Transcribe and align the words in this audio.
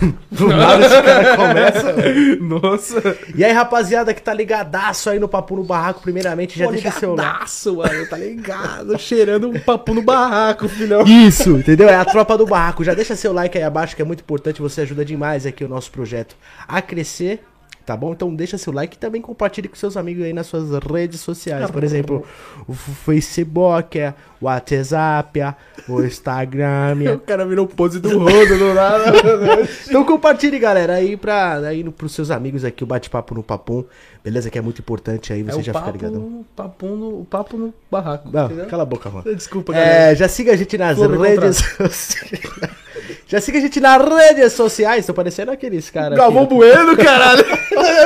Do 0.30 0.48
nada 0.48 0.86
esse 0.86 1.02
cara 1.02 1.36
começa. 1.36 1.94
Nossa. 2.40 3.16
E 3.34 3.44
aí, 3.44 3.52
rapaziada 3.52 4.12
que 4.12 4.22
tá 4.22 4.32
ligadaço 4.34 5.10
aí 5.10 5.18
no 5.18 5.28
Papo 5.28 5.56
no 5.56 5.64
Barraco, 5.64 6.00
primeiramente, 6.00 6.58
já 6.58 6.66
Pô, 6.66 6.72
deixa 6.72 6.90
seu 6.90 7.14
like. 7.14 7.28
ligadaço, 7.28 7.76
mano, 7.76 8.06
tá 8.08 8.16
ligado? 8.16 8.98
Cheirando 8.98 9.48
um 9.48 9.58
papo 9.58 9.94
no 9.94 10.02
barraco, 10.02 10.68
filhão. 10.68 11.04
Isso, 11.04 11.50
entendeu? 11.56 11.88
É 11.88 11.96
a 11.96 12.04
tropa 12.04 12.36
do 12.36 12.46
barraco. 12.46 12.84
Já 12.84 12.94
deixa 12.94 13.16
seu 13.16 13.32
like 13.32 13.56
aí 13.56 13.64
abaixo, 13.64 13.96
que 13.96 14.02
é 14.02 14.04
muito 14.04 14.20
importante. 14.20 14.60
Você 14.62 14.82
ajuda 14.82 15.04
demais 15.04 15.46
aqui 15.46 15.64
o 15.64 15.68
nosso 15.68 15.90
projeto 15.90 16.36
a 16.66 16.80
crescer. 16.82 17.40
Tá 17.86 17.96
bom? 17.96 18.12
Então 18.12 18.34
deixa 18.34 18.58
seu 18.58 18.72
like 18.72 18.96
e 18.96 18.98
também 18.98 19.22
compartilhe 19.22 19.68
com 19.68 19.76
seus 19.76 19.96
amigos 19.96 20.24
aí 20.24 20.32
nas 20.32 20.48
suas 20.48 20.70
redes 20.82 21.20
sociais. 21.20 21.70
Por 21.70 21.84
exemplo, 21.84 22.26
o 22.66 22.74
Facebook, 22.74 23.96
é, 23.96 24.12
o 24.40 24.46
WhatsApp, 24.46 25.40
é, 25.40 25.54
o 25.88 26.02
Instagram. 26.02 26.96
O 27.14 27.20
cara 27.20 27.46
virou 27.46 27.66
pose 27.66 28.00
do 28.00 28.18
rodo 28.18 28.58
do 28.58 28.74
nada. 28.74 29.12
Então 29.86 30.04
compartilhe, 30.04 30.58
galera, 30.58 30.94
aí 30.94 31.16
para 31.16 31.58
aí 31.58 31.84
pros 31.90 32.12
seus 32.12 32.32
amigos 32.32 32.64
aqui 32.64 32.82
o 32.82 32.86
bate-papo 32.86 33.36
no 33.36 33.42
Papum. 33.42 33.84
Beleza? 34.26 34.50
Que 34.50 34.58
é 34.58 34.60
muito 34.60 34.80
importante 34.80 35.32
aí, 35.32 35.44
você 35.44 35.60
é 35.60 35.62
já 35.62 35.70
o 35.70 35.74
fica 35.76 35.80
papo, 35.86 35.92
ligado. 35.92 36.14
no, 36.14 36.44
papo, 36.56 36.86
no, 36.88 37.20
o 37.20 37.24
papo 37.24 37.56
no 37.56 37.72
barraco. 37.88 38.28
Não, 38.32 38.66
cala 38.66 38.82
a 38.82 38.86
boca, 38.86 39.08
mano. 39.08 39.32
Desculpa, 39.32 39.72
galera. 39.72 40.10
É, 40.10 40.16
já 40.16 40.26
siga 40.26 40.52
a 40.52 40.56
gente 40.56 40.76
nas 40.76 40.98
Clube 40.98 41.16
redes 41.16 41.58
sociais. 41.58 42.42
Já 43.28 43.40
siga 43.40 43.58
a 43.58 43.60
gente 43.60 43.80
nas 43.80 44.02
redes 44.02 44.52
sociais. 44.52 45.06
Tô 45.06 45.14
parecendo 45.14 45.52
aqueles 45.52 45.90
caras. 45.90 46.18
Galvão 46.18 46.42
aqui. 46.42 46.54
Bueno, 46.54 46.96
caralho. 46.96 47.44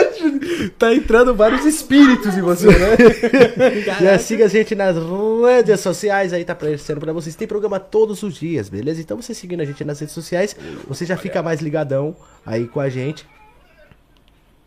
tá 0.78 0.94
entrando 0.94 1.34
vários 1.34 1.64
espíritos 1.64 2.36
em 2.36 2.42
você, 2.42 2.66
né? 2.66 2.96
Já 4.00 4.18
siga 4.18 4.44
a 4.44 4.48
gente 4.48 4.74
nas 4.74 4.96
redes 4.96 5.80
sociais 5.80 6.34
aí, 6.34 6.44
tá 6.44 6.52
aparecendo 6.52 7.00
pra 7.00 7.14
vocês. 7.14 7.34
Tem 7.34 7.48
programa 7.48 7.80
todos 7.80 8.22
os 8.22 8.34
dias, 8.34 8.68
beleza? 8.68 9.00
Então 9.00 9.16
você 9.20 9.32
seguindo 9.32 9.62
a 9.62 9.64
gente 9.64 9.82
nas 9.84 10.00
redes 10.00 10.14
sociais, 10.14 10.54
você 10.86 11.06
já 11.06 11.16
fica 11.16 11.42
mais 11.42 11.60
ligadão 11.60 12.14
aí 12.44 12.66
com 12.66 12.80
a 12.80 12.90
gente. 12.90 13.26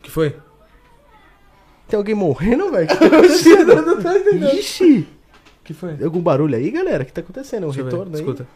que 0.01 0.09
foi? 0.09 0.35
Tem 1.87 1.97
alguém 1.97 2.15
morrendo, 2.15 2.71
velho? 2.71 2.87
não 3.85 4.01
tá 4.01 4.17
entendendo. 4.17 4.53
Ixi! 4.53 5.07
que 5.63 5.73
foi? 5.73 5.95
Tem 5.95 6.05
algum 6.05 6.19
barulho 6.19 6.55
aí, 6.55 6.69
galera? 6.69 7.03
O 7.03 7.05
que 7.05 7.13
tá 7.13 7.21
acontecendo? 7.21 7.65
Um 7.65 7.67
Deixa 7.67 7.81
eu 7.81 7.85
ver, 7.85 7.91
retorno 7.91 8.15
aí? 8.15 8.21
Escuta. 8.21 8.47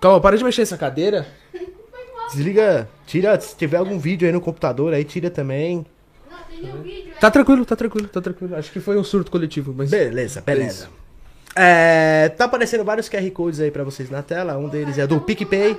Calma, 0.00 0.20
para 0.20 0.36
de 0.36 0.44
mexer 0.44 0.62
essa 0.62 0.78
cadeira. 0.78 1.26
Desliga, 2.32 2.88
tira, 3.06 3.38
se 3.40 3.56
tiver 3.56 3.76
algum 3.76 3.98
vídeo 3.98 4.26
aí 4.26 4.32
no 4.32 4.40
computador, 4.40 4.94
aí 4.94 5.04
tira 5.04 5.30
também. 5.30 5.84
Não, 6.30 6.38
tem 6.44 6.74
um 6.74 6.82
vídeo. 6.82 7.12
Tá 7.20 7.30
tranquilo, 7.30 7.64
tá 7.64 7.76
tranquilo, 7.76 8.08
tá 8.08 8.20
tranquilo. 8.20 8.56
Acho 8.56 8.72
que 8.72 8.80
foi 8.80 8.96
um 8.96 9.04
surto 9.04 9.30
coletivo, 9.30 9.74
mas. 9.76 9.90
Beleza, 9.90 10.40
beleza. 10.40 10.88
É, 11.54 12.30
tá 12.30 12.46
aparecendo 12.46 12.84
vários 12.84 13.08
QR 13.08 13.30
Codes 13.30 13.60
aí 13.60 13.70
pra 13.70 13.84
vocês 13.84 14.08
na 14.08 14.22
tela. 14.22 14.56
Um 14.56 14.68
deles 14.68 14.98
é 14.98 15.06
do 15.06 15.20
PicPay. 15.20 15.76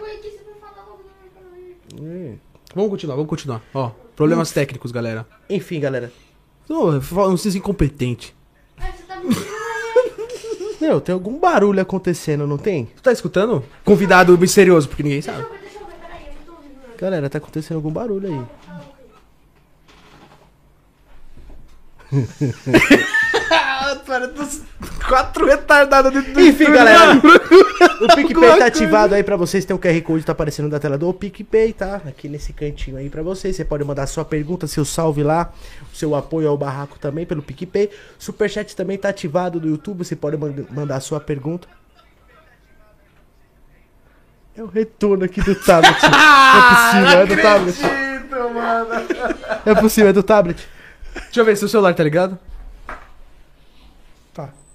Hum. 1.99 2.37
Vamos 2.75 2.89
continuar, 2.89 3.15
vamos 3.15 3.29
continuar. 3.29 3.61
Ó, 3.73 3.91
problemas 4.15 4.51
técnicos, 4.51 4.91
galera. 4.91 5.27
Enfim, 5.49 5.79
galera. 5.79 6.11
Não, 6.67 6.93
não 6.93 7.37
seja 7.37 7.57
incompetente. 7.57 8.35
Você 8.77 9.03
tá 9.03 9.19
me 9.19 9.35
Meu, 10.81 10.99
tem 10.99 11.13
algum 11.13 11.39
barulho 11.39 11.81
acontecendo, 11.81 12.47
não 12.47 12.57
tem? 12.57 12.85
Tu 12.85 13.01
tá 13.03 13.11
escutando? 13.11 13.63
Convidado 13.85 14.37
misterioso, 14.37 14.89
porque 14.89 15.03
ninguém 15.03 15.21
sabe. 15.21 15.37
Deixa 15.37 15.53
eu 15.53 15.53
ver, 15.53 15.61
deixa 15.61 15.79
eu 15.79 15.85
ver, 15.85 15.93
peraí, 16.01 16.25
eu 16.27 16.33
não 16.33 16.41
tô 16.45 16.51
ouvindo. 16.53 16.97
Galera, 16.97 17.29
tá 17.29 17.37
acontecendo 17.37 17.77
algum 17.77 17.91
barulho 17.91 18.47
aí. 22.11 23.13
Para 24.13 24.27
dos 24.27 24.61
quatro 25.09 25.47
retardados 25.47 26.13
dentro 26.13 26.33
do 26.33 26.39
Enfim, 26.39 26.71
galera. 26.71 27.13
O 27.99 28.15
PicPay 28.15 28.59
tá 28.59 28.65
ativado 28.67 29.15
aí 29.15 29.23
pra 29.23 29.35
vocês. 29.35 29.65
Tem 29.65 29.75
o 29.75 29.79
QR 29.79 29.99
Code, 30.03 30.23
tá 30.23 30.33
aparecendo 30.33 30.69
na 30.69 30.79
tela 30.79 30.99
do 30.99 31.11
PicPay, 31.11 31.73
tá? 31.73 31.95
Aqui 32.05 32.29
nesse 32.29 32.53
cantinho 32.53 32.97
aí 32.97 33.09
pra 33.09 33.23
vocês. 33.23 33.55
Você 33.55 33.65
pode 33.65 33.83
mandar 33.83 34.05
sua 34.05 34.23
pergunta, 34.23 34.67
seu 34.67 34.85
salve 34.85 35.23
lá. 35.23 35.51
O 35.91 35.95
seu 35.95 36.13
apoio 36.13 36.47
ao 36.47 36.55
barraco 36.55 36.99
também 36.99 37.25
pelo 37.25 37.41
PicPay. 37.41 37.89
Superchat 38.19 38.75
também 38.75 38.99
tá 38.99 39.09
ativado 39.09 39.59
do 39.59 39.67
YouTube. 39.67 40.05
Você 40.05 40.15
pode 40.15 40.37
mand- 40.37 40.67
mandar 40.69 40.99
sua 40.99 41.19
pergunta. 41.19 41.67
É 44.55 44.61
o 44.61 44.67
retorno 44.67 45.25
aqui 45.25 45.41
do 45.41 45.55
tablet. 45.55 45.97
é 46.05 46.69
possível, 46.75 47.19
é 47.19 47.25
do 47.25 47.41
tablet. 47.41 47.77
Mano. 48.53 48.89
É 49.65 49.75
possível, 49.75 50.09
é 50.11 50.13
do 50.13 50.21
tablet. 50.21 50.67
Deixa 51.15 51.39
eu 51.39 51.45
ver 51.45 51.57
se 51.57 51.65
o 51.65 51.69
celular 51.69 51.95
tá 51.95 52.03
ligado. 52.03 52.37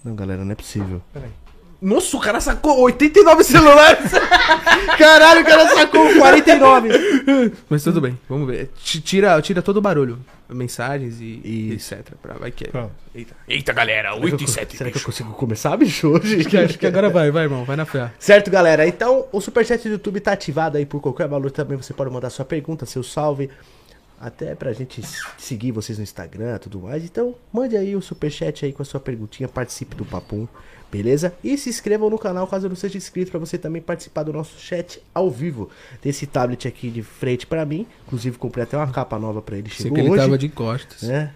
Não, 0.05 0.15
galera, 0.15 0.45
não 0.45 0.53
é 0.53 0.55
possível. 0.55 1.03
Nossa, 1.81 2.17
o 2.17 2.21
cara 2.21 2.41
sacou 2.41 2.81
89 2.81 3.45
celulares. 3.45 4.11
Caralho, 4.99 5.43
o 5.43 5.45
cara 5.45 5.69
sacou 5.75 6.13
49. 6.19 6.89
Mas 7.71 7.85
tudo 7.85 8.01
bem, 8.01 8.19
vamos 8.29 8.49
ver. 8.49 8.67
T- 8.85 9.01
Tira, 9.01 9.41
tira 9.41 9.63
todo 9.63 9.77
o 9.77 9.81
barulho. 9.81 10.19
Mensagens 10.49 11.21
e, 11.21 11.41
e 11.45 11.73
etc. 11.75 12.15
Pra, 12.23 12.35
vai 12.35 12.51
que 12.51 12.65
é. 12.65 12.87
Eita. 13.15 13.37
Eita, 13.47 13.73
galera. 13.73 14.17
8 14.17 14.43
e 14.43 14.49
7. 14.49 14.77
Será 14.77 14.91
que 14.91 14.97
eu 14.99 15.03
consigo 15.03 15.31
começar, 15.35 15.77
bicho, 15.77 16.09
hoje? 16.09 16.41
Acho 16.41 16.49
que, 16.49 16.57
acho 16.57 16.79
que 16.79 16.87
agora 16.87 17.11
vai, 17.11 17.31
vai, 17.31 17.45
irmão. 17.45 17.65
Vai 17.65 17.77
na 17.77 17.85
fé. 17.85 18.11
Certo, 18.19 18.51
galera? 18.51 18.87
Então, 18.87 19.27
o 19.31 19.41
superchat 19.41 19.83
do 19.85 19.91
YouTube 19.93 20.19
tá 20.21 20.33
ativado 20.33 20.79
aí 20.79 20.87
por 20.87 21.01
qualquer 21.01 21.29
valor 21.29 21.51
também. 21.51 21.77
Você 21.77 21.93
pode 21.93 22.11
mandar 22.11 22.31
sua 22.31 22.45
pergunta, 22.47 22.87
seu 22.87 23.03
salve. 23.05 23.51
Até 24.21 24.55
pra 24.55 24.73
gente 24.73 25.01
seguir 25.37 25.71
vocês 25.71 25.97
no 25.99 26.03
Instagram 26.05 26.57
e 26.57 26.59
tudo 26.59 26.81
mais. 26.81 27.05
Então, 27.05 27.35
mande 27.53 27.77
aí 27.77 27.95
o 27.95 28.03
superchat 28.03 28.65
aí 28.65 28.73
com 28.73 28.83
a 28.83 28.85
sua 28.85 28.99
perguntinha. 28.99 29.49
Participe 29.49 29.95
do 29.95 30.05
Papum, 30.05 30.49
beleza? 30.91 31.33
E 31.45 31.57
se 31.57 31.71
inscrevam 31.71 32.11
no 32.11 32.19
canal 32.19 32.47
caso 32.47 32.69
não 32.69 32.75
seja 32.75 32.99
inscrito. 32.99 33.31
Pra 33.31 33.39
você 33.39 33.57
também 33.57 33.81
participar 33.81 34.25
do 34.25 34.33
nosso 34.33 34.59
chat 34.59 35.01
ao 35.15 35.31
vivo. 35.31 35.71
Tem 36.01 36.11
esse 36.11 36.27
tablet 36.27 36.67
aqui 36.67 36.91
de 36.91 37.03
frente 37.03 37.47
pra 37.47 37.65
mim. 37.65 37.87
Inclusive, 38.07 38.37
comprei 38.39 38.65
até 38.65 38.77
uma 38.77 38.91
capa 38.91 39.19
nova 39.21 39.41
pra 39.41 39.57
ele. 39.57 39.71
Sei 39.71 39.85
Chegou 39.85 39.95
que 39.95 40.01
ele 40.01 40.11
hoje. 40.11 40.21
tava 40.23 40.37
de 40.39 40.49
costas. 40.49 41.03
né? 41.03 41.33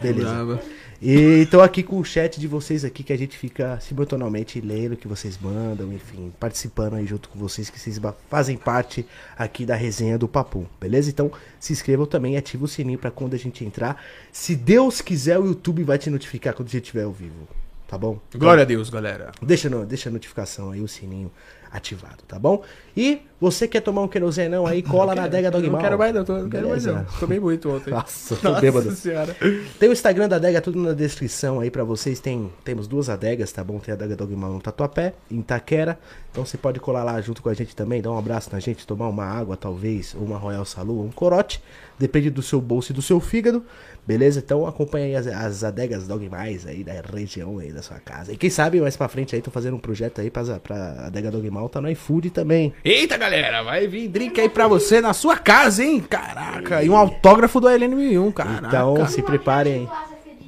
Beleza. 0.00 0.28
Brava. 0.30 0.62
E 1.06 1.44
tô 1.50 1.60
aqui 1.60 1.82
com 1.82 1.98
o 1.98 2.04
chat 2.04 2.40
de 2.40 2.48
vocês 2.48 2.82
aqui, 2.82 3.02
que 3.02 3.12
a 3.12 3.18
gente 3.18 3.36
fica 3.36 3.78
simultaneamente 3.78 4.58
lendo 4.58 4.94
o 4.94 4.96
que 4.96 5.06
vocês 5.06 5.36
mandam, 5.36 5.92
enfim, 5.92 6.32
participando 6.40 6.94
aí 6.94 7.04
junto 7.04 7.28
com 7.28 7.38
vocês, 7.38 7.68
que 7.68 7.78
vocês 7.78 8.00
fazem 8.30 8.56
parte 8.56 9.04
aqui 9.36 9.66
da 9.66 9.74
resenha 9.74 10.16
do 10.16 10.26
Papo, 10.26 10.66
beleza? 10.80 11.10
Então 11.10 11.30
se 11.60 11.74
inscrevam 11.74 12.06
também 12.06 12.32
e 12.32 12.36
ativem 12.38 12.64
o 12.64 12.68
sininho 12.68 12.98
pra 12.98 13.10
quando 13.10 13.34
a 13.34 13.36
gente 13.36 13.66
entrar. 13.66 14.02
Se 14.32 14.56
Deus 14.56 15.02
quiser, 15.02 15.38
o 15.38 15.44
YouTube 15.44 15.84
vai 15.84 15.98
te 15.98 16.08
notificar 16.08 16.54
quando 16.54 16.68
a 16.68 16.70
gente 16.70 16.84
estiver 16.84 17.02
ao 17.02 17.12
vivo, 17.12 17.46
tá 17.86 17.98
bom? 17.98 18.18
Então, 18.30 18.40
Glória 18.40 18.62
a 18.62 18.64
Deus, 18.64 18.88
galera. 18.88 19.30
Deixa, 19.42 19.68
deixa 19.84 20.08
a 20.08 20.12
notificação 20.12 20.70
aí, 20.70 20.80
o 20.80 20.88
sininho 20.88 21.30
ativado, 21.70 22.22
tá 22.26 22.38
bom? 22.38 22.64
E 22.96 23.20
você 23.44 23.68
quer 23.68 23.80
tomar 23.80 24.00
um 24.00 24.08
querosenão 24.08 24.66
aí, 24.66 24.82
cola 24.82 25.14
na 25.14 25.24
adega 25.24 25.50
Dog 25.50 25.68
Não 25.68 25.78
quero 25.78 25.98
mais, 25.98 26.14
não. 26.14 26.24
Tô, 26.24 26.38
não 26.38 26.48
quero 26.48 26.70
mais, 26.70 26.84
não. 26.86 27.04
Tomei 27.20 27.38
muito 27.38 27.70
ontem. 27.70 27.90
Nossa, 27.92 28.36
tô 28.36 28.58
bêbado. 28.58 28.90
senhora. 28.92 29.36
Tem 29.78 29.88
o 29.88 29.92
Instagram 29.92 30.28
da 30.28 30.36
adega, 30.36 30.62
tudo 30.62 30.80
na 30.80 30.94
descrição 30.94 31.60
aí 31.60 31.70
pra 31.70 31.84
vocês. 31.84 32.20
Tem, 32.20 32.50
temos 32.64 32.88
duas 32.88 33.10
adegas, 33.10 33.52
tá 33.52 33.62
bom? 33.62 33.78
Tem 33.78 33.92
a 33.92 33.96
adega 33.96 34.16
Dogmal 34.16 34.50
no 34.50 34.60
Tatuapé, 34.60 35.12
em 35.30 35.40
Itaquera. 35.40 35.98
Então 36.30 36.44
você 36.44 36.56
pode 36.56 36.80
colar 36.80 37.04
lá 37.04 37.20
junto 37.20 37.42
com 37.42 37.50
a 37.50 37.54
gente 37.54 37.76
também, 37.76 38.00
dar 38.00 38.10
um 38.10 38.18
abraço 38.18 38.48
na 38.50 38.58
gente, 38.58 38.86
tomar 38.86 39.08
uma 39.08 39.24
água 39.24 39.56
talvez, 39.56 40.14
ou 40.14 40.24
uma 40.24 40.38
Royal 40.38 40.64
Salu, 40.64 40.96
ou 40.96 41.04
um 41.04 41.12
corote. 41.12 41.62
Depende 41.98 42.28
do 42.28 42.42
seu 42.42 42.60
bolso 42.60 42.90
e 42.90 42.94
do 42.94 43.02
seu 43.02 43.20
fígado. 43.20 43.64
Beleza? 44.06 44.38
Então 44.44 44.66
acompanha 44.66 45.06
aí 45.06 45.16
as, 45.16 45.26
as 45.26 45.64
adegas 45.64 46.06
Dogmais 46.06 46.66
aí 46.66 46.84
da 46.84 46.92
região 46.92 47.58
aí 47.58 47.72
da 47.72 47.80
sua 47.80 47.98
casa. 47.98 48.32
E 48.32 48.36
quem 48.36 48.50
sabe 48.50 48.80
mais 48.80 48.96
pra 48.96 49.08
frente 49.08 49.34
aí, 49.34 49.40
tô 49.40 49.50
fazendo 49.50 49.76
um 49.76 49.80
projeto 49.80 50.20
aí 50.20 50.30
pra, 50.30 50.42
pra 50.58 51.06
adega 51.06 51.30
Dogmal, 51.30 51.68
tá 51.70 51.80
no 51.80 51.90
iFood 51.90 52.30
também. 52.30 52.74
Eita, 52.84 53.16
galera, 53.16 53.33
vai 53.64 53.86
vir 53.86 54.08
drink 54.08 54.40
aí 54.40 54.48
pra 54.48 54.68
você 54.68 55.00
na 55.00 55.12
sua 55.12 55.36
casa, 55.36 55.82
hein? 55.84 56.00
Caraca, 56.00 56.82
e 56.82 56.90
um 56.90 56.96
autógrafo 56.96 57.60
do 57.60 57.68
LN1001, 57.68 58.32
caraca. 58.32 58.66
Então 58.66 59.06
se 59.08 59.22
preparem. 59.22 59.88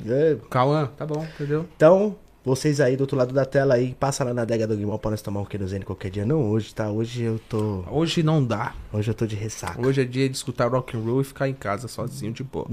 É, 0.07 0.37
Calma, 0.51 0.93
tá 0.97 1.05
bom, 1.05 1.27
entendeu? 1.35 1.67
Então, 1.75 2.17
vocês 2.45 2.81
aí 2.81 2.97
do 2.97 3.01
outro 3.01 3.17
lado 3.17 3.35
da 3.35 3.45
tela 3.45 3.75
aí, 3.75 3.93
passa 3.99 4.23
lá 4.23 4.33
na 4.33 4.43
adega 4.43 4.69
do 4.69 4.77
Guimão 4.77 4.97
pra 4.99 5.11
nós 5.11 5.21
tomar 5.21 5.41
um 5.41 5.45
querosene 5.45 5.85
qualquer 5.85 6.11
dia. 6.11 6.25
Não 6.25 6.49
hoje, 6.49 6.73
tá? 6.73 6.89
Hoje 6.89 7.25
eu 7.25 7.41
tô. 7.49 7.83
Hoje 7.91 8.23
não 8.23 8.45
dá. 8.45 8.73
Hoje 8.93 9.11
eu 9.11 9.15
tô 9.15 9.27
de 9.27 9.35
ressaca. 9.35 9.85
Hoje 9.85 10.03
é 10.03 10.05
dia 10.05 10.29
de 10.29 10.37
escutar 10.37 10.71
rock 10.71 10.97
and 10.97 11.01
roll 11.01 11.23
e 11.23 11.25
ficar 11.25 11.49
em 11.49 11.55
casa 11.55 11.89
sozinho 11.89 12.33
de 12.33 12.45
boa. 12.45 12.69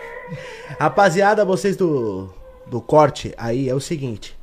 Rapaziada, 0.80 1.44
vocês 1.44 1.76
do, 1.76 2.32
do 2.66 2.80
corte 2.80 3.34
aí 3.36 3.68
é 3.68 3.74
o 3.74 3.80
seguinte: 3.80 4.34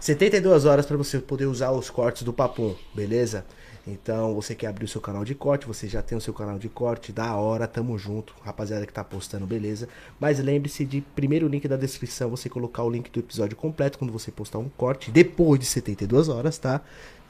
72 0.00 0.64
horas 0.64 0.84
pra 0.84 0.96
você 0.96 1.20
poder 1.20 1.46
usar 1.46 1.70
os 1.70 1.88
cortes 1.88 2.24
do 2.24 2.32
Papum, 2.32 2.74
beleza? 2.92 3.44
Então, 3.90 4.34
você 4.34 4.54
quer 4.54 4.66
abrir 4.66 4.84
o 4.84 4.88
seu 4.88 5.00
canal 5.00 5.24
de 5.24 5.34
corte, 5.34 5.66
você 5.66 5.88
já 5.88 6.02
tem 6.02 6.16
o 6.16 6.20
seu 6.20 6.34
canal 6.34 6.58
de 6.58 6.68
corte, 6.68 7.10
da 7.12 7.34
hora, 7.36 7.66
tamo 7.66 7.96
junto, 7.98 8.34
rapaziada 8.44 8.84
que 8.86 8.92
tá 8.92 9.02
postando, 9.02 9.46
beleza? 9.46 9.88
Mas 10.20 10.38
lembre-se 10.38 10.84
de 10.84 11.00
primeiro 11.14 11.48
link 11.48 11.66
da 11.66 11.76
descrição, 11.76 12.28
você 12.28 12.48
colocar 12.48 12.82
o 12.82 12.90
link 12.90 13.10
do 13.10 13.20
episódio 13.20 13.56
completo 13.56 13.98
quando 13.98 14.12
você 14.12 14.30
postar 14.30 14.58
um 14.58 14.68
corte, 14.68 15.10
depois 15.10 15.58
de 15.58 15.66
72 15.66 16.28
horas, 16.28 16.58
tá? 16.58 16.80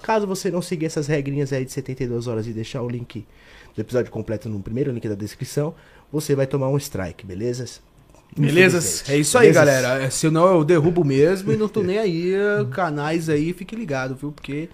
Caso 0.02 0.26
você 0.26 0.50
não 0.50 0.62
seguir 0.62 0.87
essas 0.87 1.06
regrinhas 1.06 1.52
aí 1.52 1.64
de 1.64 1.72
72 1.72 2.26
horas 2.26 2.46
e 2.46 2.52
deixar 2.52 2.82
o 2.82 2.88
link 2.88 3.26
do 3.75 3.81
episódio 3.81 4.10
completo 4.10 4.49
no 4.49 4.60
primeiro 4.60 4.90
link 4.93 5.08
da 5.08 5.14
descrição, 5.14 5.75
você 6.10 6.34
vai 6.34 6.46
tomar 6.46 6.69
um 6.69 6.76
strike, 6.76 7.25
beleza? 7.25 7.66
Beleza? 8.37 8.78
Infelizmente. 8.78 9.12
É 9.12 9.16
isso 9.16 9.38
aí, 9.38 9.52
Belezas? 9.52 9.64
galera. 9.64 10.02
É, 10.05 10.10
Senão 10.10 10.46
eu 10.46 10.64
derrubo 10.64 11.05
mesmo 11.05 11.52
e 11.52 11.56
não 11.56 11.69
tô 11.69 11.82
nem 11.84 11.99
aí. 11.99 12.32
Canais 12.70 13.28
aí, 13.28 13.52
fique 13.52 13.75
ligado, 13.75 14.14
viu? 14.14 14.31
Porque 14.32 14.69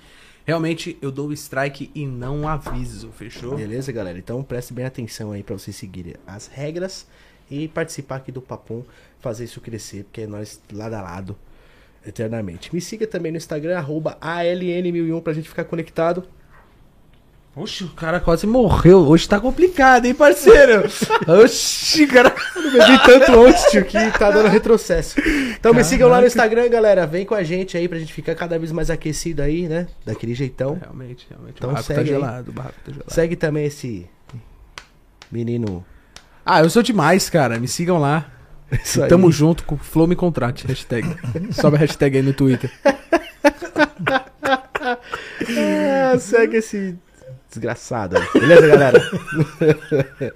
Realmente, 0.47 0.99
eu 1.01 1.11
dou 1.11 1.33
strike 1.33 1.91
e 1.95 2.07
não 2.07 2.47
aviso, 2.47 3.11
fechou? 3.13 3.57
Beleza, 3.57 3.91
galera? 3.91 4.19
Então 4.19 4.43
preste 4.43 4.75
bem 4.75 4.85
atenção 4.85 5.33
aí 5.33 5.43
pra 5.43 5.57
vocês 5.57 5.75
seguirem 5.75 6.15
as 6.27 6.49
regras 6.49 7.07
e 7.51 7.67
participar 7.69 8.17
aqui 8.17 8.31
do 8.31 8.43
Papum, 8.43 8.83
fazer 9.21 9.45
isso 9.45 9.61
crescer, 9.61 10.05
porque 10.05 10.23
é 10.23 10.27
nós 10.27 10.61
lado 10.71 10.95
a 10.95 11.01
lado 11.01 11.37
eternamente. 12.07 12.75
Me 12.75 12.81
siga 12.81 13.07
também 13.07 13.33
no 13.33 13.39
Instagram, 13.39 13.79
arroba 13.79 14.19
ALN1001 14.21 15.23
pra 15.23 15.33
gente 15.33 15.49
ficar 15.49 15.65
conectado. 15.65 16.25
Oxe, 17.57 17.85
o 17.85 17.89
cara 17.91 18.19
quase 18.19 18.49
morreu. 18.49 19.07
Hoje 19.07 19.29
tá 19.29 19.39
complicado, 19.39 20.07
hein, 20.07 20.15
parceiro? 20.15 20.89
Oxi, 21.45 22.05
cara. 22.09 22.35
Eu 22.57 22.73
bebi 22.73 23.03
tanto 23.05 23.39
ontem, 23.39 23.71
tio, 23.71 23.85
que 23.85 24.19
tá 24.19 24.29
dando 24.33 24.49
retrocesso. 24.49 25.21
Então 25.57 25.73
me 25.73 25.85
sigam 25.85 26.09
lá 26.09 26.21
no 26.21 26.27
Instagram, 26.27 26.69
galera. 26.69 27.07
Vem 27.07 27.25
com 27.25 27.35
a 27.35 27.45
gente 27.45 27.77
aí 27.77 27.87
pra 27.87 27.97
gente 27.97 28.13
ficar 28.13 28.35
cada 28.35 28.59
vez 28.59 28.73
mais 28.73 28.91
aquecido 28.91 29.41
aí, 29.41 29.69
né? 29.69 29.87
Daquele 30.05 30.35
jeitão. 30.35 30.77
Realmente, 30.81 31.29
realmente. 31.31 31.55
Então 31.57 31.71
o 31.71 31.73
barraco 31.75 31.89
tá 31.89 31.95
segue 31.95 32.11
aí. 32.11 32.15
gelado, 32.17 32.51
o 32.51 32.55
barraco 32.55 32.75
tá 32.85 32.91
gelado. 32.91 33.15
Segue 33.15 33.37
também 33.37 33.67
esse 33.67 34.05
menino. 35.31 35.87
Ah, 36.45 36.61
eu 36.61 36.69
sou 36.69 36.83
demais, 36.83 37.31
cara. 37.31 37.61
Me 37.61 37.69
sigam 37.69 37.99
lá. 38.01 38.33
Tamo 39.09 39.31
junto 39.31 39.63
com 39.63 39.77
Flow 39.77 40.09
Me 40.09 40.17
Contrate, 40.17 40.67
hashtag. 40.67 41.07
Sobe 41.55 41.77
a 41.77 41.79
hashtag 41.79 42.17
aí 42.17 42.23
no 42.23 42.33
Twitter. 42.33 42.73
Ah, 45.57 46.19
segue 46.19 46.59
esse 46.59 46.97
desgraçado 47.55 48.17
aí. 48.17 48.41
Beleza, 48.41 48.67
galera? 48.67 49.01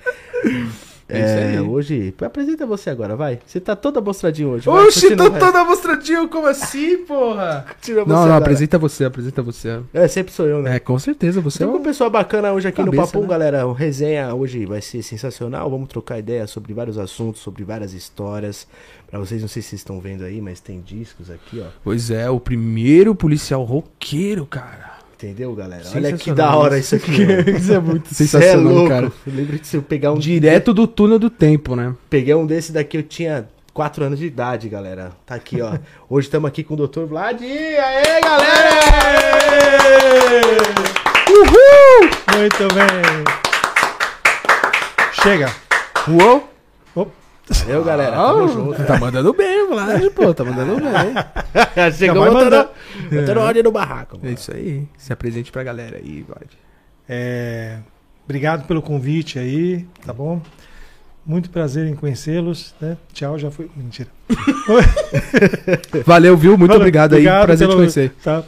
É 1.08 1.20
isso 1.20 1.38
aí. 1.38 1.56
É, 1.56 1.62
hoje. 1.62 2.14
Apresenta 2.20 2.66
você 2.66 2.90
agora, 2.90 3.16
vai. 3.16 3.38
Você 3.46 3.58
tá 3.58 3.74
toda 3.74 3.98
mostradinho 3.98 4.50
hoje. 4.50 4.68
Oxi, 4.68 5.16
tô 5.16 5.30
toda 5.30 5.64
mostradinho, 5.64 6.28
como 6.28 6.46
assim, 6.46 6.98
porra? 6.98 7.64
Continua 7.66 8.04
você 8.04 8.10
Não, 8.10 8.16
não, 8.18 8.24
agora. 8.24 8.44
apresenta 8.44 8.78
você, 8.78 9.04
apresenta 9.06 9.40
você. 9.40 9.80
É, 9.94 10.06
sempre 10.06 10.34
sou 10.34 10.46
eu, 10.46 10.60
né? 10.60 10.76
É, 10.76 10.78
com 10.78 10.98
certeza, 10.98 11.40
você 11.40 11.62
é 11.62 11.66
Tem 11.66 11.74
uma 11.74 11.82
pessoa 11.82 12.10
bacana 12.10 12.52
hoje 12.52 12.68
aqui 12.68 12.82
no 12.82 12.92
Cabeça, 12.92 13.06
Papo, 13.12 13.22
né? 13.22 13.26
galera. 13.26 13.66
O 13.66 13.72
resenha 13.72 14.34
hoje 14.34 14.66
vai 14.66 14.82
ser 14.82 15.02
sensacional. 15.02 15.70
Vamos 15.70 15.88
trocar 15.88 16.18
ideia 16.18 16.46
sobre 16.46 16.74
vários 16.74 16.98
assuntos, 16.98 17.40
sobre 17.40 17.64
várias 17.64 17.94
histórias. 17.94 18.68
Pra 19.10 19.18
vocês, 19.18 19.40
não 19.40 19.48
sei 19.48 19.62
se 19.62 19.70
vocês 19.70 19.80
estão 19.80 19.98
vendo 20.00 20.24
aí, 20.24 20.42
mas 20.42 20.60
tem 20.60 20.82
discos 20.82 21.30
aqui, 21.30 21.58
ó. 21.60 21.68
Pois 21.82 22.10
é, 22.10 22.28
o 22.28 22.38
primeiro 22.38 23.14
policial 23.14 23.64
roqueiro, 23.64 24.44
cara. 24.44 24.97
Entendeu, 25.18 25.52
galera? 25.52 25.82
Olha 25.96 26.12
que 26.16 26.30
da 26.32 26.54
hora 26.54 26.78
isso 26.78 26.94
aqui. 26.94 27.10
Isso 27.58 27.72
é 27.72 27.80
muito 27.80 28.06
é 28.12 28.14
sensacional, 28.14 28.72
louco. 28.72 28.88
cara. 28.88 29.12
Eu 29.26 29.32
lembro 29.34 29.58
de 29.58 29.66
se 29.66 29.76
eu 29.76 29.82
pegar 29.82 30.12
um 30.12 30.18
Direto 30.18 30.72
do 30.72 30.86
túnel 30.86 31.18
do 31.18 31.28
tempo, 31.28 31.74
né? 31.74 31.92
Peguei 32.08 32.32
um 32.36 32.46
desse 32.46 32.70
daqui, 32.70 32.98
eu 32.98 33.02
tinha 33.02 33.48
4 33.74 34.04
anos 34.04 34.20
de 34.20 34.26
idade, 34.26 34.68
galera. 34.68 35.10
Tá 35.26 35.34
aqui, 35.34 35.60
ó. 35.60 35.76
Hoje 36.08 36.28
estamos 36.28 36.46
aqui 36.46 36.62
com 36.62 36.74
o 36.74 36.86
Dr. 36.86 37.00
Vlad. 37.00 37.42
Aê, 37.42 38.20
galera! 38.22 38.68
Muito 42.36 42.68
bem. 42.74 43.24
Chega. 45.20 45.50
Uou! 46.06 46.47
Valeu, 47.50 47.84
galera. 47.84 48.16
Tamo 48.16 48.48
junto. 48.48 48.84
Tá 48.84 48.98
mandando 48.98 49.32
bem, 49.32 49.68
Vlad, 49.68 50.10
pô, 50.10 50.34
tá 50.34 50.44
mandando 50.44 50.76
bem. 50.76 51.92
Chegou 51.92 52.20
vai 52.22 52.30
botando, 52.30 52.44
mandar. 52.44 52.68
botando 53.10 53.38
ordem 53.38 53.62
no 53.62 53.72
barraco. 53.72 54.16
É 54.16 54.24
mano. 54.26 54.34
isso 54.34 54.52
aí. 54.54 54.86
Se 54.96 55.12
apresente 55.12 55.50
pra 55.50 55.62
galera 55.62 55.96
aí, 55.98 56.22
Vlad. 56.26 56.48
É, 57.08 57.78
obrigado 58.24 58.66
pelo 58.66 58.82
convite 58.82 59.38
aí, 59.38 59.86
tá 60.04 60.12
bom? 60.12 60.40
Muito 61.24 61.50
prazer 61.50 61.86
em 61.86 61.94
conhecê-los. 61.94 62.74
Né? 62.80 62.96
Tchau, 63.12 63.38
já 63.38 63.50
foi. 63.50 63.70
Mentira. 63.76 64.08
Valeu, 66.04 66.36
viu? 66.36 66.56
Muito 66.56 66.70
Valeu, 66.70 66.80
obrigado, 66.82 67.14
aí. 67.14 67.24
Prazer 67.24 67.66
pelo- 67.68 67.72
te 67.72 67.76
conhecer. 67.76 68.14
Tá. 68.22 68.42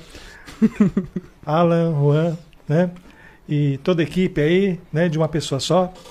Alan, 1.44 1.92
Juan, 1.92 2.38
né? 2.68 2.90
E 3.48 3.78
toda 3.78 4.02
a 4.02 4.04
equipe 4.04 4.40
aí, 4.40 4.78
né? 4.92 5.08
De 5.08 5.18
uma 5.18 5.28
pessoa 5.28 5.58
só. 5.60 5.92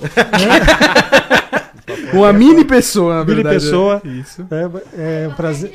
Uma 2.13 2.33
mini 2.33 2.65
pessoa, 2.65 3.15
na 3.15 3.23
Mini 3.23 3.35
verdade. 3.35 3.55
pessoa. 3.55 4.01
Isso. 4.03 4.47
É, 4.95 5.23
é 5.23 5.27
um 5.27 5.33
prazer. 5.33 5.71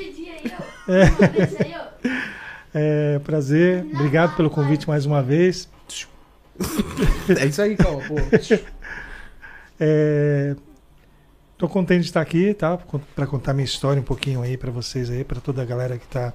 Ó. 0.87 1.95
É 2.75 3.19
prazer. 3.21 3.87
Obrigado 3.95 4.35
pelo 4.37 4.51
convite 4.51 4.89
mais 4.89 5.07
uma 5.07 5.23
vez. 5.23 5.69
É 7.41 7.47
isso 7.47 7.61
aí, 7.63 7.77
calma, 7.77 8.01
pô. 8.07 8.15
É, 9.81 10.55
tô 11.59 11.69
contente 11.69 12.03
de 12.03 12.07
estar 12.07 12.21
aqui, 12.21 12.55
tá? 12.55 12.79
Para 13.15 13.27
contar 13.27 13.53
minha 13.55 13.65
história 13.65 14.01
um 14.01 14.05
pouquinho 14.05 14.43
aí 14.43 14.57
para 14.57 14.71
vocês 14.71 15.11
aí, 15.11 15.25
para 15.25 15.41
toda 15.41 15.63
a 15.63 15.65
galera 15.65 15.99
que 15.99 16.05
está 16.05 16.33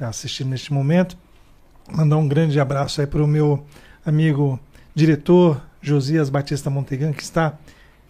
assistindo 0.00 0.48
neste 0.50 0.72
momento. 0.72 1.16
Mandar 1.92 2.16
um 2.16 2.26
grande 2.26 2.58
abraço 2.58 3.00
aí 3.00 3.06
para 3.06 3.22
o 3.22 3.26
meu 3.26 3.64
amigo 4.04 4.58
diretor 4.94 5.62
Josias 5.80 6.28
Batista 6.28 6.68
Montegan, 6.70 7.12
que 7.12 7.22
está 7.22 7.56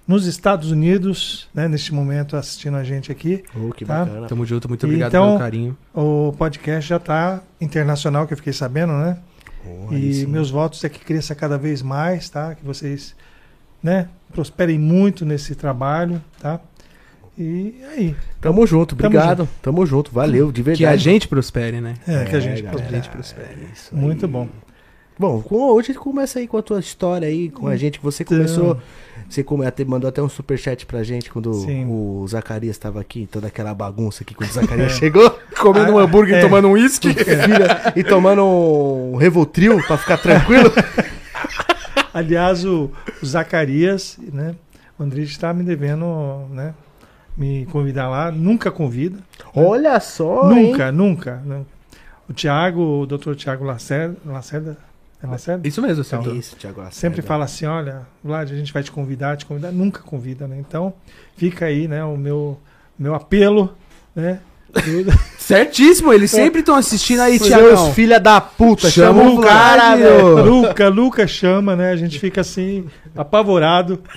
nos 0.07 0.27
Estados 0.27 0.71
Unidos, 0.71 1.49
né, 1.53 1.67
neste 1.67 1.93
momento 1.93 2.37
assistindo 2.37 2.77
a 2.77 2.85
gente 2.85 3.11
aqui. 3.11 3.43
Oh, 3.55 3.71
que 3.73 3.85
Tá. 3.85 4.05
bacana. 4.05 4.27
Tamo 4.29 4.47
junto, 4.47 4.69
muito 4.69 4.87
obrigado 4.87 5.09
então- 5.11 5.27
pelo 5.29 5.39
carinho. 5.39 5.77
O 5.93 6.33
podcast 6.39 6.89
já 6.89 6.97
está 6.97 7.43
internacional, 7.61 8.27
que 8.27 8.33
eu 8.33 8.37
fiquei 8.37 8.53
sabendo, 8.53 8.93
né? 8.93 9.19
Oh, 9.67 9.93
E 9.93 10.15
sim. 10.15 10.27
meus 10.27 10.49
votos 10.51 10.83
é 10.85 10.89
que 10.89 11.01
cresça 11.01 11.35
cada 11.35 11.59
vez 11.59 11.83
mais, 11.83 12.29
tá? 12.29 12.55
Que 12.55 12.65
vocês, 12.65 13.17
né, 13.83 14.09
prosperem 14.33 14.79
muito 14.79 15.25
nesse 15.27 15.55
trabalho, 15.57 16.23
tá? 16.41 16.61
E 17.39 17.75
aí, 17.93 18.17
Tamo 18.41 18.67
junto, 18.67 18.95
Tamo 18.97 19.09
obrigado. 19.09 19.49
Tamo 19.61 19.85
junto, 19.85 20.11
valeu, 20.13 20.51
de 20.53 20.63
verdade. 20.63 20.79
Que 20.79 20.87
a 20.87 20.97
gente 20.97 21.29
prospere, 21.29 21.81
né? 21.83 21.95
é, 22.07 22.25
que 22.25 22.35
a 22.37 22.41
gente 22.41 22.63
galera, 22.63 22.71
prospere. 22.71 22.95
gente 22.97 23.11
prospere. 23.11 23.69
é. 23.93 23.95
Muito 23.95 24.27
bom. 24.29 24.49
Bom, 25.19 25.43
hoje 25.51 25.95
começa 25.95 26.39
aí 26.39 26.47
com 26.47 26.59
a 26.59 26.63
tua 26.63 26.79
história 26.79 27.27
aí, 27.27 27.49
com 27.49 27.67
a 27.69 27.77
gente. 27.77 27.99
Você 28.03 28.23
começou. 28.23 28.79
Você 29.29 29.45
até- 29.67 29.85
mandou 29.85 30.09
até 30.09 30.23
um 30.23 30.29
superchat 30.29 30.85
pra 30.85 31.03
gente 31.03 31.31
quando 31.31 31.55
Sim. 31.55 31.87
o 31.89 32.25
Zacarias 32.29 32.77
tava 32.77 33.01
aqui, 33.01 33.27
toda 33.27 33.47
aquela 33.47 33.75
bagunça 33.75 34.23
aqui 34.23 34.35
quando 34.35 34.51
o 34.51 34.53
Zacarias 34.53 34.93
chegou. 34.99 35.31
Comendo 35.59 35.93
um 35.93 35.99
hambúrguer 35.99 36.37
é. 36.37 36.39
e 36.39 36.43
tomando 36.43 36.69
um 36.69 36.73
uísque. 36.73 37.09
E 37.97 38.05
tomando 38.05 38.45
um 38.45 39.17
Revotril 39.17 39.83
pra 39.87 39.97
ficar 39.97 40.19
tranquilo. 40.19 40.71
Aliás, 42.13 42.65
o, 42.65 42.91
o 43.23 43.27
Zacarias, 43.27 44.19
né? 44.33 44.55
O 44.99 45.03
Andrés 45.03 45.29
está 45.31 45.53
me 45.55 45.63
devendo, 45.63 46.47
né? 46.51 46.75
Me 47.37 47.67
convidar 47.67 48.09
lá. 48.09 48.31
Nunca 48.31 48.71
convida. 48.71 49.19
Olha 49.55 49.99
só, 49.99 50.53
hein? 50.53 50.71
nunca, 50.71 50.93
nunca, 50.93 51.43
nunca. 51.45 51.67
O 52.29 52.33
Tiago, 52.33 53.01
o 53.01 53.07
doutor 53.07 53.35
Tiago 53.35 53.65
Lacerda, 53.65 54.17
Lacerda, 54.27 54.77
é 55.29 55.33
Lacerda? 55.33 55.69
Isso 55.69 55.83
mesmo, 55.83 56.05
Então. 56.05 56.35
Isso, 56.37 56.57
Thiago 56.57 56.79
Lacerda. 56.81 56.97
Sempre 57.01 57.23
fala 57.23 57.45
assim, 57.45 57.67
olha, 57.67 58.03
Vlad, 58.23 58.51
a 58.51 58.57
gente 58.57 58.73
vai 58.73 58.83
te 58.83 58.91
convidar, 58.91 59.37
te 59.37 59.47
convidar. 59.47 59.71
Nunca 59.73 60.01
convida, 60.03 60.47
né? 60.47 60.57
Então, 60.59 60.93
fica 61.37 61.67
aí, 61.67 61.87
né? 61.89 62.05
O 62.05 62.17
meu, 62.17 62.59
meu 62.99 63.15
apelo, 63.15 63.75
né? 64.15 64.39
Certíssimo, 65.39 66.13
eles 66.13 66.31
sempre 66.31 66.61
estão 66.61 66.75
assistindo 66.75 67.21
aí, 67.21 67.39
Seus 67.39 67.49
Tiagão. 67.51 67.93
filha 67.95 68.21
da 68.21 68.41
puta, 68.41 68.91
Chama 68.91 69.23
chama 69.23 69.35
o 69.35 69.41
cara, 69.41 69.97
velho. 69.97 70.27
ô. 70.27 70.43
Luca, 70.43 70.89
Luca 70.89 71.27
chama, 71.27 71.75
né? 71.77 71.93
A 71.93 71.97
gente 71.97 72.19
fica 72.19 72.41
assim, 72.43 72.85
apavorado. 73.17 74.01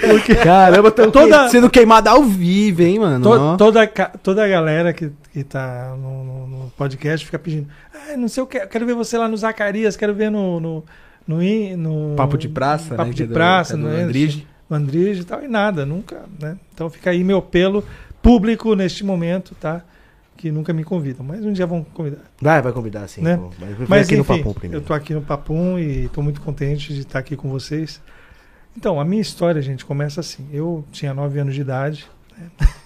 Porque 0.00 0.34
Caramba, 0.34 0.90
tô 0.90 1.10
Toda- 1.10 1.48
sendo 1.48 1.70
queimado 1.70 2.08
ao 2.08 2.22
vivo, 2.22 2.82
hein, 2.82 2.98
mano? 2.98 3.24
to- 3.24 3.56
toda, 3.56 3.86
toda 4.22 4.44
a 4.44 4.48
galera 4.48 4.92
que, 4.92 5.10
que 5.38 5.44
tá 5.44 5.94
no, 5.96 6.24
no- 6.24 6.46
no 6.64 6.70
podcast 6.70 7.24
fica 7.24 7.38
pedindo. 7.38 7.68
Ah, 7.94 8.16
não 8.16 8.28
sei 8.28 8.42
o 8.42 8.46
que, 8.46 8.66
quero 8.66 8.84
ver 8.84 8.94
você 8.94 9.16
lá 9.16 9.28
no 9.28 9.36
Zacarias, 9.36 9.96
quero 9.96 10.14
ver 10.14 10.30
no. 10.30 10.58
no 10.60 10.84
no, 11.26 11.76
no- 11.76 12.16
Papo 12.16 12.38
de 12.38 12.48
praça, 12.48 12.94
Papo 12.94 13.04
né? 13.04 13.10
de 13.10 13.16
que 13.16 13.22
é 13.22 13.26
do- 13.26 13.34
praça, 13.34 13.74
é 13.74 13.76
do 13.76 13.88
é? 13.88 14.02
Andrige. 14.02 14.46
no 14.68 14.76
Andrige 14.76 15.20
e 15.20 15.24
tal, 15.24 15.42
e 15.44 15.48
nada, 15.48 15.84
nunca, 15.86 16.24
né? 16.40 16.56
Então 16.74 16.88
fica 16.90 17.10
aí 17.10 17.22
meu 17.22 17.38
apelo 17.38 17.84
público 18.22 18.74
neste 18.74 19.04
momento, 19.04 19.54
tá? 19.54 19.84
Que 20.38 20.50
nunca 20.50 20.72
me 20.72 20.84
convidam, 20.84 21.24
mas 21.26 21.44
um 21.44 21.52
dia 21.52 21.66
vão 21.66 21.84
convidar. 21.84 22.22
Vai, 22.40 22.62
vai 22.62 22.72
convidar 22.72 23.06
sim. 23.08 23.20
Né? 23.20 23.36
pô. 23.36 23.50
Mas, 23.60 23.88
Mas 23.88 24.06
aqui 24.06 24.14
no 24.16 24.22
enfim, 24.22 24.38
Papum 24.38 24.52
primeiro. 24.54 24.82
eu 24.82 24.86
tô 24.86 24.94
aqui 24.94 25.12
no 25.14 25.20
Papum 25.22 25.78
e 25.78 26.08
tô 26.08 26.22
muito 26.22 26.40
contente 26.40 26.94
de 26.94 27.00
estar 27.00 27.18
aqui 27.18 27.36
com 27.36 27.48
vocês. 27.50 28.00
Então, 28.76 28.98
a 29.00 29.04
minha 29.04 29.20
história, 29.20 29.60
gente, 29.60 29.84
começa 29.84 30.20
assim. 30.20 30.46
Eu 30.52 30.84
tinha 30.92 31.12
9 31.12 31.40
anos 31.40 31.54
de 31.54 31.60
idade. 31.60 32.06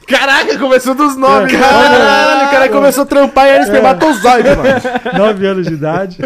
Caraca, 0.06 0.58
começou 0.58 0.94
dos 0.94 1.16
nove. 1.16 1.54
É. 1.54 1.58
Caralho, 1.58 2.48
o 2.48 2.50
cara 2.50 2.68
começou 2.68 3.04
a 3.04 3.06
trampar 3.06 3.46
e 3.46 3.50
era 3.50 3.62
espermatozoide, 3.64 4.48
mano. 4.50 4.62
9 5.18 5.46
anos 5.46 5.66
de 5.66 5.74
idade. 5.74 6.18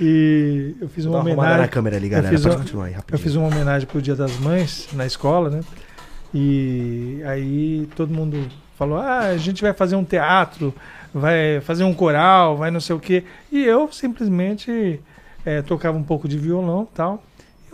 E 0.00 0.74
eu 0.80 0.88
fiz 0.88 1.04
uma 1.06 1.18
arrumada 1.18 1.36
na 1.36 1.42
homenagem. 1.48 1.68
câmera 1.70 1.96
ali, 1.96 2.06
eu 2.06 2.10
galera. 2.10 2.28
fiz 2.30 2.42
Pode 2.42 2.54
uma- 2.54 2.62
continuar 2.62 2.84
aí, 2.86 2.96
Eu 3.10 3.18
fiz 3.18 3.34
uma 3.34 3.46
homenagem 3.48 3.86
pro 3.88 4.00
Dia 4.00 4.14
das 4.14 4.38
Mães 4.38 4.88
na 4.92 5.04
escola, 5.06 5.50
né? 5.50 5.60
E 6.34 7.22
aí 7.26 7.88
todo 7.96 8.12
mundo 8.12 8.46
falou: 8.78 8.98
ah, 8.98 9.20
a 9.20 9.36
gente 9.36 9.62
vai 9.62 9.72
fazer 9.72 9.96
um 9.96 10.04
teatro, 10.04 10.74
vai 11.14 11.60
fazer 11.62 11.84
um 11.84 11.94
coral, 11.94 12.56
vai 12.56 12.70
não 12.70 12.80
sei 12.80 12.94
o 12.94 13.00
quê. 13.00 13.24
E 13.50 13.64
eu 13.64 13.88
simplesmente 13.92 15.00
eh, 15.44 15.62
tocava 15.62 15.96
um 15.96 16.02
pouco 16.02 16.28
de 16.28 16.36
violão 16.38 16.86
e 16.92 16.94
tal. 16.96 17.22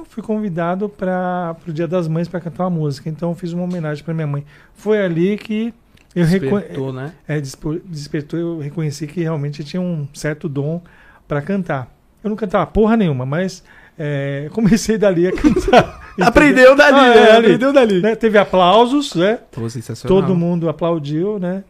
Eu 0.02 0.06
fui 0.09 0.23
convidado 0.23 0.88
para 0.88 1.54
o 1.66 1.73
Dia 1.73 1.87
das 1.87 2.09
Mães 2.09 2.26
para 2.26 2.40
cantar 2.40 2.64
uma 2.64 2.71
música. 2.71 3.09
Então 3.09 3.30
eu 3.30 3.37
fiz 3.37 3.52
uma 3.52 3.62
homenagem 3.62 4.02
para 4.02 4.12
minha 4.12 4.26
mãe. 4.26 4.44
Foi 4.75 5.00
ali 5.00 5.38
que 5.38 5.73
eu. 6.14 6.26
Despertou, 6.26 6.92
né? 6.92 7.12
É, 7.26 7.40
despertou, 7.40 8.38
eu 8.38 8.59
reconheci 8.59 9.06
que 9.06 9.21
realmente 9.23 9.61
eu 9.61 9.66
tinha 9.66 9.80
um 9.80 10.06
certo 10.12 10.49
dom 10.49 10.80
pra 11.28 11.40
cantar. 11.40 11.88
Eu 12.23 12.30
não 12.30 12.37
cantava 12.37 12.66
porra 12.66 12.97
nenhuma, 12.97 13.25
mas 13.25 13.62
é, 13.97 14.49
comecei 14.52 14.99
dali 14.99 15.28
a 15.28 15.32
cantar. 15.32 16.00
Aprendeu 16.21 16.75
dali, 16.75 16.99
Ah, 16.99 17.14
né? 17.14 17.16
é, 17.16 17.30
ali. 17.37 17.47
Aprendeu 17.47 17.73
dali. 17.73 18.02
né? 18.02 18.16
Teve 18.16 18.38
aplausos, 18.38 19.14
né? 19.14 19.38
Pô, 19.52 19.71
sensacional. 19.71 20.21
Todo 20.21 20.35
mundo 20.35 20.68
aplaudiu, 20.68 21.38
né? 21.38 21.62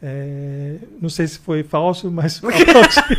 É, 0.00 0.76
não 1.02 1.08
sei 1.08 1.26
se 1.26 1.40
foi 1.40 1.64
falso, 1.64 2.10
mas 2.12 2.36
aplaudiu. 2.44 3.16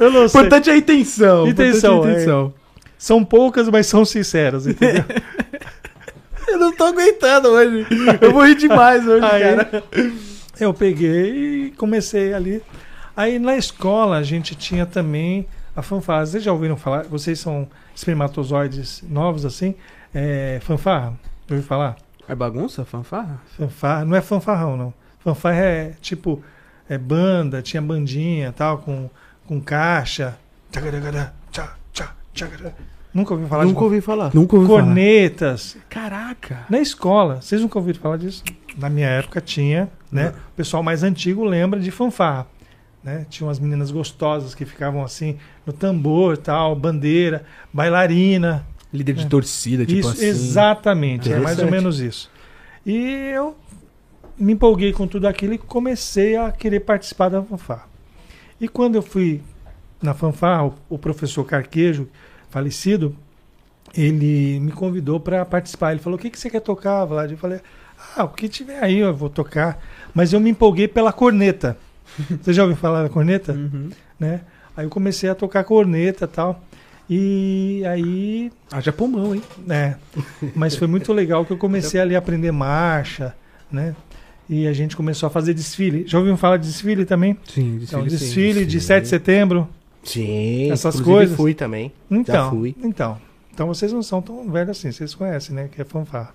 Eu 0.00 0.10
não 0.10 0.24
O 0.24 0.28
sei. 0.28 0.40
importante 0.40 0.70
é 0.70 0.72
a 0.72 0.76
intenção. 0.78 1.46
Intenção, 1.46 2.02
é 2.02 2.06
a 2.06 2.08
é. 2.08 2.12
intenção. 2.14 2.54
São 3.02 3.24
poucas, 3.24 3.68
mas 3.68 3.88
são 3.88 4.04
sinceras, 4.04 4.64
entendeu? 4.64 5.02
Eu 6.46 6.56
não 6.56 6.72
tô 6.72 6.84
aguentando 6.84 7.48
hoje. 7.48 7.84
Eu 8.20 8.30
vou 8.32 8.46
rir 8.46 8.54
demais 8.54 9.04
hoje, 9.04 9.24
Aí, 9.24 9.42
cara. 9.42 9.84
eu 10.60 10.72
peguei 10.72 11.64
e 11.66 11.70
comecei 11.72 12.32
ali. 12.32 12.62
Aí 13.16 13.40
na 13.40 13.56
escola 13.56 14.18
a 14.18 14.22
gente 14.22 14.54
tinha 14.54 14.86
também 14.86 15.48
a 15.74 15.82
fanfarra. 15.82 16.26
Vocês 16.26 16.44
já 16.44 16.52
ouviram 16.52 16.76
falar? 16.76 17.02
Vocês 17.04 17.40
são 17.40 17.68
espermatozoides 17.92 19.02
novos 19.08 19.44
assim? 19.44 19.74
É, 20.14 20.60
fanfarra? 20.62 21.14
Já 21.48 21.56
ouviu 21.56 21.66
falar? 21.66 21.96
É 22.28 22.36
bagunça, 22.36 22.84
fanfarra? 22.84 23.40
Fanfarra, 23.56 24.04
não 24.04 24.16
é 24.16 24.20
fanfarrão, 24.20 24.76
não. 24.76 24.94
Fanfarra 25.18 25.60
é 25.60 25.94
tipo 26.00 26.40
é 26.88 26.96
banda, 26.96 27.62
tinha 27.62 27.82
bandinha 27.82 28.52
tal, 28.52 28.78
com, 28.78 29.10
com 29.44 29.60
caixa. 29.60 30.38
Tchagaragara, 30.70 31.34
tchá, 31.50 31.74
tchá, 31.92 32.14
tchagará. 32.32 32.72
Nunca 33.12 33.34
ouviu 33.34 33.48
falar 33.48 33.64
Nunca 33.64 33.78
de 33.78 33.84
ouvi 33.84 34.00
falar. 34.00 34.34
Nunca 34.34 34.56
ouvi 34.56 34.68
falar. 34.68 34.82
cornetas. 34.82 35.76
Caraca. 35.88 36.66
Na 36.70 36.80
escola, 36.80 37.42
vocês 37.42 37.60
nunca 37.60 37.78
ouviram 37.78 38.00
falar 38.00 38.16
disso? 38.16 38.42
Na 38.76 38.88
minha 38.88 39.08
época 39.08 39.40
tinha, 39.40 39.90
né? 40.10 40.32
O 40.52 40.56
pessoal 40.56 40.82
mais 40.82 41.02
antigo 41.02 41.44
lembra 41.44 41.78
de 41.78 41.90
fanfarra. 41.90 42.46
Né? 43.04 43.26
Tinha 43.28 43.46
umas 43.46 43.58
meninas 43.58 43.90
gostosas 43.90 44.54
que 44.54 44.64
ficavam 44.64 45.02
assim 45.02 45.36
no 45.66 45.72
tambor, 45.72 46.38
tal, 46.38 46.74
bandeira, 46.76 47.44
bailarina. 47.72 48.64
Líder 48.92 49.14
de 49.14 49.26
torcida, 49.26 49.86
tipo 49.86 50.00
isso, 50.00 50.10
assim. 50.10 50.26
exatamente, 50.26 51.32
é 51.32 51.38
mais 51.38 51.58
ou 51.58 51.70
menos 51.70 51.98
isso. 51.98 52.30
E 52.84 53.32
eu 53.34 53.56
me 54.38 54.52
empolguei 54.52 54.92
com 54.92 55.06
tudo 55.06 55.26
aquilo 55.26 55.54
e 55.54 55.58
comecei 55.58 56.36
a 56.36 56.52
querer 56.52 56.80
participar 56.80 57.30
da 57.30 57.42
fanfarra. 57.42 57.86
E 58.60 58.68
quando 58.68 58.96
eu 58.96 59.02
fui 59.02 59.40
na 60.02 60.12
fanfarra, 60.12 60.66
o, 60.66 60.74
o 60.90 60.98
professor 60.98 61.42
Carquejo, 61.44 62.06
falecido, 62.52 63.16
ele 63.96 64.60
me 64.60 64.70
convidou 64.70 65.18
para 65.18 65.44
participar. 65.44 65.92
Ele 65.92 66.00
falou: 66.00 66.18
O 66.18 66.22
que, 66.22 66.30
que 66.30 66.38
você 66.38 66.48
quer 66.50 66.60
tocar, 66.60 67.04
Vlad? 67.04 67.30
Eu 67.32 67.38
falei: 67.38 67.60
Ah, 68.16 68.24
o 68.24 68.28
que 68.28 68.48
tiver 68.48 68.82
aí 68.82 68.98
eu 68.98 69.14
vou 69.14 69.28
tocar. 69.30 69.82
Mas 70.14 70.32
eu 70.32 70.38
me 70.38 70.50
empolguei 70.50 70.86
pela 70.86 71.12
corneta. 71.12 71.76
Você 72.42 72.52
já 72.52 72.62
ouviu 72.62 72.76
falar 72.76 73.02
da 73.02 73.08
corneta? 73.08 73.52
Uhum. 73.52 73.88
Né? 74.20 74.42
Aí 74.76 74.84
eu 74.84 74.90
comecei 74.90 75.30
a 75.30 75.34
tocar 75.34 75.64
corneta 75.64 76.26
e 76.26 76.28
tal. 76.28 76.62
E 77.08 77.82
aí 77.86 78.52
Haja 78.70 78.92
pulmão, 78.92 79.34
hein? 79.34 79.42
é, 79.68 79.96
mas 80.54 80.76
foi 80.76 80.86
muito 80.86 81.12
legal 81.12 81.44
que 81.44 81.52
eu 81.52 81.56
comecei 81.58 82.00
ali 82.00 82.14
a 82.14 82.18
aprender 82.18 82.52
marcha, 82.52 83.34
né? 83.70 83.94
E 84.48 84.66
a 84.66 84.72
gente 84.72 84.96
começou 84.96 85.26
a 85.26 85.30
fazer 85.30 85.54
desfile. 85.54 86.04
Já 86.06 86.18
ouviram 86.18 86.36
falar 86.36 86.58
de 86.58 86.66
desfile 86.68 87.04
também? 87.04 87.36
Sim, 87.48 87.80
Então, 87.82 88.02
sim. 88.02 88.08
desfile 88.08 88.66
de 88.66 88.80
sim. 88.80 88.86
7 88.86 89.02
de 89.04 89.08
setembro. 89.08 89.68
Sim, 90.02 90.70
Essas 90.70 91.00
coisas. 91.00 91.36
fui 91.36 91.54
também. 91.54 91.92
Então, 92.10 92.50
fui. 92.50 92.74
então. 92.82 93.18
Então 93.54 93.66
vocês 93.66 93.92
não 93.92 94.02
são 94.02 94.20
tão 94.22 94.50
velhos 94.50 94.78
assim, 94.78 94.90
vocês 94.90 95.14
conhecem, 95.14 95.54
né? 95.54 95.68
Que 95.70 95.80
é 95.82 95.84
fanfarra. 95.84 96.34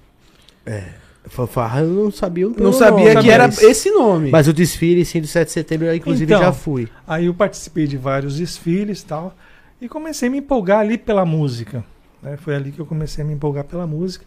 Fanfarra 1.26 1.82
eu 1.82 1.88
não 2.06 2.12
sabia 2.12 2.48
o 2.48 2.56
Não 2.58 2.72
sabia 2.72 3.14
nome, 3.16 3.22
que 3.26 3.30
era 3.32 3.48
mas- 3.48 3.62
esse 3.62 3.92
nome. 3.92 4.30
Mas 4.32 4.48
o 4.48 4.54
desfile, 4.54 5.04
sim, 5.04 5.20
do 5.20 5.28
7 5.28 5.48
de 5.48 5.52
setembro, 5.54 5.88
eu 5.88 5.96
inclusive 5.96 6.32
Então. 6.32 6.42
já 6.42 6.54
fui. 6.54 6.88
Aí 7.06 7.26
eu 7.26 7.34
participei 7.34 7.86
de 7.86 7.98
vários 7.98 8.38
desfiles 8.38 9.02
e 9.02 9.06
tal. 9.06 9.36
E 9.82 9.90
comecei 9.90 10.30
a 10.30 10.32
me 10.32 10.38
empolgar 10.38 10.80
ali 10.80 10.98
pela 10.98 11.26
música. 11.26 11.84
né? 12.24 12.36
Foi 12.38 12.56
ali 12.56 12.72
que 12.72 12.80
eu 12.80 12.86
comecei 12.86 13.24
a 13.24 13.28
me 13.28 13.34
empolgar 13.34 13.64
pela 13.66 13.86
música. 13.86 14.26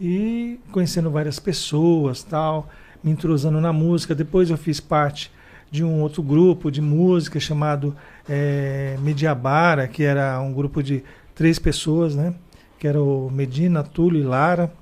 E 0.00 0.58
conhecendo 0.70 1.10
várias 1.10 1.38
pessoas 1.38 2.22
tal, 2.22 2.68
me 3.02 3.10
entrosando 3.10 3.60
na 3.60 3.72
música. 3.72 4.14
Depois 4.14 4.48
eu 4.50 4.56
fiz 4.58 4.78
parte 4.78 5.30
de 5.70 5.82
um 5.82 6.00
outro 6.02 6.22
grupo 6.22 6.70
de 6.70 6.80
música 6.80 7.40
chamado 7.40 7.96
eh, 8.28 8.96
Mediabara, 9.00 9.86
que 9.88 10.02
era 10.02 10.40
um 10.40 10.52
grupo 10.52 10.82
de 10.82 11.02
três 11.34 11.58
pessoas, 11.58 12.14
né? 12.14 12.34
Que 12.78 12.86
era 12.88 13.00
o 13.00 13.30
Medina, 13.30 13.82
Túlio 13.82 14.20
e 14.20 14.24
Lara, 14.24 14.72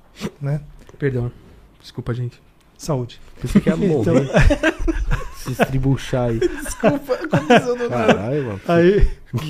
né? 0.41 0.61
Perdão. 0.97 1.31
Desculpa, 1.79 2.13
gente. 2.13 2.41
Saúde. 2.77 3.19
Pensei 3.39 3.61
que 3.61 3.69
ia 3.69 3.75
Então- 3.81 4.13
morrer. 4.15 4.29
Se 5.41 5.53
estribuchar 5.53 6.29
aí. 6.29 6.37
Desculpa, 6.39 7.15
aconteceu 7.15 7.75
do 7.75 7.89
nada. 7.89 8.13
Caralho, 8.13 8.43
mano. 8.45 8.61
Aí, 8.67 9.07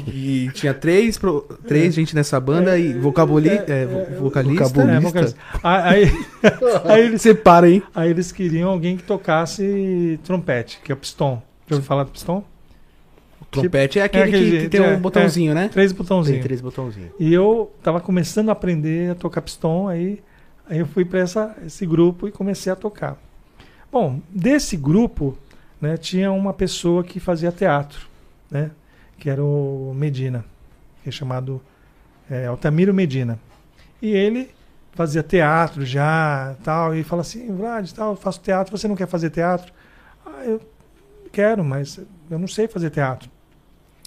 E 0.08 0.50
tinha 0.54 0.74
três, 0.74 1.18
pro- 1.18 1.42
três 1.68 1.94
gente 1.94 2.16
nessa 2.16 2.40
banda 2.40 2.80
e 2.80 2.98
vocaboli, 2.98 3.50
É, 3.50 3.66
é, 3.68 3.82
é, 3.82 3.86
vo- 3.86 4.22
vocalista. 4.22 4.64
vocabulista. 4.70 4.96
é, 4.96 5.00
vocalista. 5.02 5.40
aí, 5.62 6.26
aí 6.86 7.02
eles 7.08 7.22
Separa, 7.22 7.70
hein? 7.70 7.84
Aí 7.94 8.10
eles 8.10 8.32
queriam 8.32 8.70
alguém 8.70 8.96
que 8.96 9.04
tocasse 9.04 10.18
trompete, 10.24 10.80
que 10.82 10.94
é 10.94 10.96
o 10.96 10.98
pistão. 10.98 11.44
Já 11.68 11.76
ouviu 11.76 11.86
falar 11.86 12.06
do 12.06 12.12
pistão? 12.12 12.46
Trompete 13.52 14.00
é 14.00 14.04
aquele, 14.04 14.24
É 14.24 14.28
aquele 14.28 14.62
que, 14.62 14.70
tem 14.70 14.82
é, 14.82 14.96
um 14.96 15.00
botãozinho, 15.00 15.54
né? 15.54 15.68
Três 15.68 15.92
Tem 15.92 15.98
botãozinhos. 15.98 16.42
três 16.42 16.62
botãozinhos. 16.62 17.12
E 17.20 17.34
eu 17.34 17.72
tava 17.84 18.00
começando 18.00 18.50
a 18.50 18.54
aprender 18.54 19.12
a 19.12 19.16
tocar 19.16 19.42
pistão, 19.42 19.90
aí, 19.90 20.24
aí 20.70 20.80
eu 20.80 20.86
fui 20.86 21.04
para 21.04 21.20
esse 21.66 21.86
grupo 21.86 22.28
e 22.28 22.32
comecei 22.32 22.72
a 22.72 22.76
tocar. 22.76 23.18
Bom, 23.92 24.22
desse 24.30 24.78
grupo, 24.78 25.38
né, 25.82 25.98
tinha 25.98 26.32
uma 26.32 26.54
pessoa 26.54 27.04
que 27.04 27.20
fazia 27.20 27.52
teatro, 27.52 28.08
né, 28.50 28.72
que 29.20 29.30
era 29.30 29.44
o 29.44 29.94
Medina, 29.94 30.46
que 31.04 31.10
é 31.10 31.12
chamado 31.12 31.62
é, 32.30 32.46
Altamiro 32.46 32.94
Medina. 32.94 33.38
E 34.02 34.12
ele 34.12 34.50
fazia 34.94 35.22
teatro 35.22 35.86
já, 35.86 36.56
tal, 36.64 36.96
e 36.96 37.04
fala 37.04 37.22
assim, 37.22 37.54
Vlad, 37.54 37.92
tal, 37.92 38.12
eu 38.12 38.16
faço 38.16 38.40
teatro, 38.40 38.76
você 38.76 38.88
não 38.88 38.96
quer 38.96 39.08
fazer 39.08 39.30
teatro? 39.30 39.74
Ah, 40.26 40.44
eu 40.46 40.62
quero, 41.34 41.66
mas 41.66 42.00
eu 42.30 42.40
não 42.40 42.48
sei 42.48 42.68
fazer 42.68 42.90
teatro. 42.90 43.30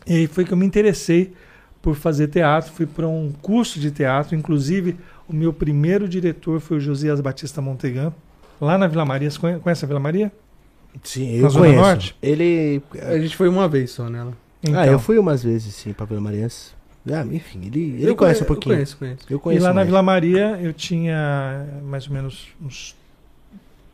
E 0.06 0.12
aí 0.16 0.26
foi 0.26 0.44
que 0.44 0.52
eu 0.52 0.56
me 0.56 0.66
interessei 0.66 1.32
por 1.80 1.94
fazer 1.94 2.28
teatro, 2.28 2.72
fui 2.72 2.86
para 2.86 3.06
um 3.06 3.32
curso 3.42 3.78
de 3.78 3.90
teatro, 3.90 4.34
inclusive 4.34 4.96
o 5.28 5.34
meu 5.34 5.52
primeiro 5.52 6.08
diretor 6.08 6.60
foi 6.60 6.78
o 6.78 6.80
Josias 6.80 7.20
Batista 7.20 7.60
Montegan, 7.60 8.12
lá 8.60 8.76
na 8.78 8.86
Vila 8.86 9.04
Maria. 9.04 9.30
Você 9.30 9.38
conhe- 9.38 9.58
conhece 9.58 9.84
a 9.84 9.88
Vila 9.88 10.00
Maria? 10.00 10.32
Sim, 11.02 11.40
Na 11.40 11.48
eu 11.48 11.52
conheço. 11.52 11.80
Norte? 11.80 12.16
Ele. 12.22 12.80
A 13.02 13.18
gente 13.18 13.36
foi 13.36 13.48
uma 13.48 13.66
vez 13.68 13.90
só 13.90 14.08
nela. 14.08 14.32
Ah, 14.74 14.86
eu 14.86 14.98
fui 14.98 15.18
umas 15.18 15.42
vezes, 15.42 15.74
sim, 15.74 15.92
pra 15.92 16.06
Vila 16.06 16.20
Mariense. 16.20 16.70
Ah, 17.10 17.22
enfim, 17.30 17.66
ele, 17.66 17.80
ele 18.00 18.08
Eu 18.10 18.16
conhece 18.16 18.38
conhe- 18.40 18.44
um 18.44 18.54
pouquinho. 18.54 18.72
Eu 18.72 18.76
conheço, 18.76 18.96
conheço. 18.96 19.18
Eu 19.28 19.36
E 19.36 19.40
conheço. 19.40 19.62
lá 19.64 19.70
na 19.70 19.74
mais. 19.76 19.86
Vila 19.88 20.02
Maria 20.02 20.58
eu 20.62 20.72
tinha 20.72 21.66
mais 21.84 22.06
ou 22.06 22.14
menos 22.14 22.46
uns 22.62 22.94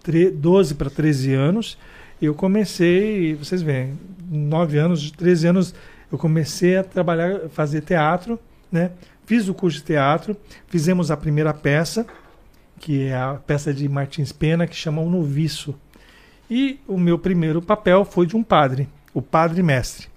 tre- 0.02 0.31
12 0.31 0.75
para 0.75 0.88
13 0.90 1.33
anos. 1.35 1.76
E 2.23 2.26
eu 2.26 2.35
comecei, 2.35 3.35
vocês 3.35 3.62
veem, 3.62 3.99
9 4.31 4.79
anos, 4.79 5.11
13 5.11 5.47
anos, 5.49 5.75
eu 6.11 6.19
comecei 6.19 6.76
a 6.76 6.85
trabalhar, 6.85 7.49
fazer 7.50 7.83
teatro, 7.83 8.38
né? 8.71 8.90
Fiz 9.25 9.49
o 9.49 9.55
curso 9.55 9.79
de 9.79 9.85
teatro, 9.85 10.37
fizemos 10.67 11.11
a 11.11 11.17
primeira 11.17 11.55
peça, 11.55 12.07
que 12.79 13.05
é 13.05 13.14
a 13.14 13.35
peça 13.35 13.73
de 13.73 13.88
Martins 13.88 14.33
Pena, 14.33 14.67
que 14.67 14.75
chama 14.75 15.00
O 15.00 15.09
Noviço. 15.09 15.75
E 16.50 16.81
o 16.88 16.99
meu 16.99 17.19
primeiro 17.19 17.62
papel 17.62 18.05
foi 18.05 18.26
de 18.26 18.37
um 18.37 18.43
padre, 18.43 18.88
o 19.14 19.23
padre 19.23 19.62
mestre. 19.62 20.09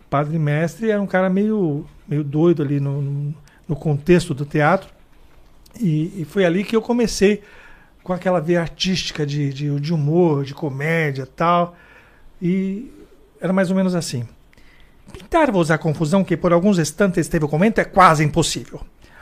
O 0.00 0.08
padre 0.10 0.36
mestre 0.38 0.90
era 0.90 1.00
um 1.00 1.06
cara 1.06 1.30
meio, 1.30 1.86
meio 2.08 2.24
doido 2.24 2.62
ali 2.62 2.80
no, 2.80 3.34
no, 3.68 3.76
contexto 3.76 4.34
do 4.34 4.44
teatro. 4.44 4.88
E, 5.80 6.22
e 6.22 6.24
foi 6.24 6.44
ali 6.44 6.64
que 6.64 6.74
eu 6.74 6.82
comecei 6.82 7.42
com 8.02 8.12
aquela 8.12 8.40
veia 8.40 8.60
artística 8.60 9.24
de, 9.24 9.52
de, 9.52 9.80
de 9.80 9.94
humor, 9.94 10.44
de 10.44 10.54
comédia 10.54 11.24
tal. 11.24 11.76
E 12.42 12.90
era 13.40 13.52
mais 13.52 13.70
ou 13.70 13.76
menos 13.76 13.94
assim. 13.94 14.26
Pintar-vos 15.14 15.70
a 15.70 15.78
confusão 15.78 16.24
que 16.24 16.36
por 16.36 16.52
alguns 16.52 16.76
instantes 16.76 17.28
teve 17.28 17.44
o 17.44 17.48
comento 17.48 17.80
é 17.80 17.84
quase 17.84 18.24
impossível. 18.24 18.80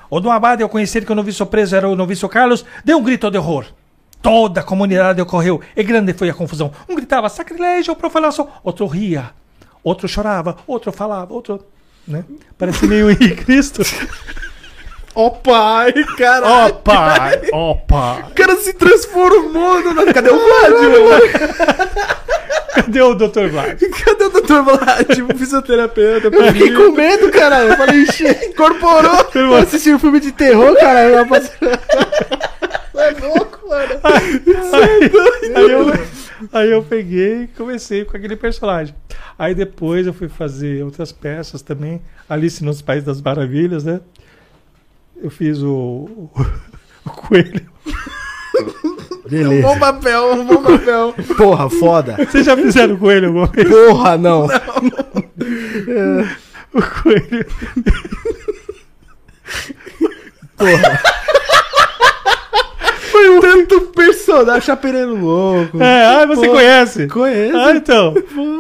O 0.08 0.20
Dom 0.20 0.30
Abade, 0.30 0.62
ao 0.62 0.68
conhecer 0.68 1.04
que 1.04 1.12
o 1.12 1.14
noviço 1.14 1.44
preso 1.44 1.76
era 1.76 1.86
o 1.86 1.94
noviço 1.94 2.26
Carlos, 2.30 2.64
deu 2.82 2.96
um 2.96 3.02
grito 3.02 3.30
de 3.30 3.36
horror. 3.36 3.66
Toda 4.22 4.60
a 4.60 4.64
comunidade 4.64 5.20
ocorreu 5.20 5.60
e 5.76 5.82
grande 5.82 6.14
foi 6.14 6.30
a 6.30 6.34
confusão. 6.34 6.72
Um 6.88 6.94
gritava 6.94 7.28
sacrilégio, 7.28 7.94
profanação, 7.94 8.48
outro 8.64 8.86
ria, 8.86 9.32
outro 9.84 10.08
chorava, 10.08 10.56
outro 10.66 10.90
falava, 10.92 11.34
outro. 11.34 11.62
Né? 12.08 12.24
Parece 12.56 12.86
meio 12.86 13.08
Henrique 13.12 13.44
Cristo. 13.44 13.82
Ó 15.14 15.28
pai, 15.30 15.92
Ó 15.96 16.16
caralho. 16.16 16.74
pai, 16.76 17.40
ó 17.52 17.74
pai. 17.74 18.24
O 18.30 18.34
cara 18.34 18.56
se 18.56 18.72
transformou. 18.72 19.80
No... 19.82 20.12
Cadê 20.12 20.30
o 20.30 20.38
Vlad? 20.38 20.72
Cadê 22.74 23.02
o 23.02 23.14
Dr. 23.14 23.48
Vlad? 23.50 23.78
Cadê 24.04 24.24
o 24.24 24.30
Dr. 24.30 24.62
Vlad? 24.62 25.06
O 25.30 25.36
fisioterapeuta. 25.36 26.28
Eu 26.28 26.52
fiquei 26.52 26.72
com 26.74 26.92
medo, 26.92 27.30
caralho. 27.30 27.68
Eu 27.70 27.76
falei, 27.76 28.00
ixi, 28.02 28.26
Incorporou. 28.48 29.26
eu 29.34 29.54
assisti 29.56 29.92
um 29.92 29.98
filme 29.98 30.18
de 30.20 30.32
terror, 30.32 30.74
caralho. 30.76 31.26
Você 31.28 31.50
é 32.94 33.10
louco, 33.26 33.68
mano. 33.68 34.00
Aí 35.54 35.70
eu, 35.70 35.92
Aí 36.52 36.70
eu 36.70 36.82
peguei 36.82 37.42
e 37.42 37.46
comecei 37.48 38.04
com 38.04 38.16
aquele 38.16 38.36
personagem. 38.36 38.94
Aí 39.38 39.54
depois 39.54 40.06
eu 40.06 40.12
fui 40.12 40.28
fazer 40.28 40.82
outras 40.82 41.12
peças 41.12 41.62
também. 41.62 42.00
Alice 42.28 42.64
nos 42.64 42.82
Países 42.82 43.04
das 43.04 43.20
Maravilhas, 43.20 43.84
né? 43.84 44.00
Eu 45.16 45.30
fiz 45.30 45.62
o, 45.62 46.08
o 47.04 47.10
coelho. 47.10 47.62
Beleza. 49.28 49.62
Bom 49.66 49.78
papel, 49.78 50.32
um 50.34 50.44
bom 50.44 50.62
papel. 50.62 51.14
Porra, 51.36 51.70
foda. 51.70 52.16
Vocês 52.18 52.44
já 52.44 52.56
fizeram 52.56 52.94
o 52.94 52.98
coelho 52.98 53.28
alguma 53.28 53.46
vez? 53.46 53.68
Porra, 53.68 54.18
não. 54.18 54.46
O 56.74 56.82
coelho. 57.02 57.46
Porra. 60.56 61.00
Foi 63.10 63.30
um 63.30 63.40
tanto 63.40 63.80
personagem, 63.88 64.62
chapereiro 64.62 65.14
louco. 65.16 65.82
É, 65.82 66.06
ah, 66.06 66.26
você 66.26 66.46
Pô, 66.46 66.52
conhece? 66.54 67.06
Conheço. 67.08 67.56
Ah, 67.56 67.72
então. 67.72 68.14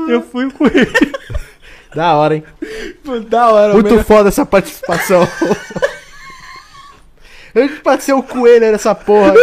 Eu 0.08 0.22
fui 0.22 0.46
o 0.46 0.52
coelho. 0.52 0.92
Da 1.94 2.14
hora, 2.14 2.36
hein? 2.36 2.44
Da 3.28 3.48
hora, 3.50 3.72
Muito 3.74 3.90
melhor- 3.90 4.04
foda 4.04 4.28
essa 4.28 4.46
participação. 4.46 5.26
Eu 7.54 7.68
pra 7.82 7.98
ser 7.98 8.14
o 8.14 8.22
coelho 8.22 8.72
nessa 8.72 8.94
porra. 8.94 9.34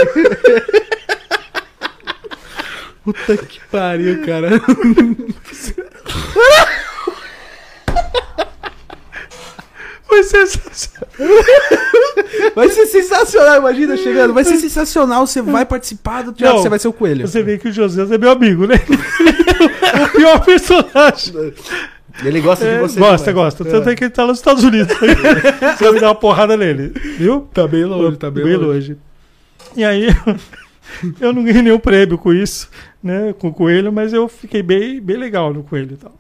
Puta 3.04 3.38
que 3.38 3.60
pariu, 3.72 4.25
cara. 4.25 4.50
Foi 10.08 10.24
sensacional. 10.24 11.10
Vai 12.56 12.70
ser 12.70 12.86
sensacional, 12.88 13.58
imagina 13.58 13.96
chegando. 13.96 14.34
Vai 14.34 14.44
ser 14.44 14.58
sensacional, 14.58 15.28
você 15.28 15.42
vai 15.42 15.66
participar 15.66 16.24
do 16.24 16.34
teatro, 16.34 16.56
Não, 16.56 16.63
você 16.63 16.70
vai 16.70 16.80
ser 16.80 16.88
o 16.88 16.94
coelho. 16.94 17.28
Você 17.28 17.44
vê 17.44 17.58
que 17.60 17.70
o 17.70 17.72
José 17.72 18.01
é 18.01 18.18
meu 18.18 18.32
amigo, 18.32 18.66
né? 18.66 18.75
o 20.04 20.10
pior 20.10 20.44
personagem. 20.44 21.54
Ele 22.24 22.42
gosta 22.42 22.66
de 22.66 22.72
É, 22.72 22.80
você. 22.80 23.00
gosta, 23.00 23.26
também. 23.32 23.44
gosta. 23.44 23.66
Tanto 23.66 23.90
é 23.90 23.96
que 23.96 24.04
ele 24.04 24.12
tá 24.12 24.26
nos 24.28 24.38
Estados 24.40 24.64
Unidos. 24.64 24.94
Você 25.00 25.84
vai 25.84 25.94
me 25.94 26.00
dar 26.02 26.08
uma 26.08 26.16
porrada 26.16 26.58
nele. 26.58 26.90
Viu? 27.18 27.48
Tá 27.54 27.66
bem 27.68 27.86
longe, 27.86 28.18
tá 28.18 28.30
bem, 28.30 28.44
bem 28.44 28.56
longe. 28.58 28.90
longe. 28.94 28.98
E 29.76 29.84
aí, 29.86 30.08
eu 31.22 31.32
não 31.32 31.44
ganhei 31.44 31.62
nenhum 31.62 31.80
prêmio 31.80 32.18
com 32.18 32.34
isso, 32.34 32.70
né? 33.02 33.34
Com 33.40 33.48
o 33.50 33.54
coelho, 33.54 33.92
mas 33.94 34.12
eu 34.14 34.28
fiquei 34.28 34.62
bem, 34.62 35.00
bem 35.00 35.18
legal 35.18 35.54
no 35.54 35.64
coelho 35.64 35.94
e 35.94 35.98
tal. 35.98 36.14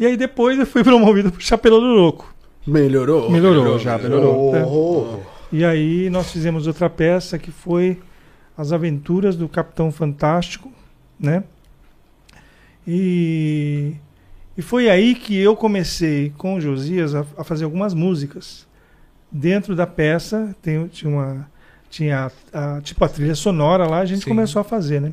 E 0.00 0.06
aí 0.06 0.16
depois 0.16 0.58
eu 0.58 0.66
fui 0.66 0.82
promovido 0.84 1.30
pro 1.32 1.40
Chapelão 1.40 1.80
do 1.80 1.86
Louco. 1.86 2.32
Melhorou? 2.66 3.30
Melhorou 3.30 3.78
já, 3.78 3.98
melhorou. 3.98 4.52
né? 4.52 4.64
Oh, 4.66 5.16
E 5.52 5.64
aí 5.64 6.08
nós 6.10 6.30
fizemos 6.30 6.66
outra 6.66 6.88
peça 6.88 7.38
que 7.38 7.50
foi 7.50 7.98
As 8.56 8.72
Aventuras 8.72 9.36
do 9.36 9.48
Capitão 9.48 9.90
Fantástico, 9.90 10.70
né? 11.18 11.42
E, 12.86 13.92
e 14.58 14.62
foi 14.62 14.90
aí 14.90 15.14
que 15.14 15.38
eu 15.38 15.54
comecei 15.54 16.32
com 16.36 16.56
o 16.56 16.60
Josias 16.60 17.14
a, 17.14 17.24
a 17.36 17.44
fazer 17.44 17.62
algumas 17.62 17.94
músicas. 17.94 18.66
Dentro 19.30 19.76
da 19.76 19.86
peça 19.86 20.52
tem, 20.60 20.88
tinha 20.88 21.08
uma 21.08 21.48
tinha 21.88 22.28
a, 22.52 22.80
tipo 22.80 23.04
a 23.04 23.08
trilha 23.08 23.36
sonora 23.36 23.86
lá, 23.86 24.00
a 24.00 24.04
gente 24.04 24.24
Sim. 24.24 24.30
começou 24.30 24.58
a 24.58 24.64
fazer, 24.64 25.00
né? 25.00 25.12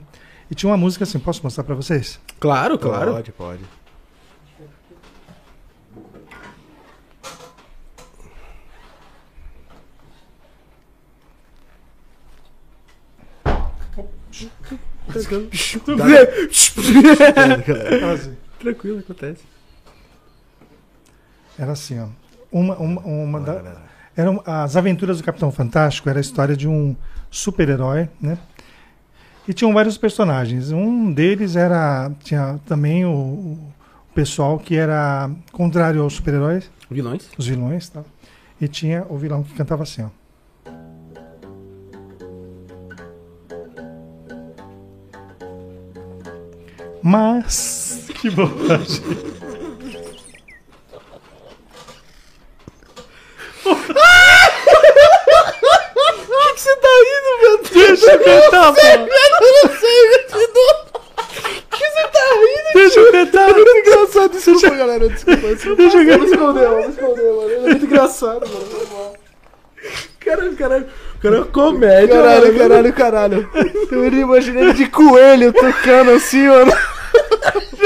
E 0.50 0.56
tinha 0.56 0.68
uma 0.68 0.78
música 0.78 1.04
assim, 1.04 1.20
posso 1.20 1.44
mostrar 1.44 1.64
pra 1.64 1.76
vocês? 1.76 2.20
Claro, 2.40 2.80
claro. 2.80 3.14
Pode, 3.14 3.32
pode. 3.34 3.62
Tranquilo, 18.60 19.00
acontece. 19.00 19.44
Era 21.58 21.72
assim, 21.72 22.00
ó. 22.00 22.08
Uma, 22.52 22.76
uma, 22.78 23.02
uma 23.02 23.40
da, 23.40 23.82
eram 24.16 24.42
as 24.46 24.76
aventuras 24.76 25.18
do 25.18 25.24
Capitão 25.24 25.52
Fantástico 25.52 26.10
era 26.10 26.20
a 26.20 26.22
história 26.22 26.56
de 26.56 26.68
um 26.68 26.96
super-herói, 27.30 28.10
né? 28.22 28.38
E 29.48 29.54
tinham 29.54 29.74
vários 29.74 29.98
personagens. 29.98 30.72
Um 30.72 31.12
deles 31.12 31.56
era 31.56 32.12
tinha 32.24 32.60
também 32.66 33.06
o, 33.06 33.12
o 33.12 33.74
pessoal 34.14 34.58
que 34.58 34.76
era 34.76 35.30
contrário 35.52 36.02
aos 36.02 36.14
super-heróis, 36.14 36.70
Vilões? 36.90 37.30
os 37.38 37.48
vilões, 37.48 37.90
tá? 37.90 38.04
E 38.60 38.68
tinha 38.68 39.06
o 39.10 39.18
vilão 39.18 39.44
que 39.44 39.54
cantava 39.54 39.84
assim, 39.84 40.04
ó. 40.04 40.10
Mas 47.04 47.85
que 48.16 48.30
bobagem. 48.30 49.02
que 56.56 56.62
você 56.62 56.76
tá 56.78 56.88
indo, 56.88 57.42
meu 57.42 57.58
Deus? 57.58 57.70
Deixa 58.00 58.12
eu 58.12 58.20
cantar, 58.20 58.74
pô. 58.74 58.82
Eu 58.82 59.00
não 59.00 59.80
sei, 59.80 60.26
que 61.70 61.78
você 61.78 62.08
tá 62.08 62.20
rindo? 62.34 62.74
Deixa 62.74 63.00
eu 63.00 63.12
cantar. 63.12 63.50
É 63.50 63.54
muito 63.54 63.78
engraçado, 63.78 64.32
desculpa, 64.32 64.70
galera. 64.76 65.10
Desculpa, 65.10 65.48
desculpa. 65.48 65.76
Deixa 65.76 65.98
eu 65.98 66.06
Vamos 66.18 66.32
esconder, 66.32 66.68
vamos 66.68 66.90
esconder, 66.90 67.34
mano. 67.34 67.52
É 67.52 67.60
muito 67.60 67.86
engraçado, 67.86 68.48
mano. 68.48 69.14
Caralho, 70.20 70.56
caralho. 70.56 70.88
O 71.16 71.22
cara 71.22 71.36
é 71.36 71.40
uma 71.40 71.46
comédia, 71.48 72.16
Caralho, 72.16 72.48
mano. 72.48 72.58
caralho, 72.60 72.94
caralho. 72.94 73.50
Eu 73.92 74.06
imaginei 74.08 74.64
ele 74.64 74.74
de 74.74 74.88
coelho 74.88 75.54
tocando 75.54 76.12
assim, 76.12 76.48
mano. 76.48 76.72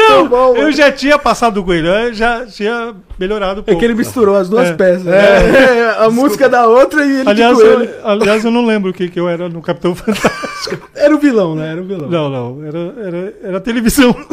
Não, 0.09 0.27
bom, 0.27 0.55
eu 0.55 0.71
já 0.71 0.91
tinha 0.91 1.17
passado 1.17 1.55
do 1.55 1.63
coelho, 1.63 1.87
eu 1.87 2.13
já 2.13 2.45
tinha 2.45 2.95
melhorado 3.17 3.59
um 3.59 3.63
É 3.63 3.65
pouco. 3.65 3.79
que 3.79 3.85
ele 3.85 3.95
misturou 3.95 4.35
as 4.35 4.49
duas 4.49 4.69
É. 4.69 4.73
peças. 4.73 5.07
É, 5.07 5.95
a 5.99 6.09
música 6.13 6.47
da 6.49 6.67
outra 6.67 7.05
e 7.05 7.19
ele 7.21 7.29
Aliás, 7.29 7.57
de 7.57 7.63
eu, 7.63 7.75
coelho. 7.75 7.93
aliás, 8.03 8.45
eu 8.45 8.51
não 8.51 8.65
lembro 8.65 8.91
o 8.91 8.93
que, 8.93 9.09
que 9.09 9.19
eu 9.19 9.27
era 9.29 9.47
no 9.49 9.61
Capitão 9.61 9.95
Fantástico. 9.95 10.89
Era 10.95 11.15
o 11.15 11.19
vilão, 11.19 11.55
né? 11.55 11.71
Era 11.71 11.81
o 11.81 11.85
vilão. 11.85 12.09
Não, 12.09 12.29
não, 12.29 12.65
era, 12.67 12.79
era, 13.07 13.33
era 13.43 13.59
televisão. 13.61 14.13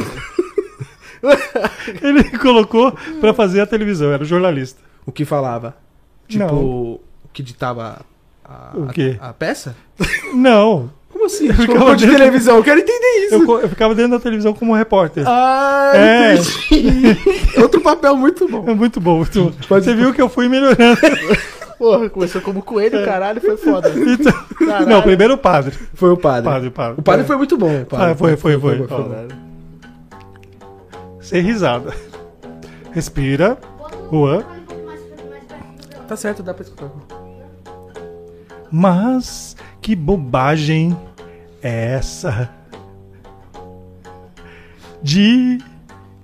Ele 2.02 2.24
colocou 2.38 2.92
pra 3.20 3.32
fazer 3.32 3.60
a 3.60 3.66
televisão, 3.66 4.12
era 4.12 4.24
jornalista. 4.24 4.80
O 5.06 5.12
que 5.12 5.24
falava? 5.24 5.74
Tipo, 6.28 6.44
Não. 6.44 6.54
o 6.64 7.00
que 7.32 7.42
ditava 7.42 8.00
a, 8.44 8.70
O 8.74 8.86
quê? 8.88 9.16
a, 9.20 9.28
a 9.28 9.32
peça? 9.32 9.76
Não, 10.34 10.90
Como 11.26 11.34
assim? 11.34 11.48
ficava 11.52 11.66
Colocou 11.66 11.94
de 11.96 12.04
dentro- 12.06 12.18
televisão, 12.18 12.56
eu 12.56 12.62
quero 12.64 12.80
entender 12.80 13.26
isso. 13.26 13.34
eu, 13.34 13.60
eu 13.60 13.68
ficava 13.68 13.94
dentro 13.94 14.12
da 14.12 14.20
televisão 14.20 14.52
como 14.54 14.74
repórter. 14.74 15.24
Ah, 15.26 15.92
É. 15.94 16.34
entendi. 16.34 17.18
Outro 17.60 17.80
papel 17.80 18.16
muito 18.16 18.48
bom. 18.48 18.64
É 18.68 18.74
muito 18.74 19.00
bom, 19.00 19.16
muito 19.18 19.42
bom. 19.42 19.52
Você 19.68 19.94
viu 19.94 20.12
que 20.14 20.22
eu 20.22 20.28
fui 20.28 20.48
melhorando. 20.48 20.98
Porra, 21.78 22.08
começou 22.08 22.40
como 22.40 22.62
coelho, 22.62 23.04
caralho, 23.04 23.40
foi 23.40 23.56
foda. 23.56 23.90
Então- 23.94 24.32
Caralho. 24.58 24.86
não, 24.86 25.02
primeiro 25.02 25.34
o 25.34 25.38
padre. 25.38 25.76
Foi 25.94 26.10
o 26.10 26.16
padre. 26.16 26.50
Padre, 26.50 26.70
padre. 26.70 26.94
O 26.98 27.02
padre 27.02 27.22
É. 27.22 27.24
foi 27.26 27.36
muito 27.36 27.56
bom. 27.58 27.82
o 27.82 27.84
padre. 27.84 28.12
Ah, 28.12 28.14
foi, 28.16 28.36
foi, 28.36 28.58
foi. 28.58 28.76
bom. 28.78 28.86
Caralho. 28.86 29.28
Sem 31.20 31.42
risada. 31.42 31.92
Respira. 32.92 33.58
Juan. 34.10 34.42
Tá 36.08 36.16
certo, 36.16 36.42
dá 36.42 36.54
pra 36.54 36.62
escutar. 36.62 36.88
Mas 38.70 39.56
que 39.82 39.94
bobagem 39.94 40.96
é 41.62 41.94
essa? 41.94 42.50
De 45.02 45.58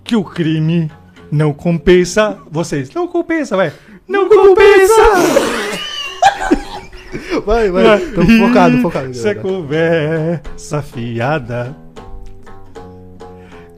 que 0.03 0.17
o 0.17 0.25
crime 0.25 0.91
não 1.31 1.53
compensa 1.53 2.39
vocês. 2.51 2.93
Não 2.93 3.09
compensa, 3.09 3.57
vai. 3.57 3.73
Não 4.07 4.29
compensa! 4.29 4.93
Vai, 7.45 7.71
vai. 7.71 7.99
Tô 8.15 8.23
focado, 8.23 8.79
focado. 8.79 9.11
Isso 9.11 9.27
é 9.27 9.35
conversa 9.35 10.83
fiada 10.83 11.77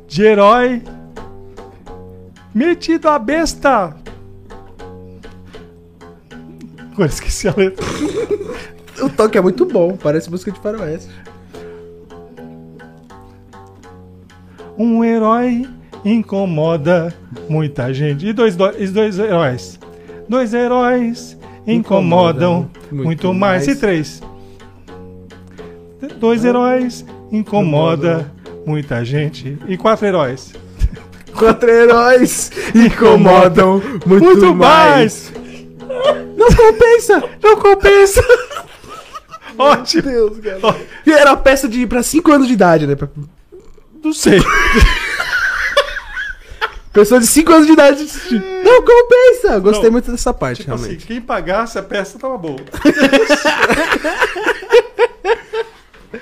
de 0.06 0.22
herói 0.22 0.82
metido 2.54 3.08
a 3.08 3.18
besta. 3.18 3.96
Agora 6.92 7.08
esqueci 7.08 7.48
a 7.48 7.54
letra. 7.56 7.84
O 9.02 9.10
toque 9.10 9.36
é 9.36 9.40
muito 9.40 9.66
bom, 9.66 9.96
parece 9.96 10.30
música 10.30 10.52
de 10.52 10.60
faroeste. 10.60 11.10
Um 14.76 15.04
herói 15.04 15.66
incomoda 16.04 17.14
muita 17.48 17.92
gente. 17.94 18.26
E 18.26 18.32
dois, 18.32 18.56
do- 18.56 18.74
e 18.78 18.86
dois 18.88 19.18
heróis. 19.18 19.78
Dois 20.28 20.52
heróis 20.54 21.38
incomodam 21.66 22.68
Muito 22.90 23.04
muito, 23.06 23.34
mais. 23.34 23.66
mais. 23.66 23.76
E 23.76 23.80
três. 23.80 24.22
Dois 26.18 26.44
heróis 26.44 27.04
incomoda 27.32 28.30
muita 28.66 29.04
gente. 29.04 29.56
E 29.68 29.76
quatro 29.76 30.06
heróis. 30.06 30.52
Quatro 31.36 31.68
heróis 31.68 32.52
incomodam 32.72 33.82
muito, 34.06 34.24
Muito 34.24 34.54
mais. 34.54 35.32
mais! 35.34 35.66
Não 36.36 36.46
compensa! 36.46 37.24
Não 37.42 37.56
compensa! 37.56 38.22
Ótimo! 39.58 40.02
Deus, 40.02 40.38
cara. 40.38 40.76
E 41.04 41.10
era 41.10 41.30
uma 41.32 41.36
peça 41.36 41.68
de 41.68 41.84
pra 41.88 42.04
5 42.04 42.30
anos 42.30 42.46
de 42.46 42.52
idade, 42.52 42.86
né? 42.86 42.96
Não 44.04 44.12
sei. 44.12 44.38
Pessoa 46.92 47.18
de 47.18 47.26
5 47.26 47.52
anos 47.52 47.66
de 47.66 47.72
idade 47.72 48.02
assistindo. 48.02 48.44
Não, 48.62 48.82
compensa. 48.84 49.58
Gostei 49.58 49.84
Não. 49.86 49.92
muito 49.92 50.10
dessa 50.12 50.32
parte, 50.32 50.60
Tipo 50.62 50.74
assim, 50.74 50.82
realmente. 50.84 51.06
quem 51.06 51.20
pagasse 51.20 51.76
a 51.78 51.82
peça 51.82 52.18
tava 52.18 52.38
boa. 52.38 52.60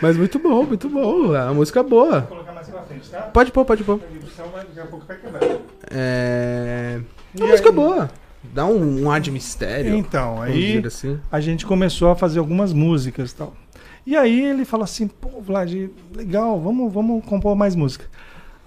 Mas 0.01 0.17
muito 0.17 0.39
bom, 0.39 0.63
muito 0.65 0.89
bom. 0.89 1.35
A 1.35 1.53
música 1.53 1.81
é 1.81 1.83
boa. 1.83 2.21
Vou 2.21 2.29
colocar 2.29 2.53
mais 2.53 2.69
pra 2.69 2.83
frente, 2.83 3.09
tá? 3.11 3.19
Pode 3.23 3.53
pôr, 3.53 3.65
pode 3.65 3.85
pôr. 3.85 3.99
Daqui 3.99 4.81
a 4.81 4.87
pouco 4.87 5.05
vai 5.07 5.17
quebrar. 5.19 5.43
É. 5.91 7.01
E 7.35 7.43
A 7.43 7.47
música 7.47 7.69
é 7.69 7.71
aí? 7.71 7.77
boa. 7.77 8.11
Dá 8.43 8.65
um, 8.65 9.03
um 9.05 9.11
ar 9.11 9.21
de 9.21 9.31
mistério. 9.31 9.95
Então, 9.95 10.41
aí 10.41 10.83
assim. 10.85 11.21
a 11.31 11.39
gente 11.41 11.65
começou 11.67 12.11
a 12.11 12.17
fazer 12.17 12.39
algumas 12.39 12.73
músicas 12.73 13.31
e 13.31 13.35
tal. 13.37 13.55
E 14.05 14.17
aí 14.17 14.43
ele 14.43 14.65
falou 14.65 14.85
assim, 14.85 15.07
pô, 15.07 15.41
Vlad, 15.41 15.73
legal, 16.15 16.61
vamos, 16.61 16.93
vamos 16.93 17.25
compor 17.25 17.55
mais 17.55 17.77
música. 17.77 18.05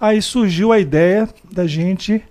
Aí 0.00 0.20
surgiu 0.20 0.72
a 0.72 0.78
ideia 0.78 1.28
da 1.50 1.66
gente 1.66 2.22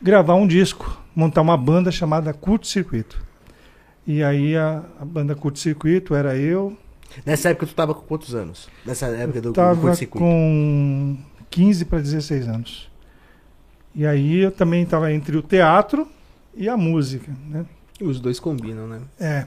gravar 0.00 0.34
um 0.34 0.46
disco, 0.46 1.00
montar 1.14 1.40
uma 1.40 1.56
banda 1.56 1.90
chamada 1.90 2.32
Curto 2.32 2.66
Circuito. 2.66 3.22
E 4.06 4.22
aí 4.22 4.56
a, 4.56 4.82
a 5.00 5.04
banda 5.04 5.34
Curto 5.34 5.58
Circuito 5.58 6.14
era 6.14 6.36
eu, 6.36 6.76
Nessa 7.24 7.50
época 7.50 7.66
tu 7.66 7.74
tava 7.74 7.94
com 7.94 8.02
quantos 8.02 8.34
anos? 8.34 8.68
Nessa 8.84 9.06
época 9.06 9.40
do, 9.40 9.50
do 9.50 9.54
tava 9.54 9.80
curto-circuito. 9.80 10.24
com 10.24 11.18
15 11.50 11.84
para 11.84 11.98
16 11.98 12.48
anos. 12.48 12.90
E 13.94 14.06
aí 14.06 14.38
eu 14.38 14.50
também 14.50 14.82
estava 14.82 15.12
entre 15.12 15.36
o 15.36 15.42
teatro 15.42 16.08
e 16.54 16.68
a 16.68 16.76
música, 16.76 17.30
né? 17.46 17.66
Os 18.00 18.18
dois 18.18 18.40
combinam, 18.40 18.86
né? 18.88 19.00
É. 19.20 19.46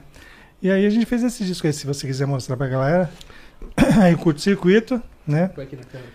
E 0.62 0.70
aí 0.70 0.86
a 0.86 0.90
gente 0.90 1.06
fez 1.06 1.22
esse 1.22 1.44
disco 1.44 1.66
aí, 1.66 1.72
se 1.72 1.86
você 1.86 2.06
quiser 2.06 2.26
mostrar 2.26 2.56
pra 2.56 2.66
galera. 2.66 3.10
Aí 4.00 4.14
o 4.14 4.18
curto-circuito, 4.18 5.00
né? 5.26 5.48
Põe 5.48 5.64
aqui 5.64 5.76
na 5.76 5.84
câmera. 5.84 6.10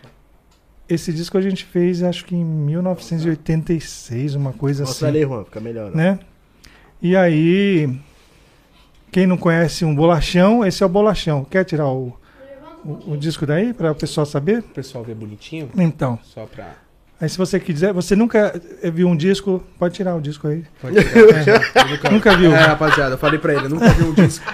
Esse 0.89 1.13
disco 1.13 1.37
a 1.37 1.41
gente 1.41 1.63
fez, 1.63 2.03
acho 2.03 2.25
que 2.25 2.35
em 2.35 2.43
1986, 2.43 4.35
uma 4.35 4.51
coisa 4.51 4.83
Mostra 4.83 5.07
assim. 5.07 5.17
ali, 5.17 5.25
Juan, 5.25 5.45
fica 5.45 5.59
melhor. 5.59 5.91
Né? 5.95 6.19
E 7.01 7.15
aí, 7.15 7.97
quem 9.11 9.25
não 9.25 9.37
conhece 9.37 9.85
um 9.85 9.95
bolachão, 9.95 10.65
esse 10.65 10.83
é 10.83 10.85
o 10.85 10.89
bolachão. 10.89 11.45
Quer 11.45 11.63
tirar 11.63 11.87
o, 11.87 12.13
o, 12.83 13.13
o 13.13 13.17
disco 13.17 13.45
daí 13.45 13.73
para 13.73 13.91
o 13.91 13.95
pessoal 13.95 14.25
saber? 14.25 14.59
O 14.59 14.63
pessoal 14.63 15.03
vê 15.03 15.13
bonitinho. 15.13 15.69
Então, 15.77 16.19
Só 16.23 16.45
pra. 16.45 16.75
Aí 17.21 17.29
se 17.29 17.37
você 17.37 17.59
quiser, 17.59 17.93
você 17.93 18.15
nunca 18.15 18.59
viu 18.83 19.07
um 19.07 19.15
disco, 19.15 19.63
pode 19.79 19.93
tirar 19.93 20.15
o 20.15 20.21
disco 20.21 20.47
aí. 20.47 20.63
Pode 20.81 20.95
tirar. 21.03 21.61
É. 22.05 22.09
Nunca 22.11 22.35
viu. 22.35 22.53
É, 22.53 22.59
rapaziada, 22.59 23.13
eu 23.13 23.17
falei 23.17 23.39
pra 23.39 23.53
ele, 23.53 23.67
nunca 23.69 23.87
vi 23.89 24.03
um 24.03 24.13
disco. 24.13 24.45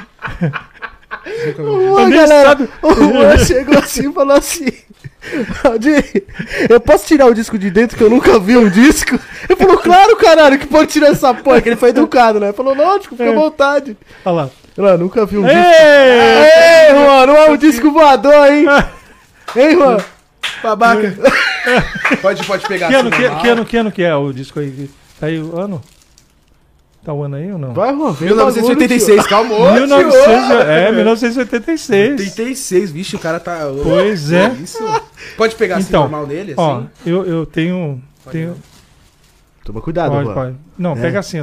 nunca 1.46 1.64
vi 1.64 1.70
um 1.70 1.96
disco. 1.96 2.10
Galera, 2.12 2.50
sabe. 2.50 2.70
o 2.82 2.94
Juan 2.94 3.38
chegou 3.40 3.78
assim 3.80 4.10
e 4.10 4.14
falou 4.14 4.38
assim: 4.38 4.66
Aldir, 5.64 6.24
eu 6.70 6.80
posso 6.80 7.08
tirar 7.08 7.26
o 7.28 7.34
disco 7.34 7.58
de 7.58 7.70
dentro 7.72 7.98
que 7.98 8.04
eu 8.04 8.10
nunca 8.10 8.40
vi 8.40 8.56
um 8.58 8.70
disco? 8.70 9.20
Ele 9.50 9.58
falou, 9.58 9.78
claro, 9.78 10.16
caralho, 10.18 10.60
que 10.60 10.68
pode 10.68 10.92
tirar 10.92 11.08
essa 11.08 11.34
porra, 11.34 11.62
que 11.62 11.70
ele 11.70 11.76
foi 11.76 11.90
educado, 11.90 12.40
né? 12.40 12.48
Ele 12.48 12.54
falou, 12.56 12.76
lógico, 12.76 13.16
fica 13.16 13.30
à 13.30 13.34
É. 13.34 13.36
vontade. 13.36 13.98
Olha 14.26 14.36
lá. 14.36 14.50
"Ah, 14.94 14.98
nunca 14.98 15.26
vi 15.26 15.38
um 15.40 15.44
disco. 15.44 15.58
Ei! 15.58 16.90
Ei, 16.90 16.94
Juan, 16.94 17.26
não 17.26 17.36
é 17.36 17.50
um 17.50 17.58
disco 17.58 17.92
voador, 17.92 18.46
hein? 18.52 18.66
Hein, 19.56 19.72
Juan? 19.76 19.98
Babaca. 20.63 21.15
pode, 22.22 22.46
pode 22.46 22.67
pegar 22.67 22.88
Que 22.88 22.96
ano, 22.96 23.10
assim, 23.10 23.17
que, 23.17 23.24
normal. 23.24 23.41
que 23.41 23.50
ano, 23.50 23.65
que 23.65 23.78
ano 23.78 23.91
que 23.91 24.04
é 24.04 24.15
o 24.15 24.32
disco 24.34 24.60
aí? 24.60 24.89
Tá 25.20 25.28
aí 25.28 25.41
o 25.41 25.60
ano? 25.60 25.82
Tá 27.04 27.13
o 27.13 27.24
ano 27.24 27.36
aí 27.38 27.52
ou 27.52 27.58
não? 27.58 27.74
Vai, 27.74 27.93
Juan, 27.96 28.12
vem 28.12 28.32
o 28.32 28.36
bagulho, 28.36 28.54
1986, 28.56 29.28
calma, 29.28 29.54
ô, 29.56 29.74
1900, 29.74 30.13
tio. 30.24 30.62
é, 30.62 30.91
1986. 30.91 32.20
86, 32.20 32.91
vixe, 32.91 33.15
o 33.15 33.20
cara 33.20 33.39
tá. 33.39 33.60
Pois 33.82 34.32
é. 34.32 34.50
Isso. 34.62 34.80
Pode 35.38 35.56
pegar 35.56 35.78
assim 35.78 35.88
Então, 35.88 36.02
normal 36.02 36.28
nele, 36.28 36.52
assim? 36.52 36.62
Ó, 36.62 36.82
eu, 37.06 37.26
eu 37.26 37.46
tenho. 37.46 38.02
Pode 38.24 38.38
tenho 38.38 38.50
não. 38.52 38.58
Toma 39.63 39.82
cuidado, 39.82 40.12
pode, 40.12 40.34
pode. 40.34 40.56
Não, 40.78 40.93
É. 40.93 41.02
pega 41.02 41.20
assim. 41.20 41.39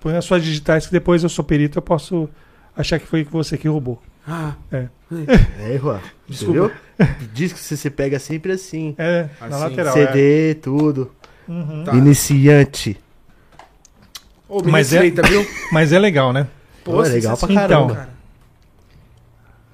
Põe 0.00 0.16
as 0.16 0.24
suas 0.24 0.42
digitais 0.42 0.86
que 0.86 0.92
depois 0.92 1.22
eu 1.22 1.28
sou 1.28 1.44
perito, 1.44 1.78
eu 1.78 1.82
posso 1.82 2.28
achar 2.76 2.98
que 2.98 3.06
foi 3.06 3.24
você 3.24 3.56
que 3.58 3.68
roubou. 3.68 4.02
Ah, 4.26 4.54
É, 4.72 5.78
Juan. 5.78 6.00
Desculpa. 6.28 6.72
Entendeu? 6.98 7.28
Disco 7.32 7.58
você 7.58 7.88
pega 7.90 8.18
sempre 8.18 8.52
assim. 8.52 8.94
É, 8.98 9.28
na 9.40 9.46
Assim, 9.46 9.58
lateral. 9.64 9.94
CD, 9.94 10.54
tudo. 10.56 11.12
é. 11.48 11.52
Uhum. 11.52 11.84
Tá. 11.84 11.94
Iniciante. 11.94 12.98
Ô, 14.48 14.62
me 14.62 14.72
Mas 14.72 14.92
é- 14.92 15.08
viu? 15.10 15.46
Mas 15.70 15.92
é 15.92 15.98
legal, 15.98 16.32
né? 16.32 16.46
Pô, 16.84 17.04
é 17.04 17.08
legal 17.08 17.36
pra 17.36 17.52
Então. 17.52 17.62
caramba. 17.68 17.94
cara. 17.94 18.08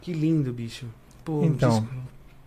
Que 0.01 0.13
lindo, 0.13 0.53
bicho. 0.53 0.87
Pô, 1.25 1.45
Então, 1.45 1.81
disco. 1.81 1.95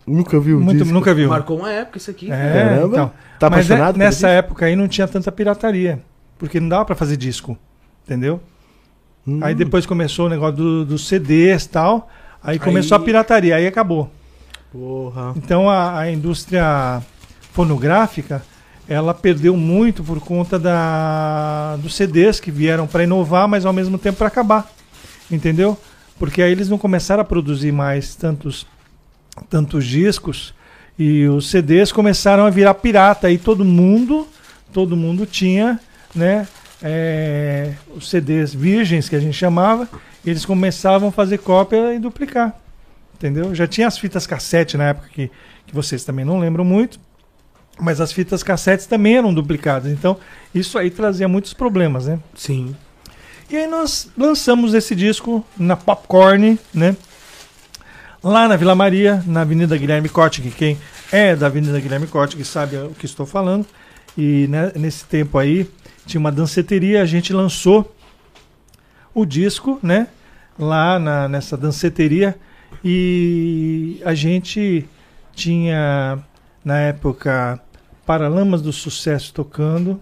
Nunca 0.06 0.38
viu 0.38 0.60
muito, 0.60 0.78
disco. 0.78 0.92
nunca 0.94 1.12
viu. 1.14 1.28
Marcou 1.28 1.58
uma 1.58 1.72
época 1.72 1.98
isso 1.98 2.10
aqui. 2.10 2.30
É, 2.30 2.52
Caramba. 2.52 2.86
então. 2.96 3.12
Tá 3.40 3.50
Mas 3.50 3.68
é- 3.68 3.74
apaixonado 3.74 3.98
nessa 3.98 4.28
disco? 4.28 4.38
época 4.38 4.66
aí 4.66 4.76
não 4.76 4.86
tinha 4.86 5.08
tanta 5.08 5.32
pirataria. 5.32 6.00
Porque 6.38 6.60
não 6.60 6.68
dava 6.68 6.84
pra 6.84 6.94
fazer 6.94 7.16
disco. 7.16 7.58
Entendeu? 8.04 8.40
Hum. 9.26 9.40
Aí 9.42 9.54
depois 9.54 9.84
começou 9.86 10.26
o 10.26 10.28
negócio 10.28 10.56
do- 10.56 10.84
dos 10.84 11.06
CDs 11.08 11.64
e 11.64 11.68
tal. 11.68 12.08
Aí 12.42 12.54
Aí- 12.54 12.58
começou 12.58 12.96
a 12.96 13.00
pirataria, 13.00 13.56
aí 13.56 13.66
acabou. 13.66 14.10
Porra. 14.72 15.32
Então 15.36 15.68
a, 15.70 15.98
a 16.00 16.10
indústria 16.12 17.02
fonográfica 17.52 18.42
ela 18.88 19.12
perdeu 19.12 19.56
muito 19.56 20.04
por 20.04 20.20
conta 20.20 20.58
da, 20.60 21.76
dos 21.82 21.94
CDs 21.96 22.38
que 22.38 22.52
vieram 22.52 22.86
para 22.86 23.02
inovar, 23.02 23.48
mas 23.48 23.64
ao 23.66 23.72
mesmo 23.72 23.98
tempo 23.98 24.18
para 24.18 24.28
acabar. 24.28 24.70
Entendeu? 25.30 25.76
Porque 26.18 26.40
aí 26.40 26.52
eles 26.52 26.68
não 26.68 26.78
começaram 26.78 27.20
a 27.22 27.24
produzir 27.24 27.72
mais 27.72 28.14
tantos, 28.14 28.64
tantos 29.50 29.84
discos 29.86 30.54
e 30.98 31.26
os 31.26 31.50
CDs 31.50 31.90
começaram 31.90 32.46
a 32.46 32.50
virar 32.50 32.74
pirata. 32.74 33.28
E 33.30 33.38
todo 33.38 33.64
mundo, 33.64 34.26
todo 34.72 34.96
mundo 34.96 35.26
tinha, 35.26 35.80
né? 36.14 36.46
É, 36.88 37.72
os 37.94 38.08
CDs 38.08 38.54
virgens 38.54 39.08
que 39.08 39.16
a 39.16 39.20
gente 39.20 39.36
chamava, 39.36 39.88
eles 40.24 40.44
começavam 40.44 41.08
a 41.08 41.12
fazer 41.12 41.38
cópia 41.38 41.94
e 41.94 41.98
duplicar. 41.98 42.54
Entendeu? 43.14 43.54
Já 43.54 43.66
tinha 43.66 43.88
as 43.88 43.98
fitas 43.98 44.26
cassete 44.26 44.76
na 44.76 44.88
época 44.88 45.08
que, 45.12 45.30
que 45.66 45.74
vocês 45.74 46.04
também 46.04 46.24
não 46.24 46.38
lembram 46.38 46.64
muito, 46.64 47.00
mas 47.80 48.00
as 48.00 48.12
fitas 48.12 48.42
cassetes 48.42 48.86
também 48.86 49.16
eram 49.16 49.34
duplicadas. 49.34 49.90
Então, 49.90 50.18
isso 50.54 50.78
aí 50.78 50.90
trazia 50.90 51.26
muitos 51.26 51.52
problemas, 51.52 52.06
né? 52.06 52.18
Sim. 52.34 52.74
E 53.50 53.56
aí 53.56 53.66
nós 53.66 54.10
lançamos 54.16 54.74
esse 54.74 54.94
disco 54.94 55.44
na 55.56 55.76
Popcorn, 55.76 56.58
né? 56.72 56.96
Lá 58.22 58.48
na 58.48 58.56
Vila 58.56 58.74
Maria, 58.74 59.22
na 59.26 59.42
Avenida 59.42 59.76
Guilherme 59.76 60.08
Corte, 60.08 60.42
que 60.42 60.50
quem 60.50 60.78
é 61.12 61.36
da 61.36 61.46
Avenida 61.46 61.78
Guilherme 61.78 62.06
Corte 62.06 62.36
que 62.36 62.44
sabe 62.44 62.76
o 62.76 62.90
que 62.90 63.06
estou 63.06 63.26
falando. 63.26 63.66
E 64.16 64.46
né, 64.48 64.72
nesse 64.74 65.04
tempo 65.04 65.38
aí 65.38 65.68
tinha 66.06 66.20
uma 66.20 66.32
danceteria, 66.32 67.02
a 67.02 67.06
gente 67.06 67.32
lançou 67.32 67.94
o 69.12 69.24
disco, 69.24 69.78
né? 69.82 70.08
Lá 70.58 70.98
na, 70.98 71.28
nessa 71.28 71.56
danceteria. 71.56 72.36
E 72.84 74.00
a 74.04 74.14
gente 74.14 74.86
tinha, 75.34 76.18
na 76.64 76.78
época, 76.78 77.60
Paralamas 78.06 78.62
do 78.62 78.72
Sucesso 78.72 79.34
tocando, 79.34 80.00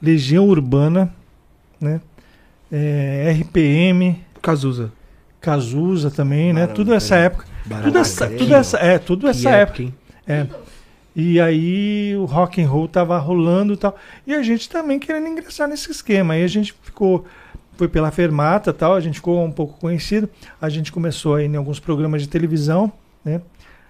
Legião 0.00 0.46
Urbana, 0.48 1.12
né? 1.80 2.00
É, 2.70 3.36
RPM, 3.40 4.24
Cazuza. 4.40 4.92
Cazuza 5.40 6.10
também, 6.10 6.52
né? 6.52 6.66
Tudo 6.68 6.94
essa 6.94 7.16
época. 7.16 7.46
Tudo 7.82 7.98
essa, 7.98 8.28
tudo 8.28 8.54
essa, 8.54 8.78
é, 8.78 8.98
tudo 8.98 9.20
Que 9.22 9.30
essa 9.30 9.50
época. 9.50 9.82
hein? 9.82 9.94
É. 10.26 10.46
E 11.14 11.40
aí 11.40 12.14
o 12.16 12.24
rock 12.24 12.62
and 12.62 12.68
roll 12.68 12.86
tava 12.86 13.18
rolando 13.18 13.72
e 13.74 13.76
tal. 13.76 13.96
E 14.26 14.34
a 14.34 14.42
gente 14.42 14.68
também 14.68 14.98
querendo 14.98 15.26
ingressar 15.28 15.68
nesse 15.68 15.90
esquema. 15.90 16.34
Aí 16.34 16.44
a 16.44 16.48
gente 16.48 16.74
ficou 16.82 17.24
foi 17.76 17.88
pela 17.88 18.10
Fermata, 18.10 18.74
tal, 18.74 18.94
a 18.94 19.00
gente 19.00 19.14
ficou 19.14 19.42
um 19.42 19.50
pouco 19.50 19.78
conhecido. 19.80 20.28
A 20.60 20.68
gente 20.68 20.92
começou 20.92 21.36
aí 21.36 21.46
em 21.46 21.56
alguns 21.56 21.80
programas 21.80 22.20
de 22.20 22.28
televisão, 22.28 22.92
né? 23.24 23.40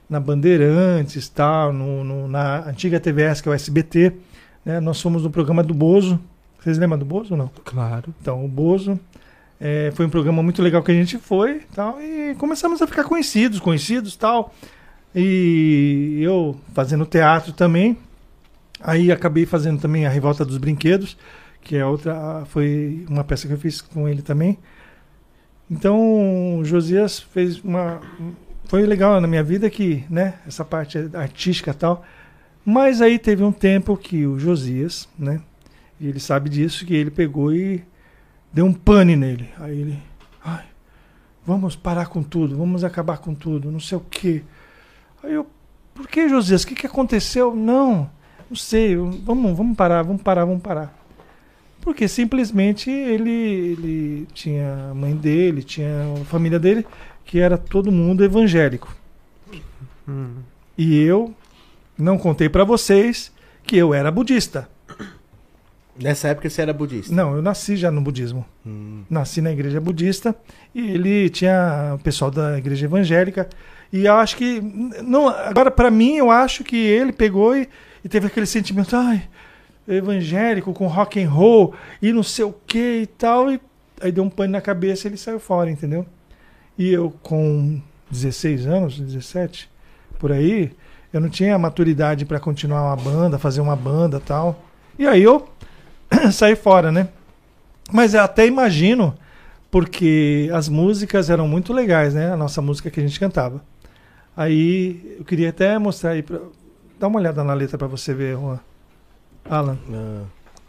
Na 0.08 0.20
Bandeirantes, 0.20 1.28
tal, 1.28 1.72
no, 1.72 2.04
no- 2.04 2.28
na 2.28 2.68
antiga 2.68 3.00
TVS, 3.00 3.40
que 3.40 3.48
é 3.48 3.52
o 3.52 3.54
SBT, 3.54 4.12
né? 4.64 4.78
Nós 4.80 5.00
fomos 5.00 5.24
no 5.24 5.30
programa 5.30 5.62
do 5.64 5.74
Bozo. 5.74 6.20
Vocês 6.60 6.78
lembram 6.78 6.98
do 6.98 7.04
Bozo 7.04 7.32
ou 7.34 7.36
não? 7.38 7.50
Claro. 7.64 8.14
Então, 8.20 8.44
o 8.44 8.48
Bozo 8.48 8.98
é, 9.60 9.90
foi 9.94 10.06
um 10.06 10.10
programa 10.10 10.40
muito 10.42 10.62
legal 10.62 10.82
que 10.84 10.92
a 10.92 10.94
gente 10.94 11.18
foi 11.18 11.62
tal, 11.74 12.00
e 12.00 12.34
começamos 12.36 12.80
a 12.80 12.86
ficar 12.86 13.02
conhecidos, 13.04 13.58
conhecidos 13.58 14.14
tal. 14.16 14.54
E 15.14 16.20
eu 16.22 16.56
fazendo 16.74 17.04
teatro 17.04 17.52
também. 17.52 17.98
Aí 18.80 19.12
acabei 19.12 19.44
fazendo 19.44 19.80
também 19.80 20.06
a 20.06 20.08
Revolta 20.08 20.44
dos 20.44 20.56
Brinquedos, 20.56 21.16
que 21.62 21.76
é 21.76 21.84
outra, 21.84 22.44
foi 22.46 23.04
uma 23.08 23.22
peça 23.22 23.46
que 23.46 23.52
eu 23.52 23.58
fiz 23.58 23.80
com 23.80 24.08
ele 24.08 24.22
também. 24.22 24.58
Então, 25.70 26.58
o 26.58 26.64
Josias 26.64 27.20
fez 27.20 27.62
uma 27.62 28.00
foi 28.70 28.86
legal 28.86 29.20
na 29.20 29.26
minha 29.26 29.42
vida 29.42 29.68
que, 29.68 30.04
né, 30.08 30.34
essa 30.46 30.64
parte 30.64 30.96
artística 31.12 31.72
e 31.72 31.74
tal. 31.74 32.04
Mas 32.64 33.02
aí 33.02 33.18
teve 33.18 33.42
um 33.42 33.50
tempo 33.50 33.96
que 33.96 34.24
o 34.24 34.38
Josias, 34.38 35.08
né, 35.18 35.40
ele 36.00 36.20
sabe 36.20 36.48
disso, 36.48 36.86
que 36.86 36.94
ele 36.94 37.10
pegou 37.10 37.52
e 37.52 37.82
deu 38.52 38.64
um 38.64 38.72
pane 38.72 39.16
nele. 39.16 39.48
Aí 39.58 39.76
ele, 39.76 39.98
ai, 40.44 40.66
vamos 41.44 41.74
parar 41.74 42.06
com 42.06 42.22
tudo, 42.22 42.56
vamos 42.56 42.84
acabar 42.84 43.18
com 43.18 43.34
tudo, 43.34 43.72
não 43.72 43.80
sei 43.80 43.98
o 43.98 44.02
quê. 44.08 44.44
Aí 45.22 45.32
eu, 45.34 45.46
Por 45.94 46.06
que, 46.08 46.28
Josias? 46.28 46.62
O 46.62 46.66
que, 46.66 46.74
que 46.74 46.86
aconteceu? 46.86 47.54
Não, 47.54 48.08
não 48.48 48.56
sei. 48.56 48.94
eu- 48.94 49.10
Vamos, 49.24 49.56
vamos 49.56 49.76
parar, 49.76 50.02
vamos 50.02 50.22
parar, 50.22 50.44
vamos 50.44 50.62
parar. 50.62 50.96
Porque 51.80 52.06
simplesmente 52.08 52.90
ele, 52.90 53.30
ele 53.30 54.28
tinha 54.34 54.90
a 54.90 54.94
mãe 54.94 55.14
dele, 55.16 55.62
tinha 55.62 55.88
a 56.20 56.24
família 56.26 56.58
dele, 56.58 56.86
que 57.24 57.38
era 57.40 57.56
todo 57.58 57.90
mundo 57.92 58.22
evangélico. 58.24 58.94
Hum. 60.08 60.36
E 60.76 60.96
eu 61.02 61.34
não 61.98 62.16
contei 62.18 62.48
pra 62.48 62.64
vocês 62.64 63.32
que 63.64 63.76
eu 63.76 63.92
era 63.94 64.10
budista. 64.10 64.68
Nessa 65.98 66.28
época 66.28 66.48
você 66.48 66.62
era 66.62 66.72
budista. 66.72 67.14
Não, 67.14 67.34
eu 67.36 67.42
nasci 67.42 67.76
já 67.76 67.90
no 67.90 68.00
budismo. 68.00 68.44
Hum. 68.66 69.02
Nasci 69.10 69.40
na 69.42 69.50
igreja 69.52 69.80
budista 69.80 70.34
e 70.74 70.92
ele 70.92 71.28
tinha 71.28 71.92
o 71.94 71.98
pessoal 71.98 72.30
da 72.30 72.56
igreja 72.58 72.86
evangélica. 72.86 73.48
E 73.92 74.06
eu 74.06 74.14
acho 74.14 74.36
que. 74.36 74.60
não 75.02 75.28
Agora, 75.28 75.70
pra 75.70 75.90
mim, 75.90 76.16
eu 76.16 76.30
acho 76.30 76.62
que 76.62 76.76
ele 76.76 77.12
pegou 77.12 77.56
e, 77.56 77.68
e 78.04 78.08
teve 78.08 78.26
aquele 78.26 78.46
sentimento, 78.46 78.94
ai, 78.94 79.28
evangélico 79.88 80.72
com 80.72 80.86
rock 80.86 81.22
and 81.22 81.28
roll 81.28 81.74
e 82.00 82.12
não 82.12 82.22
sei 82.22 82.44
o 82.44 82.54
que 82.66 83.02
e 83.02 83.06
tal. 83.06 83.50
E 83.50 83.60
aí 84.00 84.12
deu 84.12 84.24
um 84.24 84.30
pano 84.30 84.52
na 84.52 84.60
cabeça 84.60 85.06
e 85.06 85.10
ele 85.10 85.16
saiu 85.16 85.40
fora, 85.40 85.70
entendeu? 85.70 86.06
E 86.78 86.90
eu, 86.90 87.12
com 87.22 87.80
16 88.10 88.66
anos, 88.66 88.98
17, 88.98 89.68
por 90.18 90.32
aí, 90.32 90.72
eu 91.12 91.20
não 91.20 91.28
tinha 91.28 91.58
maturidade 91.58 92.24
pra 92.24 92.40
continuar 92.40 92.82
uma 92.82 92.96
banda, 92.96 93.38
fazer 93.38 93.60
uma 93.60 93.76
banda 93.76 94.20
tal. 94.20 94.64
E 94.98 95.06
aí 95.06 95.22
eu 95.22 95.48
saí 96.32 96.54
fora, 96.54 96.92
né? 96.92 97.08
Mas 97.92 98.14
eu 98.14 98.22
até 98.22 98.46
imagino, 98.46 99.14
porque 99.70 100.48
as 100.54 100.68
músicas 100.68 101.28
eram 101.28 101.48
muito 101.48 101.72
legais, 101.72 102.14
né? 102.14 102.32
A 102.32 102.36
nossa 102.36 102.62
música 102.62 102.90
que 102.90 103.00
a 103.00 103.02
gente 103.02 103.18
cantava. 103.18 103.60
Aí 104.36 105.16
eu 105.18 105.24
queria 105.24 105.50
até 105.50 105.78
mostrar 105.78 106.10
aí, 106.10 106.22
pra... 106.22 106.38
dá 106.98 107.08
uma 107.08 107.18
olhada 107.18 107.42
na 107.44 107.52
letra 107.54 107.76
pra 107.76 107.86
você 107.88 108.14
ver, 108.14 108.36
Juan. 108.36 108.58
Alan. 109.48 109.78
Ah. 109.92 110.22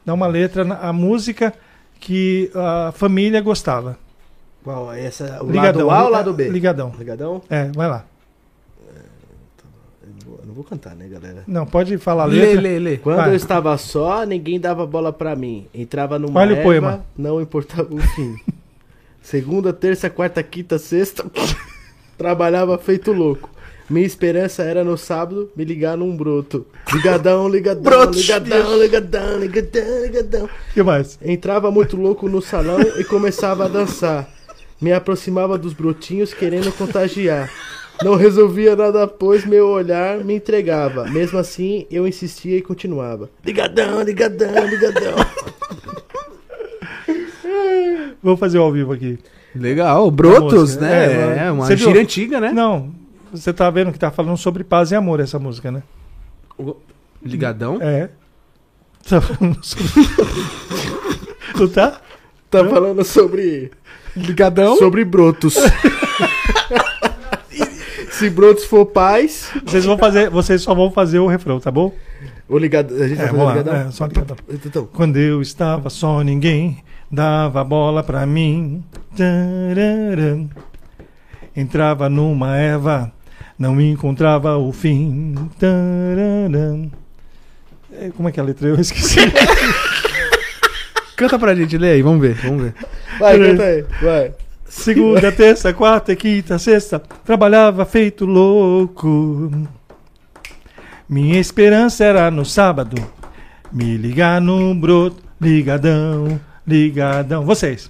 Dá 0.06 0.14
uma 0.14 0.28
letra, 0.28 0.64
na 0.66 0.76
a 0.80 0.92
música 0.92 1.54
que 2.00 2.52
a 2.56 2.92
família 2.94 3.40
gostava. 3.42 3.98
Qual? 4.64 4.92
Essa, 4.94 5.44
o 5.44 5.50
Ligadão. 5.52 5.88
lado 5.88 5.92
A 5.92 6.02
ou 6.04 6.08
o 6.08 6.12
lado 6.12 6.34
B? 6.34 6.50
Ligadão. 6.50 6.94
Ligadão? 6.98 7.42
É, 7.50 7.70
vai 7.76 7.88
lá. 7.88 8.06
Eu 10.04 10.10
não 10.10 10.20
vou- 10.26 10.40
eu 10.42 10.48
não 10.48 10.54
vou 10.54 10.64
cantar, 10.64 10.96
né, 10.96 11.08
galera? 11.08 11.44
Não, 11.48 11.66
pode 11.66 11.98
falar 11.98 12.24
a 12.24 12.26
Lê, 12.26 12.42
letra. 12.42 12.62
lê, 12.62 12.80
lê. 12.80 12.98
Quando 12.98 13.18
Vai. 13.18 13.30
eu 13.30 13.36
estava 13.36 13.78
só, 13.78 14.26
ninguém 14.26 14.60
dava 14.60 14.86
bola 14.86 15.14
pra 15.14 15.36
mim. 15.36 15.68
Entrava 15.74 16.18
numa 16.20 16.40
Olha 16.40 16.60
o 16.60 16.64
poema. 16.64 17.06
não 17.18 17.40
importava 17.42 17.94
o 17.94 17.98
fim. 18.00 18.36
Segunda, 19.22 19.72
terça, 19.72 20.10
quarta, 20.10 20.42
quinta, 20.42 20.80
sexta, 20.80 21.24
trabalhava 22.22 22.78
feito 22.78 23.12
louco. 23.12 23.50
Minha 23.90 24.06
esperança 24.06 24.62
era 24.62 24.84
no 24.84 24.96
sábado 24.96 25.50
me 25.56 25.66
ligar 25.66 25.98
num 25.98 26.16
broto. 26.16 26.68
Ligadão, 26.94 27.50
ligadão, 27.50 27.82
Broto, 27.82 28.16
ligadão, 28.16 28.80
ligadão, 28.80 29.40
ligadão, 29.40 30.04
ligadão. 30.04 30.46
O 30.46 30.74
que 30.74 30.84
mais? 30.84 31.18
Entrava 31.20 31.72
muito 31.72 31.98
louco 31.98 32.30
no 32.30 32.40
salão 32.40 32.80
e 33.00 33.04
começava 33.04 33.66
a 33.66 33.68
dançar. 33.68 34.30
Me 34.80 34.94
aproximava 34.94 35.58
dos 35.58 35.74
brotinhos 35.74 36.32
querendo 36.32 36.72
contagiar. 36.72 37.52
Não 38.04 38.16
resolvia 38.16 38.76
nada, 38.76 39.08
pois 39.08 39.44
meu 39.44 39.68
olhar 39.68 40.24
me 40.24 40.36
entregava. 40.36 41.06
Mesmo 41.06 41.40
assim, 41.40 41.88
eu 41.90 42.08
insistia 42.08 42.58
e 42.58 42.62
continuava. 42.62 43.32
Ligadão, 43.44 44.04
ligadão, 44.04 44.68
ligadão. 44.68 45.16
Vou 48.22 48.38
fazer 48.38 48.60
ao 48.60 48.72
vivo 48.72 48.94
aqui. 48.94 49.18
Legal, 49.56 50.10
Brotos, 50.12 50.54
música. 50.76 50.82
né? 50.86 51.06
É, 51.06 51.46
É, 51.48 51.52
uma 51.52 51.66
você 51.66 51.76
viu? 51.76 51.88
gíria 51.88 52.02
antiga, 52.02 52.40
né? 52.40 52.52
Não, 52.52 52.92
você 53.32 53.52
tá 53.52 53.70
vendo 53.70 53.92
que 53.92 54.00
tá 54.00 54.10
falando 54.12 54.38
sobre 54.38 54.64
paz 54.64 54.92
e 54.92 54.96
amor 54.96 55.20
essa 55.20 55.38
música, 55.40 55.72
né? 55.72 55.84
Ligadão. 57.24 57.78
É. 57.82 58.10
Tá 59.08 59.20
falando 59.22 59.58
sobre... 59.64 59.86
Não 61.60 61.68
tá? 61.68 62.00
Tá 62.50 62.66
falando 62.68 63.04
sobre. 63.04 63.72
Ligadão. 64.16 64.76
Sobre 64.78 65.04
brotos. 65.06 65.56
Se 68.12 68.30
brotos 68.30 68.66
for 68.66 68.86
paz. 68.86 69.50
Vocês 69.66 69.84
vão 69.86 69.98
fazer, 69.98 70.30
vocês 70.30 70.62
só 70.62 70.76
vão 70.76 70.92
fazer 70.92 71.20
o 71.20 71.28
refrão, 71.28 71.60
tá 71.60 71.72
bom? 71.72 71.94
O 72.48 72.58
ligadão. 72.58 72.98
A 73.02 73.08
gente 73.08 73.20
É, 73.22 73.26
vai 73.28 73.34
fazer 73.46 73.58
ligadão? 73.60 73.76
é, 73.88 73.92
só 73.92 74.06
ligadão. 74.06 74.38
Então, 74.50 74.86
Quando 74.94 75.18
eu 75.18 75.42
estava 75.42 75.90
só, 75.90 76.22
ninguém 76.22 76.84
dava 77.12 77.64
bola 77.64 78.04
pra 78.04 78.26
mim. 78.26 78.84
Tararam. 79.16 80.50
Entrava 81.56 82.08
numa 82.08 82.56
erva, 82.56 83.12
não 83.60 83.80
encontrava 83.82 84.58
o 84.58 84.72
fim. 84.72 85.36
Tararam. 85.60 86.90
É, 87.94 88.10
Como 88.16 88.30
é 88.30 88.32
que 88.32 88.40
é 88.40 88.44
a 88.44 88.46
letra? 88.46 88.70
Eu 88.70 88.80
esqueci. 88.80 89.20
Canta 91.18 91.38
pra 91.38 91.54
gente, 91.54 91.78
lê 91.78 91.92
aí, 91.92 92.02
vamos 92.02 92.22
ver, 92.22 92.34
vamos 92.36 92.64
ver. 92.64 92.74
vai, 93.20 93.38
canta 93.38 93.62
aí. 93.64 93.86
Vai. 94.02 94.34
Segunda, 94.66 95.30
terça, 95.36 95.72
quarta, 95.72 96.16
quinta, 96.16 96.58
sexta, 96.58 96.98
trabalhava 97.24 97.86
feito 97.86 98.26
louco. 98.26 99.52
Minha 101.08 101.40
esperança 101.40 102.04
era 102.06 102.32
no 102.32 102.44
sábado, 102.44 102.96
me 103.72 103.98
ligar 103.98 104.42
num 104.42 104.76
broto, 104.76 105.22
ligadão, 105.40 106.40
ligadão. 106.72 107.44
Vocês. 107.44 107.90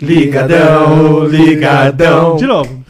Ligadão, 0.00 1.24
ligadão. 1.26 2.36
De 2.36 2.46
novo. 2.46 2.84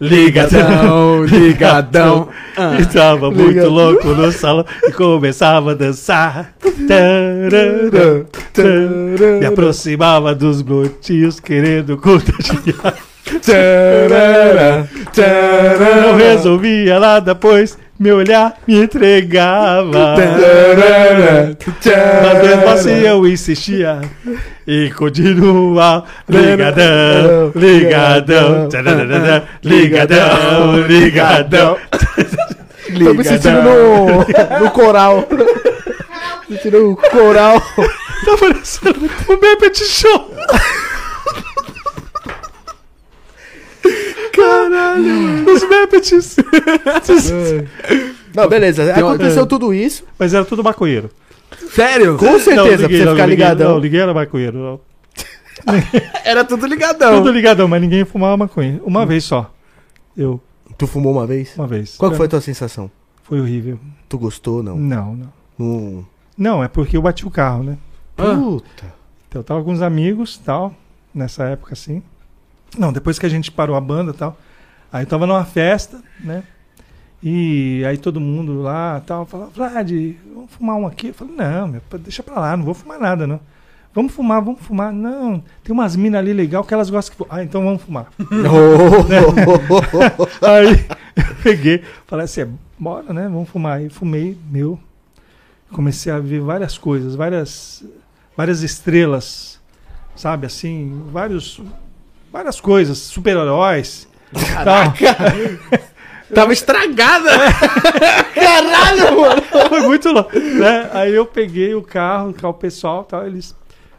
Ligadão, 0.00 1.24
ligadão. 1.26 2.28
Ah. 2.56 2.76
E 2.80 2.86
tava 2.86 3.30
muito 3.30 3.48
Ligadão. 3.48 3.70
louco 3.70 4.08
no 4.08 4.30
salão 4.32 4.64
e 4.84 4.92
começava 4.92 5.72
a 5.72 5.74
dançar. 5.74 6.54
Tararã, 6.88 8.24
tararã. 8.52 9.38
Me 9.40 9.46
aproximava 9.46 10.34
dos 10.34 10.62
brotinhos 10.62 11.40
querendo 11.40 11.96
contagiar. 11.98 12.94
Tarará, 13.44 14.86
Não 16.06 16.16
resolvia 16.16 16.98
nada, 16.98 17.34
pois 17.34 17.76
meu 18.00 18.16
olhar 18.16 18.54
me 18.66 18.82
entregava. 18.82 20.16
Mas 22.22 22.42
mesmo 22.42 22.68
assim 22.70 23.00
eu 23.00 23.26
insistia 23.26 24.00
e 24.66 24.90
continua. 24.90 26.04
Ligadão, 26.26 27.52
ligadão, 27.54 28.68
ligadão, 29.62 30.86
ligadão. 30.88 31.76
Tô 33.04 33.14
me 33.14 33.22
sentindo 33.22 33.62
no, 33.62 34.60
no 34.64 34.70
coral. 34.70 35.28
Me 36.48 36.56
sentindo 36.56 36.80
no 36.80 36.96
coral. 36.96 37.60
Tá 37.60 38.36
parecendo 38.38 39.10
o 39.28 39.32
Muppet 39.32 39.84
Show. 39.84 40.30
Caralho. 44.40 45.52
Os 45.52 45.62
Muppets. 45.62 46.36
Não, 48.34 48.48
beleza. 48.48 48.92
Tem 48.92 49.02
uma- 49.02 49.14
Aconteceu 49.14 49.46
tudo 49.46 49.74
isso. 49.74 50.04
Mas 50.18 50.32
era 50.34 50.44
tudo 50.44 50.62
maconheiro. 50.62 51.10
Sério? 51.72 52.16
Com 52.16 52.38
certeza, 52.38 52.54
Não, 52.56 52.64
pra 52.66 52.76
liguei, 52.76 52.98
você 52.98 53.04
não, 53.04 53.12
ficar 53.12 53.26
liguei, 53.26 53.44
ligadão. 53.44 53.70
Não, 53.74 53.80
ninguém 53.80 54.00
era 54.00 54.14
maconheiro. 54.14 54.58
Não. 54.58 54.80
Era 56.24 56.42
tudo 56.42 56.64
ligadão. 56.66 57.18
Tudo 57.18 57.30
ligadão, 57.32 57.68
mas 57.68 57.82
ninguém 57.82 58.02
fumava 58.06 58.34
maconha. 58.34 58.80
Uma 58.82 59.04
vez 59.04 59.24
só. 59.24 59.52
Eu, 60.16 60.40
Tu 60.78 60.86
fumou 60.86 61.12
uma 61.12 61.26
vez? 61.26 61.52
uma 61.54 61.66
vez. 61.66 61.96
Qual 61.98 62.10
que 62.10 62.16
foi 62.16 62.24
a 62.24 62.28
tua 62.30 62.40
sensação? 62.40 62.90
Foi 63.24 63.38
horrível. 63.40 63.78
Tu 64.08 64.16
gostou, 64.18 64.62
não? 64.62 64.76
Não, 64.78 65.14
não. 65.16 65.32
Não. 65.58 66.06
Não, 66.38 66.64
é 66.64 66.68
porque 66.68 66.96
eu 66.96 67.02
bati 67.02 67.26
o 67.26 67.30
carro, 67.30 67.62
né? 67.62 67.76
Ah. 68.16 68.34
Puta. 68.34 68.94
Então, 69.28 69.40
eu 69.40 69.44
tava 69.44 69.62
com 69.62 69.70
uns 69.70 69.82
amigos 69.82 70.38
tal, 70.38 70.74
nessa 71.14 71.44
época 71.44 71.74
assim. 71.74 72.02
Não, 72.78 72.92
depois 72.92 73.18
que 73.18 73.26
a 73.26 73.28
gente 73.28 73.50
parou 73.50 73.76
a 73.76 73.80
banda 73.80 74.12
tal. 74.12 74.38
Aí 74.92 75.04
eu 75.04 75.08
tava 75.08 75.26
numa 75.26 75.44
festa, 75.44 76.00
né? 76.20 76.42
E 77.22 77.84
aí 77.86 77.98
todo 77.98 78.18
mundo 78.18 78.62
lá 78.62 79.02
tal, 79.06 79.26
falava, 79.26 79.50
Vlad, 79.50 79.90
vamos 80.34 80.50
fumar 80.52 80.76
um 80.76 80.86
aqui? 80.86 81.08
Eu 81.08 81.14
falei, 81.14 81.34
não, 81.36 81.68
meu, 81.68 81.82
deixa 81.98 82.22
pra 82.22 82.40
lá, 82.40 82.56
não 82.56 82.64
vou 82.64 82.74
fumar 82.74 82.98
nada, 82.98 83.26
não. 83.26 83.40
Vamos 83.92 84.12
fumar, 84.12 84.40
vamos 84.40 84.60
fumar. 84.60 84.92
Não, 84.92 85.42
tem 85.64 85.72
umas 85.72 85.96
minas 85.96 86.20
ali 86.20 86.32
legal 86.32 86.62
que 86.62 86.72
elas 86.72 86.88
gostam 86.88 87.16
que. 87.16 87.24
Ah, 87.28 87.42
então 87.42 87.64
vamos 87.64 87.82
fumar. 87.82 88.06
Aí 90.40 90.86
eu 91.16 91.34
peguei, 91.42 91.82
falei 92.06 92.24
assim, 92.24 92.42
é, 92.42 92.48
bora, 92.78 93.12
né? 93.12 93.24
Vamos 93.24 93.48
fumar. 93.48 93.78
Aí 93.78 93.88
fumei, 93.88 94.38
meu. 94.48 94.78
Comecei 95.72 96.12
a 96.12 96.20
ver 96.20 96.40
várias 96.40 96.78
coisas, 96.78 97.14
várias, 97.14 97.84
várias 98.36 98.62
estrelas, 98.62 99.60
sabe? 100.16 100.46
Assim, 100.46 101.04
vários, 101.12 101.60
várias 102.32 102.60
coisas, 102.60 102.98
super-heróis. 102.98 104.08
tal. 104.64 104.94
Tava 106.34 106.52
estragada. 106.52 107.30
Caralho, 108.34 109.20
mano. 109.20 109.42
Foi 109.68 109.80
muito 109.80 110.10
louco. 110.12 110.38
Né? 110.38 110.88
Aí 110.92 111.12
eu 111.12 111.26
peguei 111.26 111.74
o 111.74 111.82
carro, 111.82 112.32
o 112.42 112.54
pessoal 112.54 113.02
tal, 113.04 113.26
eles. 113.26 113.56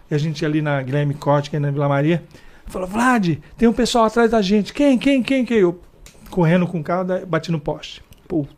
E 0.09 0.15
a 0.15 0.17
gente 0.17 0.45
ali 0.45 0.61
na 0.61 0.81
Guilherme 0.81 1.13
Corte, 1.13 1.49
que 1.49 1.57
é 1.57 1.59
na 1.59 1.71
Vila 1.71 1.89
Maria, 1.89 2.23
falou, 2.67 2.87
Vlad, 2.87 3.37
tem 3.57 3.67
um 3.67 3.73
pessoal 3.73 4.05
atrás 4.05 4.31
da 4.31 4.41
gente. 4.41 4.73
Quem, 4.73 4.97
quem, 4.97 5.21
quem, 5.21 5.43
quem? 5.43 5.57
Eu 5.57 5.81
correndo 6.29 6.65
com 6.67 6.79
o 6.79 6.83
carro, 6.83 7.03
daí 7.03 7.25
bati 7.25 7.51
no 7.51 7.59
poste. 7.59 8.01
Puta 8.27 8.53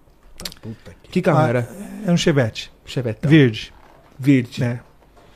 Puta 0.61 0.91
que. 1.01 1.09
Que 1.09 1.21
carro 1.21 1.39
Ah, 1.39 1.47
era? 1.47 1.69
É 2.05 2.11
um 2.11 2.17
Chevette, 2.17 2.71
Chevetão. 2.85 3.29
verde, 3.29 3.73
Verde. 4.19 4.61
né? 4.61 4.81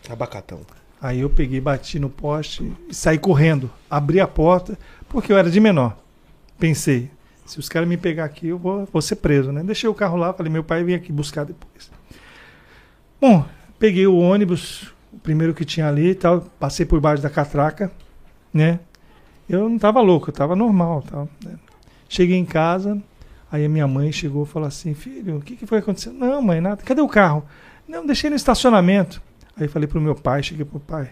Abacatão. 0.09 0.59
Aí 1.01 1.19
eu 1.21 1.29
peguei, 1.29 1.61
bati 1.61 1.99
no 1.99 2.09
poste 2.09 2.71
e 2.89 2.93
saí 2.93 3.17
correndo. 3.17 3.69
Abri 3.89 4.19
a 4.19 4.27
porta, 4.27 4.77
porque 5.07 5.31
eu 5.31 5.37
era 5.37 5.49
de 5.49 5.59
menor. 5.59 5.97
Pensei, 6.57 7.09
se 7.45 7.59
os 7.59 7.69
caras 7.69 7.87
me 7.87 7.97
pegar 7.97 8.25
aqui, 8.25 8.47
eu 8.47 8.57
vou, 8.57 8.87
vou 8.91 9.01
ser 9.01 9.17
preso, 9.17 9.51
né? 9.51 9.63
Deixei 9.63 9.89
o 9.89 9.93
carro 9.93 10.17
lá, 10.17 10.33
falei, 10.33 10.51
meu 10.51 10.63
pai 10.63 10.83
vem 10.83 10.95
aqui 10.95 11.11
buscar 11.11 11.45
depois. 11.45 11.91
Bom, 13.21 13.45
peguei 13.79 14.07
o 14.07 14.17
ônibus, 14.17 14.93
o 15.13 15.19
primeiro 15.19 15.53
que 15.53 15.63
tinha 15.63 15.87
ali 15.87 16.09
e 16.09 16.15
tal, 16.15 16.41
passei 16.59 16.85
por 16.85 16.99
baixo 16.99 17.21
da 17.21 17.29
catraca, 17.29 17.91
né? 18.53 18.79
Eu 19.47 19.69
não 19.69 19.77
tava 19.77 20.01
louco, 20.01 20.29
eu 20.29 20.33
tava 20.33 20.55
normal 20.55 21.03
tal. 21.03 21.29
né? 21.43 21.55
Cheguei 22.09 22.37
em 22.37 22.45
casa, 22.45 23.01
aí 23.51 23.63
a 23.63 23.69
minha 23.69 23.87
mãe 23.87 24.11
chegou 24.11 24.43
e 24.43 24.47
falou 24.47 24.67
assim, 24.67 24.93
filho, 24.93 25.37
o 25.37 25.41
que, 25.41 25.55
que 25.55 25.65
foi 25.65 25.77
acontecendo? 25.77 26.17
Não, 26.17 26.41
mãe, 26.41 26.59
nada. 26.59 26.81
Cadê 26.83 27.01
o 27.01 27.07
carro? 27.07 27.45
Não, 27.87 28.05
deixei 28.05 28.29
no 28.29 28.35
estacionamento. 28.35 29.21
Aí 29.59 29.67
falei 29.67 29.87
pro 29.87 29.99
meu 30.01 30.15
pai, 30.15 30.43
cheguei 30.43 30.65
pro 30.65 30.79
pai, 30.79 31.09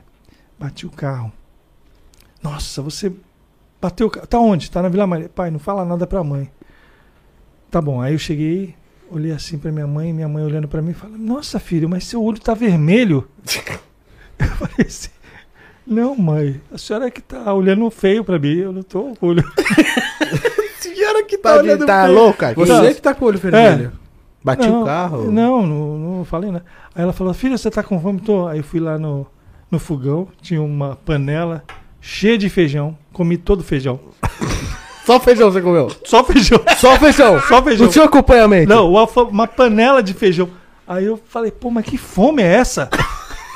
bati 0.59 0.85
o 0.85 0.89
carro. 0.91 1.31
Nossa, 2.43 2.81
você 2.81 3.11
bateu 3.81 4.07
o 4.07 4.09
carro. 4.09 4.27
Tá 4.27 4.39
onde? 4.39 4.69
Tá 4.69 4.81
na 4.81 4.89
Vila 4.89 5.07
Maria. 5.07 5.29
Pai, 5.29 5.49
não 5.49 5.59
fala 5.59 5.83
nada 5.83 6.05
pra 6.05 6.23
mãe. 6.23 6.49
Tá 7.71 7.81
bom. 7.81 7.99
Aí 8.01 8.13
eu 8.13 8.19
cheguei, 8.19 8.75
olhei 9.09 9.31
assim 9.31 9.57
pra 9.57 9.71
minha 9.71 9.87
mãe, 9.87 10.13
minha 10.13 10.27
mãe 10.27 10.43
olhando 10.43 10.67
pra 10.67 10.81
mim 10.81 10.91
e 10.91 10.93
falando: 10.93 11.17
Nossa, 11.17 11.59
filho, 11.59 11.89
mas 11.89 12.05
seu 12.05 12.21
olho 12.23 12.39
tá 12.39 12.53
vermelho. 12.53 13.27
Eu 14.37 14.47
falei 14.47 14.85
assim: 14.85 15.09
Não, 15.87 16.13
mãe, 16.15 16.61
a 16.71 16.77
senhora 16.77 17.09
que 17.09 17.21
tá 17.21 17.53
olhando 17.53 17.89
feio 17.89 18.23
pra 18.23 18.37
mim, 18.37 18.57
eu 18.57 18.71
não 18.73 18.83
tô 18.83 19.15
com 19.15 19.27
o 19.27 19.29
olho. 19.29 19.43
Senhora 20.79 21.23
que 21.23 21.37
Tá, 21.37 21.61
de- 21.61 21.85
tá 21.85 22.05
louca? 22.05 22.49
aqui? 22.49 22.59
Você 22.59 22.93
que 22.95 23.01
tá 23.01 23.13
com 23.15 23.25
o 23.25 23.27
olho 23.29 23.37
vermelho. 23.39 23.91
Bati 24.45 24.67
não, 24.67 24.83
o 24.83 24.85
carro. 24.85 25.31
Não, 25.31 25.65
não, 25.65 25.97
não 25.97 26.23
falei 26.23 26.51
nada. 26.51 26.63
Aí 26.93 27.01
ela 27.01 27.11
falou: 27.11 27.33
Filha, 27.33 27.57
você 27.57 27.71
tá 27.71 27.81
com 27.81 27.99
fome? 27.99 28.21
Tô. 28.21 28.47
Aí 28.47 28.59
eu 28.59 28.63
fui 28.63 28.79
lá 28.79 28.95
no, 28.95 29.25
no 29.71 29.79
fogão, 29.79 30.27
tinha 30.39 30.61
uma 30.61 30.95
panela 30.95 31.63
cheia 31.99 32.37
de 32.37 32.47
feijão, 32.47 32.95
comi 33.11 33.37
todo 33.37 33.61
o 33.61 33.63
feijão. 33.63 33.99
Só 35.03 35.19
feijão 35.19 35.51
você 35.51 35.63
comeu. 35.63 35.91
Só 36.03 36.23
feijão. 36.23 36.61
Só 36.77 36.95
feijão. 36.99 37.41
Só 37.49 37.63
feijão. 37.63 37.85
Não 37.85 37.91
tinha 37.91 38.05
acompanhamento. 38.05 38.69
Não, 38.69 38.91
uma 38.91 39.47
panela 39.47 40.03
de 40.03 40.13
feijão. 40.13 40.47
Aí 40.87 41.05
eu 41.05 41.19
falei, 41.27 41.49
pô, 41.49 41.71
mas 41.71 41.83
que 41.83 41.97
fome 41.97 42.43
é 42.43 42.53
essa? 42.53 42.87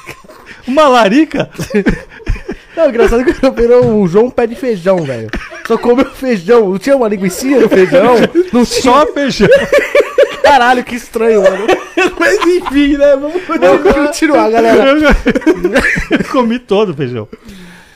uma 0.68 0.88
larica? 0.88 1.52
Não, 2.76 2.90
engraçado 2.90 3.26
que 3.26 3.46
eu 3.46 3.52
virou 3.52 4.02
o 4.02 4.08
João 4.08 4.30
pé 4.30 4.48
de 4.48 4.56
feijão, 4.56 5.04
velho. 5.04 5.30
Só 5.68 5.78
comeu 5.78 6.06
feijão. 6.06 6.70
Não 6.70 6.80
tinha 6.80 6.96
uma 6.96 7.10
linguiça 7.10 7.46
no 7.46 7.68
feijão? 7.68 8.16
Não 8.54 8.66
tinha. 8.66 8.82
Só 8.82 9.06
feijão. 9.08 9.50
Caralho, 10.44 10.84
que 10.84 10.96
estranho, 10.96 11.42
mano. 11.44 11.68
Mas 12.20 12.40
enfim, 12.46 12.98
né? 12.98 13.16
Vamos 13.16 13.42
Vamos 13.46 13.94
continuar, 13.94 14.50
galera. 14.50 14.94
Eu 16.12 16.26
comi 16.32 16.60
todo 16.60 16.90
o 16.90 16.94
feijão. 16.94 17.28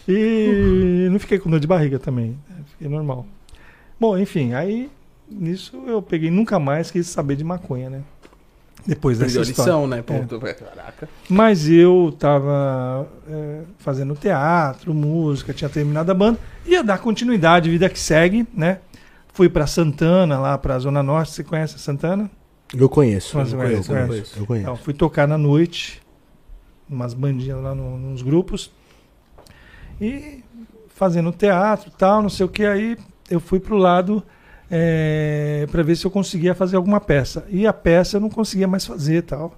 E 0.07 1.07
não 1.11 1.19
fiquei 1.19 1.39
com 1.39 1.49
dor 1.49 1.59
de 1.59 1.67
barriga 1.67 1.97
também. 1.99 2.37
né? 2.49 2.57
Fiquei 2.71 2.87
normal. 2.89 3.25
Bom, 3.99 4.17
enfim, 4.17 4.53
aí 4.53 4.89
nisso 5.29 5.81
eu 5.87 6.01
peguei 6.01 6.29
nunca 6.29 6.59
mais 6.59 6.91
quis 6.91 7.07
saber 7.07 7.35
de 7.35 7.43
maconha, 7.43 7.89
né? 7.89 8.01
Depois 8.85 9.17
dessa 9.17 9.39
Aprendeu 9.39 9.47
a 9.47 9.49
história. 9.49 9.71
lição, 9.71 9.87
né? 9.87 10.01
Ponto. 10.01 10.39
Caraca. 10.39 11.07
Mas 11.29 11.69
eu 11.69 12.13
tava 12.19 13.07
é, 13.29 13.61
fazendo 13.77 14.13
teatro, 14.13 14.93
música, 14.93 15.53
tinha 15.53 15.69
terminado 15.69 16.11
a 16.11 16.13
banda, 16.13 16.37
ia 16.65 16.83
dar 16.83 16.97
continuidade, 16.97 17.69
vida 17.69 17.87
que 17.87 17.97
segue, 17.97 18.45
né? 18.53 18.79
Fui 19.33 19.49
pra 19.49 19.65
Santana, 19.67 20.39
lá 20.39 20.57
pra 20.57 20.77
Zona 20.79 21.01
Norte. 21.03 21.31
Você 21.31 21.43
conhece 21.43 21.75
a 21.75 21.79
Santana? 21.79 22.29
Eu 22.73 22.87
conheço. 22.87 23.37
Mas 23.37 23.51
eu 23.51 23.59
conheço, 23.59 23.91
eu 23.91 23.95
conheço. 23.95 24.07
conheço. 24.07 24.39
Eu 24.39 24.45
conheço. 24.45 24.63
Então, 24.63 24.77
fui 24.77 24.93
tocar 24.93 25.27
na 25.27 25.37
noite, 25.37 26.01
umas 26.89 27.13
bandinhas 27.13 27.61
lá 27.61 27.73
no- 27.75 27.97
nos 27.97 28.21
grupos. 28.21 28.71
E 29.99 30.43
fazendo 30.89 31.31
teatro 31.31 31.89
e 31.89 31.97
tal, 31.97 32.21
não 32.21 32.29
sei 32.29 32.45
o 32.45 32.49
que. 32.49 32.63
Aí 32.65 32.97
eu 33.29 33.39
fui 33.39 33.59
pro 33.59 33.75
lado 33.77 34.23
é, 34.69 35.67
para 35.71 35.83
ver 35.83 35.95
se 35.95 36.05
eu 36.05 36.11
conseguia 36.11 36.53
fazer 36.55 36.75
alguma 36.75 36.99
peça. 36.99 37.45
E 37.49 37.65
a 37.67 37.73
peça 37.73 38.17
eu 38.17 38.21
não 38.21 38.29
conseguia 38.29 38.67
mais 38.67 38.85
fazer 38.85 39.23
tal. 39.23 39.55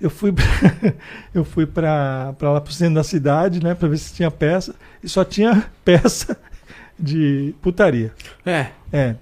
Eu 0.00 0.10
fui, 0.10 0.32
eu 1.34 1.44
fui 1.44 1.66
pra 1.66 2.34
lá 2.42 2.60
pro 2.60 2.72
centro 2.72 2.94
da 2.96 3.04
cidade, 3.04 3.62
né, 3.62 3.74
pra 3.74 3.88
ver 3.88 3.98
se 3.98 4.12
tinha 4.14 4.30
peça. 4.30 4.74
E 5.02 5.08
só 5.08 5.24
tinha 5.24 5.70
peça 5.84 6.36
de 6.98 7.54
putaria. 7.62 8.12
É. 8.44 8.66
É. 8.92 9.14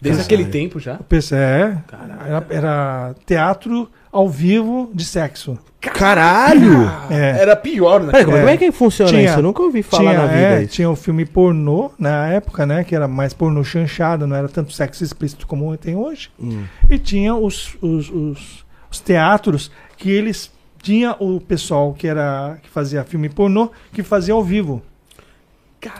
Desde 0.00 0.22
aquele 0.22 0.46
tempo 0.46 0.80
já. 0.80 0.96
Pensei, 0.96 1.38
é, 1.38 1.78
era, 2.26 2.46
era 2.50 3.14
teatro 3.24 3.88
ao 4.10 4.28
vivo 4.28 4.90
de 4.92 5.04
sexo. 5.04 5.56
Caralho! 5.80 6.90
É. 7.10 7.40
Era 7.40 7.54
pior, 7.56 8.00
né? 8.02 8.10
Peraí, 8.10 8.24
como, 8.24 8.36
É. 8.36 8.40
como 8.40 8.50
é 8.50 8.56
que 8.56 8.72
funciona 8.72 9.10
Tinha- 9.10 9.24
isso? 9.24 9.38
Eu 9.38 9.42
nunca 9.42 9.62
ouvi 9.62 9.82
falar 9.82 10.10
tinha, 10.10 10.22
na 10.22 10.26
vida 10.26 10.40
é, 10.40 10.62
isso. 10.62 10.72
tinha 10.74 10.90
o 10.90 10.96
filme 10.96 11.24
pornô 11.24 11.90
na 11.98 12.28
época, 12.28 12.66
né? 12.66 12.82
Que 12.84 12.94
era 12.96 13.06
mais 13.06 13.32
pornô 13.32 13.62
chanchado, 13.62 14.26
não 14.26 14.34
era 14.36 14.48
tanto 14.48 14.72
sexo 14.72 15.04
explícito 15.04 15.46
como 15.46 15.76
tem 15.76 15.94
hoje. 15.96 16.30
Hum. 16.40 16.64
E 16.90 16.98
tinha 16.98 17.34
os, 17.34 17.76
os, 17.80 18.10
os, 18.10 18.64
os 18.90 19.00
teatros 19.00 19.70
que 19.96 20.10
eles 20.10 20.50
tinha 20.82 21.14
o 21.20 21.40
pessoal 21.40 21.94
que 21.94 22.08
era 22.08 22.58
que 22.60 22.68
fazia 22.68 23.04
filme 23.04 23.28
pornô 23.28 23.70
que 23.92 24.02
fazia 24.02 24.34
ao 24.34 24.42
vivo. 24.42 24.82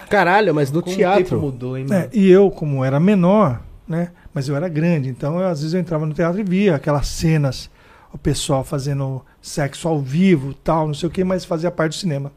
Caralho, 0.09 0.55
mas 0.55 0.71
no 0.71 0.83
Como 0.83 0.95
o 0.95 0.97
tempo 0.99 1.11
teatro. 1.11 1.41
mudou, 1.41 1.77
hein, 1.77 1.87
mano? 1.89 2.09
E 2.13 2.31
eu, 2.31 2.51
como 2.51 2.85
era 2.85 3.01
menor, 3.01 3.61
né? 3.87 4.11
Mas 4.33 4.49
eu 4.49 4.57
era 4.57 4.69
grande, 4.69 5.09
então 5.09 5.39
eu, 5.41 5.47
às 5.47 5.61
vezes 5.61 5.75
eu 5.75 5.81
entrava 5.81 6.07
no 6.07 6.15
teatro 6.15 6.41
e 6.41 6.45
via 6.45 6.77
aquelas 6.77 7.07
cenas, 7.07 7.71
o 8.13 8.19
pessoal 8.19 8.65
fazendo 8.65 9.23
sexo 9.41 9.89
ao 9.89 10.01
vivo, 10.01 10.55
tal, 10.55 10.87
não 10.87 10.95
sei 10.95 11.09
o 11.09 11.13
que, 11.13 11.25
mas 11.25 11.45
fazia 11.45 11.71
parte 11.71 11.93
do 11.93 12.01
cinema. 12.01 12.33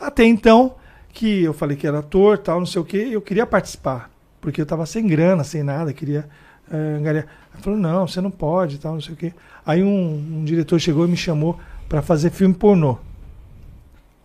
Até 0.00 0.24
então 0.24 0.74
que 1.12 1.42
eu 1.44 1.54
falei 1.54 1.76
que 1.76 1.86
era 1.86 2.00
ator, 2.00 2.38
tal, 2.38 2.58
não 2.58 2.66
sei 2.66 2.80
o 2.80 2.84
que, 2.84 3.12
eu 3.12 3.20
queria 3.22 3.46
participar, 3.46 4.10
porque 4.40 4.60
eu 4.60 4.66
tava 4.66 4.84
sem 4.86 5.06
grana, 5.06 5.44
sem 5.44 5.62
nada, 5.62 5.92
queria 5.92 6.28
eh, 6.70 6.96
angariar. 6.98 7.26
Ele 7.54 7.62
falou, 7.62 7.78
não, 7.78 8.06
você 8.06 8.20
não 8.20 8.30
pode, 8.30 8.78
tal, 8.78 8.94
não 8.94 9.00
sei 9.00 9.14
o 9.14 9.16
que. 9.16 9.32
Aí 9.64 9.82
um, 9.82 10.40
um 10.40 10.44
diretor 10.44 10.78
chegou 10.78 11.06
e 11.06 11.08
me 11.08 11.16
chamou 11.16 11.58
para 11.88 12.02
fazer 12.02 12.30
filme 12.30 12.54
pornô. 12.54 12.98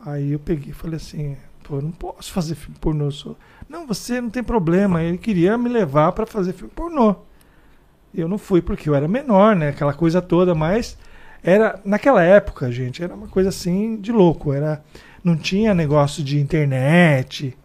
Aí 0.05 0.33
eu 0.33 0.39
peguei 0.39 0.71
e 0.71 0.73
falei 0.73 0.97
assim, 0.97 1.37
pô, 1.71 1.77
eu 1.77 1.81
não 1.81 1.91
posso 1.91 2.33
fazer 2.33 2.55
filme 2.55 2.75
pornô. 2.81 3.09
Sou... 3.09 3.37
Não, 3.69 3.87
você 3.87 4.19
não 4.19 4.29
tem 4.29 4.43
problema. 4.43 5.01
Ele 5.01 5.17
queria 5.17 5.57
me 5.57 5.69
levar 5.69 6.11
para 6.11 6.25
fazer 6.25 6.51
filme 6.51 6.71
pornô. 6.75 7.15
Eu 8.13 8.27
não 8.27 8.37
fui 8.37 8.61
porque 8.61 8.89
eu 8.89 8.95
era 8.95 9.07
menor, 9.07 9.55
né? 9.55 9.69
Aquela 9.69 9.93
coisa 9.93 10.21
toda, 10.21 10.53
mas 10.53 10.97
era 11.41 11.79
naquela 11.85 12.21
época, 12.21 12.69
gente, 12.69 13.01
era 13.01 13.15
uma 13.15 13.27
coisa 13.27 13.47
assim 13.47 13.95
de 13.95 14.11
louco. 14.11 14.51
Era 14.51 14.83
não 15.23 15.37
tinha 15.37 15.73
negócio 15.73 16.21
de 16.21 16.39
internet, 16.39 17.57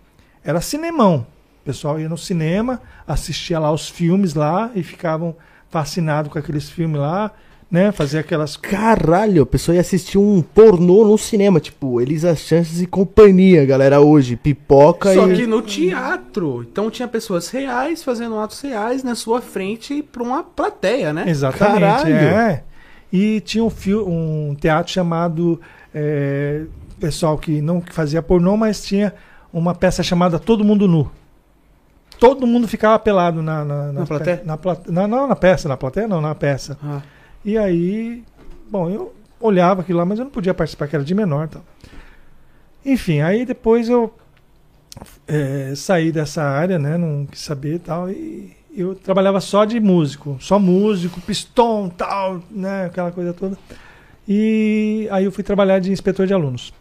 era 0.45 0.61
cinemão. 0.61 1.27
O 1.63 1.65
pessoal 1.65 1.99
ia 1.99 2.09
no 2.09 2.17
cinema, 2.17 2.81
assistia 3.09 3.59
lá 3.59 3.73
os 3.73 3.89
filmes 3.89 4.35
lá 4.35 4.71
e 4.73 4.85
ficavam 4.85 5.35
fascinados 5.69 6.31
com 6.31 6.39
aqueles 6.39 6.71
filmes 6.71 7.01
lá, 7.01 7.33
né? 7.71 7.91
Fazia 7.93 8.21
aquelas 8.21 8.57
Caralho, 8.57 9.43
a 9.43 9.47
pessoa 9.47 9.75
ia 9.75 9.81
assistir 9.81 10.19
um 10.19 10.41
pornô 10.43 11.05
no 11.05 11.19
cinema, 11.19 11.59
tipo, 11.61 12.01
Elisa 12.01 12.35
Chances 12.37 12.81
e 12.81 12.87
companhia, 12.87 13.65
galera, 13.67 14.01
hoje. 14.01 14.37
Pipoca 14.37 15.13
Só 15.13 15.29
e. 15.29 15.35
que 15.37 15.47
no 15.47 15.61
teatro. 15.63 16.63
Então 16.71 16.91
tinha 16.91 17.09
pessoas 17.09 17.49
reais 17.51 18.03
fazendo 18.05 18.39
atos 18.39 18.61
reais 18.61 19.03
na 19.03 19.15
sua 19.15 19.41
frente 19.41 20.03
pra 20.03 20.23
uma 20.23 20.43
plateia, 20.45 21.13
né? 21.13 21.25
Exatamente, 21.29 21.81
Caralho. 21.81 22.15
é. 22.15 22.63
E 23.13 23.41
tinha 23.41 23.63
um, 23.65 23.71
fio, 23.71 24.07
um 24.09 24.55
teatro 24.59 24.93
chamado 24.93 25.61
é, 25.95 26.63
pessoal 27.01 27.37
que 27.39 27.61
não 27.61 27.81
que 27.81 27.93
fazia 27.93 28.21
pornô, 28.23 28.57
mas 28.57 28.85
tinha 28.85 29.13
uma 29.53 29.75
peça 29.75 30.03
chamada 30.03 30.39
Todo 30.39 30.65
Mundo 30.65 30.87
Nu. 30.89 31.11
Todo 32.19 32.47
mundo 32.47 32.67
ficava 32.67 32.99
pelado 32.99 33.43
na, 33.43 33.65
na, 33.65 33.93
Na 33.93 34.01
pe- 34.03 34.07
plateia? 34.07 34.43
Na, 34.45 34.57
plate- 34.57 34.91
na- 34.91 35.07
não, 35.07 35.27
na 35.27 35.37
peça, 35.37 35.69
na 35.69 35.77
plateia 35.77 36.09
não, 36.09 36.21
na 36.21 36.35
peça. 36.35 36.79
Ah. 36.83 37.01
E 37.47 37.57
aí, 37.57 38.25
bom, 38.69 38.91
eu 38.91 39.15
olhava 39.41 39.83
aquilo 39.83 40.01
lá, 40.01 40.05
mas 40.05 40.19
eu 40.19 40.25
não 40.25 40.33
podia 40.33 40.53
participar, 40.53 40.89
que 40.89 40.97
era 40.97 41.05
de 41.05 41.15
menor 41.15 41.47
tal. 41.47 41.63
Enfim, 42.85 43.21
aí 43.21 43.47
depois 43.47 43.89
eu 43.89 44.13
é, 45.29 45.73
saí 45.77 46.11
dessa 46.11 46.43
área, 46.43 46.77
né? 46.77 46.99
Não 46.99 47.25
quis 47.25 47.39
saber 47.39 47.79
tal. 47.79 48.11
E 48.11 48.57
eu 48.77 48.97
trabalhava 48.97 49.41
só 49.41 49.65
de 49.65 49.79
músico, 49.79 50.37
só 50.41 50.59
músico, 50.59 51.21
pistão, 51.21 51.89
tal, 51.89 52.43
né? 52.51 52.87
Aquela 52.87 53.13
coisa 53.13 53.33
toda. 53.33 53.57
E 54.27 55.07
aí 55.13 55.25
eu 55.25 55.31
fui 55.31 55.45
trabalhar 55.45 55.79
de 55.79 55.93
inspetor 55.93 56.27
de 56.27 56.35
alunos. 56.35 56.75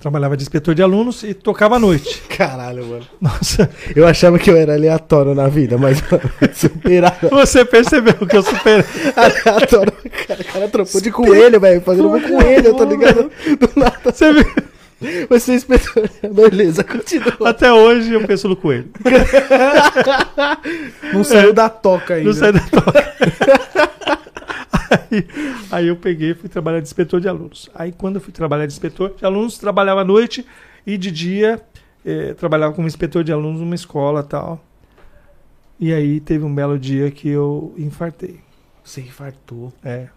Trabalhava 0.00 0.34
de 0.34 0.42
inspetor 0.42 0.74
de 0.74 0.82
alunos 0.82 1.22
e 1.22 1.34
tocava 1.34 1.76
à 1.76 1.78
noite. 1.78 2.22
Caralho, 2.34 2.86
mano. 2.86 3.06
Nossa, 3.20 3.68
Eu 3.94 4.06
achava 4.06 4.38
que 4.38 4.50
eu 4.50 4.56
era 4.56 4.72
aleatório 4.72 5.34
na 5.34 5.46
vida, 5.46 5.76
mas 5.76 6.00
mano, 6.10 6.22
superado. 6.54 7.28
você 7.28 7.66
percebeu 7.66 8.14
que 8.14 8.34
eu 8.34 8.42
superei. 8.42 8.82
aleatório. 9.14 9.92
Cara, 10.26 10.40
o 10.40 10.44
cara 10.44 10.68
trocou 10.68 11.00
de 11.02 11.10
coelho, 11.10 11.60
velho. 11.60 11.82
Fazendo 11.82 12.08
um 12.14 12.18
coelho, 12.20 12.74
tá 12.74 12.84
ligado? 12.86 13.30
Do 13.58 13.70
nada. 13.76 14.00
Você 14.10 14.32
viu? 14.32 14.46
Você 15.28 15.52
é 15.52 15.54
inspetor. 15.56 16.08
Beleza, 16.32 16.82
continua. 16.82 17.50
Até 17.50 17.70
hoje 17.70 18.12
eu 18.14 18.26
penso 18.26 18.48
no 18.48 18.56
coelho. 18.56 18.88
Não 21.12 21.24
saiu 21.24 21.52
da 21.52 21.68
toca 21.68 22.14
ainda. 22.14 22.26
Não 22.26 22.34
sai 22.34 22.52
da 22.52 22.60
toca. 22.60 23.14
Aí, 24.90 25.26
aí 25.70 25.86
eu 25.88 25.96
peguei 25.96 26.30
e 26.30 26.34
fui 26.34 26.48
trabalhar 26.48 26.80
de 26.80 26.86
inspetor 26.86 27.20
de 27.20 27.28
alunos. 27.28 27.70
Aí 27.74 27.92
quando 27.92 28.16
eu 28.16 28.20
fui 28.20 28.32
trabalhar 28.32 28.66
de 28.66 28.72
inspetor 28.72 29.14
de 29.16 29.24
alunos, 29.24 29.58
trabalhava 29.58 30.00
à 30.00 30.04
noite 30.04 30.44
e 30.86 30.96
de 30.98 31.10
dia 31.10 31.60
eh, 32.04 32.34
trabalhava 32.34 32.72
como 32.74 32.86
inspetor 32.86 33.22
de 33.24 33.32
alunos 33.32 33.60
numa 33.60 33.74
escola 33.74 34.22
tal. 34.22 34.64
E 35.78 35.92
aí 35.92 36.20
teve 36.20 36.44
um 36.44 36.54
belo 36.54 36.78
dia 36.78 37.10
que 37.10 37.28
eu 37.28 37.74
infartei. 37.78 38.40
Você 38.84 39.00
infartou. 39.00 39.72
É. 39.84 40.08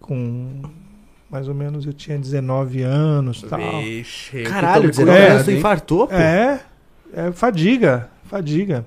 Com 0.00 0.62
mais 1.30 1.48
ou 1.48 1.54
menos 1.54 1.84
eu 1.84 1.92
tinha 1.92 2.16
19 2.16 2.82
anos 2.82 3.42
tal. 3.42 3.58
Vixe, 3.82 4.42
Caralho, 4.44 4.84
eu 4.86 4.90
tô 4.92 4.98
19 4.98 5.18
É, 5.18 5.28
anos, 5.30 5.44
tu 5.44 5.50
infartou, 5.50 6.06
pô? 6.06 6.14
É, 6.14 6.60
é 7.12 7.32
fadiga, 7.32 8.08
fadiga. 8.24 8.86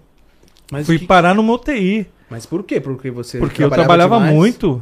Mas, 0.72 0.86
Fui 0.86 0.98
que- 1.00 1.06
parar 1.06 1.34
numa 1.36 1.52
UTI. 1.54 2.08
mas 2.30 2.46
por 2.46 2.64
quê? 2.64 2.80
Porque 2.80 3.12
você 3.12 3.40
Porque 3.40 3.62
eu 3.64 3.70
trabalhava 3.70 4.16
demais? 4.18 4.34
muito. 4.36 4.82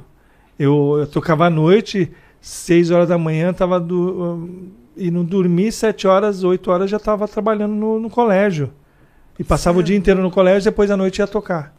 Eu, 0.59 0.97
eu 0.99 1.07
tocava 1.07 1.45
à 1.45 1.49
noite, 1.49 2.11
6 2.41 2.91
horas 2.91 3.09
da 3.09 3.17
manhã, 3.17 3.53
tava 3.53 3.79
do, 3.79 4.49
e 4.95 5.11
não 5.11 5.23
dormi, 5.23 5.71
7 5.71 6.07
horas, 6.07 6.43
8 6.43 6.71
horas 6.71 6.89
já 6.89 6.97
estava 6.97 7.27
trabalhando 7.27 7.73
no, 7.73 7.99
no 7.99 8.09
colégio. 8.09 8.71
E 9.39 9.43
passava 9.43 9.77
o 9.79 9.83
dia 9.83 9.95
inteiro 9.95 10.21
no 10.21 10.31
colégio, 10.31 10.63
depois 10.71 10.89
à 10.89 10.97
noite 10.97 11.19
ia 11.19 11.27
tocar. 11.27 11.75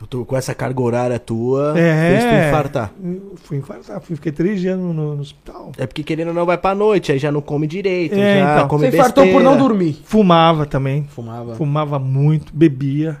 Eu 0.00 0.06
tô 0.06 0.24
com 0.24 0.34
essa 0.34 0.54
carga 0.54 0.80
horária 0.80 1.18
tua, 1.18 1.74
É. 1.78 2.08
fez 2.18 2.24
tu 2.24 2.48
infartar. 2.48 2.90
Eu 3.04 3.34
fui 3.36 3.58
infartar, 3.58 4.00
fui, 4.00 4.16
fiquei 4.16 4.32
três 4.32 4.58
dias 4.58 4.78
no, 4.78 4.92
no- 4.94 5.20
hospital. 5.20 5.70
É 5.76 5.86
porque 5.86 6.02
querendo 6.02 6.28
ou 6.28 6.34
não 6.34 6.46
vai 6.46 6.56
pra 6.56 6.74
noite, 6.74 7.12
aí 7.12 7.18
já 7.18 7.30
não 7.30 7.42
come 7.42 7.66
direito, 7.66 8.14
É, 8.14 8.40
já 8.40 8.54
então. 8.56 8.68
come 8.68 8.90
Você 8.90 8.96
infartou 8.96 9.26
por 9.30 9.42
não 9.42 9.58
dormir. 9.58 10.00
Fumava 10.04 10.64
também, 10.64 11.04
Fumava. 11.04 11.54
fumava 11.54 11.98
muito, 11.98 12.50
bebia, 12.56 13.18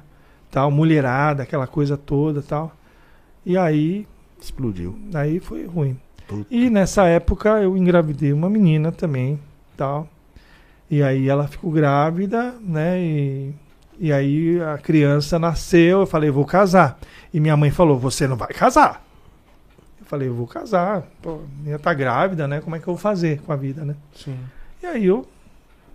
tal, 0.50 0.70
mulherada, 0.70 1.42
aquela 1.42 1.66
coisa 1.66 1.98
toda 1.98 2.40
tal. 2.40 2.72
E 3.44 3.56
aí, 3.58 4.06
Explodiu. 4.40 4.98
aí 5.14 5.38
foi 5.40 5.66
ruim. 5.66 5.98
Puta. 6.26 6.46
E 6.50 6.70
nessa 6.70 7.04
época 7.06 7.60
eu 7.60 7.76
engravidei 7.76 8.32
uma 8.32 8.48
menina 8.48 8.92
também, 8.92 9.38
tal. 9.76 10.08
E 10.90 11.02
aí 11.02 11.28
ela 11.28 11.46
ficou 11.46 11.70
grávida, 11.70 12.54
né? 12.60 13.00
E, 13.00 13.54
e 13.98 14.12
aí 14.12 14.60
a 14.60 14.78
criança 14.78 15.38
nasceu, 15.38 16.00
eu 16.00 16.06
falei, 16.06 16.30
vou 16.30 16.44
casar. 16.44 16.98
E 17.32 17.38
minha 17.40 17.56
mãe 17.56 17.70
falou, 17.70 17.98
você 17.98 18.26
não 18.26 18.36
vai 18.36 18.48
casar. 18.48 19.04
Eu 20.00 20.06
falei, 20.06 20.28
eu 20.28 20.34
vou 20.34 20.46
casar. 20.46 21.06
Pô, 21.22 21.34
a 21.34 21.58
menina 21.58 21.78
tá 21.78 21.92
grávida, 21.94 22.48
né? 22.48 22.60
Como 22.60 22.74
é 22.74 22.78
que 22.78 22.88
eu 22.88 22.94
vou 22.94 23.00
fazer 23.00 23.40
com 23.42 23.52
a 23.52 23.56
vida, 23.56 23.84
né? 23.84 23.94
Sim. 24.14 24.36
E 24.82 24.86
aí 24.86 25.06
eu, 25.06 25.26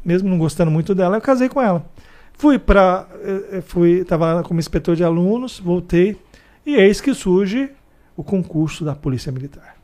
mesmo 0.04 0.30
não 0.30 0.38
gostando 0.38 0.72
muito 0.72 0.93
dela, 0.93 1.18
eu 1.18 1.22
casei 1.22 1.50
com 1.50 1.62
ela. 1.62 1.86
Fui 2.34 2.60
pra. 2.60 3.08
eh, 3.24 3.58
eh, 3.58 3.62
Fui, 3.62 4.04
tava 4.04 4.43
como 4.43 4.60
inspetor 4.60 4.96
de 4.96 5.04
alunos, 5.04 5.60
voltei, 5.60 6.18
e 6.66 6.76
eis 6.76 7.00
que 7.02 7.14
surge 7.14 7.70
o 8.16 8.24
concurso 8.24 8.86
da 8.86 8.95
Polícia 8.95 9.32
Militar. 9.32 9.76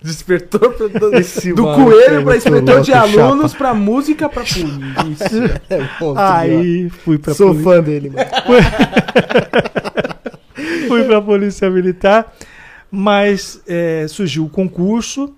Despertou 0.00 0.72
pra- 0.72 0.88
Esse 1.18 1.52
do 1.52 1.68
é 1.68 1.74
coelho 1.76 2.22
pra 2.24 2.32
muito 2.32 2.36
inspetor 2.36 2.80
de 2.80 2.92
alunos 2.92 3.54
pra 3.54 3.72
música 3.72 4.28
pra 4.28 4.42
polícia. 4.42 5.62
É 5.70 5.78
monstro, 6.00 6.18
Aí 6.18 6.90
fui 6.90 7.18
pra, 7.18 7.32
viu? 7.32 7.36
Sou 7.46 7.54
fã 7.54 7.80
dele, 7.80 8.10
mano. 8.10 8.28
fui 10.88 11.04
pra 11.04 11.20
Polícia 11.22 11.70
Militar, 11.70 12.32
mas 12.90 13.62
eh, 13.66 14.06
surgiu 14.08 14.44
o 14.44 14.50
concurso 14.50 15.34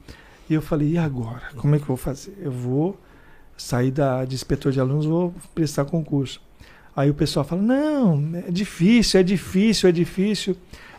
e 0.48 0.54
eu 0.54 0.62
falei, 0.62 0.92
e 0.92 0.98
agora? 0.98 1.42
Como 1.56 1.74
é 1.74 1.78
que 1.78 1.84
eu 1.84 1.88
vou 1.88 1.96
fazer? 1.96 2.36
Eu 2.40 2.50
vou 2.50 2.98
sair 3.56 3.90
da, 3.90 4.24
de 4.24 4.34
inspetor 4.34 4.72
de 4.72 4.80
alunos, 4.80 5.06
vou 5.06 5.34
prestar 5.54 5.84
concurso. 5.84 6.40
Aí 6.97 7.11
o 7.11 7.14
pessoal 7.14 7.45
fala, 7.45 7.61
não, 7.61 8.22
é 8.47 8.51
difícil, 8.51 9.20
é 9.20 9.22
difícil, 9.22 9.88
é 9.88 9.92
difícil. 9.92 10.57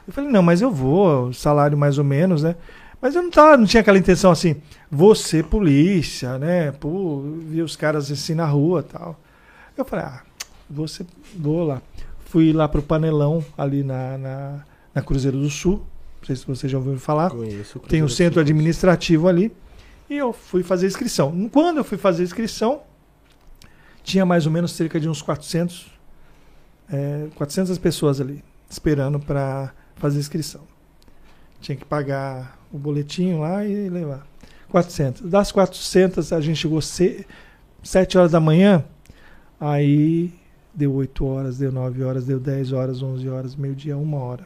Eu 0.08 0.14
falei, 0.14 0.30
não, 0.30 0.44
mas 0.44 0.62
eu 0.62 0.70
vou, 0.70 1.32
salário 1.34 1.78
mais 1.78 1.98
ou 1.98 2.04
menos, 2.04 2.44
né? 2.44 2.56
Mas 3.02 3.16
eu 3.16 3.22
não, 3.22 3.30
tava, 3.30 3.58
não 3.58 3.66
tinha 3.66 3.82
aquela 3.82 3.98
intenção 3.98 4.32
assim, 4.32 4.56
ser 5.16 5.46
polícia, 5.46 6.38
né? 6.38 6.72
Pô, 6.72 7.22
vi 7.40 7.62
os 7.62 7.76
caras 7.76 8.12
assim 8.12 8.34
na 8.34 8.46
rua 8.46 8.84
tal. 8.84 9.20
Eu 9.78 9.86
falei, 9.86 10.06
ah, 10.06 10.22
ser, 10.88 11.06
vou 11.38 11.64
lá. 11.64 11.82
Fui 12.26 12.52
lá 12.52 12.68
pro 12.68 12.82
Panelão, 12.82 13.44
ali 13.58 13.84
na, 13.84 14.18
na, 14.18 14.60
na 14.94 15.02
Cruzeiro 15.02 15.38
do 15.38 15.50
Sul. 15.50 15.86
Não 16.20 16.28
sei 16.28 16.36
se 16.36 16.48
você 16.48 16.68
já 16.68 16.78
ouviu 16.78 16.98
falar. 16.98 17.30
Conheço. 17.30 17.80
Tem 17.80 18.02
o 18.02 18.10
centro 18.10 18.40
administrativo 18.42 19.28
ali. 19.28 19.52
E 20.10 20.18
eu 20.18 20.34
fui 20.34 20.64
fazer 20.64 20.88
inscrição. 20.88 21.50
Quando 21.50 21.78
eu 21.78 21.84
fui 21.84 21.98
fazer 21.98 22.24
inscrição, 22.24 22.82
tinha 24.06 24.26
mais 24.26 24.46
ou 24.46 24.52
menos 24.52 24.72
cerca 24.72 25.00
de 25.00 25.10
uns 25.10 25.22
400, 25.22 25.88
é, 26.90 27.28
400 27.36 27.78
pessoas 27.80 28.22
ali, 28.22 28.44
esperando 28.70 29.20
para 29.20 29.74
fazer 29.96 30.20
inscrição. 30.20 30.62
Tinha 31.60 31.76
que 31.76 31.84
pagar 31.84 32.58
o 32.72 32.78
boletim 32.78 33.34
lá 33.34 33.66
e 33.66 33.90
levar. 33.90 34.26
400. 34.70 35.24
Das 35.24 35.52
400, 35.52 36.32
a 36.32 36.40
gente 36.40 36.58
chegou 36.58 36.80
se, 36.82 37.26
7 37.82 38.18
horas 38.18 38.32
da 38.32 38.40
manhã, 38.40 38.86
aí 39.60 40.32
deu 40.74 40.94
8 40.94 41.26
horas, 41.26 41.58
deu 41.58 41.72
9 41.72 42.04
horas, 42.04 42.26
deu 42.26 42.40
10 42.40 42.74
horas, 42.74 43.02
11 43.02 43.28
horas, 43.28 43.56
meio-dia, 43.56 43.98
1 43.98 44.14
hora. 44.14 44.46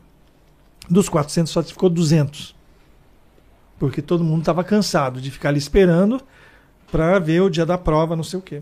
Dos 0.90 1.10
400 1.10 1.52
só 1.52 1.62
ficou 1.62 1.90
200. 1.90 2.56
Porque 3.78 4.02
todo 4.02 4.24
mundo 4.24 4.40
estava 4.40 4.64
cansado 4.64 5.20
de 5.20 5.30
ficar 5.30 5.50
ali 5.50 5.58
esperando 5.58 6.22
para 6.90 7.20
ver 7.20 7.42
o 7.42 7.50
dia 7.50 7.66
da 7.66 7.78
prova, 7.78 8.16
não 8.16 8.24
sei 8.24 8.40
o 8.40 8.42
quê. 8.42 8.62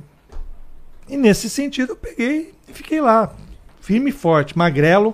E 1.07 1.15
nesse 1.15 1.49
sentido 1.49 1.93
eu 1.93 1.95
peguei 1.95 2.53
e 2.67 2.73
fiquei 2.73 2.99
lá, 2.99 3.33
firme 3.79 4.09
e 4.09 4.13
forte, 4.13 4.57
magrelo, 4.57 5.13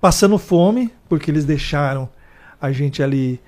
passando 0.00 0.38
fome, 0.38 0.92
porque 1.08 1.30
eles 1.30 1.44
deixaram 1.44 2.08
a 2.60 2.70
gente 2.72 3.02
ali 3.02 3.40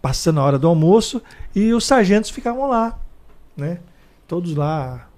passando 0.00 0.38
a 0.40 0.44
hora 0.44 0.58
do 0.58 0.68
almoço 0.68 1.22
e 1.54 1.72
os 1.72 1.84
sargentos 1.84 2.30
ficavam 2.30 2.68
lá, 2.68 2.98
né? 3.56 3.80
Todos 4.28 4.54
lá, 4.54 5.08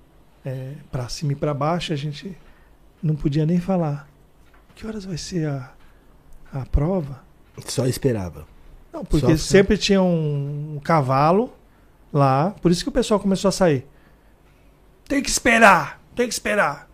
é, 0.45 0.73
para 0.91 1.09
cima 1.09 1.33
e 1.33 1.37
para 1.37 1.53
baixo, 1.53 1.93
a 1.93 1.97
gente 1.97 2.37
não 3.03 3.15
podia 3.15 3.45
nem 3.45 3.61
falar. 3.61 4.09
Que 4.75 4.87
horas 4.87 5.05
vai 5.05 5.17
ser 5.17 5.49
a, 5.49 5.73
a 6.53 6.65
prova? 6.67 7.23
Só 7.67 7.87
esperava. 7.87 8.47
Não, 8.93 9.05
porque 9.05 9.37
Só- 9.37 9.51
sempre 9.53 9.77
tinha 9.77 10.01
um, 10.01 10.77
um 10.77 10.81
cavalo 10.81 11.53
lá, 12.13 12.55
por 12.63 12.71
isso 12.71 12.83
que 12.83 12.89
o 12.89 12.93
pessoal 12.93 13.21
começou 13.21 13.49
a 13.49 13.53
sair. 13.53 13.87
Tem 15.09 15.23
que 15.23 15.31
esperar, 15.31 16.01
tem 16.15 16.27
que 16.27 16.35
esperar. 16.35 16.89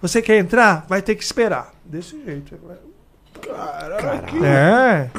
Você 0.00 0.20
quer 0.20 0.38
entrar? 0.38 0.84
Vai 0.88 1.02
ter 1.02 1.14
que 1.14 1.24
esperar. 1.24 1.72
Desse 1.84 2.22
jeito. 2.24 2.58
Caralho. 3.40 4.44
É. 4.44 5.10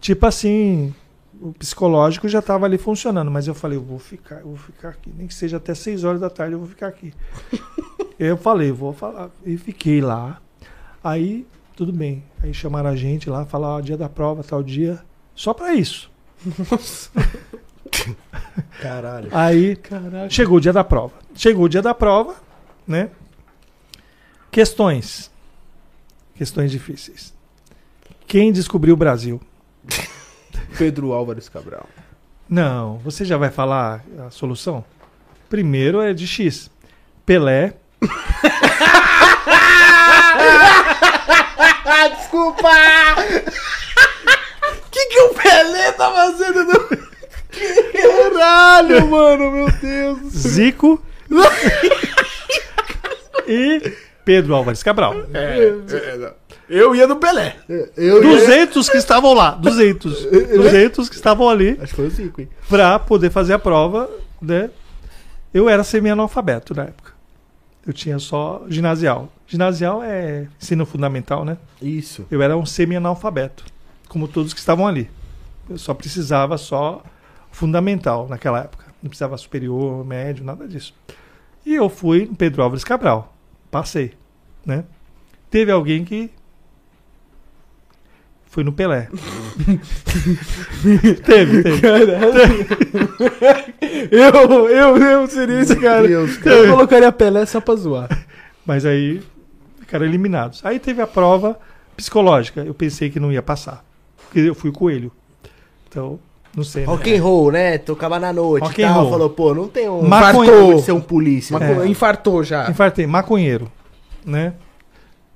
Tipo 0.00 0.26
assim, 0.26 0.94
o 1.40 1.52
psicológico 1.52 2.28
já 2.28 2.38
estava 2.38 2.66
ali 2.66 2.78
funcionando, 2.78 3.30
mas 3.30 3.46
eu 3.48 3.54
falei, 3.54 3.76
eu 3.76 3.82
vou 3.82 3.98
ficar, 3.98 4.36
eu 4.36 4.48
vou 4.48 4.56
ficar 4.56 4.90
aqui, 4.90 5.12
nem 5.16 5.26
que 5.26 5.34
seja 5.34 5.56
até 5.56 5.74
6 5.74 6.04
horas 6.04 6.20
da 6.20 6.30
tarde, 6.30 6.54
eu 6.54 6.58
vou 6.58 6.68
ficar 6.68 6.86
aqui. 6.86 7.12
eu 8.18 8.36
falei, 8.36 8.70
vou 8.70 8.92
falar, 8.92 9.30
e 9.44 9.56
fiquei 9.56 10.00
lá. 10.00 10.40
Aí, 11.02 11.46
tudo 11.76 11.92
bem. 11.92 12.22
Aí 12.42 12.54
chamaram 12.54 12.90
a 12.90 12.96
gente 12.96 13.28
lá, 13.28 13.44
falaram, 13.44 13.74
ó, 13.74 13.80
dia 13.80 13.96
da 13.96 14.08
prova, 14.08 14.44
tal 14.44 14.62
dia, 14.62 15.00
só 15.34 15.52
para 15.52 15.74
isso. 15.74 16.10
Caralho. 18.80 19.28
Aí 19.32 19.76
chegou 20.30 20.58
o 20.58 20.60
dia 20.60 20.72
da 20.72 20.84
prova. 20.84 21.21
Chegou 21.34 21.64
o 21.64 21.68
dia 21.68 21.82
da 21.82 21.94
prova, 21.94 22.36
né? 22.86 23.10
Questões. 24.50 25.30
Questões 26.34 26.70
difíceis. 26.70 27.32
Quem 28.26 28.52
descobriu 28.52 28.94
o 28.94 28.96
Brasil? 28.96 29.40
Pedro 30.78 31.12
Álvares 31.12 31.48
Cabral. 31.48 31.88
Não, 32.48 32.98
você 32.98 33.24
já 33.24 33.36
vai 33.36 33.50
falar 33.50 34.04
a 34.26 34.30
solução? 34.30 34.84
Primeiro 35.48 36.00
é 36.00 36.12
de 36.12 36.26
X. 36.26 36.70
Pelé. 37.24 37.74
Desculpa! 42.32 42.70
que 44.90 45.06
que 45.06 45.20
o 45.20 45.34
Pelé 45.34 45.92
tá 45.92 46.10
fazendo? 46.10 46.64
No... 46.64 46.88
Caralho, 47.92 49.06
mano, 49.08 49.50
meu 49.50 49.70
Deus. 49.70 50.32
Zico. 50.32 50.98
e 53.46 53.92
Pedro 54.24 54.54
Álvares 54.54 54.82
Cabral. 54.82 55.14
Eu 56.68 56.94
ia 56.94 57.06
do 57.06 57.16
Pelé. 57.16 57.56
Eu 57.96 58.22
200 58.22 58.88
que 58.88 58.96
estavam 58.96 59.34
lá. 59.34 59.52
200. 59.52 60.24
200 60.24 61.08
que 61.08 61.14
estavam 61.14 61.48
ali 61.48 61.78
Acho 61.80 61.88
que 61.88 61.96
foi 61.96 62.06
o 62.06 62.10
Zico, 62.10 62.40
hein? 62.40 62.48
pra 62.68 62.98
poder 62.98 63.30
fazer 63.30 63.52
a 63.52 63.58
prova, 63.58 64.08
né? 64.40 64.70
Eu 65.52 65.68
era 65.68 65.84
semi-analfabeto 65.84 66.74
na 66.74 66.84
época. 66.84 67.12
Eu 67.86 67.92
tinha 67.92 68.18
só 68.18 68.64
ginasial. 68.68 69.30
Ginasial 69.46 70.02
é 70.02 70.46
ensino 70.60 70.86
fundamental, 70.86 71.44
né? 71.44 71.58
Isso. 71.80 72.24
Eu 72.30 72.40
era 72.40 72.56
um 72.56 72.64
semi-analfabeto, 72.64 73.64
como 74.08 74.28
todos 74.28 74.54
que 74.54 74.60
estavam 74.60 74.86
ali. 74.86 75.10
Eu 75.68 75.76
só 75.76 75.92
precisava 75.92 76.56
só 76.56 77.02
fundamental 77.50 78.28
naquela 78.28 78.60
época. 78.60 78.86
Não 79.02 79.08
precisava 79.08 79.36
superior, 79.36 80.06
médio, 80.06 80.44
nada 80.44 80.66
disso. 80.66 80.94
E 81.64 81.74
eu 81.74 81.88
fui 81.88 82.26
no 82.26 82.34
Pedro 82.34 82.62
Álvares 82.62 82.84
Cabral. 82.84 83.34
Passei, 83.70 84.12
né? 84.64 84.84
Teve 85.50 85.70
alguém 85.70 86.04
que 86.04 86.30
foi 88.52 88.62
no 88.62 88.72
Pelé. 88.72 89.08
teve, 91.24 91.62
teve. 91.62 91.86
Eu, 94.10 94.68
eu, 94.68 94.96
eu 94.98 95.26
seria 95.26 95.60
esse 95.60 95.74
cara. 95.76 96.06
Deus, 96.06 96.38
Eu 96.44 96.68
colocaria 96.68 97.10
Pelé 97.10 97.46
só 97.46 97.62
pra 97.62 97.74
zoar. 97.76 98.26
Mas 98.66 98.84
aí 98.84 99.22
ficaram 99.80 100.04
eliminados. 100.04 100.60
Aí 100.64 100.78
teve 100.78 101.00
a 101.00 101.06
prova 101.06 101.58
psicológica. 101.96 102.62
Eu 102.62 102.74
pensei 102.74 103.08
que 103.08 103.18
não 103.18 103.32
ia 103.32 103.42
passar. 103.42 103.82
Porque 104.18 104.40
eu 104.40 104.54
fui 104.54 104.70
coelho. 104.70 105.10
Então, 105.88 106.20
não 106.56 106.64
sei. 106.64 106.82
né? 106.82 106.86
Rock 106.88 107.14
and 107.16 107.22
roll, 107.22 107.52
né? 107.52 107.78
Tocava 107.78 108.18
na 108.20 108.32
noite 108.32 108.64
Rock 108.64 108.80
e 108.80 108.84
and 108.84 108.92
tal. 108.92 109.00
roll. 109.02 109.10
Falou, 109.10 109.30
pô, 109.30 109.54
não 109.54 109.68
tem 109.68 109.88
um 109.88 110.02
de 110.76 110.82
ser 110.82 110.92
um 110.92 111.00
polícia. 111.00 111.58
Né? 111.58 111.74
co- 111.74 111.84
Infartou 111.84 112.42
já. 112.44 112.68
Infartei, 112.70 113.06
maconheiro. 113.06 113.70
Né? 114.24 114.52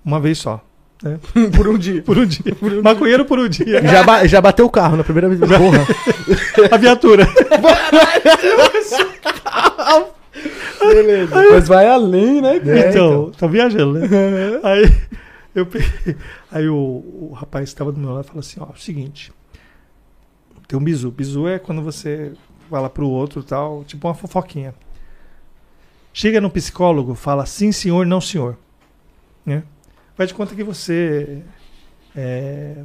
Uma 0.04 0.20
vez 0.20 0.38
só. 0.38 0.60
né? 1.02 1.18
Por 1.56 1.68
um 1.68 1.76
dia. 1.78 2.02
Por 2.02 2.18
um 2.18 2.26
dia. 2.26 2.56
Maconheiro 2.82 3.24
por 3.24 3.38
um 3.38 3.48
dia. 3.48 3.82
Já, 3.86 4.02
ba- 4.04 4.26
já 4.26 4.40
bateu 4.40 4.66
o 4.66 4.70
carro 4.70 4.96
na 4.96 5.04
primeira 5.04 5.28
vez. 5.28 5.40
Porra. 5.40 5.86
A 6.70 6.76
viatura. 6.76 7.26
Beleza. 10.80 11.34
Mas 11.52 11.68
vai 11.68 11.86
além, 11.88 12.40
né? 12.40 12.60
cara? 12.60 12.78
É, 12.80 12.90
então, 12.90 13.30
tá 13.36 13.46
viajando, 13.46 13.98
né? 13.98 14.08
aí 14.62 14.92
eu 15.54 15.66
aí 16.52 16.68
o, 16.68 16.74
o 16.76 17.32
rapaz 17.34 17.64
que 17.64 17.68
estava 17.74 17.90
do 17.90 17.98
meu 17.98 18.12
lado 18.12 18.24
falou 18.24 18.40
assim, 18.40 18.60
ó, 18.60 18.66
é 18.66 18.76
o 18.76 18.80
seguinte, 18.80 19.32
tem 20.66 20.78
um 20.78 20.82
bizu. 20.82 21.10
Bizu 21.10 21.46
é 21.48 21.58
quando 21.58 21.82
você 21.82 22.32
fala 22.68 22.90
pro 22.90 23.08
outro 23.08 23.42
tal, 23.42 23.84
tipo 23.84 24.06
uma 24.06 24.14
fofoquinha. 24.14 24.74
Chega 26.12 26.40
no 26.40 26.50
psicólogo, 26.50 27.14
fala 27.14 27.44
sim 27.46 27.70
senhor, 27.72 28.06
não 28.06 28.20
senhor. 28.20 28.56
Né? 29.44 29.62
Faz 30.16 30.28
de 30.28 30.34
conta 30.34 30.54
que 30.54 30.64
você 30.64 31.42
é, 32.16 32.82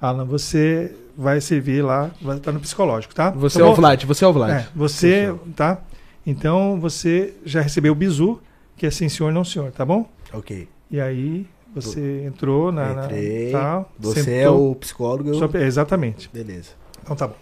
Alan, 0.00 0.24
você 0.26 0.94
vai 1.16 1.40
servir 1.40 1.82
lá, 1.82 2.10
vai 2.20 2.36
estar 2.36 2.52
no 2.52 2.60
psicológico, 2.60 3.14
tá? 3.14 3.30
Você 3.30 3.58
Tá 3.58 3.64
é 3.64 3.68
o? 3.68 3.74
Vlad, 3.74 4.04
você 4.04 4.24
é 4.24 4.28
o 4.28 4.32
Vlad. 4.32 4.50
É, 4.50 4.68
você, 4.74 5.34
tá? 5.56 5.80
Então 6.26 6.78
você 6.78 7.34
já 7.44 7.62
recebeu 7.62 7.92
o 7.92 7.94
bizu, 7.94 8.40
que 8.76 8.84
é 8.86 8.90
sim 8.90 9.08
senhor, 9.08 9.32
não 9.32 9.44
senhor, 9.44 9.72
tá 9.72 9.84
bom? 9.84 10.08
ok. 10.32 10.68
E 10.90 11.00
aí 11.00 11.46
você 11.74 12.24
entrou 12.24 12.70
na. 12.72 12.94
na- 12.94 13.04
Entrei. 13.06 13.50
tá, 13.52 13.84
Você 13.98 14.20
é 14.20 14.22
sentou, 14.22 14.70
o 14.70 14.74
psicólogo. 14.76 15.30
eu- 15.30 15.34
só- 15.34 15.50
exatamente. 15.58 16.30
Beleza. 16.32 16.70
Então 17.02 17.14
tá 17.16 17.26
bom. 17.28 17.36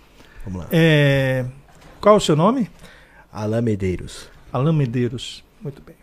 Vamos 0.45 0.63
lá. 0.63 0.69
É, 0.73 1.45
qual 2.01 2.15
é 2.15 2.19
o 2.19 2.21
seu 2.21 2.35
nome? 2.35 2.69
Alain 3.33 3.63
Medeiros. 3.63 4.29
Alan 4.53 4.73
Medeiros. 4.73 5.45
Muito 5.63 5.81
bem. 5.83 5.95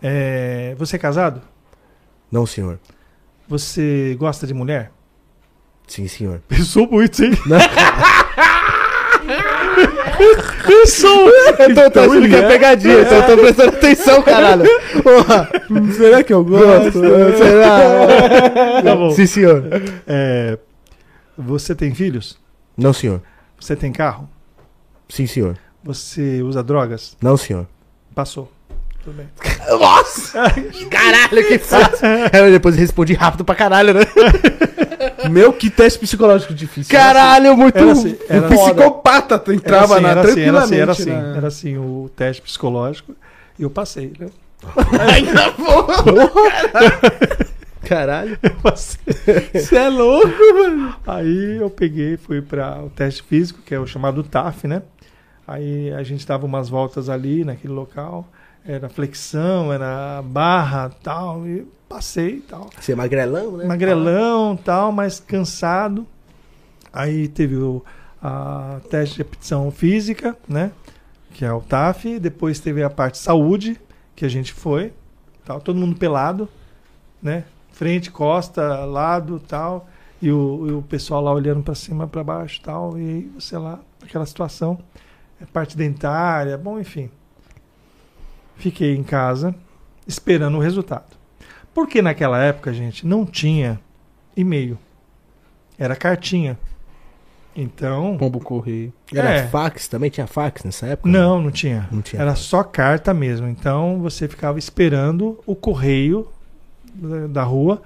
É, 0.00 0.74
você 0.78 0.96
é 0.96 0.98
casado? 0.98 1.42
Não, 2.30 2.46
senhor. 2.46 2.78
Você 3.48 4.16
gosta 4.18 4.46
de 4.46 4.54
mulher? 4.54 4.92
Sim, 5.86 6.06
senhor. 6.08 6.40
Pensou 6.48 6.88
muito, 6.88 7.22
hein? 7.24 7.32
Não. 7.46 7.58
Eu 10.22 11.74
tô, 11.74 11.90
tô 11.90 12.00
achando 12.00 12.16
ele 12.16 12.28
que 12.28 12.36
é 12.36 12.38
é? 12.38 12.48
pegadinha, 12.48 13.00
então 13.02 13.16
eu 13.18 13.26
tô 13.26 13.36
prestando 13.42 13.68
atenção, 13.76 14.22
caralho. 14.22 14.64
Porra. 15.02 15.48
Será 15.96 16.22
que 16.22 16.32
eu 16.32 16.44
gosto? 16.44 17.00
Será? 17.36 18.82
Tá 18.82 18.96
bom. 18.96 19.10
Sim, 19.10 19.26
senhor. 19.26 19.64
É, 20.06 20.58
você 21.36 21.74
tem 21.74 21.94
filhos? 21.94 22.38
Não, 22.76 22.92
senhor. 22.92 23.22
Você 23.58 23.76
tem 23.76 23.92
carro? 23.92 24.28
Sim, 25.08 25.26
senhor. 25.26 25.56
Você 25.84 26.42
usa 26.42 26.62
drogas? 26.62 27.16
Não, 27.20 27.36
senhor. 27.36 27.66
Passou. 28.14 28.50
Tudo 29.04 29.16
bem. 29.16 29.28
Nossa! 29.68 30.42
Caralho, 30.90 31.46
que 31.48 31.58
fácil. 31.58 32.06
Eu 32.32 32.50
depois 32.52 32.76
respondi 32.76 33.14
rápido 33.14 33.44
pra 33.44 33.54
caralho, 33.54 33.92
né? 33.94 34.00
Meu, 35.28 35.52
que 35.52 35.68
teste 35.70 35.98
psicológico 35.98 36.54
difícil. 36.54 36.96
Caralho, 36.96 37.56
muito 37.56 37.76
Era 37.78 37.92
assim, 37.92 38.16
era 38.28 38.42
O 38.42 38.44
assim. 38.46 38.56
psicopata 38.74 39.42
entrava 39.54 39.94
assim, 39.94 40.02
na 40.02 40.08
era 40.10 40.20
assim, 40.20 40.40
era 40.40 40.58
assim, 40.62 40.74
tranquilamente. 40.74 40.80
era 40.82 40.92
assim, 40.92 41.10
na- 41.10 41.36
era 41.36 41.46
assim 41.48 41.76
o 41.78 42.10
teste 42.14 42.42
psicológico 42.42 43.14
e 43.58 43.62
eu 43.64 43.70
passei, 43.70 44.12
né? 44.18 44.28
Caralho. 47.84 48.38
Eu 48.42 48.50
passei. 48.62 49.00
Você 49.54 49.76
é 49.76 49.88
louco, 49.88 50.28
mano. 50.54 50.94
Aí 51.06 51.56
eu 51.60 51.68
peguei, 51.70 52.16
fui 52.16 52.40
para 52.40 52.80
o 52.82 52.90
teste 52.90 53.22
físico, 53.24 53.60
que 53.64 53.74
é 53.74 53.78
o 53.78 53.86
chamado 53.86 54.22
TAF, 54.22 54.66
né? 54.68 54.82
Aí 55.46 55.92
a 55.92 56.02
gente 56.02 56.26
dava 56.26 56.46
umas 56.46 56.68
voltas 56.68 57.08
ali 57.08 57.44
naquele 57.44 57.72
local, 57.72 58.26
era 58.64 58.88
flexão, 58.88 59.72
era 59.72 60.22
barra, 60.22 60.90
tal, 61.02 61.46
e 61.46 61.66
passei, 61.88 62.40
tal. 62.40 62.70
Você 62.78 62.92
é 62.92 62.94
magrelão, 62.94 63.56
né? 63.56 63.64
Magrelão, 63.64 64.56
tal, 64.56 64.92
mas 64.92 65.20
cansado. 65.20 66.06
Aí 66.92 67.28
teve 67.28 67.56
o 67.56 67.84
a 68.22 68.80
teste 68.88 69.16
de 69.16 69.22
aptidão 69.22 69.70
física, 69.72 70.36
né? 70.48 70.70
Que 71.32 71.44
é 71.44 71.52
o 71.52 71.60
TAF. 71.60 72.20
Depois 72.20 72.60
teve 72.60 72.82
a 72.82 72.88
parte 72.88 73.18
saúde, 73.18 73.80
que 74.14 74.24
a 74.24 74.28
gente 74.28 74.52
foi. 74.52 74.92
Tal, 75.44 75.60
todo 75.60 75.78
mundo 75.78 75.96
pelado, 75.96 76.48
né? 77.20 77.44
Frente, 77.72 78.10
costa, 78.10 78.84
lado, 78.84 79.40
tal. 79.40 79.88
E 80.20 80.30
o, 80.30 80.68
e 80.68 80.72
o 80.72 80.82
pessoal 80.82 81.20
lá 81.20 81.32
olhando 81.32 81.64
para 81.64 81.74
cima, 81.74 82.06
para 82.06 82.22
baixo, 82.22 82.60
tal. 82.62 82.96
E 82.96 83.22
você 83.34 83.58
lá, 83.58 83.80
aquela 84.00 84.24
situação. 84.24 84.78
É 85.40 85.44
parte 85.44 85.76
dentária, 85.76 86.56
bom, 86.56 86.78
enfim. 86.78 87.10
Fiquei 88.56 88.94
em 88.96 89.02
casa 89.02 89.54
esperando 90.06 90.56
o 90.56 90.60
resultado. 90.60 91.16
Porque 91.74 92.02
naquela 92.02 92.38
época, 92.42 92.72
gente, 92.72 93.06
não 93.06 93.24
tinha 93.24 93.80
e-mail. 94.36 94.78
Era 95.78 95.96
cartinha. 95.96 96.58
Então. 97.54 98.16
Pombo 98.18 98.40
correio. 98.40 98.92
Era 99.14 99.30
É. 99.30 99.46
fax 99.48 99.86
também? 99.88 100.10
Tinha 100.10 100.26
fax 100.26 100.64
nessa 100.64 100.86
época? 100.86 101.08
Não, 101.08 101.40
não 101.40 101.50
tinha. 101.50 101.88
Não 101.90 102.00
tinha. 102.00 102.20
Era 102.22 102.34
só 102.34 102.62
carta 102.62 103.12
mesmo. 103.12 103.46
Então 103.48 104.00
você 104.00 104.26
ficava 104.28 104.58
esperando 104.58 105.38
o 105.46 105.54
correio 105.54 106.28
da- 106.94 107.26
da 107.26 107.42
rua 107.42 107.82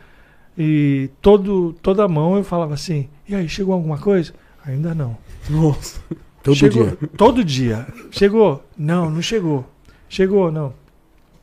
e 0.56 1.10
todo, 1.20 1.72
toda 1.82 2.06
mão 2.06 2.36
eu 2.36 2.44
falava 2.44 2.74
assim: 2.74 3.08
e 3.28 3.34
aí, 3.34 3.48
chegou 3.48 3.74
alguma 3.74 3.98
coisa? 3.98 4.32
Ainda 4.64 4.94
não. 4.94 5.16
Nossa. 5.50 6.00
Todo 6.42 6.54
chegou, 6.56 6.86
dia. 6.86 6.96
Todo 7.16 7.44
dia. 7.44 7.86
Chegou? 8.12 8.64
Não, 8.78 9.10
não 9.10 9.20
chegou. 9.22 9.64
Chegou, 10.08 10.50
não. 10.50 10.72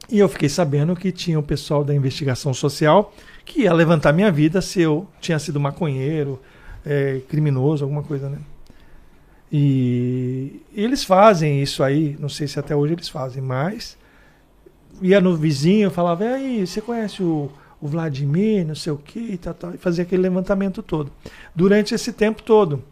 E 0.10 0.20
eu 0.20 0.28
fiquei 0.28 0.50
sabendo 0.50 0.96
que 0.96 1.12
tinha 1.12 1.40
o 1.40 1.44
pessoal 1.44 1.84
da 1.84 1.94
investigação 1.94 2.54
social 2.54 3.14
que 3.46 3.62
ia 3.62 3.74
levantar 3.74 4.14
minha 4.14 4.32
vida 4.32 4.62
se 4.62 4.82
eu 4.82 5.08
tinha 5.20 5.40
sido 5.40 5.60
maconheiro, 5.60 6.40
é, 6.86 7.22
criminoso, 7.28 7.84
alguma 7.84 8.04
coisa, 8.04 8.30
né? 8.30 8.40
E 9.52 10.62
eles 10.74 11.04
fazem 11.04 11.62
isso 11.62 11.84
aí, 11.84 12.18
não 12.20 12.30
sei 12.30 12.48
se 12.48 12.60
até 12.60 12.76
hoje 12.76 12.94
eles 12.94 13.08
fazem, 13.08 13.42
mas 13.42 13.98
ia 15.02 15.22
no 15.22 15.36
vizinho, 15.36 15.92
falava, 15.92 16.24
e 16.24 16.28
aí, 16.28 16.68
você 16.68 16.82
conhece 16.82 17.22
o, 17.22 17.52
o 17.80 17.88
Vladimir, 17.88 18.66
não 18.66 18.76
sei 18.76 18.92
o 18.92 18.98
que, 18.98 19.20
e 19.20 19.38
tal, 19.38 19.54
tal, 19.54 19.74
e 19.74 19.78
fazia 19.78 20.04
aquele 20.04 20.22
levantamento 20.24 20.82
todo. 20.82 21.12
Durante 21.54 21.94
esse 21.94 22.12
tempo 22.12 22.42
todo. 22.42 22.84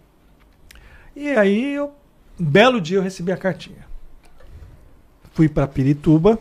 E 1.15 1.29
aí, 1.29 1.73
eu, 1.73 1.91
um 2.39 2.45
belo 2.45 2.79
dia, 2.79 2.97
eu 2.97 3.01
recebi 3.01 3.31
a 3.31 3.37
cartinha. 3.37 3.90
Fui 5.33 5.47
para 5.47 5.67
Pirituba, 5.67 6.37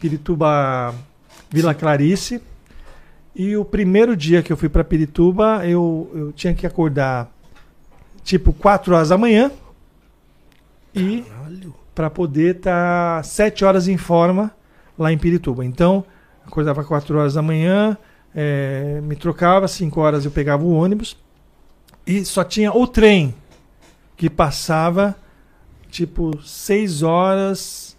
Pirituba, 0.00 0.94
Vila 1.50 1.74
Clarice, 1.74 2.40
e 3.34 3.56
o 3.56 3.64
primeiro 3.64 4.16
dia 4.16 4.42
que 4.42 4.52
eu 4.52 4.56
fui 4.56 4.68
para 4.68 4.84
Pirituba, 4.84 5.66
eu, 5.66 6.10
eu 6.14 6.32
tinha 6.32 6.54
que 6.54 6.66
acordar 6.66 7.30
tipo 8.22 8.52
4 8.52 8.94
horas 8.94 9.08
da 9.08 9.16
manhã. 9.16 9.50
E 10.94 11.24
para 11.94 12.10
poder 12.10 12.56
estar 12.56 13.24
7 13.24 13.64
horas 13.64 13.88
em 13.88 13.96
forma 13.96 14.50
lá 14.98 15.10
em 15.10 15.16
Pirituba. 15.16 15.64
Então, 15.64 16.04
acordava 16.46 16.84
4 16.84 17.18
horas 17.18 17.34
da 17.34 17.42
manhã, 17.42 17.96
eh, 18.34 19.00
me 19.02 19.16
trocava, 19.16 19.66
5 19.66 19.98
horas 20.00 20.24
eu 20.24 20.30
pegava 20.30 20.62
o 20.64 20.72
ônibus. 20.72 21.16
E 22.06 22.24
só 22.24 22.44
tinha 22.44 22.72
o 22.72 22.86
trem 22.86 23.34
que 24.16 24.28
passava 24.28 25.16
tipo 25.92 26.42
6 26.42 27.02
horas 27.02 27.96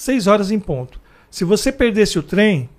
6 0.00 0.26
horas 0.26 0.50
em 0.50 0.58
ponto. 0.58 0.98
Se 1.30 1.44
você 1.44 1.70
perdesse 1.70 2.18
o 2.18 2.22
trem, 2.22 2.70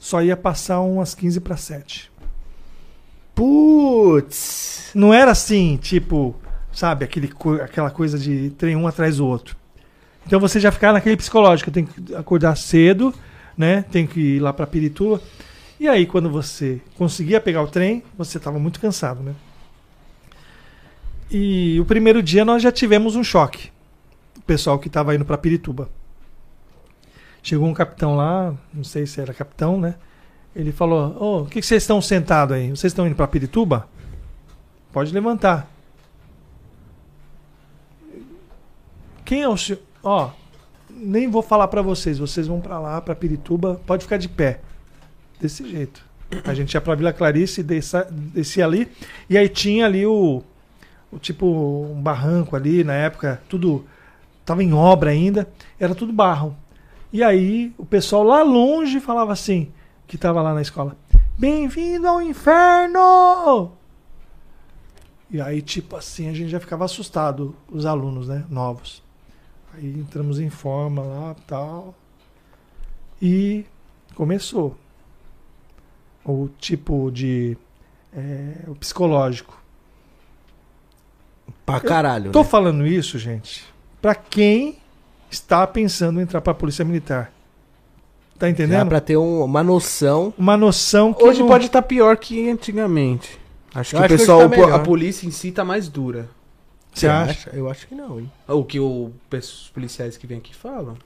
só 0.00 0.22
ia 0.22 0.36
passar 0.36 0.80
umas 0.80 1.14
15 1.14 1.40
para 1.40 1.56
7. 1.56 2.10
Putz. 3.34 4.90
Não 4.94 5.12
era 5.12 5.30
assim, 5.32 5.76
tipo, 5.76 6.34
sabe, 6.72 7.04
aquele, 7.04 7.30
aquela 7.62 7.90
coisa 7.90 8.18
de 8.18 8.50
trem 8.50 8.74
um 8.74 8.86
atrás 8.86 9.18
do 9.18 9.26
outro. 9.26 9.56
Então 10.26 10.40
você 10.40 10.58
já 10.58 10.72
ficava 10.72 10.94
naquele 10.94 11.16
psicológico, 11.16 11.70
tem 11.70 11.84
que 11.84 12.14
acordar 12.14 12.56
cedo, 12.56 13.14
né? 13.56 13.84
Tem 13.90 14.06
que 14.06 14.36
ir 14.36 14.40
lá 14.40 14.52
para 14.52 14.66
Pirituba. 14.66 15.20
E 15.78 15.88
aí 15.88 16.06
quando 16.06 16.30
você 16.30 16.80
conseguia 16.96 17.40
pegar 17.40 17.62
o 17.62 17.68
trem, 17.68 18.02
você 18.16 18.38
estava 18.38 18.58
muito 18.58 18.80
cansado, 18.80 19.22
né? 19.22 19.34
E 21.30 21.78
o 21.80 21.84
primeiro 21.84 22.22
dia 22.22 22.44
nós 22.44 22.62
já 22.62 22.72
tivemos 22.72 23.14
um 23.14 23.22
choque. 23.22 23.70
O 24.36 24.42
pessoal 24.42 24.78
que 24.78 24.88
estava 24.88 25.14
indo 25.14 25.24
para 25.24 25.38
Pirituba. 25.38 25.88
Chegou 27.42 27.68
um 27.68 27.74
capitão 27.74 28.16
lá, 28.16 28.54
não 28.74 28.84
sei 28.84 29.06
se 29.06 29.20
era 29.20 29.32
capitão, 29.32 29.80
né? 29.80 29.94
Ele 30.54 30.72
falou: 30.72 31.16
Ô, 31.18 31.42
o 31.42 31.46
que, 31.46 31.62
vocês 31.62 31.82
estão 31.82 32.02
sentados 32.02 32.56
aí? 32.56 32.70
Vocês 32.70 32.92
estão 32.92 33.06
indo 33.06 33.14
para 33.14 33.28
Pirituba? 33.28 33.88
Pode 34.92 35.12
levantar. 35.14 35.70
Quem 39.24 39.42
é 39.42 39.48
o 39.48 39.56
senhor? 39.56 39.80
Ó, 40.02 40.30
nem 40.90 41.30
vou 41.30 41.42
falar 41.42 41.68
para 41.68 41.80
vocês. 41.80 42.18
Vocês 42.18 42.48
vão 42.48 42.60
para 42.60 42.78
lá, 42.80 43.00
para 43.00 43.14
Pirituba. 43.14 43.80
Pode 43.86 44.02
ficar 44.02 44.16
de 44.16 44.28
pé. 44.28 44.60
Desse 45.40 45.68
jeito. 45.70 46.04
A 46.44 46.52
gente 46.52 46.74
ia 46.74 46.80
para 46.80 46.94
Vila 46.94 47.12
Clarice, 47.12 47.62
descia, 47.62 48.06
descia 48.10 48.64
ali. 48.64 48.88
E 49.28 49.38
aí 49.38 49.48
tinha 49.48 49.86
ali 49.86 50.04
o 50.04 50.42
tipo 51.18 51.46
um 51.46 52.00
barranco 52.00 52.54
ali 52.56 52.84
na 52.84 52.94
época, 52.94 53.42
tudo 53.48 53.84
tava 54.44 54.62
em 54.62 54.72
obra 54.72 55.10
ainda, 55.10 55.48
era 55.78 55.94
tudo 55.94 56.12
barro. 56.12 56.56
E 57.12 57.22
aí 57.22 57.72
o 57.76 57.84
pessoal 57.84 58.22
lá 58.22 58.42
longe 58.42 59.00
falava 59.00 59.32
assim, 59.32 59.72
que 60.06 60.16
tava 60.16 60.40
lá 60.42 60.54
na 60.54 60.62
escola: 60.62 60.96
"Bem-vindo 61.38 62.06
ao 62.06 62.22
inferno!" 62.22 63.72
E 65.30 65.40
aí 65.40 65.62
tipo 65.62 65.96
assim, 65.96 66.28
a 66.28 66.32
gente 66.32 66.50
já 66.50 66.60
ficava 66.60 66.84
assustado, 66.84 67.54
os 67.70 67.86
alunos, 67.86 68.28
né, 68.28 68.44
novos. 68.48 69.02
Aí 69.74 69.98
entramos 69.98 70.40
em 70.40 70.50
forma 70.50 71.02
lá, 71.02 71.36
tal. 71.46 71.94
E 73.22 73.64
começou 74.14 74.76
o 76.24 76.48
tipo 76.58 77.10
de 77.10 77.56
é, 78.12 78.64
o 78.66 78.74
psicológico. 78.74 79.59
Pra 81.70 81.80
caralho. 81.80 82.30
Tô 82.32 82.40
né? 82.42 82.44
falando 82.44 82.86
isso, 82.86 83.18
gente, 83.18 83.64
pra 84.00 84.14
quem 84.14 84.76
está 85.30 85.66
pensando 85.66 86.18
em 86.20 86.22
entrar 86.24 86.40
pra 86.40 86.52
Polícia 86.54 86.84
Militar. 86.84 87.32
Tá 88.38 88.46
Já 88.46 88.50
entendendo? 88.50 88.88
pra 88.88 89.00
ter 89.00 89.16
um- 89.16 89.44
uma 89.44 89.62
noção. 89.62 90.32
Uma 90.38 90.56
noção 90.56 91.12
que 91.12 91.22
Hoje 91.22 91.40
não- 91.40 91.46
pode 91.48 91.66
estar 91.66 91.82
pior 91.82 92.16
que 92.16 92.48
antigamente. 92.48 93.38
Acho 93.74 93.90
que 93.90 93.96
Eu 93.96 94.00
o 94.00 94.04
acho 94.04 94.08
que 94.08 94.14
hoje 94.14 94.22
pessoal, 94.22 94.40
tá 94.40 94.48
melhor. 94.48 94.72
a 94.72 94.78
polícia 94.78 95.26
em 95.26 95.30
si 95.30 95.52
tá 95.52 95.64
mais 95.64 95.88
dura. 95.88 96.28
Você 96.92 97.06
acha? 97.06 97.50
Eu 97.52 97.70
acho 97.70 97.86
que 97.86 97.94
não, 97.94 98.18
hein? 98.18 98.32
O 98.48 98.64
que 98.64 98.80
o- 98.80 99.12
os 99.32 99.70
policiais 99.72 100.16
que 100.16 100.26
vêm 100.26 100.38
aqui 100.38 100.52
falam. 100.56 100.96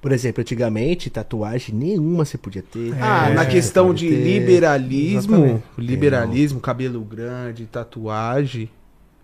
Por 0.00 0.12
exemplo, 0.12 0.42
antigamente, 0.42 1.10
tatuagem 1.10 1.74
nenhuma 1.74 2.24
você 2.24 2.38
podia 2.38 2.62
ter. 2.62 2.94
Ah, 3.02 3.30
É, 3.30 3.34
na 3.34 3.44
questão 3.46 3.86
pode 3.88 4.06
de 4.06 4.14
ter. 4.14 4.22
liberalismo, 4.22 5.34
Exatamente. 5.36 5.64
liberalismo, 5.78 6.60
cabelo 6.60 7.00
grande, 7.00 7.64
tatuagem, 7.66 8.70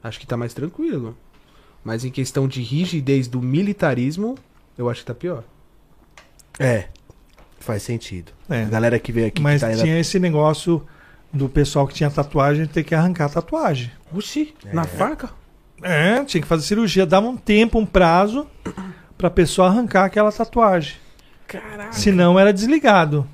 acho 0.03 0.19
que 0.19 0.27
tá 0.27 0.37
mais 0.37 0.55
tranquilo. 0.55 1.17
Mas 1.85 2.05
em 2.05 2.11
questão 2.11 2.47
de 2.47 2.61
rigidez 2.63 3.27
do 3.27 3.41
militarismo, 3.41 4.37
eu 4.77 4.89
acho 4.89 5.01
que 5.01 5.07
tá 5.07 5.15
pior. 5.15 5.45
É. 6.59 6.89
Faz 7.59 7.83
sentido. 7.83 8.33
É. 8.49 8.65
A 8.65 8.69
galera 8.69 8.99
que 8.99 9.13
veio 9.13 9.27
aqui 9.27 9.41
Mas 9.41 9.63
que 9.63 9.69
tá 9.69 9.77
tinha 9.77 9.99
esse 9.99 10.19
negócio 10.19 10.87
do 11.33 11.49
pessoal 11.49 11.87
que 11.87 11.95
tinha 11.95 12.11
tatuagem 12.11 12.67
ter 12.67 12.85
que 12.85 12.95
arrancar 12.95 13.27
a 13.27 13.29
tatuagem. 13.29 13.91
Oxi, 14.13 14.55
na 14.73 14.85
faca? 14.85 15.31
É, 15.83 16.23
tinha 16.25 16.41
que 16.41 16.47
fazer 16.49 16.65
cirurgia, 16.65 17.07
dava 17.07 17.27
um 17.27 17.37
tempo, 17.37 17.79
um 17.79 17.87
prazo 17.87 18.47
pra 19.17 19.31
pessoa 19.31 19.69
arrancar 19.69 20.05
aquela 20.05 20.31
tatuagem. 20.31 20.97
Caraca. 21.47 21.93
Senão 21.93 22.39
era 22.39 22.53
desligado. 22.53 23.27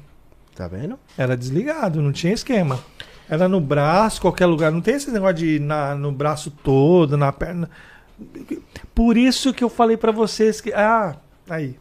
Tá 0.55 0.69
vendo? 0.69 0.99
Era 1.19 1.37
desligado, 1.37 2.01
não 2.01 2.13
tinha 2.13 2.33
esquema. 2.33 2.81
Era 3.29 3.49
no 3.49 3.61
braço, 3.61 4.21
qualquer 4.21 4.47
lugar. 4.47 4.71
Não 4.71 4.81
tem 4.81 4.95
esse 4.95 5.11
negócio 5.11 5.37
de 5.37 5.57
ir 5.57 5.61
na, 5.61 5.95
no 5.95 6.13
braço 6.13 6.51
todo, 6.51 7.17
na 7.17 7.33
perna. 7.33 7.69
Por 8.95 9.17
isso 9.17 9.53
que 9.53 9.65
eu 9.65 9.69
falei 9.69 9.97
pra 9.97 10.13
vocês 10.13 10.61
que. 10.61 10.73
Ah, 10.73 11.17
aí. 11.49 11.77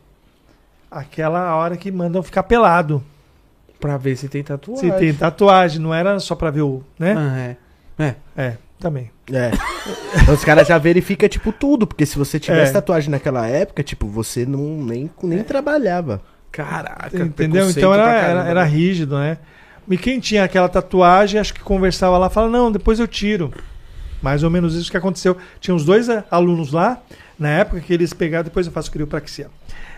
Aquela 0.90 1.56
hora 1.56 1.78
que 1.78 1.92
mandam 1.92 2.24
ficar 2.24 2.44
pelado. 2.44 3.04
Pra 3.80 3.98
ver 3.98 4.16
se 4.16 4.28
tem 4.28 4.42
tatuagem. 4.44 4.92
Se 4.92 4.98
tem 4.98 5.14
tatuagem, 5.14 5.80
não 5.80 5.94
era 5.94 6.20
só 6.20 6.34
pra 6.36 6.50
ver 6.50 6.62
o. 6.62 6.82
Né? 6.98 7.14
Ah, 7.18 7.38
é. 7.38 7.58
É. 7.98 8.16
É, 8.36 8.58
também. 8.80 9.12
É. 9.32 9.52
Então, 10.22 10.34
Os 10.34 10.44
caras 10.44 10.68
já 10.68 10.78
verificam, 10.78 11.30
tipo, 11.30 11.52
tudo. 11.52 11.86
Porque 11.86 12.06
se 12.06 12.18
você 12.18 12.40
tivesse 12.40 12.72
É. 12.72 12.74
tatuagem 12.74 13.10
naquela 13.10 13.46
época, 13.48 13.84
tipo, 13.84 14.08
você 14.08 14.46
não 14.46 14.84
nem, 14.84 15.10
nem 15.22 15.44
trabalhava. 15.44 16.22
Caraca, 16.52 17.18
Entendeu? 17.18 17.70
Então 17.70 17.94
era, 17.94 18.10
era, 18.12 18.44
era 18.46 18.64
né? 18.64 18.70
rígido, 18.70 19.18
né? 19.18 19.38
E 19.90 19.98
quem 19.98 20.20
tinha 20.20 20.44
aquela 20.44 20.70
tatuagem, 20.70 21.40
acho 21.40 21.54
que 21.54 21.60
conversava 21.62 22.18
lá, 22.18 22.30
fala, 22.30 22.50
não, 22.50 22.72
depois 22.72 23.00
eu 23.00 23.08
tiro. 23.08 23.54
Mais 24.22 24.44
ou 24.44 24.50
menos 24.50 24.74
isso 24.76 24.90
que 24.90 24.98
aconteceu. 24.98 25.38
Tinha 25.60 25.76
uns 25.76 25.86
dois 25.86 26.10
eh, 26.10 26.24
alunos 26.32 26.72
lá, 26.72 27.02
na 27.38 27.50
época 27.50 27.80
que 27.82 27.94
eles 27.94 28.14
pegaram, 28.14 28.44
depois 28.46 28.66
eu 28.66 28.72
faço 28.74 28.92
criopraxia. 28.92 29.48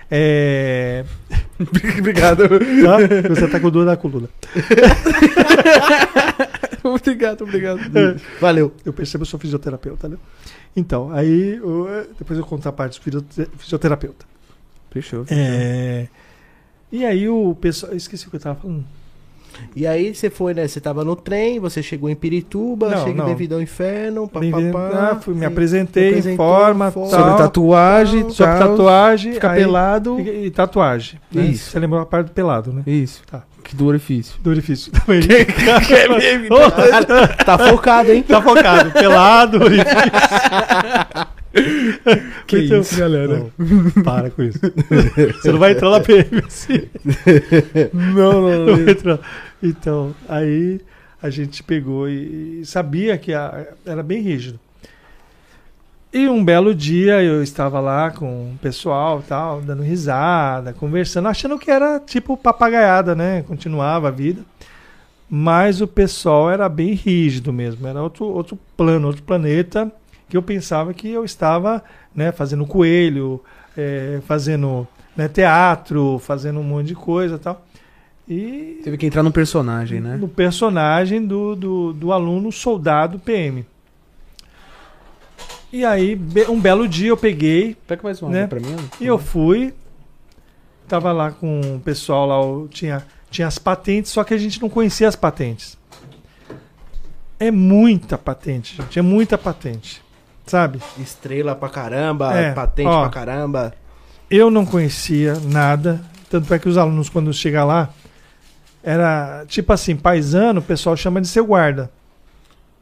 É... 0.09 1.03
Obrigado. 1.99 2.43
tá? 2.47 3.27
Você 3.29 3.47
tá 3.47 3.59
com 3.59 3.69
dor 3.69 3.85
da 3.85 3.95
coluna. 3.97 4.29
obrigado, 6.83 7.41
obrigado. 7.43 7.79
Valeu. 8.39 8.73
Eu 8.85 8.93
percebo, 8.93 9.23
eu 9.23 9.25
sou 9.25 9.39
fisioterapeuta, 9.39 10.07
né? 10.09 10.17
Então, 10.75 11.11
aí, 11.11 11.59
o- 11.61 11.87
depois 12.17 12.37
eu 12.39 12.45
conto 12.45 12.67
a 12.67 12.71
parte 12.71 12.99
do 12.99 13.03
fisio- 13.03 13.47
fisioterapeuta. 13.57 14.25
Fechou. 14.91 15.25
É... 15.29 16.07
E 16.91 17.05
aí 17.05 17.27
o 17.27 17.55
pessoal. 17.55 17.93
Esqueci 17.93 18.27
o 18.27 18.29
que 18.29 18.37
eu 18.37 18.39
tava 18.39 18.59
falando. 18.59 18.85
E 19.75 19.85
aí 19.85 20.13
você 20.15 20.29
foi, 20.29 20.53
né? 20.53 20.67
Você 20.67 20.79
tava 20.81 21.03
no 21.03 21.15
trem, 21.15 21.59
você 21.59 21.81
chegou 21.83 22.09
em 22.09 22.15
Pirituba, 22.15 22.89
Não, 22.89 23.03
chega 23.03 23.17
não. 23.17 23.25
bem-vindo 23.25 23.55
ao 23.55 23.61
inferno, 23.61 24.27
papapá. 24.27 25.11
ah, 25.11 25.15
fui, 25.21 25.33
me 25.35 25.45
apresentei, 25.45 26.09
apresentou, 26.09 26.45
forma, 26.45 26.91
tal. 26.91 27.07
Sobre 27.09 27.37
tatuagem, 27.37 28.29
Sobre 28.29 28.57
tal, 28.57 28.69
tatuagem. 28.69 29.33
Ficar 29.33 29.51
aí- 29.51 29.61
pelado. 29.63 30.19
E, 30.19 30.45
e 30.47 30.51
tatuagem. 30.51 31.19
né? 31.31 31.43
Isso. 31.45 31.69
Você 31.71 31.79
lembrou 31.79 32.01
a 32.01 32.05
parte 32.05 32.27
do 32.27 32.31
pelado, 32.33 32.73
né? 32.73 32.81
Isso. 32.87 33.21
Tá. 33.29 33.43
Que 33.63 33.75
do 33.75 33.85
orifício. 33.87 34.35
Do 34.41 34.49
orifício 34.49 34.91
também. 34.93 35.21
Tá 37.45 37.57
focado, 37.57 38.11
hein? 38.13 38.23
tá 38.23 38.41
focado. 38.41 38.91
Pelado, 38.91 39.57
orifício. 39.63 39.85
Que 42.45 42.59
Então- 42.65 42.79
isso, 42.81 42.97
galera. 42.99 43.45
Não, 43.57 44.03
para 44.03 44.29
com 44.29 44.43
isso. 44.43 44.59
Você 45.41 45.51
não 45.51 45.59
vai 45.59 45.71
entrar 45.71 45.89
na 45.89 45.99
PM 45.99 46.43
assim. 46.45 46.83
Não, 47.93 48.41
não, 48.41 48.65
Não 48.65 48.75
vai 48.77 48.89
entrar. 48.91 49.19
Então, 49.61 50.13
aí 50.27 50.81
a 51.21 51.29
gente 51.29 51.63
pegou 51.63 52.07
e, 52.09 52.61
e 52.61 52.65
sabia 52.65 53.17
que 53.17 53.33
a- 53.33 53.67
era 53.85 54.03
bem 54.03 54.21
rígido. 54.21 54.59
E 56.13 56.27
um 56.29 56.43
belo 56.43 56.73
dia 56.73 57.21
eu 57.21 57.43
estava 57.43 57.79
lá 57.79 58.09
com 58.11 58.51
o 58.53 58.57
pessoal 58.61 59.21
tal, 59.27 59.61
dando 59.61 59.83
risada, 59.83 60.73
conversando, 60.73 61.27
achando 61.27 61.59
que 61.59 61.69
era 61.69 61.99
tipo 61.99 62.37
papagaiada, 62.37 63.13
né? 63.13 63.43
Continuava 63.43 64.07
a 64.07 64.11
vida. 64.11 64.41
Mas 65.29 65.81
o 65.81 65.87
pessoal 65.87 66.49
era 66.51 66.69
bem 66.69 66.93
rígido 66.93 67.53
mesmo, 67.53 67.87
era 67.87 68.01
outro, 68.01 68.25
outro 68.25 68.57
plano, 68.77 69.07
outro 69.07 69.23
planeta, 69.23 69.91
que 70.29 70.37
eu 70.37 70.41
pensava 70.43 70.93
que 70.93 71.09
eu 71.09 71.25
estava 71.25 71.83
né, 72.15 72.31
fazendo 72.31 72.65
coelho, 72.65 73.41
eh, 73.77 74.19
fazendo 74.25 74.87
né, 75.17 75.27
teatro, 75.27 76.19
fazendo 76.19 76.59
um 76.61 76.63
monte 76.63 76.87
de 76.87 76.95
coisa 76.95 77.37
tal. 77.37 77.65
E 78.27 78.81
Teve 78.83 78.97
que 78.97 79.05
entrar 79.05 79.23
num 79.23 79.31
personagem, 79.31 79.99
né? 80.01 80.17
no 80.17 80.27
personagem 80.27 81.25
do, 81.25 81.55
do, 81.55 81.93
do 81.93 82.11
aluno 82.11 82.51
soldado 82.51 83.17
PM. 83.19 83.65
E 85.71 85.83
aí, 85.85 86.19
um 86.49 86.59
belo 86.59 86.87
dia 86.87 87.09
eu 87.09 87.17
peguei 87.17 87.75
Pega 87.87 88.01
mais 88.03 88.21
uma 88.21 88.31
Né? 88.31 88.41
né? 88.41 88.47
pra 88.47 88.59
mim. 88.59 88.75
e 88.99 89.05
eu 89.05 89.17
fui. 89.17 89.73
Tava 90.87 91.11
lá 91.11 91.31
com 91.31 91.59
o 91.75 91.79
pessoal 91.81 92.25
lá, 92.25 92.67
tinha, 92.69 93.05
tinha 93.29 93.45
as 93.47 93.57
patentes, 93.57 94.09
só 94.11 94.23
que 94.23 94.33
a 94.33 94.37
gente 94.37 94.61
não 94.61 94.69
conhecia 94.69 95.07
as 95.07 95.17
patentes. 95.17 95.77
É 97.39 97.51
muita 97.51 98.17
patente, 98.17 98.77
gente, 98.77 98.97
é 98.97 99.01
muita 99.01 99.37
patente. 99.37 100.01
Sabe? 100.45 100.79
Estrela 100.97 101.53
pra 101.53 101.67
caramba, 101.67 102.33
É, 102.37 102.53
patente 102.53 102.87
ó. 102.87 103.01
pra 103.01 103.09
caramba. 103.09 103.73
Eu 104.31 104.49
não 104.49 104.65
conhecia 104.65 105.33
nada, 105.41 106.01
tanto 106.29 106.53
é 106.53 106.57
que 106.59 106.69
os 106.69 106.77
alunos, 106.77 107.09
quando 107.09 107.33
chegam 107.33 107.67
lá, 107.67 107.89
era 108.87 109.43
tipo 109.47 109.73
assim, 109.73 109.97
paisano, 109.97 110.61
o 110.61 110.63
pessoal 110.63 110.95
chama 110.95 111.19
de 111.19 111.27
seu 111.27 111.45
guarda. 111.45 111.91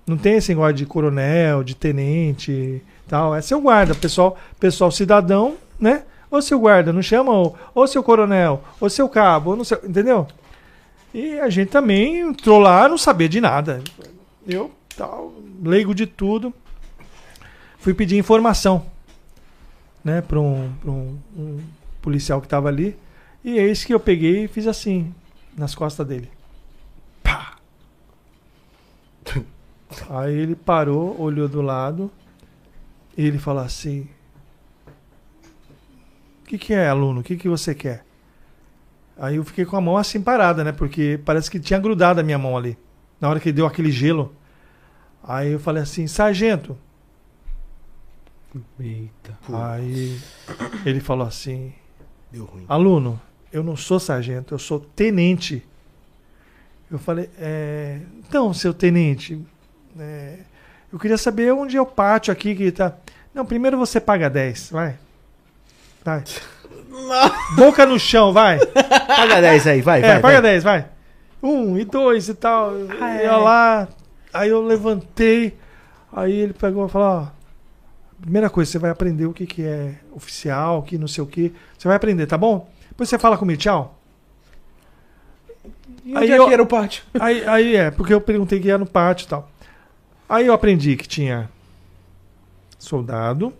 Não 0.06 0.16
tem 0.16 0.36
esse 0.36 0.50
negócio 0.50 0.76
de 0.76 0.86
coronel, 0.86 1.64
de 1.64 1.76
tenente 1.76 2.80
tal. 3.08 3.34
É 3.36 3.42
seu 3.42 3.60
guarda, 3.60 3.96
pessoal, 3.96 4.38
pessoal 4.60 4.92
cidadão, 4.92 5.56
né? 5.80 6.04
Ou 6.30 6.44
seu 6.44 6.60
guarda, 6.60 6.94
não 6.94 7.02
chama 7.02 7.32
ou, 7.32 7.58
ou 7.74 7.88
seu 7.88 8.04
coronel, 8.04 8.64
ou 8.80 8.88
seu 8.88 9.10
cabo, 9.10 9.50
ou 9.52 9.56
não 9.58 9.64
sei, 9.64 9.80
entendeu? 9.84 10.28
E 11.12 11.40
a 11.40 11.50
gente 11.50 11.70
também 11.70 12.20
entrou 12.20 12.60
lá, 12.60 12.88
não 12.88 13.00
sabia 13.00 13.28
de 13.28 13.42
nada. 13.42 13.82
Eu, 14.48 14.70
tal, 14.96 15.34
leigo 15.64 15.96
de 15.96 16.06
tudo. 16.06 16.54
Fui 17.80 17.96
pedir 17.96 18.18
informação 18.18 18.86
né, 20.04 20.22
para 20.22 20.40
um, 20.40 20.72
um, 20.86 21.18
um 21.36 21.60
policial 22.00 22.40
que 22.42 22.46
estava 22.46 22.68
ali. 22.68 22.96
E 23.44 23.60
isso 23.60 23.88
que 23.88 23.94
eu 23.94 24.00
peguei 24.00 24.44
e 24.44 24.48
fiz 24.48 24.68
assim, 24.68 25.12
nas 25.56 25.74
costas 25.74 26.06
dele. 26.06 26.30
Pá! 27.24 27.56
Aí 30.10 30.34
ele 30.36 30.56
parou, 30.56 31.20
olhou 31.20 31.48
do 31.48 31.62
lado 31.62 32.12
E 33.18 33.26
ele 33.26 33.38
falou 33.38 33.64
assim: 33.64 34.08
O 36.44 36.48
que, 36.48 36.58
que 36.58 36.74
é, 36.74 36.90
aluno? 36.90 37.22
O 37.22 37.24
que, 37.24 37.38
que 37.38 37.48
você 37.48 37.74
quer? 37.74 38.06
Aí 39.18 39.38
eu 39.38 39.46
fiquei 39.46 39.66
com 39.66 39.78
a 39.78 39.82
mão 39.82 39.96
assim 39.96 40.22
parada, 40.22 40.64
né? 40.64 40.72
Porque 40.72 41.20
parece 41.24 41.50
que 41.50 41.60
tinha 41.60 41.80
grudado 41.80 42.20
a 42.20 42.24
minha 42.24 42.38
mão 42.38 42.58
ali. 42.58 42.78
Na 43.20 43.30
hora 43.30 43.40
que 43.40 43.52
deu 43.52 43.66
aquele 43.66 43.92
gelo. 43.92 44.36
Aí 45.24 45.54
eu 45.54 45.60
falei 45.60 45.82
assim: 45.82 46.06
Sargento. 46.08 46.78
Eita. 48.80 49.38
Aí 49.52 50.20
ele 50.86 51.00
falou 51.00 51.26
assim: 51.26 51.74
Deu 52.32 52.46
ruim. 52.46 52.66
Aluno, 52.68 53.20
eu 53.56 53.64
não 53.64 53.78
sou 53.78 54.02
sargento, 54.02 54.54
eu 54.54 54.60
sou 54.60 54.82
tenente. 54.82 55.66
Eu 56.92 57.00
falei, 57.00 57.30
é, 57.40 58.00
então, 58.20 58.54
seu 58.54 58.74
tenente, 58.74 59.42
é, 59.98 60.40
eu 60.92 61.00
queria 61.00 61.18
saber 61.18 61.54
onde 61.54 61.78
é 61.78 61.82
o 61.82 61.86
pátio 61.86 62.34
aqui 62.34 62.54
que 62.54 62.70
tá. 62.70 62.94
Não, 63.34 63.46
primeiro 63.46 63.78
você 63.78 64.02
paga 64.02 64.30
10, 64.30 64.72
vai. 64.72 64.98
Vai. 66.04 66.24
Boca 67.56 67.86
no 67.86 67.98
chão, 67.98 68.34
vai. 68.34 68.60
Paga 68.60 69.40
10 69.40 69.68
aí, 69.68 69.82
vai, 69.82 70.00
É, 70.00 70.08
vai. 70.08 70.22
paga 70.22 70.42
vai. 70.42 70.52
10, 70.52 70.64
vai. 70.64 70.86
Um 71.42 71.78
e 71.78 71.86
dois 71.86 72.28
e 72.28 72.34
tal. 72.34 72.74
Ah, 73.00 73.14
é. 73.14 73.32
lá. 73.32 73.88
Aí 74.34 74.50
eu 74.50 74.62
levantei. 74.62 75.58
Aí 76.12 76.34
ele 76.34 76.54
pegou 76.54 76.88
e 76.88 76.90
falou: 76.90 77.08
ó, 77.08 77.28
primeira 78.20 78.50
coisa, 78.50 78.72
você 78.72 78.80
vai 78.80 78.92
aprender 78.92 79.26
o 79.26 79.34
que, 79.34 79.46
que 79.46 79.64
é 79.64 79.96
oficial, 80.12 80.84
que 80.84 80.98
não 80.98 81.08
sei 81.08 81.24
o 81.24 81.28
que. 81.28 81.54
Você 81.78 81.88
vai 81.88 81.96
aprender, 81.96 82.26
tá 82.26 82.38
bom? 82.38 82.68
Depois 82.96 83.10
você 83.10 83.20
fala 83.20 83.38
comigo, 83.38 83.60
tchau. 83.60 84.00
E 86.06 86.16
Aí 86.16 86.32
é 86.32 86.38
eu- 86.38 86.48
que 86.48 86.54
era 86.54 86.64
o 86.64 86.68
pátio? 86.68 87.04
Aí, 87.20 87.46
aí 87.48 87.76
é, 87.76 87.92
porque 87.92 88.14
eu 88.14 88.22
perguntei 88.22 88.60
que 88.60 88.68
ia 88.68 88.78
no 88.78 88.86
pátio 88.86 89.26
e 89.26 89.28
tal. 89.28 89.52
Aí 90.30 90.48
eu 90.48 90.54
aprendi 90.54 90.96
que 90.96 91.08
tinha 91.08 91.50
soldado, 92.80 93.54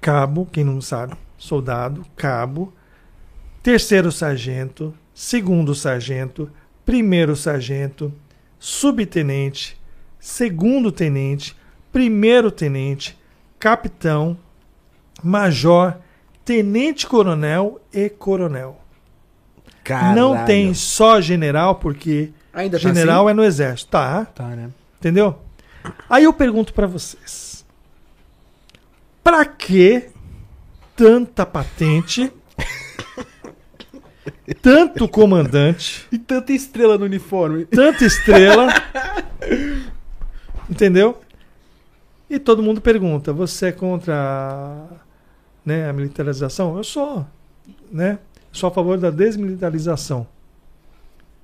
cabo, 0.00 0.46
quem 0.50 0.64
não 0.64 0.80
sabe, 0.80 1.14
soldado, 1.38 2.04
cabo, 2.16 2.72
terceiro 3.62 4.10
sargento, 4.10 4.94
segundo 5.14 5.74
sargento, 5.74 6.50
primeiro 6.84 7.36
sargento, 7.36 8.12
subtenente, 8.58 9.80
segundo 10.18 10.90
tenente, 10.90 11.56
primeiro 11.92 12.50
tenente, 12.50 13.18
capitão, 13.58 14.36
major, 15.22 15.96
tenente 16.44 17.06
coronel 17.06 17.80
e 17.92 18.08
coronel. 18.08 18.80
Caralho. 19.84 20.16
Não 20.16 20.44
tem 20.44 20.72
só 20.74 21.20
general, 21.20 21.76
porque 21.76 22.30
Ainda 22.52 22.78
tá 22.78 22.82
general 22.82 23.26
assim? 23.26 23.30
é 23.30 23.34
no 23.34 23.44
exército, 23.44 23.90
tá? 23.90 24.24
Tá, 24.26 24.48
né? 24.48 24.70
Entendeu? 24.98 25.38
Aí 26.08 26.24
eu 26.24 26.32
pergunto 26.32 26.72
pra 26.72 26.86
vocês: 26.86 27.64
pra 29.24 29.44
que 29.44 30.08
tanta 30.94 31.44
patente, 31.44 32.32
tanto 34.62 35.08
comandante, 35.08 36.06
E 36.12 36.18
tanta 36.18 36.52
estrela 36.52 36.96
no 36.96 37.04
uniforme. 37.04 37.64
tanta 37.66 38.04
estrela, 38.04 38.68
entendeu? 40.70 41.20
E 42.30 42.38
todo 42.38 42.62
mundo 42.62 42.80
pergunta: 42.80 43.32
você 43.32 43.66
é 43.66 43.72
contra 43.72 44.86
né, 45.64 45.88
a 45.88 45.92
militarização? 45.92 46.76
Eu 46.76 46.84
sou, 46.84 47.26
né? 47.90 48.18
Sou 48.50 48.68
a 48.68 48.70
favor 48.70 48.98
da 48.98 49.10
desmilitarização. 49.10 50.26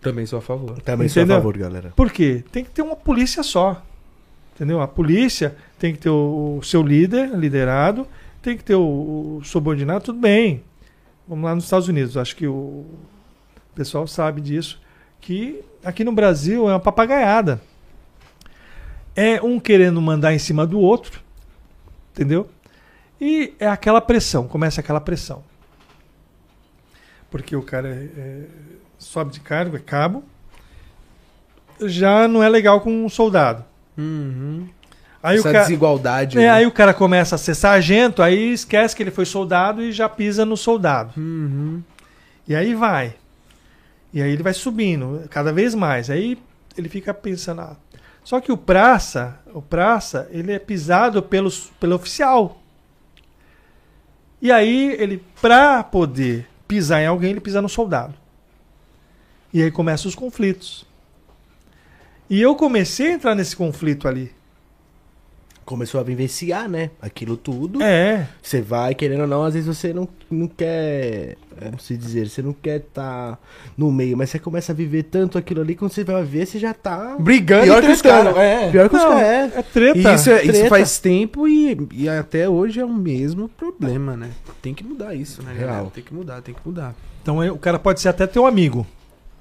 Também 0.00 0.26
sou 0.26 0.38
a 0.38 0.42
favor. 0.42 0.80
Também 0.82 1.08
sou 1.08 1.20
a 1.20 1.24
Entendeu? 1.24 1.36
favor, 1.36 1.56
galera. 1.56 1.92
Por 1.96 2.10
quê? 2.12 2.44
Tem 2.52 2.64
que 2.64 2.70
ter 2.70 2.82
uma 2.82 2.96
polícia 2.96 3.42
só. 3.42 3.82
Entendeu? 4.54 4.80
A 4.80 4.88
polícia 4.88 5.56
tem 5.78 5.92
que 5.92 6.00
ter 6.00 6.10
o, 6.10 6.58
o 6.58 6.62
seu 6.62 6.82
líder, 6.82 7.30
liderado, 7.30 8.06
tem 8.42 8.56
que 8.56 8.64
ter 8.64 8.74
o, 8.74 9.38
o 9.38 9.40
subordinado, 9.44 10.04
tudo 10.06 10.18
bem. 10.18 10.62
Vamos 11.26 11.44
lá 11.44 11.54
nos 11.54 11.64
Estados 11.64 11.88
Unidos, 11.88 12.16
acho 12.16 12.34
que 12.34 12.46
o 12.46 12.84
pessoal 13.74 14.06
sabe 14.06 14.40
disso. 14.40 14.80
Que 15.20 15.60
aqui 15.84 16.04
no 16.04 16.12
Brasil 16.12 16.68
é 16.68 16.72
uma 16.72 16.80
papagaiada. 16.80 17.60
É 19.14 19.42
um 19.42 19.58
querendo 19.58 20.00
mandar 20.00 20.32
em 20.32 20.38
cima 20.38 20.66
do 20.66 20.78
outro, 20.78 21.20
entendeu? 22.12 22.48
E 23.20 23.54
é 23.58 23.66
aquela 23.66 24.00
pressão, 24.00 24.46
começa 24.46 24.80
aquela 24.80 25.00
pressão. 25.00 25.42
Porque 27.30 27.54
o 27.56 27.62
cara 27.62 27.88
é- 27.88 28.20
é- 28.20 28.44
sobe 28.98 29.32
de 29.32 29.40
cargo, 29.40 29.76
é 29.76 29.80
cabo, 29.80 30.24
já 31.80 32.26
não 32.26 32.42
é 32.42 32.48
legal 32.48 32.80
com 32.80 33.04
um 33.04 33.08
soldado. 33.08 33.64
Uhum. 33.96 34.68
Aí 35.22 35.36
Essa 35.38 35.48
o 35.48 35.52
cara, 35.52 35.64
desigualdade. 35.64 36.38
é, 36.38 36.42
né? 36.42 36.50
aí 36.50 36.66
o 36.66 36.70
cara 36.72 36.94
começa 36.94 37.34
a 37.34 37.38
ser 37.38 37.54
sargento, 37.54 38.22
aí 38.22 38.52
esquece 38.52 38.94
que 38.94 39.02
ele 39.02 39.10
foi 39.10 39.24
soldado 39.26 39.82
e 39.82 39.90
já 39.92 40.08
pisa 40.08 40.44
no 40.44 40.56
soldado. 40.56 41.12
Uhum. 41.16 41.82
E 42.46 42.54
aí 42.54 42.74
vai. 42.74 43.14
E 44.12 44.22
aí 44.22 44.30
ele 44.32 44.42
vai 44.42 44.54
subindo 44.54 45.24
cada 45.28 45.52
vez 45.52 45.74
mais. 45.74 46.08
Aí 46.08 46.38
ele 46.76 46.88
fica 46.88 47.12
pensando. 47.12 47.60
ah, 47.60 47.76
Só 48.24 48.40
que 48.40 48.50
o 48.52 48.56
praça, 48.56 49.38
o 49.52 49.60
praça, 49.60 50.28
ele 50.30 50.52
é 50.52 50.58
pisado 50.58 51.22
pelos, 51.22 51.70
pelo 51.80 51.96
oficial. 51.96 52.57
E 54.40 54.52
aí 54.52 54.92
ele, 54.98 55.22
pra 55.40 55.82
poder 55.82 56.48
pisar 56.66 57.00
em 57.00 57.06
alguém, 57.06 57.30
ele 57.30 57.40
pisa 57.40 57.60
no 57.60 57.68
soldado. 57.68 58.14
E 59.52 59.62
aí 59.62 59.70
começam 59.70 60.08
os 60.08 60.14
conflitos. 60.14 60.86
E 62.30 62.40
eu 62.40 62.54
comecei 62.54 63.08
a 63.08 63.12
entrar 63.12 63.34
nesse 63.34 63.56
conflito 63.56 64.06
ali. 64.06 64.32
Começou 65.68 66.00
a 66.00 66.02
vivenciar, 66.02 66.66
né? 66.66 66.90
Aquilo 66.98 67.36
tudo. 67.36 67.82
É, 67.82 68.26
Você 68.42 68.62
vai, 68.62 68.94
querendo 68.94 69.20
ou 69.20 69.26
não, 69.26 69.44
às 69.44 69.52
vezes 69.52 69.68
você 69.68 69.92
não, 69.92 70.08
não 70.30 70.48
quer. 70.48 71.36
Como 71.62 71.78
se 71.78 71.94
dizer? 71.94 72.26
Você 72.30 72.40
não 72.40 72.54
quer 72.54 72.78
estar 72.78 73.38
no 73.76 73.92
meio, 73.92 74.16
mas 74.16 74.30
você 74.30 74.38
começa 74.38 74.72
a 74.72 74.74
viver 74.74 75.02
tanto 75.02 75.36
aquilo 75.36 75.60
ali, 75.60 75.74
quando 75.74 75.92
você 75.92 76.02
vai 76.02 76.24
ver, 76.24 76.46
você 76.46 76.58
já 76.58 76.72
tá. 76.72 77.16
Brigando 77.20 77.64
Pior 77.64 77.82
e 77.82 77.86
que 77.86 77.92
os 77.92 78.00
caras. 78.00 78.34
É. 78.38 78.70
Pior 78.70 78.88
que 78.88 78.96
os 78.96 79.02
Não, 79.02 79.10
caras. 79.10 79.22
É. 79.22 79.58
é 79.58 79.62
treta. 79.62 79.98
E 79.98 80.14
isso, 80.14 80.30
é- 80.30 80.42
isso 80.42 80.52
treta. 80.52 80.68
faz 80.70 80.98
tempo 80.98 81.46
e, 81.46 81.76
e 81.92 82.08
até 82.08 82.48
hoje 82.48 82.80
é 82.80 82.84
o 82.86 82.88
mesmo 82.88 83.46
problema, 83.50 84.16
né? 84.16 84.30
Tem 84.62 84.72
que 84.72 84.82
mudar 84.82 85.14
isso, 85.14 85.42
né, 85.42 85.52
galera? 85.52 85.72
Real. 85.72 85.90
Tem 85.94 86.02
que 86.02 86.14
mudar, 86.14 86.40
tem 86.40 86.54
que 86.54 86.60
mudar. 86.64 86.94
Então 87.22 87.42
é, 87.42 87.52
o 87.52 87.58
cara 87.58 87.78
pode 87.78 88.00
ser 88.00 88.08
até 88.08 88.26
teu 88.26 88.46
amigo. 88.46 88.86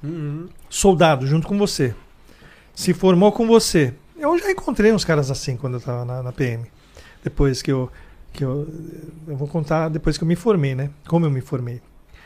Uhum. 0.03 0.47
soldado 0.69 1.25
junto 1.25 1.47
com 1.47 1.57
você. 1.57 1.95
Se 2.75 2.93
formou 2.93 3.31
com 3.31 3.47
você. 3.47 3.93
Eu 4.17 4.37
já 4.39 4.51
encontrei 4.51 4.91
uns 4.91 5.05
caras 5.05 5.29
assim 5.29 5.55
quando 5.55 5.75
eu 5.75 5.81
tava 5.81 6.05
na, 6.05 6.23
na 6.23 6.31
PM. 6.31 6.65
Depois 7.23 7.61
que 7.61 7.71
eu, 7.71 7.91
que 8.33 8.43
eu. 8.43 8.67
Eu 9.27 9.35
vou 9.35 9.47
contar 9.47 9.89
depois 9.89 10.17
que 10.17 10.23
eu 10.23 10.27
me 10.27 10.35
formei, 10.35 10.75
né? 10.75 10.89
Como 11.07 11.25
eu 11.25 11.29
me 11.29 11.41
formei. 11.41 11.81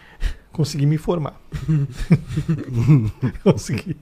Consegui 0.51 0.85
me 0.85 0.97
formar. 0.97 1.39
Consegui. 3.43 3.97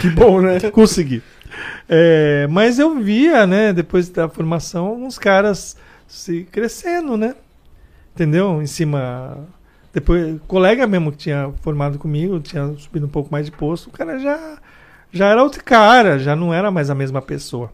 Que 0.00 0.10
bom, 0.10 0.40
né? 0.40 0.60
Consegui. 0.70 1.22
É, 1.88 2.46
mas 2.48 2.78
eu 2.78 3.00
via, 3.00 3.46
né, 3.46 3.72
depois 3.72 4.08
da 4.08 4.28
formação, 4.28 5.02
uns 5.04 5.18
caras 5.18 5.76
se 6.06 6.44
crescendo, 6.44 7.16
né? 7.16 7.34
Entendeu? 8.14 8.62
Em 8.62 8.66
cima. 8.66 9.48
Depois, 9.92 10.40
colega 10.46 10.86
mesmo 10.86 11.12
que 11.12 11.18
tinha 11.18 11.52
formado 11.62 11.98
comigo, 11.98 12.40
tinha 12.40 12.74
subido 12.78 13.06
um 13.06 13.10
pouco 13.10 13.30
mais 13.30 13.46
de 13.46 13.52
posto, 13.52 13.88
o 13.88 13.92
cara 13.92 14.18
já, 14.18 14.58
já 15.12 15.28
era 15.28 15.42
outro 15.42 15.62
cara, 15.62 16.18
já 16.18 16.34
não 16.34 16.52
era 16.52 16.70
mais 16.70 16.88
a 16.88 16.94
mesma 16.94 17.20
pessoa. 17.20 17.72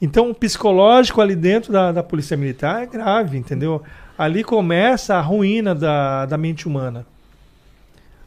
Então, 0.00 0.30
o 0.30 0.34
psicológico 0.34 1.20
ali 1.20 1.34
dentro 1.34 1.72
da, 1.72 1.90
da 1.92 2.02
Polícia 2.02 2.36
Militar 2.36 2.82
é 2.82 2.86
grave, 2.86 3.36
entendeu? 3.36 3.82
Ali 4.16 4.44
começa 4.44 5.16
a 5.16 5.20
ruína 5.20 5.74
da, 5.74 6.26
da 6.26 6.38
mente 6.38 6.68
humana. 6.68 7.06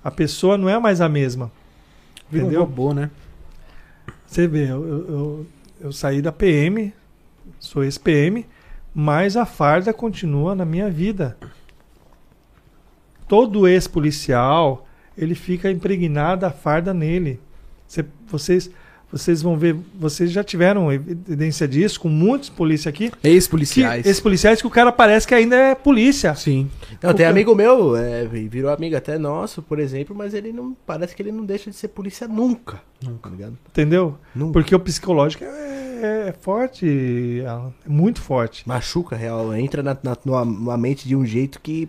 A 0.03 0.11
pessoa 0.11 0.57
não 0.57 0.67
é 0.67 0.77
mais 0.79 0.99
a 0.99 1.07
mesma. 1.07 1.51
Vira 2.29 2.45
um 2.45 2.47
Entendeu? 2.47 2.61
robô, 2.61 2.93
né? 2.93 3.09
Você 4.25 4.47
vê, 4.47 4.63
eu, 4.69 4.87
eu, 4.87 5.09
eu, 5.09 5.47
eu 5.81 5.91
saí 5.91 6.21
da 6.21 6.31
PM, 6.31 6.91
sou 7.59 7.83
ex-PM, 7.83 8.45
mas 8.93 9.37
a 9.37 9.45
farda 9.45 9.93
continua 9.93 10.55
na 10.55 10.65
minha 10.65 10.89
vida. 10.89 11.37
Todo 13.27 13.67
ex-policial, 13.67 14.87
ele 15.17 15.35
fica 15.35 15.71
impregnado 15.71 16.45
a 16.45 16.51
farda 16.51 16.93
nele. 16.93 17.39
Cê- 17.93 18.05
vocês, 18.27 18.71
vocês 19.11 19.41
vão 19.43 19.55
ver, 19.55 19.75
vocês 19.99 20.31
já 20.31 20.43
tiveram 20.43 20.91
evidência 20.91 21.67
disso 21.67 21.99
com 21.99 22.09
muitos 22.09 22.49
polícia 22.49 22.89
aqui. 22.89 23.11
Ex-policiais. 23.23 24.05
ex-policiais 24.07 24.59
que 24.59 24.65
o 24.65 24.69
cara 24.71 24.91
parece 24.91 25.27
que 25.27 25.35
ainda 25.35 25.55
é 25.55 25.75
polícia. 25.75 26.33
Sim. 26.33 26.69
Não, 27.01 27.11
O 27.11 27.13
tem 27.13 27.25
que- 27.25 27.31
amigo 27.31 27.53
meu, 27.53 27.95
é, 27.95 28.25
virou 28.25 28.71
amigo 28.71 28.95
até 28.95 29.17
nosso, 29.19 29.61
por 29.61 29.77
exemplo, 29.79 30.15
mas 30.15 30.33
ele 30.33 30.51
não. 30.51 30.75
Parece 30.87 31.15
que 31.15 31.21
ele 31.21 31.31
não 31.31 31.45
deixa 31.45 31.69
de 31.69 31.75
ser 31.75 31.89
polícia 31.89 32.27
nunca. 32.27 32.81
Nunca. 33.03 33.29
Tá 33.29 33.35
ligado? 33.35 33.57
Entendeu? 33.69 34.17
Nunca. 34.33 34.53
Porque 34.53 34.73
o 34.73 34.79
psicológico 34.79 35.43
é, 35.43 36.29
é 36.29 36.33
forte, 36.41 37.43
é 37.45 37.89
muito 37.89 38.19
forte. 38.21 38.67
Machuca, 38.67 39.15
real. 39.15 39.53
Entra 39.53 39.83
na, 39.83 39.95
na, 40.01 40.17
numa- 40.25 40.43
numa 40.45 40.77
mente 40.77 41.07
de 41.07 41.15
um 41.15 41.23
jeito 41.25 41.59
que 41.61 41.87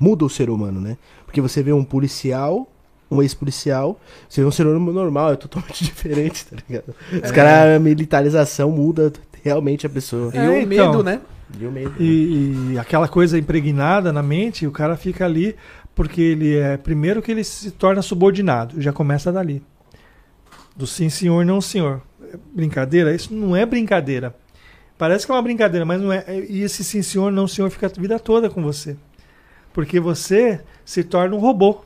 muda 0.00 0.24
o 0.24 0.30
ser 0.30 0.48
humano, 0.48 0.80
né? 0.80 0.96
Porque 1.26 1.40
você 1.42 1.62
vê 1.62 1.72
um 1.74 1.84
policial, 1.84 2.66
um 3.10 3.22
ex-policial, 3.22 4.00
você 4.28 4.40
vê 4.40 4.46
um 4.46 4.50
ser 4.50 4.66
humano 4.66 4.92
normal, 4.92 5.32
é 5.32 5.36
totalmente 5.36 5.82
diferente, 5.84 6.46
tá 6.46 6.56
ligado? 6.68 6.94
Os 7.24 7.30
caras, 7.30 7.76
a 7.76 7.78
militarização 7.78 8.70
muda 8.70 9.12
realmente 9.42 9.86
a 9.86 9.90
pessoa. 9.90 10.30
E 10.34 10.38
É, 10.38 10.48
o 10.48 10.56
então. 10.56 10.66
medo, 10.66 11.02
né? 11.02 11.20
E 11.58 11.66
o 11.66 11.70
medo. 11.70 11.94
E, 12.00 12.72
e 12.72 12.78
aquela 12.78 13.06
coisa 13.06 13.38
impregnada 13.38 14.12
na 14.12 14.22
mente, 14.22 14.66
o 14.66 14.72
cara 14.72 14.96
fica 14.96 15.24
ali 15.24 15.54
porque 15.94 16.20
ele 16.20 16.56
é. 16.56 16.76
Primeiro 16.76 17.22
que 17.22 17.32
ele 17.32 17.42
se 17.42 17.70
torna 17.70 18.02
subordinado, 18.02 18.80
já 18.80 18.92
começa 18.92 19.32
dali. 19.32 19.62
Do 20.76 20.86
sim, 20.86 21.08
senhor, 21.08 21.44
não, 21.44 21.60
senhor. 21.60 22.02
É 22.22 22.36
Brincadeira? 22.54 23.14
Isso 23.14 23.32
não 23.32 23.56
é 23.56 23.64
brincadeira. 23.64 24.34
Parece 24.98 25.24
que 25.24 25.32
é 25.32 25.34
uma 25.34 25.42
brincadeira, 25.42 25.86
mas 25.86 26.00
não 26.00 26.12
é. 26.12 26.24
E 26.48 26.62
esse 26.62 26.84
sim, 26.84 27.00
senhor, 27.02 27.32
não, 27.32 27.48
senhor 27.48 27.70
fica 27.70 27.86
a 27.86 28.00
vida 28.00 28.18
toda 28.18 28.50
com 28.50 28.62
você. 28.62 28.96
Porque 29.72 29.98
você 29.98 30.60
se 30.84 31.02
torna 31.02 31.34
um 31.34 31.38
robô. 31.38 31.85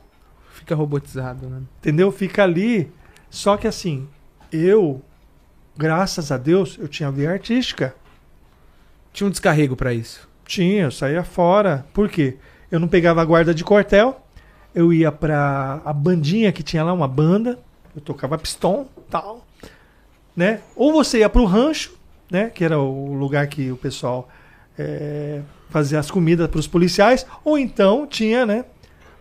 Fica 0.61 0.75
robotizado, 0.75 1.49
né? 1.49 1.59
Entendeu? 1.79 2.11
Fica 2.11 2.43
ali. 2.43 2.91
Só 3.31 3.57
que 3.57 3.67
assim, 3.67 4.07
eu, 4.51 5.01
graças 5.75 6.31
a 6.31 6.37
Deus, 6.37 6.77
eu 6.79 6.87
tinha 6.87 7.09
via 7.09 7.31
artística. 7.31 7.95
Tinha 9.11 9.25
um 9.25 9.31
descarrego 9.31 9.75
pra 9.75 9.91
isso. 9.91 10.29
Tinha, 10.45 10.83
eu 10.83 10.91
saía 10.91 11.23
fora. 11.23 11.83
Por 11.91 12.07
quê? 12.09 12.37
Eu 12.69 12.79
não 12.79 12.87
pegava 12.87 13.23
a 13.23 13.25
guarda 13.25 13.55
de 13.55 13.63
quartel. 13.63 14.23
Eu 14.73 14.93
ia 14.93 15.11
pra 15.11 15.81
a 15.83 15.91
bandinha 15.91 16.51
que 16.51 16.61
tinha 16.61 16.83
lá, 16.83 16.93
uma 16.93 17.07
banda. 17.07 17.57
Eu 17.95 18.01
tocava 18.01 18.37
pistão, 18.37 18.87
tal. 19.09 19.43
Né? 20.35 20.61
Ou 20.75 20.93
você 20.93 21.21
ia 21.21 21.29
pro 21.29 21.45
rancho, 21.45 21.97
né? 22.29 22.51
Que 22.51 22.63
era 22.63 22.77
o 22.77 23.15
lugar 23.15 23.47
que 23.47 23.71
o 23.71 23.77
pessoal 23.77 24.29
eh, 24.77 25.41
fazia 25.71 25.97
as 25.97 26.11
comidas 26.11 26.47
pros 26.49 26.67
policiais. 26.67 27.25
Ou 27.43 27.57
então 27.57 28.05
tinha, 28.05 28.45
né? 28.45 28.63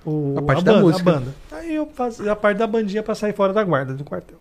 O, 0.04 0.34
A 0.38 0.42
parte 0.42 0.64
da 0.64 0.72
banda, 0.72 0.84
música. 0.84 1.10
a 1.10 1.14
banda. 1.14 1.34
Aí 1.52 1.74
eu 1.74 1.86
fazia 1.86 2.32
a 2.32 2.36
parte 2.36 2.58
da 2.58 2.66
bandinha 2.66 3.02
pra 3.02 3.14
sair 3.14 3.34
fora 3.34 3.52
da 3.52 3.62
guarda 3.62 3.92
do 3.94 4.04
quartel. 4.04 4.38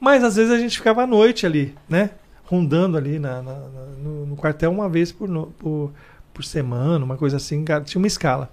Mas 0.00 0.24
às 0.24 0.36
vezes 0.36 0.52
a 0.52 0.58
gente 0.58 0.78
ficava 0.78 1.02
à 1.02 1.06
noite 1.06 1.44
ali, 1.44 1.74
né? 1.88 2.10
Rondando 2.46 2.96
ali 2.96 3.18
na, 3.18 3.42
na- 3.42 3.52
na- 3.52 3.86
no, 4.02 4.26
no 4.26 4.36
quartel 4.36 4.70
uma 4.70 4.88
vez 4.88 5.12
por, 5.12 5.28
no- 5.28 5.48
por, 5.58 5.92
por 6.32 6.44
semana, 6.44 7.04
uma 7.04 7.16
coisa 7.16 7.36
assim, 7.36 7.64
tinha 7.84 8.00
uma 8.00 8.06
escala. 8.06 8.50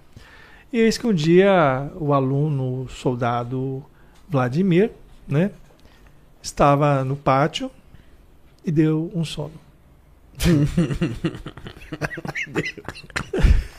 E 0.74 0.80
eis 0.80 0.98
que 0.98 1.08
um 1.08 1.14
dia 1.14 1.90
o 1.96 2.14
aluno, 2.14 2.84
o 2.84 2.90
soldado 2.90 3.84
Vladimir, 4.28 4.92
né? 5.28 5.52
Estava 6.44 7.04
no 7.06 7.16
pátio 7.16 7.72
e 8.66 8.72
deu 8.72 9.10
um 9.16 9.24
sono. 9.24 9.54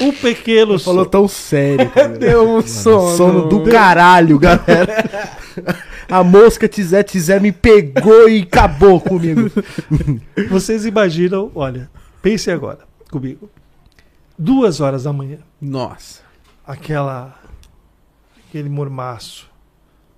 o 0.00 0.12
pequeno 0.12 0.78
Falou 0.78 1.04
so- 1.04 1.10
tão 1.10 1.28
sério. 1.28 1.90
Deu 2.18 2.56
um 2.56 2.62
sono. 2.62 3.16
sono 3.16 3.48
do 3.48 3.64
caralho, 3.70 4.38
galera. 4.38 5.36
A 6.10 6.24
mosca 6.24 6.66
Tizé 6.66 7.02
Tizé 7.02 7.38
me 7.38 7.52
pegou 7.52 8.28
e 8.28 8.40
acabou 8.42 8.98
comigo. 9.00 9.50
Vocês 10.48 10.86
imaginam, 10.86 11.50
olha, 11.54 11.90
pense 12.22 12.50
agora 12.50 12.78
comigo. 13.10 13.50
Duas 14.38 14.80
horas 14.80 15.02
da 15.02 15.12
manhã, 15.12 15.38
Nossa. 15.60 16.22
aquela. 16.66 17.34
aquele 18.48 18.68
mormaço. 18.68 19.50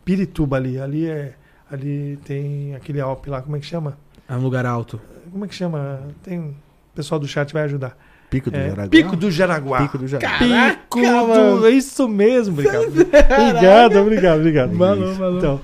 Pirituba 0.05 0.57
ali, 0.57 0.79
ali 0.79 1.07
é. 1.09 1.35
Ali 1.71 2.19
tem 2.25 2.75
aquele 2.75 3.01
Alpe 3.01 3.31
lá, 3.31 3.41
como 3.43 3.57
é 3.57 3.61
que 3.61 3.67
chama? 3.67 3.97
É 4.29 4.35
um 4.35 4.43
lugar 4.43 4.67
alto. 4.67 5.01
Como 5.33 5.45
é 5.45 5.49
que 5.49 5.55
chama? 5.55 6.03
Tem. 6.23 6.39
O 6.41 6.55
pessoal 6.95 7.19
do 7.19 7.27
chat 7.27 7.53
vai 7.53 7.63
ajudar. 7.65 7.97
Pico 8.31 8.51
do 8.51 8.57
É, 8.57 8.69
Jaraguá. 8.69 8.89
Pico 8.89 9.17
do 9.17 9.31
Jaraguá. 9.31 9.83
Pico 9.83 9.99
do 9.99 10.07
Jaraguá. 10.09 10.39
Pico 10.77 10.99
mano. 11.01 11.61
do. 11.61 11.67
É 11.67 11.71
isso 11.71 12.09
mesmo, 12.09 12.53
obrigado. 12.55 12.87
obrigado, 12.87 13.97
obrigado, 13.97 14.39
obrigado. 14.39 14.77
Valeu, 14.77 15.15
valeu. 15.15 15.39
Então, 15.39 15.61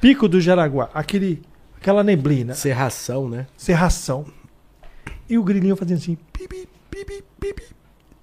Pico 0.00 0.28
do 0.28 0.40
Jaraguá, 0.40 0.90
aquele, 0.92 1.42
aquela 1.80 2.02
neblina. 2.02 2.54
Serração, 2.54 3.28
né? 3.28 3.46
serração. 3.56 4.24
E 5.30 5.38
o 5.38 5.44
grilinho 5.44 5.76
fazendo 5.76 5.98
assim, 5.98 6.18
pipi, 6.32 6.68
pipi, 6.90 7.22
pipi. 7.40 7.62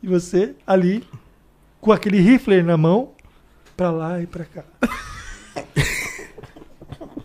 E 0.03 0.07
você 0.07 0.53
ali, 0.67 1.03
com 1.79 1.91
aquele 1.93 2.19
rifle 2.19 2.61
na 2.61 2.75
mão, 2.77 3.11
pra 3.77 3.89
lá 3.91 4.21
e 4.21 4.27
pra 4.27 4.43
cá. 4.43 4.63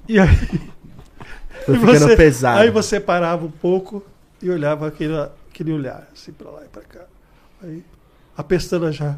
e 0.08 0.18
aí, 0.18 0.28
Foi 1.66 1.76
e 1.76 1.80
ficando 1.80 1.98
você- 1.98 2.16
pesado. 2.16 2.60
aí 2.60 2.70
você 2.70 3.00
parava 3.00 3.44
um 3.44 3.50
pouco 3.50 4.02
e 4.40 4.48
olhava 4.50 4.86
aquele, 4.86 5.14
aquele 5.54 5.72
olhar, 5.72 6.08
assim, 6.12 6.32
pra 6.32 6.50
lá 6.50 6.64
e 6.64 6.68
pra 6.68 6.82
cá. 6.82 7.04
Aí, 7.62 7.84
a 8.36 8.42
pestana 8.42 8.90
já, 8.90 9.16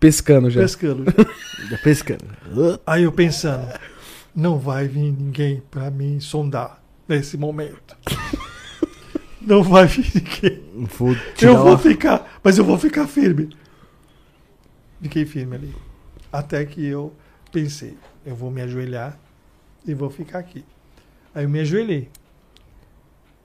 Pescando 0.00 0.48
já. 0.50 0.60
pescando. 0.62 1.04
Já 1.70 1.78
pescando. 1.78 2.24
Aí 2.86 3.02
eu 3.04 3.12
pensando, 3.12 3.68
não 4.34 4.58
vai 4.58 4.88
vir 4.88 5.12
ninguém 5.12 5.62
pra 5.70 5.90
me 5.90 6.20
sondar 6.20 6.82
nesse 7.06 7.36
momento. 7.36 7.94
Não 9.40 9.62
vai 9.62 9.86
vir 9.86 10.10
ninguém. 10.14 10.86
Vou 10.98 11.14
Eu 11.40 11.56
vou 11.58 11.66
uma- 11.68 11.78
ficar, 11.78 12.38
mas 12.42 12.56
eu 12.58 12.64
vou 12.64 12.78
ficar 12.78 13.06
firme. 13.06 13.54
Fiquei 15.02 15.26
firme 15.26 15.56
ali. 15.56 15.74
Até 16.32 16.64
que 16.64 16.84
eu 16.84 17.12
pensei, 17.52 17.96
eu 18.24 18.34
vou 18.34 18.50
me 18.50 18.62
ajoelhar 18.62 19.18
e 19.86 19.92
vou 19.94 20.08
ficar 20.10 20.38
aqui. 20.38 20.64
Aí 21.34 21.44
eu 21.44 21.48
me 21.50 21.60
ajoelhei. 21.60 22.08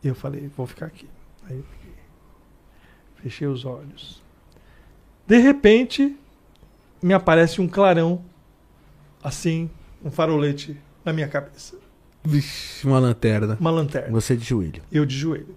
E 0.03 0.07
eu 0.07 0.15
falei, 0.15 0.49
vou 0.55 0.65
ficar 0.65 0.85
aqui. 0.85 1.07
Aí. 1.49 1.61
Fechei 3.21 3.47
os 3.47 3.65
olhos. 3.65 4.21
De 5.27 5.37
repente, 5.37 6.17
me 7.01 7.13
aparece 7.13 7.61
um 7.61 7.67
clarão, 7.67 8.23
assim, 9.23 9.69
um 10.03 10.09
farolete 10.09 10.77
na 11.03 11.11
minha 11.11 11.27
cabeça. 11.27 11.77
Vixe, 12.23 12.85
uma 12.85 12.99
lanterna. 12.99 13.57
Uma 13.59 13.71
lanterna. 13.71 14.11
Você 14.11 14.35
de 14.35 14.45
joelho. 14.45 14.81
Eu 14.91 15.05
de 15.05 15.15
joelho. 15.15 15.55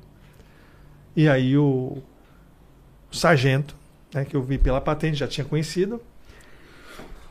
E 1.14 1.28
aí 1.28 1.56
o, 1.56 1.98
o 3.10 3.16
sargento, 3.16 3.76
né, 4.14 4.24
que 4.24 4.34
eu 4.34 4.42
vi 4.42 4.58
pela 4.58 4.80
patente, 4.80 5.18
já 5.18 5.28
tinha 5.28 5.44
conhecido. 5.44 6.00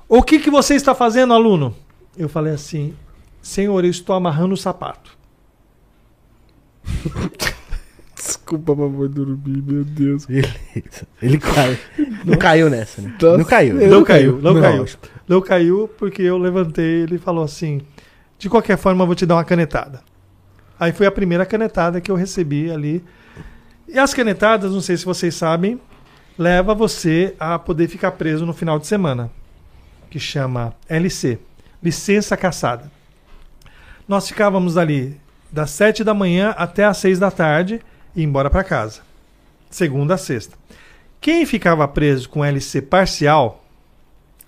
O 0.07 0.21
que, 0.21 0.39
que 0.39 0.49
você 0.49 0.75
está 0.75 0.93
fazendo, 0.93 1.34
aluno? 1.34 1.75
Eu 2.17 2.27
falei 2.27 2.53
assim, 2.53 2.95
senhor, 3.41 3.84
eu 3.84 3.89
estou 3.89 4.15
amarrando 4.15 4.53
o 4.53 4.57
sapato. 4.57 5.17
Desculpa, 8.52 8.76
mamãe, 8.76 9.08
dormir, 9.08 9.64
meu 9.64 9.86
Deus. 9.86 10.26
Beleza. 10.26 11.08
Ele 11.22 11.38
caiu. 11.38 11.78
Não 12.26 12.38
caiu 12.38 12.70
nessa, 12.70 13.02
né? 13.02 13.16
Nossa. 13.22 13.38
Não 13.38 13.45
caiu. 13.45 13.76
Não 13.76 14.04
caiu, 14.04 14.41
não, 14.41 14.54
Não. 14.54 14.62
caiu. 14.62 14.86
Não 15.26 15.41
caiu 15.41 15.88
porque 15.97 16.22
eu 16.22 16.38
levantei 16.38 17.04
ele 17.04 17.18
falou 17.18 17.45
assim, 17.45 17.80
de 18.38 18.49
qualquer 18.49 18.78
forma 18.78 19.04
eu 19.04 19.06
vou 19.06 19.16
te 19.16 19.26
dar 19.26 19.36
uma 19.36 19.45
canetada. 19.45 20.02
Aí 20.78 20.91
foi 20.91 21.06
a 21.06 21.12
primeira 21.12 21.45
canetada 21.45 22.02
que 22.02 22.12
eu 22.12 22.16
recebi 22.16 22.70
ali. 22.70 23.02
E 23.88 23.97
as 23.97 24.14
canetadas, 24.14 24.74
não 24.74 24.82
sei 24.82 24.97
se 24.97 25.06
vocês 25.06 25.34
sabem, 25.34 25.80
leva 26.38 26.76
você 26.76 27.34
a 27.39 27.58
poder 27.58 27.88
ficar 27.88 28.12
preso 28.12 28.45
no 28.45 28.52
final 28.52 28.78
de 28.78 28.86
semana, 28.86 29.32
que 30.10 30.20
chama 30.20 30.74
LC, 30.89 31.39
licença 31.82 32.36
caçada. 32.36 32.91
Nós 34.06 34.28
ficávamos 34.28 34.76
ali 34.76 35.18
das 35.49 35.70
7 35.70 36.04
da 36.04 36.14
manhã 36.14 36.54
até 36.58 36.84
as 36.84 36.97
6 36.97 37.18
da 37.18 37.32
tarde 37.32 37.80
e 38.16 38.22
ia 38.22 38.26
embora 38.26 38.49
para 38.49 38.64
casa. 38.64 39.01
Segunda 39.70 40.16
a 40.16 40.18
sexta. 40.18 40.57
Quem 41.20 41.45
ficava 41.45 41.88
preso 41.88 42.28
com 42.30 42.43
LC 42.43 42.82
parcial 42.82 43.64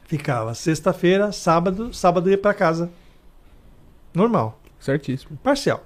ficava 0.06 0.54
sexta-feira, 0.54 1.32
sábado, 1.32 1.94
sábado 1.94 2.30
ia 2.30 2.38
para 2.38 2.54
casa. 2.54 2.90
Normal, 4.14 4.60
Certíssimo. 4.80 5.38
parcial. 5.42 5.84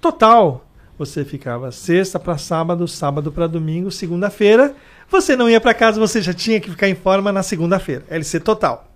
Total, 0.00 0.64
você 0.98 1.24
ficava 1.24 1.70
sexta 1.70 2.18
para 2.18 2.36
sábado, 2.36 2.86
sábado 2.88 3.30
para 3.30 3.46
domingo, 3.46 3.90
segunda-feira. 3.90 4.74
Você 5.10 5.36
não 5.36 5.48
ia 5.48 5.60
para 5.60 5.74
casa, 5.74 6.00
você 6.00 6.20
já 6.20 6.32
tinha 6.34 6.60
que 6.60 6.70
ficar 6.70 6.88
em 6.88 6.94
forma 6.94 7.30
na 7.30 7.42
segunda-feira. 7.42 8.04
LC 8.10 8.40
total. 8.40 8.88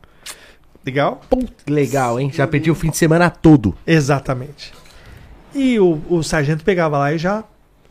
Legal? 0.85 1.20
Legal, 1.66 2.20
hein? 2.20 2.31
Já 2.33 2.47
pedi 2.47 2.70
o 2.70 2.74
fim 2.74 2.91
de 2.91 2.97
semana 2.97 3.29
todo. 3.29 3.74
Exatamente. 3.87 4.72
E 5.55 5.81
o, 5.81 6.01
o 6.09 6.22
sargento 6.22 6.64
pegava 6.64 6.99
lá 6.99 7.12
e 7.12 7.18
já, 7.18 7.43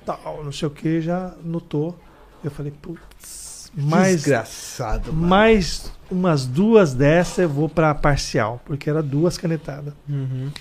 tal, 0.05 0.43
não 0.43 0.51
sei 0.51 0.67
o 0.67 0.71
que, 0.71 1.01
já 1.01 1.33
notou. 1.43 1.97
Eu 2.43 2.51
falei, 2.51 2.71
putz, 2.71 3.71
mais, 3.75 4.17
Desgraçado, 4.17 5.11
mano. 5.11 5.27
mais 5.27 5.91
umas 6.09 6.45
duas 6.45 6.93
dessas 6.93 7.39
eu 7.39 7.49
vou 7.49 7.67
pra 7.67 7.93
parcial, 7.95 8.61
porque 8.65 8.89
era 8.89 9.01
duas 9.01 9.37
canetadas. 9.37 9.93
Uhum. 10.07 10.51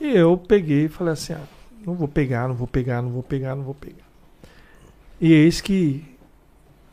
E 0.00 0.08
eu 0.08 0.36
peguei 0.36 0.86
e 0.86 0.88
falei 0.88 1.12
assim, 1.12 1.32
ah, 1.34 1.42
não 1.86 1.94
vou 1.94 2.08
pegar, 2.08 2.48
não 2.48 2.54
vou 2.54 2.66
pegar, 2.66 3.00
não 3.00 3.10
vou 3.10 3.22
pegar, 3.22 3.54
não 3.54 3.62
vou 3.62 3.74
pegar. 3.74 4.04
E 5.20 5.32
eis 5.32 5.60
que 5.60 6.04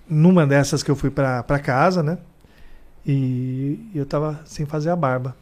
numa 0.07 0.45
dessas 0.45 0.83
que 0.83 0.91
eu 0.91 0.95
fui 0.95 1.09
pra, 1.09 1.43
pra 1.43 1.59
casa, 1.59 2.01
né? 2.01 2.17
E 3.05 3.89
eu 3.95 4.05
tava 4.05 4.41
sem 4.45 4.65
fazer 4.65 4.89
a 4.89 4.95
barba. 4.95 5.35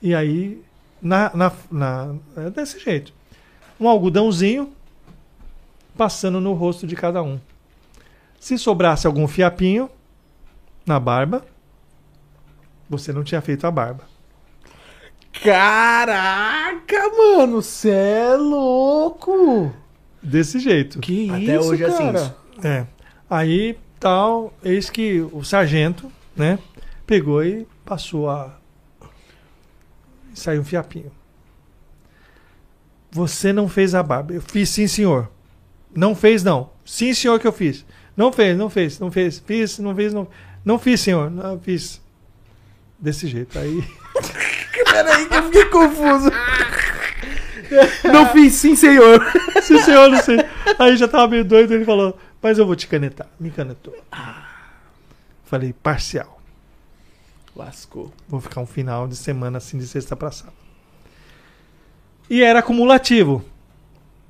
E 0.00 0.14
aí, 0.14 0.62
na, 1.00 1.30
na, 1.34 1.52
na, 1.70 2.14
é 2.36 2.50
desse 2.50 2.78
jeito. 2.78 3.12
Um 3.80 3.88
algodãozinho 3.88 4.70
passando 5.96 6.40
no 6.40 6.52
rosto 6.52 6.86
de 6.86 6.96
cada 6.96 7.22
um. 7.22 7.40
Se 8.38 8.58
sobrasse 8.58 9.06
algum 9.06 9.26
fiapinho 9.26 9.90
na 10.86 11.00
barba, 11.00 11.44
você 12.88 13.12
não 13.12 13.24
tinha 13.24 13.40
feito 13.40 13.66
a 13.66 13.70
barba. 13.70 14.04
Caraca, 15.42 17.10
mano, 17.16 17.60
cê 17.62 17.90
é 17.90 18.36
louco. 18.36 19.72
Desse 20.22 20.58
jeito. 20.58 21.00
Que 21.00 21.30
Até 21.30 21.56
isso, 21.58 21.70
hoje 21.70 21.84
é 21.84 21.86
assim. 21.86 22.12
cara? 22.12 22.36
É. 22.62 22.86
Aí, 23.28 23.78
tal, 23.98 24.52
eis 24.62 24.88
que 24.88 25.20
o 25.32 25.42
sargento, 25.42 26.10
né, 26.36 26.58
pegou 27.06 27.42
e 27.42 27.66
passou 27.84 28.30
a. 28.30 28.56
Saiu 30.32 30.60
um 30.62 30.64
fiapinho. 30.64 31.12
Você 33.10 33.52
não 33.52 33.68
fez 33.68 33.94
a 33.94 34.02
barba. 34.02 34.34
Eu 34.34 34.40
fiz 34.40 34.68
sim, 34.68 34.86
senhor. 34.86 35.30
Não 35.94 36.14
fez, 36.14 36.42
não. 36.42 36.70
Sim, 36.84 37.14
senhor, 37.14 37.38
que 37.38 37.46
eu 37.46 37.52
fiz. 37.52 37.84
Não 38.16 38.32
fez, 38.32 38.56
não 38.56 38.70
fez, 38.70 38.98
não 38.98 39.10
fez. 39.10 39.38
Fiz, 39.38 39.78
não 39.78 39.94
fez, 39.94 40.12
não. 40.12 40.28
Não 40.64 40.78
fiz, 40.78 41.00
senhor. 41.00 41.30
Não 41.30 41.58
fiz. 41.58 42.00
Desse 42.98 43.26
jeito. 43.26 43.58
Aí. 43.58 43.84
Peraí 44.90 45.26
que 45.26 45.34
eu 45.34 45.42
fiquei 45.44 45.64
confuso. 45.66 46.30
Não 48.04 48.28
fiz 48.30 48.54
sim, 48.54 48.76
senhor. 48.76 49.20
Sim, 49.62 49.80
senhor, 49.80 50.10
não 50.10 50.22
sei. 50.22 50.36
Aí 50.78 50.96
já 50.96 51.08
tava 51.08 51.28
meio 51.28 51.44
doido, 51.44 51.72
ele 51.72 51.86
falou, 51.86 52.18
mas 52.42 52.58
eu 52.58 52.66
vou 52.66 52.76
te 52.76 52.86
canetar. 52.86 53.26
Me 53.40 53.50
canetou. 53.50 53.96
Ah. 54.12 54.46
Falei, 55.44 55.72
parcial. 55.72 56.40
Lascou. 57.56 58.12
Vou 58.28 58.40
ficar 58.40 58.60
um 58.60 58.66
final 58.66 59.08
de 59.08 59.16
semana 59.16 59.58
assim, 59.58 59.78
de 59.78 59.86
sexta 59.86 60.14
pra 60.14 60.30
sábado. 60.30 60.56
E 62.28 62.42
era 62.42 62.58
acumulativo. 62.58 63.44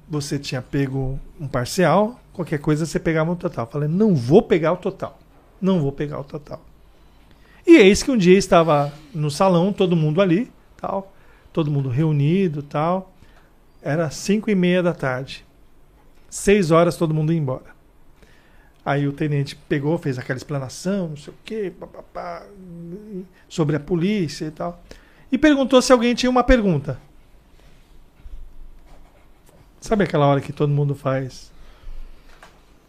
Você 0.09 0.39
tinha 0.39 0.61
pego 0.61 1.19
um 1.41 1.49
parcial, 1.49 2.21
qualquer 2.33 2.59
coisa 2.59 2.85
você 2.85 2.99
pegava 2.99 3.33
um 3.33 3.37
total. 3.37 3.67
Falei, 3.67 3.89
não 3.89 4.15
vou 4.15 4.43
pegar 4.43 4.73
o 4.73 4.77
total. 4.77 5.19
Não 5.61 5.81
vou 5.81 5.93
pegar 5.93 6.21
o 6.21 6.25
total. 6.25 6.61
E 7.67 7.77
eis 7.77 8.03
que 8.03 8.11
um 8.11 8.17
dia 8.17 8.37
estava 8.37 8.93
no 9.15 9.31
salão, 9.31 9.73
todo 9.73 9.97
mundo 9.97 10.21
ali, 10.21 10.53
tal, 10.77 11.13
todo 11.53 11.71
mundo 11.71 11.89
reunido, 11.89 12.63
tal. 12.63 13.13
Era 13.81 14.11
cinco 14.11 14.51
e 14.51 14.55
meia 14.55 14.83
da 14.83 14.93
tarde. 14.93 15.45
Seis 16.29 16.71
horas 16.71 16.97
todo 16.97 17.15
mundo 17.15 17.33
ia 17.33 17.39
embora. 17.39 17.75
Aí 18.85 19.09
o 19.09 19.13
tenente 19.13 19.57
pegou, 19.57 19.97
fez 19.97 20.19
aquela 20.19 20.37
explanação, 20.37 21.09
não 21.09 21.17
sei 21.17 21.33
o 21.33 21.37
quê, 21.43 21.73
sobre 23.49 23.77
a 23.77 23.81
polícia 23.81 24.45
e 24.47 24.51
tal. 24.51 24.83
E 25.33 25.39
perguntou 25.39 25.81
se 25.81 25.91
alguém 25.91 26.15
tinha 26.15 26.29
uma 26.29 26.45
pergunta. 26.45 27.01
Sabe 29.85 30.05
aquela 30.05 30.27
hora 30.27 30.41
que 30.41 30.51
todo 30.51 30.71
mundo 30.71 30.95
faz? 30.95 31.53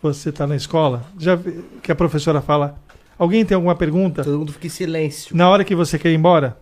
Você 0.02 0.30
está 0.30 0.48
na 0.48 0.56
escola, 0.56 1.04
já 1.20 1.36
vi- 1.36 1.62
que 1.84 1.92
a 1.92 1.96
professora 1.96 2.42
fala: 2.42 2.80
Alguém 3.20 3.44
tem 3.44 3.54
alguma 3.54 3.76
pergunta? 3.76 4.24
Todo 4.24 4.40
mundo 4.40 4.54
fica 4.54 4.68
em 4.68 4.70
silêncio. 4.70 5.36
Na 5.36 5.50
hora 5.50 5.66
que 5.66 5.76
você 5.76 6.00
quer 6.00 6.10
ir 6.12 6.16
embora? 6.16 6.58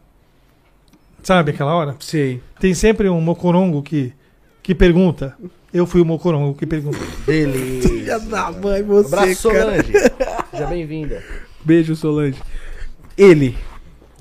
Sabe 1.21 1.51
aquela 1.51 1.75
hora? 1.75 1.95
Sei. 1.99 2.41
Tem 2.59 2.73
sempre 2.73 3.07
um 3.09 3.21
mocorongo 3.21 3.83
que, 3.83 4.11
que 4.63 4.73
pergunta. 4.73 5.37
Eu 5.71 5.85
fui 5.85 6.01
o 6.01 6.05
mocorongo 6.05 6.55
que 6.57 6.65
pergunta. 6.65 6.97
Beleza. 7.27 8.17
da 8.21 8.51
mãe, 8.51 8.81
você, 8.81 9.13
Abraço, 9.15 9.35
Solange. 9.35 9.93
Seja 10.49 10.65
bem-vinda. 10.65 11.23
Beijo, 11.63 11.95
Solange. 11.95 12.41
Ele, 13.15 13.55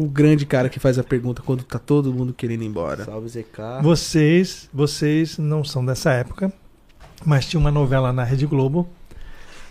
o 0.02 0.08
grande 0.08 0.44
cara 0.44 0.68
que 0.68 0.80
faz 0.80 0.98
a 0.98 1.04
pergunta 1.04 1.42
quando 1.42 1.62
tá 1.62 1.78
todo 1.78 2.12
mundo 2.12 2.32
querendo 2.32 2.62
ir 2.62 2.66
embora. 2.66 3.04
Salve, 3.04 3.28
ZK. 3.28 3.82
Vocês, 3.82 4.68
vocês 4.72 5.38
não 5.38 5.62
são 5.62 5.84
dessa 5.84 6.12
época, 6.12 6.52
mas 7.24 7.46
tinha 7.46 7.60
uma 7.60 7.70
novela 7.70 8.12
na 8.12 8.24
Rede 8.24 8.46
Globo 8.46 8.88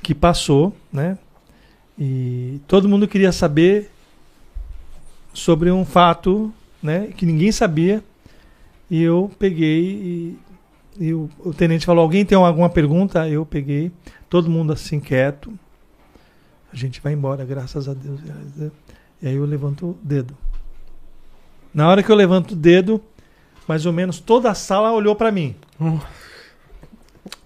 que 0.01 0.15
passou, 0.15 0.73
né? 0.91 1.17
E 1.99 2.61
todo 2.67 2.87
mundo 2.87 3.07
queria 3.07 3.31
saber 3.31 3.91
sobre 5.33 5.69
um 5.69 5.85
fato, 5.85 6.51
né? 6.81 7.07
Que 7.15 7.25
ninguém 7.25 7.51
sabia. 7.51 8.01
E 8.89 9.01
eu 9.01 9.29
peguei 9.37 9.81
e, 9.81 10.39
e 10.99 11.13
o, 11.13 11.29
o 11.39 11.53
tenente 11.53 11.85
falou: 11.85 12.03
Alguém 12.03 12.25
tem 12.25 12.37
alguma 12.37 12.69
pergunta? 12.69 13.27
Eu 13.27 13.45
peguei, 13.45 13.91
todo 14.29 14.49
mundo 14.49 14.71
assim 14.71 14.99
quieto. 14.99 15.53
A 16.71 16.75
gente 16.75 17.01
vai 17.01 17.11
embora, 17.11 17.43
graças 17.43 17.89
a 17.89 17.93
Deus. 17.93 18.21
E 19.21 19.27
aí 19.27 19.35
eu 19.35 19.45
levanto 19.45 19.87
o 19.91 19.97
dedo. 20.01 20.35
Na 21.73 21.87
hora 21.89 22.03
que 22.03 22.11
eu 22.11 22.15
levanto 22.15 22.51
o 22.51 22.55
dedo, 22.55 23.01
mais 23.67 23.85
ou 23.85 23.93
menos 23.93 24.19
toda 24.19 24.49
a 24.51 24.55
sala 24.55 24.91
olhou 24.91 25.15
pra 25.15 25.31
mim. 25.31 25.55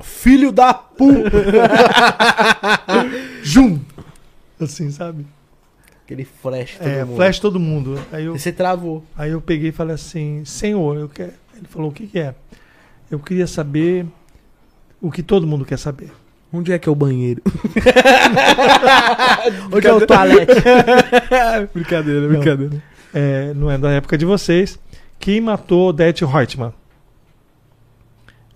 Filho 0.01 0.51
da 0.51 0.73
puta. 0.73 1.31
Jum! 3.43 3.79
Assim, 4.59 4.89
sabe? 4.89 5.25
Aquele 6.05 6.23
flash 6.23 6.77
todo 6.77 6.87
É, 6.87 7.03
mundo. 7.03 7.15
flash 7.15 7.39
todo 7.39 7.59
mundo. 7.59 7.99
Aí 8.11 8.25
eu, 8.25 8.35
E 8.35 8.39
você 8.39 8.51
travou. 8.51 9.03
aí 9.17 9.31
eu 9.31 9.41
peguei 9.41 9.69
e 9.69 9.73
falei 9.73 9.95
assim, 9.95 10.45
senhor, 10.45 10.97
eu 10.97 11.09
quero. 11.09 11.33
Ele 11.55 11.67
falou, 11.67 11.89
o 11.89 11.93
que, 11.93 12.07
que 12.07 12.19
é? 12.19 12.35
Eu 13.09 13.19
queria 13.19 13.47
saber 13.47 14.05
o 15.01 15.11
que 15.11 15.23
todo 15.23 15.47
mundo 15.47 15.65
quer 15.65 15.77
saber. 15.77 16.11
Onde 16.55 16.71
é 16.71 16.79
que 16.79 16.87
é 16.87 16.91
o 16.91 16.95
banheiro? 16.95 17.41
Onde 19.73 19.87
é 19.87 19.93
o 19.93 20.07
toalete? 20.07 20.53
brincadeira, 21.73 22.27
brincadeira. 22.29 22.83
É, 23.13 23.53
não 23.53 23.69
é 23.69 23.77
da 23.77 23.91
época 23.91 24.17
de 24.17 24.23
vocês. 24.25 24.79
Quem 25.19 25.41
matou 25.41 25.89
Odete 25.89 26.23
Reutemann? 26.23 26.73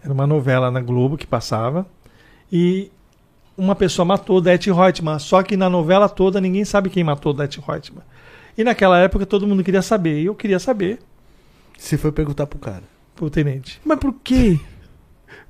Era 0.02 0.14
uma 0.14 0.26
novela 0.26 0.72
na 0.72 0.80
Globo 0.82 1.18
que 1.18 1.28
passava. 1.28 1.86
E 2.52 2.89
uma 3.58 3.76
pessoa 3.76 4.06
matou 4.06 4.38
Odete 4.38 4.72
Reutemann. 4.72 5.20
Só 5.20 5.43
que 5.43 5.58
na 5.58 5.70
novela 5.70 6.08
toda 6.08 6.39
ninguém 6.39 6.64
sabe 6.64 6.89
quem 6.89 7.04
matou 7.04 7.34
Odete 7.34 7.60
Reutemann. 7.60 8.04
E 8.58 8.64
naquela 8.64 8.97
época 9.00 9.26
todo 9.26 9.45
mundo 9.45 9.62
queria 9.64 9.82
saber. 9.82 10.22
E 10.22 10.26
eu 10.26 10.36
queria 10.36 10.60
saber 10.60 11.00
Você 11.78 11.97
foi 11.97 12.14
perguntar 12.14 12.47
pro 12.47 12.60
cara. 12.60 12.84
pro 13.16 13.30
tenente. 13.30 13.82
Mas 13.84 14.00
por 14.00 14.14
quê? 14.24 14.58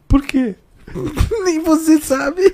Por 0.08 0.24
quê? 0.24 0.56
Nem 1.44 1.62
você 1.62 2.00
sabe. 2.00 2.54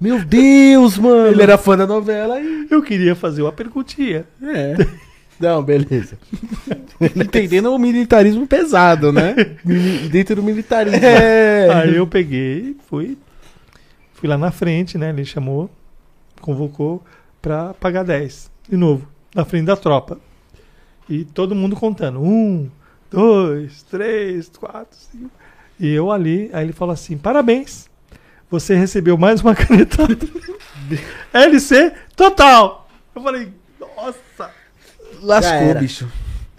Meu 0.00 0.24
Deus, 0.24 0.98
mano. 0.98 1.28
Ele 1.28 1.42
era 1.42 1.58
fã 1.58 1.76
da 1.76 1.86
novela 1.86 2.40
e. 2.40 2.66
Eu 2.70 2.82
queria 2.82 3.14
fazer 3.14 3.42
uma 3.42 3.52
perguntinha. 3.52 4.26
É. 4.42 4.74
Não, 5.38 5.62
beleza. 5.62 6.16
Entendendo 7.16 7.74
o 7.74 7.78
militarismo 7.78 8.46
pesado, 8.46 9.12
né? 9.12 9.34
Dentro 10.10 10.36
do 10.36 10.42
militarismo. 10.42 11.04
É. 11.04 11.68
Aí 11.72 11.96
eu 11.96 12.06
peguei, 12.06 12.76
fui, 12.88 13.18
fui 14.12 14.28
lá 14.28 14.38
na 14.38 14.52
frente, 14.52 14.96
né? 14.96 15.08
Ele 15.08 15.24
chamou, 15.24 15.68
convocou 16.40 17.02
pra 17.40 17.74
pagar 17.74 18.04
10. 18.04 18.52
De 18.68 18.76
novo, 18.76 19.08
na 19.34 19.44
frente 19.44 19.66
da 19.66 19.76
tropa. 19.76 20.20
E 21.08 21.24
todo 21.24 21.56
mundo 21.56 21.74
contando. 21.74 22.22
Um, 22.22 22.70
dois, 23.10 23.82
três, 23.82 24.48
quatro, 24.48 24.96
cinco. 24.96 25.41
E 25.78 25.92
eu 25.92 26.10
ali, 26.10 26.50
aí 26.52 26.64
ele 26.64 26.72
falou 26.72 26.92
assim: 26.92 27.18
parabéns, 27.18 27.88
você 28.50 28.76
recebeu 28.76 29.16
mais 29.16 29.40
uma 29.40 29.54
canetada. 29.56 30.16
LC 31.32 31.92
total. 32.14 32.88
Eu 33.14 33.22
falei, 33.22 33.52
nossa. 33.80 34.50
Lascou, 35.22 35.74
bicho. 35.76 36.12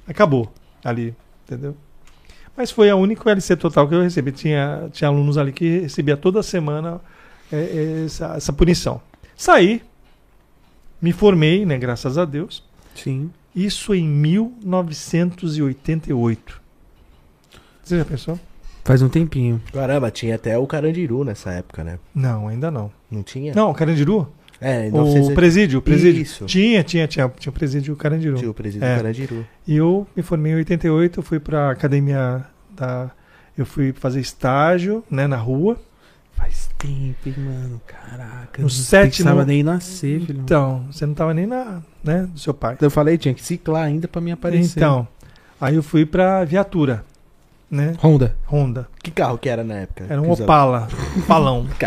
Acabou 0.08 0.52
ali, 0.84 1.16
entendeu? 1.46 1.78
Mas 2.56 2.72
foi 2.72 2.90
a 2.90 2.96
única 2.96 3.30
LC 3.30 3.56
total 3.56 3.88
que 3.88 3.94
eu 3.96 4.02
recebi. 4.02 4.32
Tinha, 4.32 4.90
tinha 4.92 5.08
alunos 5.08 5.38
ali 5.38 5.52
que 5.52 5.80
recebia 5.80 6.18
toda 6.18 6.44
semana 6.44 7.02
é, 7.52 7.58
é, 7.58 8.04
essa, 8.06 8.36
essa 8.36 8.54
punição. 8.54 9.02
Saí, 9.36 9.82
me 11.02 11.12
formei, 11.12 11.66
né, 11.66 11.78
graças 11.78 12.18
a 12.18 12.24
Deus. 12.26 12.64
Sim. 12.96 13.32
Isso 13.56 13.94
em 13.94 14.08
1988. 14.08 16.62
Você 17.84 17.98
já 17.98 18.06
pensou? 18.06 18.40
Faz 18.84 19.02
um 19.02 19.08
tempinho. 19.10 19.62
Caramba, 19.72 20.12
tinha 20.12 20.36
até 20.36 20.58
o 20.58 20.68
Carandiru 20.68 21.24
nessa 21.24 21.52
época, 21.52 21.84
né? 21.84 22.00
Não, 22.14 22.48
ainda 22.48 22.70
não. 22.70 22.92
Não 23.10 23.24
tinha? 23.24 23.54
Não, 23.56 23.74
Carandiru? 23.74 24.28
É, 24.60 24.88
O 24.90 24.98
900 24.98 25.34
presídio, 25.34 25.80
o 25.80 25.82
presídio. 25.82 26.22
Isso. 26.22 26.46
Tinha, 26.46 26.84
tinha, 26.84 27.08
tinha, 27.08 27.30
tinha 27.38 27.50
o 27.50 27.54
presídio 27.54 27.96
Carandiru. 27.96 28.38
Tinha 28.38 28.50
o 28.52 28.54
presídio 28.54 28.86
É. 28.86 28.94
do 28.94 28.98
Carandiru. 28.98 29.46
E 29.68 29.76
eu 29.76 30.08
me 30.16 30.22
formei 30.24 30.52
em 30.54 30.56
88, 30.56 31.22
fui 31.22 31.40
pra 31.40 31.72
academia 31.72 32.46
da. 32.76 33.10
Eu 33.58 33.66
fui 33.66 33.94
fazer 33.94 34.20
estágio, 34.20 35.04
né, 35.10 35.28
na 35.28 35.38
rua. 35.38 35.78
Faz 36.36 36.70
tempo, 36.78 37.28
hein, 37.28 37.36
mano. 37.38 37.82
Caraca. 37.86 38.58
No 38.58 38.64
não 38.64 38.70
sétimo- 38.70 39.08
Precisava 39.10 39.46
nem 39.46 39.64
nascer, 39.64 40.22
filho. 40.22 40.40
Então, 40.42 40.86
você 40.92 41.06
não 41.06 41.14
tava 41.14 41.34
nem 41.34 41.46
na, 41.46 41.82
né, 42.04 42.24
do 42.32 42.40
seu 42.40 42.54
pai. 42.54 42.78
Eu 42.82 42.90
falei, 42.90 43.18
tinha 43.18 43.34
que 43.34 43.44
ciclar 43.44 43.84
ainda 43.84 44.08
pra 44.08 44.20
me 44.22 44.32
aparecer. 44.32 44.80
Então, 44.80 45.08
aí 45.62 45.76
eu 45.76 45.84
fui 45.84 46.06
pra 46.06 46.44
viatura, 46.46 47.04
né, 47.74 47.94
Honda. 48.04 48.36
Honda. 48.50 48.88
Que 49.02 49.12
carro 49.12 49.38
que 49.38 49.50
era 49.50 49.64
na 49.64 49.76
época? 49.76 50.06
Era 50.10 50.22
um 50.22 50.30
usava? 50.32 50.44
Opala, 50.44 50.88
Opalão. 51.18 51.68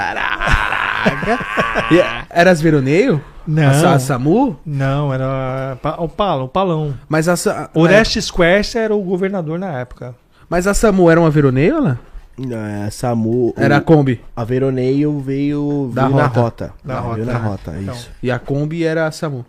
E 1.91 1.99
era 2.31 2.51
as 2.51 2.61
veroneio? 2.61 3.23
Não, 3.47 3.63
A, 3.89 3.95
a 3.95 3.99
SAMU? 3.99 4.59
não, 4.67 5.15
era 5.15 5.79
pa- 5.81 5.97
Opala, 5.99 6.43
Opalão. 6.43 6.95
Mas 7.09 7.29
a, 7.29 7.37
Sa- 7.37 7.71
Orestes 7.75 8.31
Quercia 8.31 8.81
era 8.81 8.95
o 8.95 9.01
governador 9.03 9.59
na 9.59 9.79
época. 9.79 10.15
Mas 10.49 10.67
a 10.67 10.75
SAMU 10.75 11.09
era 11.11 11.21
uma 11.21 11.31
veroneio, 11.31 11.77
ela? 11.77 12.01
Não, 12.37 12.57
é 12.59 12.85
a 12.87 12.91
SAMU. 12.91 13.55
Era 13.57 13.77
a 13.77 13.79
o- 13.79 13.83
Kombi. 13.83 14.21
A 14.35 14.45
Veroneio 14.45 15.21
veio, 15.21 15.91
Da 15.95 16.05
veio 16.07 16.17
na 16.17 16.27
rota. 16.27 16.41
rota. 16.41 16.73
Da 16.85 17.01
Veio 17.01 17.07
rota, 17.07 17.25
na 17.25 17.33
né? 17.39 17.49
rota, 17.49 17.75
Então. 17.81 17.95
isso. 17.95 18.11
E 18.23 18.31
a 18.31 18.39
Kombi 18.39 18.85
era 18.85 19.07
a 19.07 19.13
SAMU. 19.13 19.47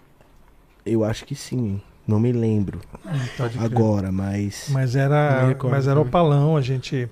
Eu 0.86 1.04
acho 1.04 1.26
que 1.26 1.36
sim. 1.36 1.82
Não 2.08 2.20
me 2.20 2.32
lembro 2.32 2.80
Pode 3.36 3.58
crer. 3.58 3.66
agora, 3.66 4.12
mas. 4.12 4.68
Mas 4.70 4.96
era, 4.96 5.48
recordo 5.48 5.74
mas 5.76 5.86
era 5.88 5.96
também. 5.96 6.08
Opalão, 6.10 6.56
a 6.56 6.62
gente 6.62 7.10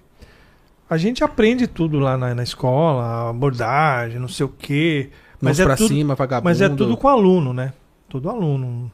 A 0.90 0.98
gente 0.98 1.24
aprende 1.24 1.68
tudo 1.68 2.00
lá 2.00 2.18
na, 2.18 2.34
na 2.34 2.44
escola, 2.44 3.30
abordagem, 3.30 4.20
não 4.20 4.28
sei 4.30 4.46
o 4.46 4.50
quê. 4.50 5.10
Mas 5.42 5.58
Mas 5.58 5.60
é, 5.60 5.64
pra 5.66 5.76
tudo, 5.76 5.88
cima, 5.90 6.16
vagabundo. 6.16 6.46
mas 6.46 6.62
é 6.62 6.70
tudo 6.70 6.96
com 6.96 7.08
aluno, 7.10 7.54
né? 7.54 7.74
Tudo 8.08 8.30
aluno. 8.30 8.90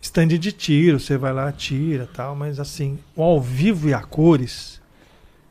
Stand 0.00 0.28
de 0.28 0.52
tiro, 0.52 0.98
você 1.00 1.16
vai 1.16 1.32
lá, 1.32 1.50
tira 1.52 2.08
tal. 2.12 2.34
Mas 2.36 2.60
assim, 2.60 2.98
o 3.16 3.22
ao 3.22 3.40
vivo 3.40 3.88
e 3.88 3.94
a 3.94 4.02
cores, 4.02 4.80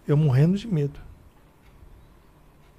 eu 0.08 0.16
morrendo 0.16 0.58
de 0.58 0.68
medo. 0.68 1.00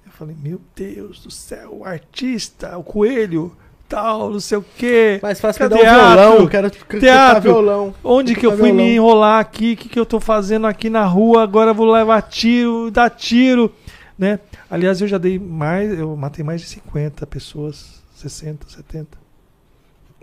Eu 0.05 0.11
falei, 0.11 0.35
meu 0.39 0.61
Deus 0.75 1.21
do 1.23 1.31
céu, 1.31 1.79
o 1.79 1.83
artista, 1.85 2.77
o 2.77 2.83
coelho, 2.83 3.55
tal, 3.93 4.31
não 4.31 4.39
sei 4.39 4.57
o 4.57 4.65
quê. 4.77 5.19
Mais 5.21 5.39
fácil 5.39 5.63
me 5.63 5.69
dar 5.69 5.77
Cadê 5.77 5.89
um 5.89 5.93
violão, 6.15 6.47
quero 6.47 6.71
Teatro. 6.99 7.41
violão. 7.41 7.93
Onde 8.03 8.35
que 8.35 8.45
eu 8.45 8.57
fui 8.57 8.71
me 8.71 8.83
violão. 8.83 8.93
enrolar 8.95 9.39
aqui? 9.39 9.73
O 9.73 9.77
que, 9.77 9.89
que 9.89 9.99
eu 9.99 10.05
tô 10.05 10.19
fazendo 10.19 10.65
aqui 10.65 10.89
na 10.89 11.05
rua? 11.05 11.43
Agora 11.43 11.71
eu 11.71 11.75
vou 11.75 11.91
levar 11.91 12.21
tiro, 12.23 12.89
dar 12.89 13.09
tiro, 13.11 13.71
né? 14.17 14.39
Aliás, 14.69 14.99
eu 15.01 15.07
já 15.07 15.17
dei 15.19 15.37
mais, 15.37 15.97
eu 15.97 16.15
matei 16.15 16.43
mais 16.43 16.61
de 16.61 16.67
50 16.67 17.27
pessoas, 17.27 18.01
60, 18.15 18.67
70. 18.67 19.07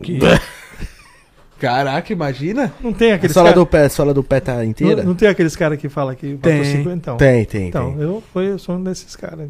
Caraca, 1.61 2.11
imagina. 2.12 2.73
Não 2.81 2.91
tem 2.93 3.12
A 3.12 3.16
aqueles 3.16 3.35
sola 3.35 3.51
cara, 3.51 3.61
do 3.61 3.66
pé, 3.66 3.89
sola 3.91 4.14
do 4.14 4.25
pé 4.25 4.41
tá 4.41 4.64
inteira? 4.64 5.03
não, 5.03 5.11
não 5.11 5.14
tem 5.14 5.29
aqueles 5.29 5.55
cara 5.55 5.77
que 5.77 5.91
fala 5.91 6.14
que 6.14 6.33
matou 6.33 6.41
Tem. 6.51 6.64
50, 6.64 6.93
então. 6.97 7.16
Tem, 7.18 7.45
tem, 7.45 7.68
Então, 7.68 7.93
tem. 7.93 8.03
eu, 8.03 8.23
foi, 8.33 8.47
eu 8.49 8.59
sou 8.59 8.77
um 8.77 8.83
desses 8.83 9.14
caras. 9.14 9.49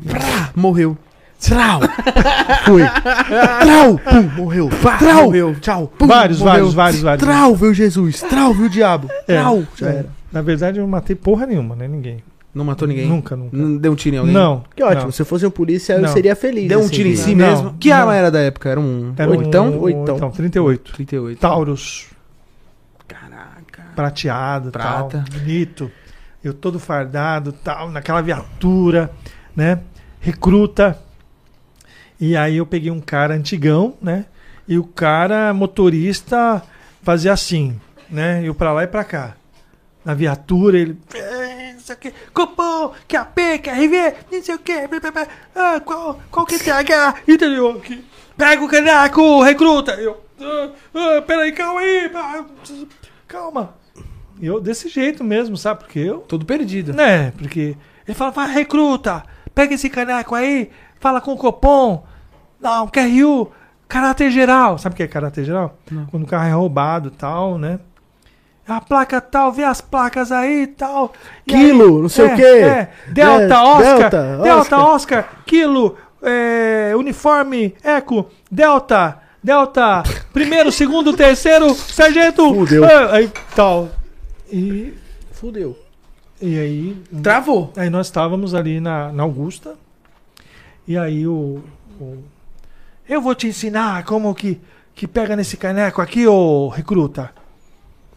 Morreu. 0.56 0.98
Trau! 1.40 1.80
Fui. 2.66 2.82
Trau! 3.62 3.98
Pum, 3.98 4.22
morreu. 4.42 4.68
Trau! 4.98 5.24
Morreu. 5.24 5.54
Tchau. 5.60 5.92
Pum, 5.98 6.06
Vários, 6.06 6.38
morreu. 6.38 6.52
vários, 6.70 6.74
vários, 6.74 7.00
vários. 7.02 7.24
Trau, 7.26 7.54
veio 7.56 7.74
Jesus. 7.74 8.20
Trau, 8.20 8.52
viu 8.52 8.66
o 8.66 8.68
diabo. 8.68 9.08
É, 9.26 9.38
Trau, 9.40 9.62
já 9.76 9.88
é. 9.88 9.96
era. 9.96 10.06
Na 10.32 10.42
verdade, 10.42 10.78
eu 10.78 10.82
não 10.82 10.90
matei 10.90 11.16
porra 11.16 11.46
nenhuma, 11.46 11.74
né? 11.74 11.88
Ninguém. 11.88 12.22
Não 12.52 12.64
matou 12.64 12.86
ninguém? 12.86 13.06
Nunca, 13.08 13.36
nunca. 13.36 13.56
Não 13.56 13.76
deu 13.76 13.92
um 13.92 13.94
tiro 13.94 14.16
em 14.16 14.18
alguém? 14.18 14.34
Não. 14.34 14.64
Que 14.74 14.82
ótimo, 14.82 15.04
não. 15.04 15.12
se 15.12 15.22
eu 15.22 15.26
fosse 15.26 15.46
um 15.46 15.50
polícia, 15.50 15.92
eu 15.94 16.02
Não. 16.02 16.08
seria 16.08 16.34
feliz. 16.34 16.68
Deu 16.68 16.80
um 16.80 16.82
assim, 16.82 16.90
tiro 16.94 17.08
em 17.08 17.14
si 17.16 17.34
Não, 17.34 17.46
mesmo? 17.46 17.74
Que 17.78 17.90
não. 17.90 17.96
arma 17.96 18.16
era 18.16 18.28
da 18.30 18.40
época? 18.40 18.68
Era 18.68 18.80
um 18.80 19.14
Era 19.16 19.30
oitão? 19.30 19.68
um, 19.70 19.80
Oitão. 19.82 20.14
oitão, 20.16 20.30
38. 20.32 20.92
38. 20.94 21.38
Taurus. 21.38 22.06
Caraca. 23.06 23.82
prateado, 23.94 24.70
Prata. 24.70 25.24
tal, 25.30 25.38
bonito. 25.40 25.90
Eu 26.42 26.52
todo 26.54 26.78
fardado, 26.80 27.52
tal, 27.52 27.90
naquela 27.90 28.20
viatura, 28.20 29.10
né? 29.54 29.78
Recruta. 30.20 30.98
E 32.20 32.36
aí 32.36 32.56
eu 32.58 32.66
peguei 32.66 32.90
um 32.90 33.00
cara 33.00 33.34
antigão, 33.34 33.94
né? 34.00 34.26
E 34.68 34.78
o 34.78 34.84
cara 34.84 35.52
motorista 35.54 36.62
fazia 37.02 37.32
assim, 37.32 37.80
né? 38.10 38.42
Eu 38.44 38.54
pra 38.54 38.72
lá 38.72 38.84
e 38.84 38.86
pra 38.86 39.04
cá. 39.04 39.34
Na 40.04 40.14
viatura 40.14 40.78
ele 40.78 40.96
"É, 41.14 41.72
não 41.74 41.80
sei 41.80 41.94
o 41.94 41.98
que, 41.98 42.12
cupom, 42.32 42.92
que 43.08 43.16
AP, 43.16 43.58
que 43.62 43.70
RV, 43.70 44.14
não 44.32 44.42
sei 44.42 44.54
o 44.54 44.58
que, 44.58 44.72
ah, 45.54 45.80
qual, 45.84 46.20
qual 46.30 46.46
que 46.46 46.54
é 46.54 46.58
TH, 46.58 47.14
entendeu? 47.28 47.80
Que- 47.80 48.04
Pega 48.36 48.64
o 48.64 48.68
caneco, 48.68 49.42
recruta. 49.42 49.92
Eu, 49.92 50.18
ah, 50.40 50.70
ah, 50.94 51.22
peraí, 51.22 51.52
calma 51.52 51.80
aí, 51.80 52.10
calma. 53.28 53.74
Eu 54.40 54.58
desse 54.58 54.88
jeito 54.88 55.22
mesmo, 55.22 55.56
sabe? 55.58 55.80
Porque 55.80 55.98
eu, 55.98 56.20
Todo 56.20 56.46
perdido. 56.46 56.94
né? 56.94 57.32
Porque 57.32 57.76
ele 58.08 58.14
fala, 58.14 58.30
vai, 58.30 58.50
recruta, 58.50 59.22
pega 59.54 59.74
esse 59.74 59.90
caneco 59.90 60.34
aí, 60.34 60.70
fala 61.00 61.20
com 61.20 61.32
o 61.32 61.36
Copom, 61.36 62.04
não, 62.60 62.86
QRU, 62.86 63.50
caráter 63.88 64.30
geral. 64.30 64.78
Sabe 64.78 64.92
o 64.92 64.96
que 64.96 65.02
é 65.02 65.08
caráter 65.08 65.44
geral? 65.44 65.76
Quando 66.10 66.22
o 66.22 66.26
carro 66.26 66.46
é 66.48 66.52
roubado 66.52 67.08
e 67.08 67.12
tal, 67.12 67.58
né? 67.58 67.80
A 68.68 68.80
placa 68.80 69.20
tal, 69.20 69.50
vê 69.50 69.64
as 69.64 69.80
placas 69.80 70.30
aí 70.30 70.62
e 70.62 70.66
tal. 70.68 71.12
E 71.44 71.50
Quilo, 71.50 71.96
aí- 71.96 72.02
não 72.02 72.08
sei 72.08 72.26
é, 72.26 72.32
o 72.32 72.36
quê. 72.36 72.42
É, 72.42 72.88
Delta, 73.08 73.54
É, 73.54 73.58
Oscar, 73.58 73.98
Delta, 73.98 74.38
Delta, 74.42 74.76
Oscar. 74.78 74.80
Oscar, 74.94 75.28
quilo, 75.44 75.96
é, 76.22 76.92
uniforme, 76.96 77.74
eco, 77.82 78.26
Delta, 78.48 79.18
Delta, 79.42 80.04
primeiro, 80.32 80.70
segundo, 80.70 81.16
terceiro, 81.16 81.74
sargento. 81.74 82.54
Fudeu. 82.54 82.84
ah, 82.84 83.14
aí 83.16 83.32
tal. 83.56 83.88
E, 84.52 84.94
Fudeu. 85.32 85.76
e 86.40 86.56
aí 86.58 86.96
Travou. 87.22 87.72
Aí 87.76 87.90
nós 87.90 88.06
estávamos 88.06 88.54
ali 88.54 88.78
na, 88.78 89.10
na 89.10 89.22
Augusta. 89.24 89.74
E 90.90 90.98
aí 90.98 91.24
o, 91.24 91.62
o- 92.00 92.18
Eu 93.08 93.22
vou 93.22 93.32
te 93.32 93.46
ensinar 93.46 94.04
como 94.04 94.34
que, 94.34 94.60
que 94.92 95.06
pega 95.06 95.36
nesse 95.36 95.56
caneco 95.56 96.00
aqui, 96.02 96.26
ô 96.26 96.66
recruta. 96.66 97.30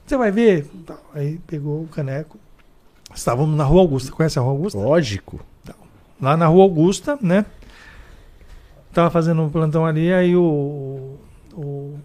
Você 0.04 0.18
vai 0.18 0.32
ver. 0.32 0.68
Aí 1.14 1.38
pegou 1.46 1.84
o 1.84 1.88
caneco. 1.88 2.36
Estávamos 3.14 3.56
na 3.56 3.64
Rua 3.64 3.82
Augusta. 3.82 4.12
Conhece 4.12 4.40
a 4.40 4.42
Rua 4.42 4.54
Augusta? 4.54 4.80
Lógico. 4.80 5.40
Lá 6.20 6.36
na 6.36 6.48
Rua 6.48 6.64
Augusta, 6.64 7.16
né? 7.22 7.46
Tava 8.92 9.12
fazendo 9.12 9.44
um 9.44 9.50
plantão 9.52 9.86
ali, 9.86 10.12
aí 10.12 10.36
o, 10.36 11.16
o, 11.54 12.00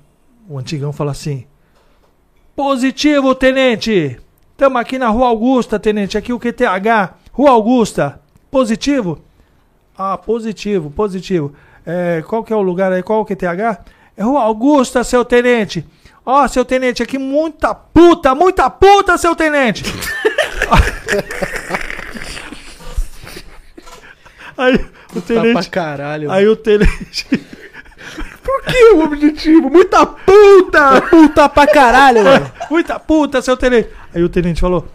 o 0.51 0.59
antigão 0.59 0.93
fala 0.93 1.12
assim: 1.12 1.47
Positivo, 2.55 3.35
tenente! 3.35 4.21
Estamos 4.53 4.79
aqui 4.83 4.99
na 4.99 5.09
Rua 5.09 5.29
Augusta, 5.29 5.79
tenente. 5.79 6.19
Aqui 6.19 6.31
o 6.31 6.39
QTH. 6.39 7.14
Rua 7.33 7.53
Augusta. 7.53 8.21
Positivo? 8.51 9.19
Ah, 9.99 10.17
positivo, 10.17 10.91
positivo. 10.91 11.53
É, 11.85 12.23
qual 12.27 12.45
que 12.45 12.53
é 12.53 12.57
o 12.57 12.63
lugar 12.63 12.93
aí? 12.93 13.03
Qual 13.03 13.19
é 13.19 13.23
o 13.23 13.25
QTH? 13.25 13.81
É 14.17 14.23
Rua 14.23 14.43
Augusta, 14.43 15.03
seu 15.03 15.25
tenente. 15.25 15.85
Ó, 16.25 16.47
seu 16.47 16.65
tenente, 16.65 17.03
aqui 17.03 17.19
muita 17.19 17.75
puta, 17.75 18.35
muita 18.35 18.71
puta, 18.71 19.19
seu 19.19 19.35
tenente. 19.35 19.83
aí 24.57 24.75
o 25.15 25.21
Tá 25.21 25.27
tenente. 25.27 25.71
caralho. 25.71 26.31
Aí 26.31 26.47
o 26.47 26.55
tenente. 26.55 27.27
que 28.69 28.85
o 28.93 29.05
objetivo? 29.05 29.71
Muita 29.71 30.05
puta! 30.05 31.01
Puta 31.09 31.49
pra 31.49 31.67
caralho, 31.67 32.23
mano. 32.23 32.53
Muita 32.71 32.99
puta, 33.01 33.41
seu 33.41 33.57
tenente. 33.57 33.89
Aí 34.15 34.23
o 34.23 34.29
tenente 34.29 34.61
falou: 34.61 34.87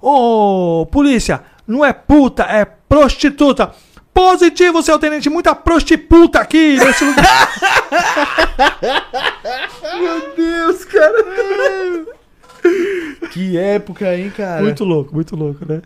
Ô, 0.00 0.86
polícia, 0.86 1.42
não 1.66 1.84
é 1.84 1.92
puta, 1.92 2.44
é 2.44 2.64
prostituta. 2.64 3.72
Positivo, 4.18 4.82
seu 4.82 4.98
tenente, 4.98 5.30
muita 5.30 5.54
prostituta 5.54 6.40
aqui 6.40 6.76
nesse 6.76 7.04
lugar. 7.04 7.48
Meu 10.00 10.34
Deus, 10.36 10.84
cara. 10.84 12.04
Que 13.30 13.56
época, 13.56 14.16
hein, 14.16 14.32
cara? 14.36 14.60
Muito 14.60 14.82
louco, 14.82 15.14
muito 15.14 15.36
louco, 15.36 15.64
né? 15.64 15.82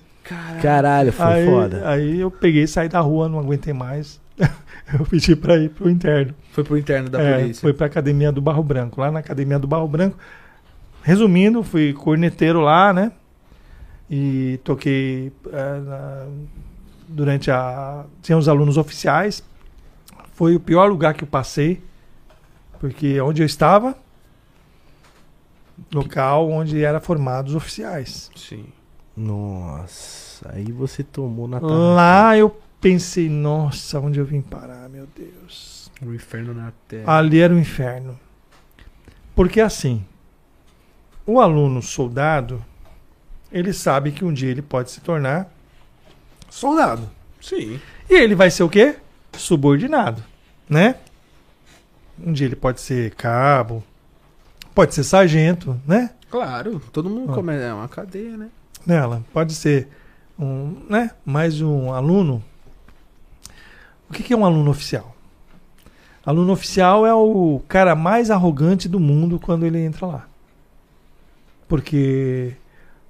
Caralho, 0.63 1.13
foi 1.13 1.27
Aí, 1.27 1.45
foda. 1.47 1.87
aí 1.87 2.21
eu 2.21 2.31
peguei, 2.31 2.67
saí 2.67 2.89
da 2.89 3.01
rua, 3.01 3.29
não 3.29 3.39
aguentei 3.39 3.75
mais. 3.75 4.19
eu 4.39 5.05
pedi 5.11 5.37
pra 5.37 5.59
ir 5.59 5.69
pro 5.69 5.91
interno. 5.91 6.35
Foi 6.53 6.65
pro 6.65 6.79
interno 6.79 7.11
da 7.11 7.21
É, 7.21 7.39
polícia. 7.41 7.61
foi 7.61 7.75
pra 7.75 7.87
academia 7.87 8.33
do 8.33 8.41
Barro 8.41 8.63
Branco. 8.63 8.99
Lá 8.99 9.11
na 9.11 9.19
academia 9.19 9.59
do 9.59 9.67
Barro 9.67 9.87
Branco. 9.89 10.17
Resumindo, 11.03 11.63
fui 11.63 11.93
corneteiro 11.93 12.61
lá, 12.63 12.95
né? 12.95 13.13
E 14.11 14.59
toquei 14.65 15.33
na- 15.53 16.27
durante 17.13 17.51
a. 17.51 18.05
Tinha 18.23 18.37
os 18.37 18.49
alunos 18.49 18.77
oficiais. 18.77 19.43
Foi 20.35 20.57
o 20.57 20.61
pior 20.61 20.87
lugar 20.87 21.15
que 21.15 21.25
eu 21.25 21.29
passei. 21.29 21.83
Porque 22.81 23.21
onde 23.21 23.43
eu 23.43 23.47
estava, 23.47 23.97
local 25.93 26.51
onde 26.51 26.83
era 26.83 27.01
formados 27.01 27.55
oficiais. 27.55 28.31
Sim. 28.35 28.67
Nossa, 29.17 30.51
aí 30.53 30.73
você 30.73 31.05
tomou 31.05 31.47
na 31.47 31.61
Lá 31.61 32.37
eu 32.37 32.57
pensei, 32.81 33.29
nossa, 33.29 34.01
onde 34.01 34.19
eu 34.19 34.25
vim 34.25 34.41
parar, 34.41 34.89
meu 34.89 35.07
Deus. 35.15 35.93
O 36.05 36.13
inferno 36.13 36.53
na 36.53 36.73
terra. 36.89 37.19
Ali 37.19 37.41
era 37.41 37.55
o 37.55 37.59
inferno. 37.59 38.19
Porque 39.35 39.61
assim, 39.61 40.05
o 41.25 41.39
aluno 41.39 41.81
soldado, 41.81 42.65
ele 43.53 43.73
sabe 43.73 44.11
que 44.11 44.25
um 44.25 44.33
dia 44.33 44.51
ele 44.51 44.63
pode 44.63 44.91
se 44.91 45.01
tornar 45.01 45.52
soldado. 46.53 47.09
Sim. 47.41 47.81
E 48.09 48.15
ele 48.15 48.35
vai 48.35 48.51
ser 48.51 48.63
o 48.63 48.69
quê? 48.69 48.97
Subordinado, 49.37 50.23
né? 50.69 50.97
Um 52.23 52.33
dia 52.33 52.47
ele 52.47 52.55
pode 52.55 52.81
ser 52.81 53.15
cabo, 53.15 53.83
pode 54.75 54.95
ser 54.95 55.03
sargento, 55.03 55.81
né? 55.87 56.11
Claro, 56.31 56.81
todo 56.93 57.11
mundo 57.11 57.33
Ó. 57.33 57.35
come... 57.35 57.55
É 57.55 57.73
uma 57.73 57.89
cadeia, 57.89 58.37
né? 58.37 58.51
Nela, 58.87 59.25
pode 59.33 59.55
ser 59.55 59.89
um, 60.39 60.85
né? 60.89 61.11
Mais 61.25 61.61
um 61.61 61.93
aluno. 61.93 62.43
O 64.09 64.13
que 64.13 64.23
que 64.23 64.35
é 64.35 64.37
um 64.37 64.45
aluno 64.45 64.71
oficial? 64.71 65.17
Aluno 66.25 66.53
oficial 66.53 67.07
é 67.07 67.15
o 67.15 67.63
cara 67.67 67.97
mais 67.97 68.31
arrogante 68.31 68.89
do 68.89 69.01
mundo 69.01 69.41
quando 69.41 69.65
ele 69.65 69.79
entra 69.79 70.07
lá. 70.07 70.29
Porque 71.67 72.55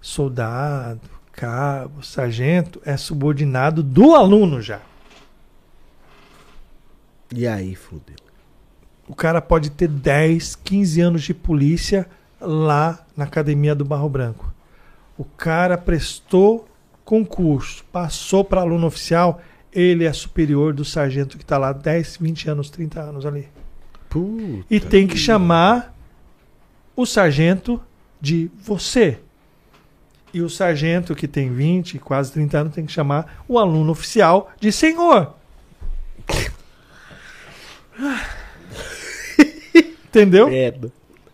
soldado, 0.00 1.11
cabo, 1.32 2.02
sargento 2.02 2.80
é 2.84 2.96
subordinado 2.96 3.82
do 3.82 4.14
aluno 4.14 4.60
já. 4.60 4.80
E 7.34 7.46
aí, 7.46 7.74
fudeu. 7.74 8.16
O 9.08 9.14
cara 9.14 9.40
pode 9.40 9.70
ter 9.70 9.88
10, 9.88 10.56
15 10.56 11.00
anos 11.00 11.22
de 11.22 11.34
polícia 11.34 12.06
lá 12.40 13.04
na 13.16 13.24
academia 13.24 13.74
do 13.74 13.84
Barro 13.84 14.08
Branco. 14.08 14.52
O 15.16 15.24
cara 15.24 15.76
prestou 15.76 16.68
concurso, 17.04 17.84
passou 17.90 18.44
para 18.44 18.60
aluno 18.60 18.86
oficial, 18.86 19.40
ele 19.72 20.04
é 20.04 20.12
superior 20.12 20.72
do 20.72 20.84
sargento 20.84 21.36
que 21.36 21.44
está 21.44 21.58
lá 21.58 21.72
10, 21.72 22.18
20 22.18 22.50
anos, 22.50 22.70
30 22.70 23.00
anos 23.00 23.26
ali. 23.26 23.48
Puta. 24.08 24.64
E 24.70 24.78
tem 24.78 25.06
que 25.06 25.16
chamar 25.16 25.94
o 26.94 27.06
sargento 27.06 27.82
de 28.20 28.50
você. 28.58 29.18
E 30.34 30.40
o 30.40 30.48
sargento 30.48 31.14
que 31.14 31.28
tem 31.28 31.52
20, 31.52 31.98
quase 31.98 32.32
30 32.32 32.58
anos, 32.58 32.74
tem 32.74 32.86
que 32.86 32.92
chamar 32.92 33.42
o 33.46 33.58
aluno 33.58 33.92
oficial 33.92 34.50
de 34.58 34.72
senhor. 34.72 35.34
Entendeu? 40.08 40.48
É, 40.48 40.74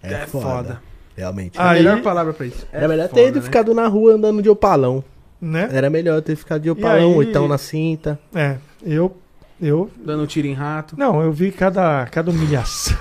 é, 0.03 0.13
É 0.13 0.27
foda. 0.27 0.45
foda. 0.45 0.83
Realmente. 1.17 1.59
É 1.59 1.63
a 1.63 1.71
Aí- 1.71 1.79
melhor 1.83 2.01
palavra 2.03 2.33
pra 2.33 2.47
isso. 2.47 2.67
Era 2.73 2.87
melhor 2.87 3.09
foda, 3.09 3.21
ter 3.21 3.29
ido 3.29 3.39
né? 3.39 3.45
ficado 3.45 3.75
na 3.75 3.87
rua 3.89 4.13
andando 4.15 4.41
de 4.41 4.49
opalão. 4.49 5.03
Né? 5.41 5.69
Era 5.73 5.89
melhor 5.91 6.21
ter 6.23 6.37
ficado 6.37 6.63
de 6.63 6.71
opalão, 6.71 6.97
aí- 7.11 7.15
ou 7.15 7.23
então 7.23 7.47
na 7.49 7.59
cinta. 7.59 8.19
É, 8.35 8.57
eu, 8.85 9.17
eu, 9.61 9.91
Dando 9.97 10.27
tiro 10.27 10.47
em 10.47 10.55
rato. 10.55 10.97
não, 10.99 11.21
eu 11.21 11.33
vi 11.33 11.51
cada, 11.53 12.07
cada 12.07 12.31
humilhação. 12.31 12.97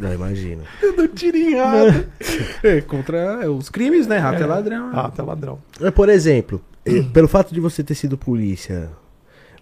Não, 0.00 0.12
imagino. 0.14 0.62
Dando 0.80 1.08
tiro 1.08 1.36
em 1.36 1.54
rato. 1.56 2.06
é, 2.66 2.80
contra 2.80 3.50
os 3.50 3.68
crimes, 3.68 4.06
né? 4.06 4.18
Rato 4.18 4.42
é, 4.42 4.46
ladrão. 4.46 4.90
Ah, 4.92 5.10
tá 5.10 5.22
ladrão. 5.22 5.58
Mas, 5.80 5.90
Por 5.92 6.08
exemplo, 6.08 6.60
eh, 6.84 7.02
pelo 7.12 7.28
fato 7.28 7.52
de 7.54 7.60
você 7.60 7.84
ter 7.84 7.94
sido 7.94 8.16
polícia, 8.16 8.88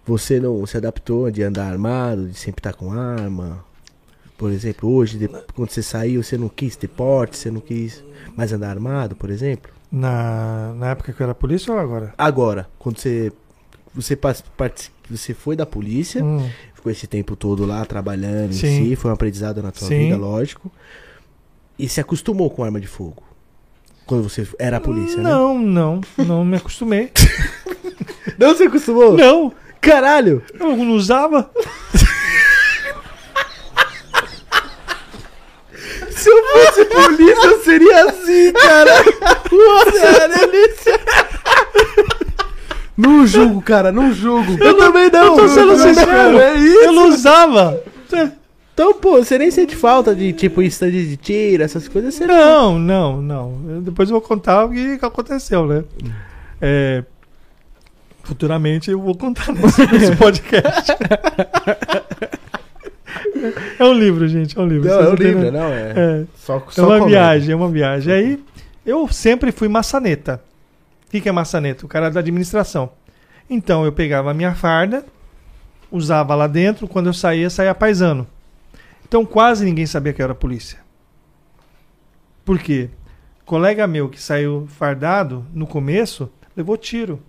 você 0.07 0.39
não 0.41 0.65
se 0.67 0.77
adaptou 0.77 1.31
de 1.31 1.43
andar 1.43 1.71
armado, 1.71 2.29
de 2.29 2.39
sempre 2.39 2.61
estar 2.61 2.73
com 2.73 2.93
arma? 2.93 3.65
Por 4.37 4.53
exemplo, 4.53 4.89
hoje, 4.91 5.19
de- 5.19 5.29
quando 5.55 5.71
você 5.71 5.83
saiu, 5.83 6.23
você 6.23 6.39
não 6.39 6.49
quis 6.49 6.77
ter 6.77 6.87
porte, 6.89 7.37
você 7.37 7.51
não 7.51 7.61
quis 7.61 8.05
mais 8.37 8.53
andar 8.53 8.71
armado, 8.71 9.17
por 9.17 9.31
exemplo? 9.31 9.73
Na, 9.91 10.73
na 10.77 10.91
época 10.91 11.13
que 11.13 11.21
eu 11.21 11.25
era 11.25 11.35
polícia 11.35 11.73
ou 11.73 11.79
agora? 11.81 12.15
Agora, 12.17 12.69
quando 12.79 12.99
você 12.99 13.33
você, 13.95 14.17
você 15.11 15.35
foi 15.35 15.57
da 15.57 15.67
polícia, 15.67 16.23
Hum, 16.23 16.49
ficou 16.79 16.93
esse 16.93 17.09
tempo 17.09 17.35
todo 17.35 17.67
lá 17.67 17.85
trabalhando 17.85 18.53
Sim. 18.53 18.67
em 18.69 18.89
si, 18.91 18.97
foi 18.97 19.11
um 19.11 19.15
aprendizado 19.15 19.61
na 19.61 19.73
tua 19.73 19.89
Sim. 19.89 20.05
vida, 20.05 20.17
lógico. 20.17 20.71
E 21.77 21.89
se 21.89 22.01
acostumou 22.01 22.49
com 22.51 22.63
arma 22.63 22.81
de 22.81 22.87
fogo? 22.87 23.23
Quando 24.07 24.29
você 24.29 24.47
era 24.59 24.77
a 24.77 24.81
polícia, 24.81 25.17
né? 25.17 25.25
não, 25.25 25.59
não, 25.59 26.01
não 26.17 26.45
me 26.45 26.57
acostumei. 26.57 27.11
Não 28.39 28.55
se 28.55 28.63
acostumou? 28.63 29.17
não, 29.17 29.53
Caralho! 29.81 30.45
eu 30.61 30.77
não 30.77 30.93
usava. 30.93 31.51
Se 36.11 36.31
eu 36.31 36.45
fosse 36.45 36.85
polícia, 36.85 37.47
eu 37.47 37.65
seria 37.65 38.05
assim, 38.05 38.53
cara. 38.53 38.93
Nossa, 39.51 40.29
delícia. 40.29 41.01
Não 42.99 43.25
julgo, 43.25 43.63
cara, 43.63 43.93
não 43.93 44.13
julgo. 44.13 44.61
Eu 44.61 44.77
também 44.77 45.09
não. 45.09 45.27
Eu 45.27 45.37
tô 45.37 45.49
sendo 45.49 45.71
eu 45.73 45.79
sincero. 45.79 46.39
É 46.41 46.57
isso. 46.57 46.81
Eu 46.81 46.93
não 46.93 47.09
usava. 47.09 47.81
Então, 48.75 48.93
pô, 48.95 49.19
você 49.19 49.39
nem 49.39 49.51
sente 49.53 49.77
falta 49.77 50.15
de, 50.15 50.33
tipo, 50.33 50.61
stand 50.63 50.91
de 50.91 51.17
tiro, 51.17 51.63
essas 51.63 51.87
coisas. 51.87 52.13
Você 52.15 52.27
Não, 52.27 52.77
não, 52.79 53.23
não. 53.23 53.61
Eu- 53.69 53.81
depois 53.83 54.09
eu 54.09 54.15
vou 54.15 54.21
contar 54.21 54.65
o 54.65 54.71
que, 54.71 54.99
aconteceu, 55.01 55.65
né? 55.67 55.85
É, 56.61 57.05
futuramente 58.25 58.91
eu 58.91 59.01
vou 59.01 59.17
contar 59.17 59.51
nesse, 59.55 59.87
nesse 59.93 60.17
podcast. 60.17 60.93
é 63.79 63.85
um 63.85 63.93
livro, 63.95 64.27
gente, 64.29 64.59
é 64.59 64.61
um 64.61 64.67
livro. 64.67 64.89
Não, 64.89 65.01
é 65.01 65.09
um 65.09 65.15
livro, 65.15 65.53
não, 65.53 65.65
é. 65.73 65.93
É, 65.97 66.25
Só, 66.37 66.57
é 66.57 66.63
só 66.71 66.83
uma 66.83 66.99
comédia. 66.99 67.07
viagem, 67.09 67.53
é 67.53 67.57
uma 67.57 67.69
viagem. 67.69 68.13
Aí 68.13 68.39
eu 68.85 69.09
sempre 69.09 69.53
fui 69.53 69.69
maçaneta. 69.69 70.41
O 71.09 71.11
que, 71.11 71.21
que 71.23 71.29
é 71.29 71.33
maçaneta? 71.33 71.87
O 71.87 71.89
cara 71.89 72.11
da 72.11 72.21
administração. 72.21 72.91
Então 73.49 73.85
eu 73.85 73.93
pegava 73.93 74.31
a 74.31 74.35
minha 74.35 74.55
farda, 74.55 75.05
usava 75.91 76.35
lá 76.35 76.47
dentro, 76.47 76.87
quando 76.87 77.07
eu 77.07 77.15
saía, 77.15 77.49
saía 77.49 77.75
paisano. 77.75 78.27
Então 79.07 79.25
quase 79.25 79.65
ninguém 79.65 79.87
sabia 79.87 80.13
que 80.13 80.21
eu 80.21 80.25
era 80.25 80.35
polícia. 80.35 80.79
Por 82.45 82.59
quê? 82.59 82.91
Colega 83.47 83.87
meu 83.87 84.11
que 84.11 84.21
saiu 84.21 84.69
fardado 84.69 85.47
no 85.55 85.67
começo 85.67 86.31
levou 86.55 86.77
tiro. 86.77 87.23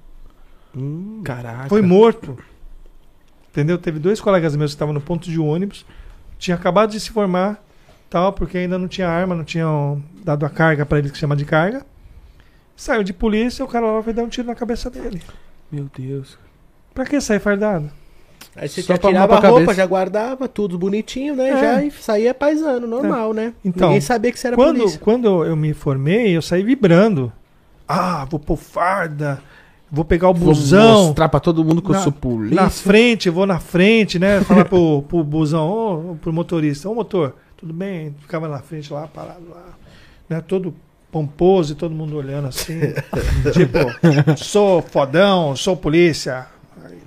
Hum, 0.75 1.21
Caraca. 1.23 1.69
Foi 1.69 1.81
morto. 1.81 2.37
Entendeu? 3.49 3.77
Teve 3.77 3.99
dois 3.99 4.19
colegas 4.19 4.55
meus 4.55 4.71
que 4.71 4.75
estavam 4.75 4.93
no 4.93 5.01
ponto 5.01 5.29
de 5.29 5.39
ônibus, 5.39 5.85
tinha 6.37 6.55
acabado 6.55 6.91
de 6.91 6.99
se 6.99 7.11
formar, 7.11 7.63
tal, 8.09 8.33
porque 8.33 8.57
ainda 8.57 8.77
não 8.77 8.87
tinha 8.87 9.07
arma, 9.07 9.35
não 9.35 9.43
tinham 9.43 10.03
dado 10.23 10.45
a 10.45 10.49
carga 10.49 10.85
para 10.85 10.99
eles 10.99 11.11
que 11.11 11.17
chama 11.17 11.35
de 11.35 11.45
carga. 11.45 11.85
Saiu 12.79 13.03
de 13.03 13.11
polícia, 13.11 13.63
o 13.65 13.67
cara 13.67 13.85
lá 13.91 13.99
vai 13.99 14.13
dar 14.13 14.23
um 14.23 14.29
tiro 14.29 14.47
na 14.47 14.55
cabeça 14.55 14.89
dele. 14.89 15.21
Meu 15.69 15.89
Deus. 15.97 16.37
Pra 16.93 17.05
que 17.05 17.19
sair 17.19 17.39
fardado? 17.41 17.91
Aí 18.55 18.69
você 18.69 18.81
Só 18.81 18.93
já 18.93 18.97
pra 18.99 19.09
tirava 19.09 19.33
a 19.33 19.39
roupa, 19.39 19.53
cabeça. 19.59 19.73
já 19.73 19.85
guardava 19.85 20.47
tudo 20.47 20.77
bonitinho, 20.79 21.35
né? 21.35 21.49
É. 21.49 21.59
Já 21.59 21.83
e 21.83 21.91
saía 21.91 22.33
paisano, 22.33 22.87
normal, 22.87 23.33
né? 23.33 23.53
Então, 23.65 23.89
Ninguém 23.89 23.99
sabia 23.99 24.31
que 24.31 24.39
você 24.39 24.47
era 24.47 24.55
Quando, 24.55 24.77
polícia. 24.77 24.97
quando 25.01 25.43
eu 25.45 25.57
me 25.57 25.73
formei, 25.73 26.35
eu 26.37 26.41
saí 26.41 26.63
vibrando. 26.63 27.33
Ah, 27.85 28.25
vou 28.29 28.39
pôr 28.39 28.55
farda, 28.55 29.41
vou 29.91 30.05
pegar 30.05 30.29
o 30.29 30.33
Vou 30.33 30.53
busão. 30.53 31.07
mostrar 31.07 31.27
pra 31.27 31.41
todo 31.41 31.65
mundo 31.65 31.81
que 31.81 31.89
eu 31.89 31.93
Na- 31.95 31.99
sou 32.01 32.13
polícia. 32.13 32.55
Na 32.63 32.69
frente, 32.69 33.29
vou 33.29 33.45
na 33.45 33.59
frente, 33.59 34.17
né? 34.17 34.39
Falar 34.41 34.63
pro, 34.63 35.01
pro 35.09 35.21
busão, 35.21 36.17
pro 36.21 36.31
motorista, 36.31 36.87
ô 36.89 36.95
motor, 36.95 37.35
tudo 37.57 37.73
bem? 37.73 38.15
Ficava 38.21 38.47
na 38.47 38.59
frente 38.59 38.91
lá, 38.93 39.05
parado 39.05 39.43
lá, 39.49 39.65
né? 40.29 40.39
Todo 40.41 40.73
pomposo 41.11 41.73
e 41.73 41.75
todo 41.75 41.93
mundo 41.93 42.15
olhando 42.17 42.47
assim. 42.47 42.79
tipo, 43.53 44.37
sou 44.37 44.81
fodão, 44.81 45.55
sou 45.55 45.75
polícia. 45.75 46.47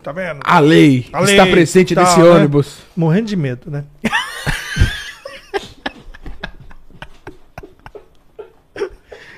Tá 0.02 0.10
vendo? 0.10 0.40
A 0.42 0.58
lei 0.58 1.06
A 1.12 1.20
lei, 1.20 1.34
está 1.38 1.46
presente 1.46 1.94
tal, 1.94 2.02
nesse 2.04 2.18
né? 2.18 2.24
ônibus. 2.24 2.78
Morrendo 2.96 3.28
de 3.28 3.36
medo, 3.36 3.70
né? 3.70 3.84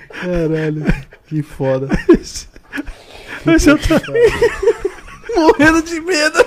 Caralho, 0.09 0.85
que 1.27 1.43
foda. 1.43 1.89
Mas 3.45 3.66
eu 3.66 3.78
tô- 3.78 4.01
Morrendo 5.41 5.82
de 5.82 6.01
medo. 6.01 6.45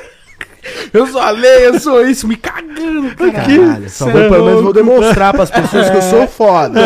Eu 0.94 1.07
sou 1.07 1.22
a 1.22 1.30
lei, 1.30 1.68
eu 1.68 1.80
sou 1.80 2.06
isso, 2.06 2.27
me 2.27 2.35
cagando. 2.35 3.15
cara. 3.15 3.31
Caralho, 3.31 3.89
só 3.89 4.10
vou, 4.10 4.22
é 4.22 4.30
pelo 4.30 4.45
menos 4.45 4.64
vou 4.64 4.73
demonstrar 4.73 5.34
pras 5.34 5.52
pessoas 5.52 5.89
que 5.89 5.98
eu 5.98 6.02
sou 6.02 6.27
foda. 6.27 6.81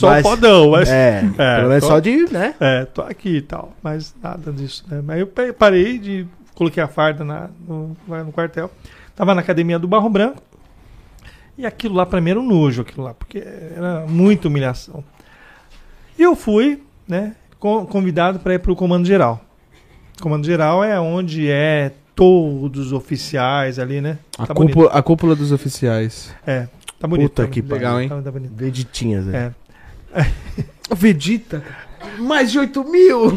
Sou 0.00 0.08
Mas- 0.08 0.22
fodão, 0.22 0.70
mas. 0.70 0.88
É, 0.88 1.22
É, 1.38 1.56
pelo 1.56 1.68
menos 1.68 1.84
tô- 1.84 1.88
só 1.90 1.98
de, 2.00 2.32
né? 2.32 2.54
É, 2.58 2.84
tô 2.86 3.02
aqui 3.02 3.36
e 3.36 3.42
tal, 3.42 3.72
mas 3.82 4.14
nada 4.22 4.50
disso, 4.52 4.84
né? 4.88 5.02
Mas 5.04 5.20
eu 5.20 5.26
parei 5.52 5.98
de. 5.98 6.26
Coloquei 6.54 6.82
a 6.82 6.88
farda 6.88 7.24
na, 7.24 7.48
no, 7.66 7.96
no 8.06 8.32
quartel. 8.32 8.70
Tava 9.14 9.34
na 9.34 9.40
academia 9.40 9.78
do 9.78 9.86
Barro 9.88 10.08
Branco. 10.08 10.42
E 11.56 11.66
aquilo 11.66 11.94
lá 11.94 12.06
pra 12.06 12.20
mim 12.20 12.30
era 12.30 12.40
um 12.40 12.46
nojo, 12.46 12.82
aquilo 12.82 13.04
lá, 13.04 13.12
porque 13.14 13.38
era 13.38 14.06
muita 14.08 14.48
humilhação. 14.48 15.04
E 16.18 16.22
eu 16.22 16.34
fui, 16.34 16.82
né, 17.06 17.34
con- 17.58 17.84
convidado 17.86 18.38
para 18.40 18.54
ir 18.54 18.58
pro 18.58 18.74
Comando 18.74 19.06
Geral. 19.06 19.40
Comando 20.20 20.44
Geral 20.46 20.82
é 20.84 20.98
onde 20.98 21.50
é 21.50 21.92
todos 22.14 22.86
os 22.86 22.92
oficiais 22.92 23.78
ali, 23.78 24.00
né? 24.00 24.18
A, 24.38 24.46
Tá 24.46 24.54
cúpula, 24.54 24.90
a 24.90 25.02
cúpula 25.02 25.34
dos 25.36 25.52
oficiais. 25.52 26.34
É, 26.46 26.68
tá 26.98 27.06
bonito. 27.08 27.30
Puta 27.30 27.44
tá 27.44 27.48
que 27.48 27.62
legal, 27.62 28.00
hein? 28.00 28.08
Tá, 28.08 28.20
tá 28.22 28.30
né? 28.30 28.48
É. 29.32 29.69
O 30.90 30.94
Vegeta. 30.96 31.62
Mais 32.18 32.50
de 32.50 32.58
8 32.58 32.84
mil. 32.84 33.32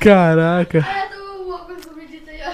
Caraca. 0.00 0.86
Dito 2.10 2.30
aí, 2.30 2.40
ó. 2.46 2.52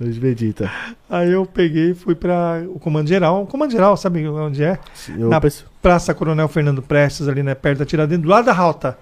Vegeta. 0.00 0.70
Aí 1.08 1.30
eu 1.32 1.46
peguei 1.46 1.90
e 1.90 1.94
fui 1.94 2.14
para 2.14 2.62
o 2.68 2.78
Comando 2.78 3.08
Geral. 3.08 3.42
O 3.42 3.46
Comando 3.46 3.70
Geral, 3.72 3.96
sabe 3.96 4.26
onde 4.28 4.62
é? 4.62 4.78
Eu 5.16 5.28
Na- 5.28 5.40
penso- 5.40 5.64
Praça 5.82 6.12
Coronel 6.14 6.48
Fernando 6.48 6.82
Prestes, 6.82 7.28
ali, 7.28 7.42
né? 7.42 7.54
Perto 7.54 7.78
da 7.80 7.84
Tiradentes, 7.86 8.22
do 8.24 8.28
lado 8.28 8.46
da 8.46 8.52
Rauta. 8.52 8.98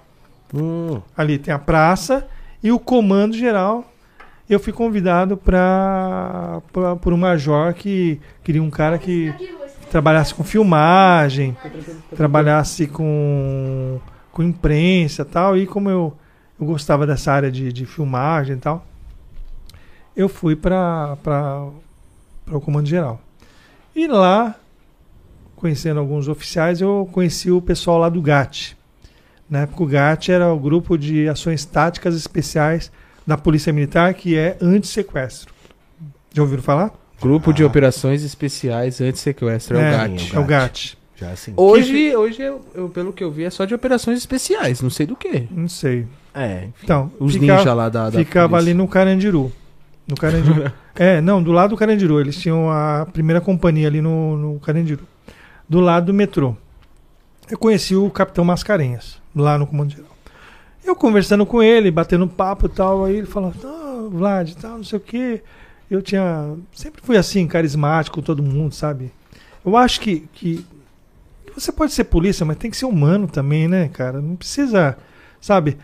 Hum, 0.53 1.01
Ali 1.17 1.39
tem 1.39 1.53
a 1.53 1.59
praça 1.59 2.27
e 2.63 2.71
o 2.71 2.79
Comando 2.79 3.35
Geral. 3.37 3.91
Eu 4.49 4.61
fui 4.61 4.73
convidado 4.75 5.37
para 5.39 6.61
por 7.01 7.15
um 7.15 7.17
major 7.17 7.73
que 7.73 8.21
queria 8.43 8.63
um 8.63 8.69
cara 8.71 8.99
que. 8.99 9.33
Trabalhasse 9.95 10.35
com 10.35 10.43
filmagem, 10.43 11.57
trabalhasse 12.17 12.89
com, 12.89 14.01
com 14.33 14.43
imprensa 14.43 15.25
tal. 15.25 15.57
E 15.57 15.69
como 15.69 15.89
eu, 15.89 16.13
eu 16.59 16.67
gostava 16.67 17.07
dessa 17.07 17.31
área 17.31 17.49
de, 17.49 17.73
de 17.73 17.87
filmagem 17.87 18.57
e 18.57 18.59
tal, 18.59 18.85
eu 20.17 20.29
fui 20.29 20.57
para 20.57 21.17
o 22.51 22.61
Comando 22.61 22.89
Geral. 22.89 23.21
E 23.95 24.09
lá, 24.09 24.57
conhecendo 25.55 26.01
alguns 26.01 26.27
oficiais, 26.27 26.81
eu 26.81 27.09
conheci 27.13 27.53
o 27.53 27.63
pessoal 27.63 27.99
lá 27.99 28.09
do 28.09 28.21
GAT. 28.21 28.77
Na 29.49 29.61
época, 29.61 29.85
o 29.85 29.87
GAT 29.87 30.29
era 30.29 30.53
o 30.53 30.59
grupo 30.59 30.99
de 30.99 31.29
ações 31.29 31.65
táticas 31.65 32.17
especiais 32.17 32.91
da 33.25 33.39
Polícia 33.39 33.73
Militar, 33.73 34.13
que 34.15 34.37
é 34.37 34.59
anti-sequestro. 34.61 35.55
Já 36.33 36.43
ouviram 36.43 36.65
falar? 36.65 37.04
Grupo 37.25 37.53
de 37.53 37.63
Ah. 37.63 37.67
operações 37.67 38.23
especiais 38.23 39.01
anti-sequestro. 39.01 39.77
É, 39.79 39.89
o 39.89 39.91
GAT. 39.99 40.37
É 40.37 40.39
o 40.39 40.45
GAT. 40.45 40.99
Já 41.17 41.35
sim. 41.37 41.53
Hoje, 41.57 42.15
hoje 42.17 42.43
eu, 42.43 42.61
eu, 42.75 42.89
pelo 42.89 43.13
que 43.13 43.23
eu 43.25 43.31
vi, 43.31 43.45
é 43.45 43.51
só 43.51 43.65
de 43.65 43.75
operações 43.75 44.19
especiais, 44.19 44.81
não 44.81 44.91
sei 44.91 45.07
do 45.07 45.15
que. 45.17 45.47
Não 45.51 45.69
sei. 45.69 46.07
É. 46.35 46.69
Então, 46.83 47.11
Os 47.21 47.33
fica- 47.35 47.57
ninja 47.57 47.73
lá 47.73 47.89
da, 47.89 48.11
da 48.11 48.19
ficava 48.19 48.49
polícia. 48.51 48.71
ali 48.73 48.75
no 48.77 48.89
Carandiru. 48.89 49.53
No 50.09 50.17
Carandiru. 50.17 50.71
é, 50.97 51.21
não, 51.21 51.43
do 51.43 51.53
lado 51.53 51.71
do 51.71 51.77
Carandiru. 51.77 52.21
Eles 52.21 52.37
tinham 52.37 52.69
a 52.71 53.07
primeira 53.13 53.41
companhia 53.41 53.87
ali 53.89 54.01
no, 54.01 54.37
no 54.37 54.61
Carandiru. 54.61 55.07
Do 55.69 55.81
lado 55.81 56.07
do 56.07 56.15
metrô. 56.15 56.57
Eu 57.51 57.57
conheci 57.59 57.95
o 57.95 58.11
Capitão 58.11 58.45
Mascarenhas, 58.45 59.19
lá 59.35 59.57
no 59.57 59.67
Comando 59.67 59.93
Geral. 59.93 60.11
Eu 60.85 60.95
conversando 60.97 61.47
com 61.47 61.63
ele, 61.63 61.91
batendo 61.91 62.27
papo 62.27 62.67
e 62.67 62.69
tal, 62.69 63.05
aí 63.05 63.17
ele 63.17 63.27
falou, 63.27 63.53
não, 63.63 64.11
Vlad, 64.11 64.53
tal, 64.61 64.79
não 64.79 64.85
sei 64.85 64.99
o 64.99 65.01
quê. 65.01 65.43
Eu 65.91 66.03
tinha. 66.03 66.57
Sempre 66.73 67.03
fui 67.03 67.17
assim, 67.17 67.47
carismático 67.47 68.23
todo 68.23 68.43
mundo, 68.43 68.75
sabe? 68.75 69.13
Eu 69.65 69.77
acho 69.77 70.01
que, 70.01 70.29
que 70.33 70.65
você 71.55 71.71
pode 71.71 71.93
ser 71.93 72.05
polícia, 72.05 72.45
mas 72.45 72.57
tem 72.57 72.71
que 72.71 72.77
ser 72.77 72.87
humano 72.87 73.27
também, 73.29 73.69
né, 73.69 73.89
cara? 73.89 74.21
Não 74.21 74.37
precisa, 74.37 74.99
sabe? 75.41 75.79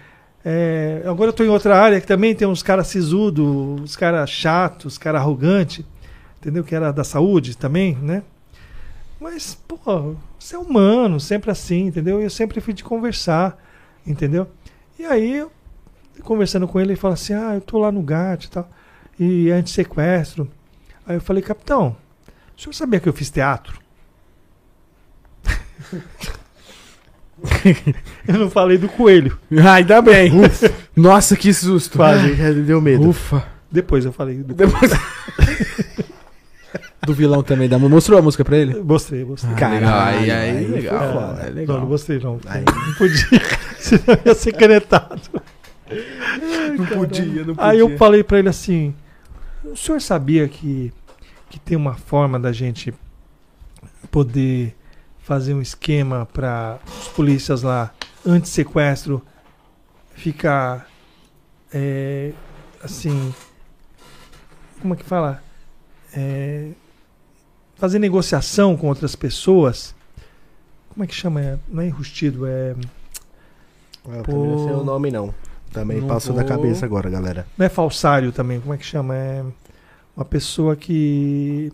É, 0.44 1.02
agora 1.06 1.28
eu 1.30 1.32
tô 1.32 1.44
em 1.44 1.48
outra 1.48 1.76
área 1.78 2.00
que 2.00 2.06
também 2.06 2.34
tem 2.34 2.48
uns 2.48 2.62
caras 2.62 2.88
sisudos, 2.88 3.44
uns 3.46 3.96
caras 3.96 4.30
chatos, 4.30 4.86
uns 4.94 4.98
caras 4.98 5.20
arrogantes, 5.20 5.84
entendeu? 6.40 6.64
Que 6.64 6.74
era 6.74 6.92
da 6.92 7.04
saúde 7.04 7.56
também, 7.56 7.96
né? 7.96 8.22
Mas, 9.20 9.54
pô, 9.68 10.16
você 10.38 10.56
é 10.56 10.58
humano, 10.58 11.20
sempre 11.20 11.50
assim, 11.50 11.86
entendeu? 11.86 12.20
Eu 12.20 12.30
sempre 12.30 12.60
fui 12.60 12.72
de 12.72 12.82
conversar, 12.82 13.62
entendeu? 14.06 14.48
E 14.98 15.04
aí, 15.04 15.46
conversando 16.22 16.66
com 16.66 16.80
ele, 16.80 16.92
ele 16.92 17.00
fala 17.00 17.14
assim: 17.14 17.34
ah, 17.34 17.54
eu 17.54 17.60
tô 17.60 17.78
lá 17.78 17.92
no 17.92 18.02
GAT 18.02 18.44
e 18.44 18.50
tal, 18.50 18.68
e 19.20 19.50
é 19.50 19.52
antissequestro. 19.52 20.50
Aí 21.06 21.16
eu 21.16 21.20
falei, 21.20 21.42
capitão, 21.42 21.94
o 22.56 22.60
senhor 22.60 22.72
sabia 22.72 22.98
que 22.98 23.08
eu 23.08 23.12
fiz 23.12 23.28
teatro? 23.30 23.78
eu 28.26 28.38
não 28.38 28.50
falei 28.50 28.78
do 28.78 28.88
coelho. 28.88 29.38
Ah, 29.62 29.74
ainda 29.74 30.00
bem. 30.00 30.32
Nossa, 30.96 31.36
que 31.36 31.52
susto. 31.52 31.98
Quase, 31.98 32.34
já 32.34 32.50
deu 32.50 32.80
medo. 32.80 33.10
Ufa. 33.10 33.44
Depois 33.70 34.06
eu 34.06 34.12
falei 34.12 34.38
do 34.38 34.54
Depois... 34.54 34.90
do 37.06 37.12
vilão 37.14 37.42
também. 37.42 37.68
Da... 37.68 37.78
Mostrou 37.78 38.18
a 38.18 38.22
música 38.22 38.44
pra 38.44 38.56
ele? 38.56 38.80
Mostrei, 38.80 39.24
mostrei. 39.24 39.54
Caralho, 39.54 40.18
aí, 40.18 40.30
aí, 40.30 40.50
aí 40.56 40.64
foi 40.64 40.74
legal. 40.76 41.12
foda. 41.12 41.42
É 41.42 41.46
Não, 41.48 41.54
legal. 41.54 41.80
não 41.80 41.86
gostei 41.86 42.18
não. 42.18 42.40
Aí. 42.46 42.64
Não 42.64 42.94
podia. 42.94 43.42
Senão 43.78 44.18
ia 44.24 44.34
ser 44.34 44.52
canetado. 44.52 45.20
Não 46.78 46.86
podia, 46.86 47.44
não 47.44 47.54
podia. 47.54 47.56
Aí 47.58 47.78
eu 47.78 47.96
falei 47.96 48.22
pra 48.22 48.38
ele 48.38 48.48
assim: 48.48 48.94
o 49.70 49.76
senhor 49.76 50.00
sabia 50.00 50.48
que, 50.48 50.92
que 51.48 51.58
tem 51.58 51.76
uma 51.76 51.94
forma 51.94 52.38
da 52.38 52.52
gente 52.52 52.92
poder 54.10 54.76
fazer 55.20 55.54
um 55.54 55.62
esquema 55.62 56.26
para 56.32 56.78
os 56.86 57.08
polícias 57.08 57.62
lá, 57.62 57.92
anti-sequestro, 58.26 59.22
ficar 60.14 60.88
é, 61.72 62.32
assim. 62.82 63.34
Como 64.80 64.94
é 64.94 64.96
que 64.96 65.04
fala? 65.04 65.42
É, 66.12 66.70
fazer 67.76 67.98
negociação 67.98 68.76
com 68.76 68.88
outras 68.88 69.14
pessoas. 69.14 69.94
Como 70.88 71.04
é 71.04 71.06
que 71.06 71.14
chama? 71.14 71.60
Não 71.68 71.82
é 71.82 71.86
enrustido, 71.86 72.46
é. 72.46 72.74
Eu 74.04 74.22
Pô. 74.22 74.32
também 74.32 74.50
não 74.50 74.64
sei 74.64 74.74
o 74.74 74.84
nome, 74.84 75.10
não. 75.10 75.34
Também 75.72 76.00
Não 76.00 76.08
passou 76.08 76.34
da 76.34 76.42
vou. 76.42 76.48
cabeça 76.48 76.84
agora, 76.84 77.08
galera. 77.08 77.46
Não 77.56 77.64
é 77.64 77.68
falsário 77.68 78.32
também, 78.32 78.60
como 78.60 78.74
é 78.74 78.76
que 78.76 78.84
chama? 78.84 79.14
É 79.14 79.44
uma 80.16 80.24
pessoa 80.24 80.74
que. 80.76 81.72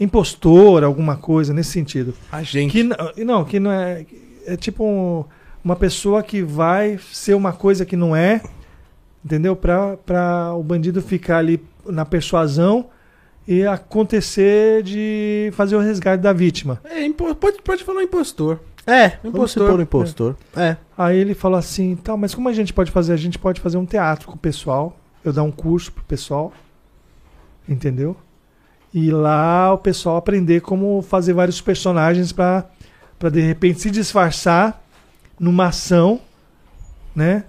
impostor, 0.00 0.82
alguma 0.84 1.16
coisa 1.16 1.52
nesse 1.52 1.70
sentido. 1.70 2.14
A 2.32 2.42
gente. 2.42 2.72
Que, 2.72 3.24
não, 3.24 3.44
que 3.44 3.60
não 3.60 3.70
é. 3.72 4.04
É 4.46 4.56
tipo 4.56 4.84
um- 4.84 5.24
uma 5.62 5.76
pessoa 5.76 6.22
que 6.22 6.42
vai 6.42 6.98
ser 7.12 7.34
uma 7.34 7.52
coisa 7.52 7.84
que 7.84 7.96
não 7.96 8.14
é, 8.16 8.40
entendeu? 9.24 9.54
Pra, 9.54 9.96
pra 9.98 10.54
o 10.54 10.62
bandido 10.62 11.02
ficar 11.02 11.38
ali 11.38 11.62
na 11.86 12.04
persuasão 12.04 12.86
e 13.46 13.64
acontecer 13.66 14.82
de 14.82 15.50
fazer 15.54 15.76
o 15.76 15.80
resgate 15.80 16.22
da 16.22 16.32
vítima. 16.32 16.80
É, 16.84 17.08
pode, 17.12 17.60
pode 17.62 17.84
falar 17.84 18.02
impostor. 18.02 18.58
É, 18.90 19.18
Impostor. 19.22 19.80
impostor. 19.80 20.36
É. 20.56 20.76
Aí 20.96 21.16
ele 21.18 21.34
falou 21.34 21.58
assim, 21.58 21.94
tal, 21.96 22.16
mas 22.16 22.34
como 22.34 22.48
a 22.48 22.52
gente 22.52 22.72
pode 22.72 22.90
fazer? 22.90 23.12
A 23.12 23.16
gente 23.16 23.38
pode 23.38 23.60
fazer 23.60 23.76
um 23.76 23.84
teatro 23.84 24.26
com 24.28 24.34
o 24.34 24.38
pessoal, 24.38 24.96
eu 25.22 25.32
dar 25.32 25.42
um 25.42 25.50
curso 25.50 25.92
pro 25.92 26.02
pessoal, 26.04 26.52
entendeu? 27.68 28.16
E 28.94 29.10
lá 29.10 29.74
o 29.74 29.78
pessoal 29.78 30.16
aprender 30.16 30.62
como 30.62 31.02
fazer 31.02 31.34
vários 31.34 31.60
personagens 31.60 32.32
pra 32.32 32.64
para 33.18 33.30
de 33.30 33.40
repente 33.40 33.80
se 33.80 33.90
disfarçar 33.90 34.80
numa 35.38 35.66
ação, 35.66 36.20
né? 37.14 37.44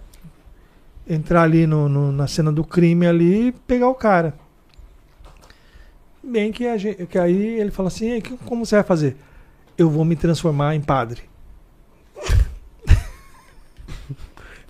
Entrar 1.07 1.43
ali 1.43 1.65
no, 1.67 1.87
no- 1.87 2.11
na 2.11 2.27
cena 2.27 2.51
do 2.51 2.63
crime 2.63 3.05
ali 3.07 3.47
e 3.47 3.51
pegar 3.51 3.87
o 3.87 3.93
cara. 3.95 4.33
Bem 6.23 6.51
que, 6.51 6.67
a 6.67 6.75
gente, 6.77 7.05
que 7.05 7.17
aí 7.17 7.59
ele 7.59 7.71
fala 7.71 7.87
assim, 7.87 8.13
"E 8.15 8.21
que- 8.21 8.35
como 8.45 8.65
você 8.65 8.75
vai 8.75 8.83
fazer? 8.83 9.15
Eu 9.77 9.89
vou 9.89 10.03
me 10.03 10.15
transformar 10.15 10.75
em 10.75 10.81
padre. 10.81 11.21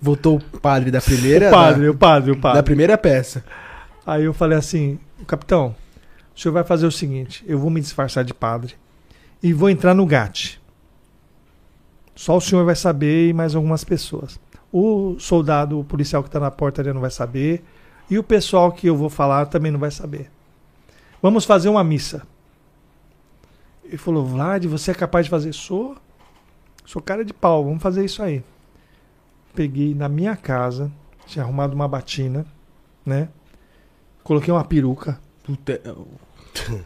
Voltou 0.00 0.38
o 0.52 0.60
padre 0.60 0.90
da 0.90 1.00
primeira. 1.00 1.48
o 1.48 1.50
padre, 1.50 1.88
o 1.88 1.94
padre, 1.94 2.30
o 2.30 2.34
Da, 2.34 2.40
padre. 2.40 2.58
da 2.58 2.62
primeira 2.62 2.96
peça. 2.98 3.44
Aí 4.06 4.24
eu 4.24 4.32
falei 4.32 4.56
assim, 4.58 4.98
capitão, 5.26 5.74
o 6.34 6.40
senhor 6.40 6.52
vai 6.52 6.64
fazer 6.64 6.86
o 6.86 6.90
seguinte, 6.90 7.44
eu 7.46 7.58
vou 7.58 7.68
me 7.70 7.80
disfarçar 7.80 8.24
de 8.24 8.32
padre 8.32 8.74
e 9.42 9.52
vou 9.52 9.68
entrar 9.68 9.94
no 9.94 10.06
GAT. 10.06 10.58
Só 12.14 12.36
o 12.36 12.40
senhor 12.40 12.64
vai 12.64 12.74
saber 12.76 13.28
e 13.28 13.32
mais 13.32 13.54
algumas 13.54 13.84
pessoas. 13.84 14.38
O 14.72 15.16
soldado, 15.18 15.78
o 15.80 15.84
policial 15.84 16.22
que 16.22 16.28
está 16.28 16.38
na 16.40 16.50
porta 16.50 16.80
ali 16.80 16.92
não 16.92 17.00
vai 17.00 17.10
saber. 17.10 17.62
E 18.10 18.18
o 18.18 18.22
pessoal 18.22 18.72
que 18.72 18.86
eu 18.86 18.96
vou 18.96 19.08
falar 19.08 19.46
também 19.46 19.70
não 19.72 19.78
vai 19.78 19.90
saber. 19.90 20.30
Vamos 21.22 21.44
fazer 21.44 21.68
uma 21.68 21.82
missa. 21.84 22.22
Ele 23.84 23.96
falou, 23.96 24.24
Vlad, 24.24 24.64
você 24.66 24.90
é 24.90 24.94
capaz 24.94 25.26
de 25.26 25.30
fazer? 25.30 25.52
Sou. 25.52 25.96
Sou 26.84 27.00
cara 27.00 27.24
de 27.24 27.32
pau, 27.32 27.64
vamos 27.64 27.82
fazer 27.82 28.04
isso 28.04 28.22
aí. 28.22 28.42
Peguei 29.54 29.94
na 29.94 30.08
minha 30.08 30.36
casa, 30.36 30.90
tinha 31.26 31.44
arrumado 31.44 31.74
uma 31.74 31.88
batina, 31.88 32.46
né? 33.04 33.28
Coloquei 34.22 34.52
uma 34.52 34.64
peruca. 34.64 35.18
Puta, 35.44 35.80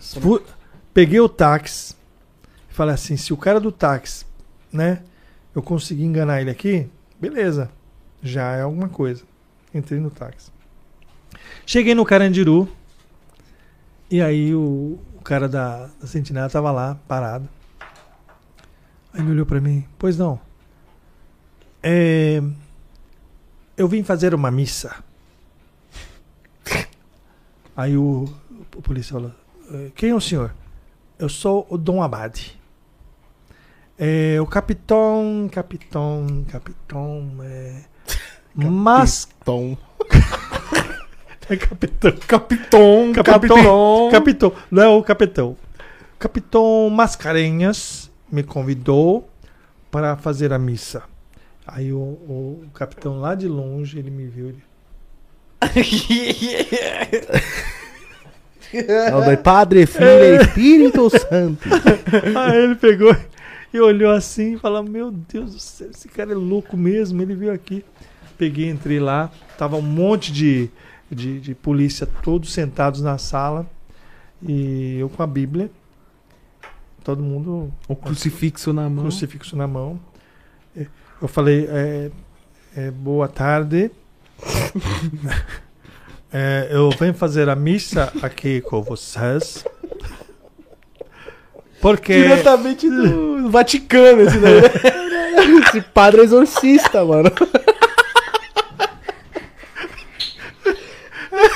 Fu- 0.01 0.43
Peguei 0.93 1.21
o 1.21 1.29
táxi. 1.29 1.95
Falei 2.69 2.95
assim, 2.95 3.17
se 3.17 3.33
o 3.33 3.37
cara 3.37 3.61
do 3.61 3.71
táxi, 3.71 4.25
né? 4.73 5.03
Eu 5.55 5.63
conseguir 5.63 6.05
enganar 6.05 6.41
ele 6.41 6.51
aqui, 6.51 6.89
beleza. 7.21 7.71
Já 8.23 8.53
é 8.57 8.63
alguma 8.63 8.89
coisa. 8.89 9.23
Entrei 9.73 10.01
no 10.01 10.11
táxi. 10.11 10.51
Cheguei 11.67 11.95
no 11.95 12.05
Carandiru. 12.05 12.69
E 14.11 14.21
aí 14.23 14.55
o, 14.55 14.99
o 15.17 15.21
cara 15.23 15.49
da, 15.49 15.89
da 16.01 16.07
sentinela 16.07 16.49
tava 16.49 16.71
lá, 16.71 16.97
parado. 17.07 17.49
Aí 19.13 19.21
ele 19.21 19.31
olhou 19.31 19.47
pra 19.47 19.61
mim. 19.61 19.85
Pois 19.99 20.17
não. 20.17 20.41
É, 21.87 22.43
eu 23.77 23.87
vim 23.87 24.03
fazer 24.03 24.35
uma 24.35 24.51
missa. 24.51 24.97
Aí 27.77 27.95
o, 27.95 28.27
o 28.75 28.81
policial 28.81 29.21
falou, 29.21 29.35
"Eh, 29.71 29.91
quem 29.95 30.11
é 30.11 30.15
o 30.15 30.21
senhor? 30.21 30.55
Eu 31.19 31.29
sou 31.29 31.67
o 31.69 31.77
Dom 31.77 32.03
Abade. 32.03 32.59
É, 33.99 34.41
o 34.41 34.47
capitão, 34.47 35.47
capitão, 35.53 36.45
capitão, 36.49 37.31
é... 37.43 37.83
Mas... 38.55 39.29
Tom. 39.45 39.77
É 41.47 41.59
capitão. 41.59 42.11
Capitão, 42.27 43.13
Capitão. 43.13 44.09
Capitão. 44.11 44.53
Não 44.71 44.83
é 44.83 44.89
o 44.89 45.03
capitão. 45.03 45.55
Capitão 46.19 46.89
Mascarenhas 46.89 48.11
me 48.33 48.43
convidou 48.43 49.29
para 49.91 50.17
fazer 50.17 50.55
a 50.55 50.59
missa. 50.59 51.03
Aí 51.67 51.93
o, 51.93 51.99
o 51.99 52.65
capitão 52.75 53.21
lá 53.21 53.35
de 53.35 53.49
longe, 53.49 53.99
ele 53.99 54.11
me 54.11 54.27
viu. 54.27 54.49
Ele, 54.49 54.63
É 58.73 59.15
o 59.15 59.23
do 59.23 59.37
Padre, 59.43 59.87
Filho 59.87 60.07
e 60.09 60.37
Espírito 60.43 61.09
Santo. 61.17 61.69
Aí 62.37 62.59
ele 62.65 62.75
pegou 62.75 63.15
e 63.73 63.81
olhou 63.81 64.11
assim 64.13 64.55
e 64.55 64.59
falou: 64.59 64.83
Meu 64.83 65.11
Deus 65.11 65.53
do 65.53 65.59
céu, 65.61 65.91
esse 65.91 66.09
cara 66.09 66.33
é 66.33 66.35
louco 66.35 66.77
mesmo. 66.77 67.23
Ele 67.23 67.35
veio 67.35 67.53
aqui. 67.53 67.85
Peguei, 68.37 68.69
entrei 68.69 68.99
lá. 68.99 69.31
Tava 69.57 69.77
um 69.77 69.83
monte 69.83 70.33
de, 70.33 70.69
de, 71.11 71.41
de 71.41 71.55
polícia, 71.55 72.07
todos 72.23 72.53
sentados 72.53 73.01
na 73.01 73.17
sala. 73.17 73.67
E 74.43 74.97
eu 74.99 75.09
com 75.09 75.23
a 75.23 75.27
Bíblia. 75.27 75.71
Todo 77.05 77.23
mundo 77.23 77.73
O 77.87 77.95
crucifixo 77.95 78.73
na 78.73 78.89
mão. 78.91 79.05
crucifixo 79.05 79.57
na 79.57 79.69
mão. 79.69 80.01
Eu 81.25 81.29
falei, 81.29 81.67
é, 81.71 82.11
é, 82.77 82.91
boa 82.91 83.27
tarde. 83.27 83.91
É, 86.37 86.67
eu 86.73 86.91
venho 86.91 87.15
fazer 87.15 87.49
a 87.49 87.55
missa 87.55 88.13
aqui 88.21 88.61
com 88.61 88.83
vocês 88.83 89.65
Porque 91.81 92.13
Diretamente 92.13 92.91
do, 92.91 93.49
Vaticano, 93.51 94.23
esse 94.23 94.39
daí. 94.41 94.61
né? 94.63 94.69
esse 95.69 95.81
padre 95.81 96.23
é 96.23 96.25
exorcista, 96.25 97.05
mano. 97.05 97.31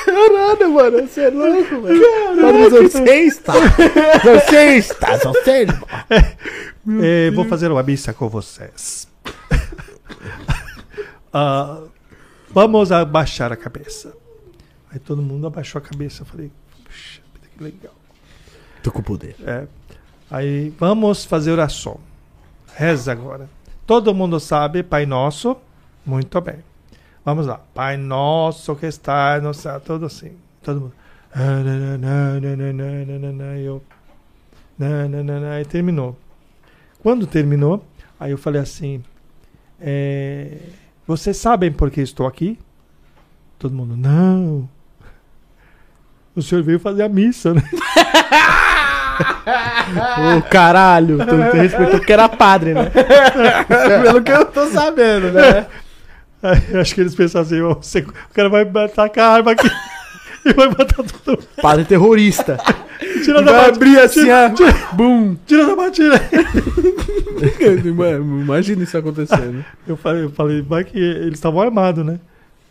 Caralho, 0.04 0.72
mano, 0.72 1.08
você 1.08 1.22
é 1.22 1.30
louco, 1.30 1.74
mano. 1.74 2.00
Padre 2.40 2.62
exorcista. 2.62 3.52
Exorcista, 4.22 5.12
exorcista. 5.12 5.80
Eh, 7.02 7.32
vou 7.34 7.46
fazer 7.46 7.72
uma 7.72 7.82
missa 7.82 8.12
com 8.12 8.28
vocês 8.28 9.07
uh, 11.32 11.88
vamos 12.50 12.92
abaixar 12.92 13.52
a 13.52 13.56
cabeça. 13.56 14.14
Aí 14.90 14.98
todo 14.98 15.22
mundo 15.22 15.46
abaixou 15.46 15.78
a 15.78 15.82
cabeça. 15.82 16.22
Eu 16.22 16.26
falei, 16.26 16.50
puxa, 16.84 17.20
que 17.56 17.62
legal. 17.62 17.94
Tô 18.82 18.90
com 18.90 19.02
poder. 19.02 19.36
É. 19.44 19.66
Aí 20.30 20.70
vamos 20.78 21.24
fazer 21.24 21.52
oração. 21.52 22.00
Reza 22.74 23.12
agora. 23.12 23.48
Todo 23.86 24.14
mundo 24.14 24.38
sabe, 24.38 24.82
Pai 24.82 25.06
Nosso. 25.06 25.56
Muito 26.04 26.40
bem. 26.40 26.64
Vamos 27.24 27.46
lá. 27.46 27.60
Pai 27.74 27.96
Nosso 27.96 28.76
que 28.76 28.86
está 28.86 29.40
no 29.40 29.52
céu. 29.52 29.80
Todo 29.80 30.06
assim. 30.06 30.32
Todo 30.62 30.80
mundo. 30.80 30.92
Eu. 33.62 33.82
E 35.60 35.64
terminou. 35.66 36.16
Quando 37.02 37.26
terminou, 37.26 37.84
aí 38.18 38.30
eu 38.30 38.38
falei 38.38 38.60
assim: 38.60 39.02
é, 39.80 40.58
Vocês 41.06 41.36
sabem 41.36 41.70
por 41.72 41.90
que 41.90 42.00
estou 42.00 42.26
aqui? 42.26 42.58
Todo 43.58 43.74
mundo, 43.74 43.96
não. 43.96 44.68
O 46.34 46.42
senhor 46.42 46.62
veio 46.62 46.78
fazer 46.78 47.02
a 47.02 47.08
missa, 47.08 47.52
né? 47.54 47.62
Ô, 50.38 50.42
caralho. 50.42 51.18
Tu, 51.18 51.26
tu 51.26 51.56
respeitou 51.56 51.98
porque 51.98 52.12
era 52.12 52.28
padre, 52.28 52.74
né? 52.74 52.90
Pelo 54.02 54.22
que 54.22 54.30
eu 54.30 54.44
tô 54.46 54.66
sabendo, 54.68 55.32
né? 55.32 55.66
Acho 56.80 56.94
que 56.94 57.00
eles 57.00 57.14
pensaram 57.16 57.44
assim: 57.46 57.60
"Ô, 57.60 57.74
você- 57.74 58.00
o 58.00 58.12
cara 58.34 58.48
vai 58.48 58.64
tacar 58.88 59.30
a 59.30 59.34
arma 59.34 59.52
aqui 59.52 59.68
e 60.48 60.52
vai 60.54 60.68
matar 60.68 61.02
todo 61.02 61.12
mundo. 61.26 61.48
Padre 61.60 61.84
terrorista. 61.84 62.58
Tira 63.24 63.42
da 63.42 63.52
Vai 63.52 63.68
abrir 63.70 63.98
assim, 64.00 64.22
tira, 64.22 64.50
ó. 64.50 64.54
tira, 64.54 64.74
Bum. 64.92 65.36
tira 65.46 65.66
da 65.66 65.76
batida. 65.76 66.20
Imagina 68.42 68.82
isso 68.82 68.98
acontecendo. 68.98 69.64
Eu 69.86 69.96
falei, 69.96 70.24
eu 70.24 70.30
falei, 70.30 70.62
vai 70.62 70.82
que 70.82 70.98
eles 70.98 71.34
estavam 71.34 71.60
armados, 71.60 72.04
né? 72.04 72.18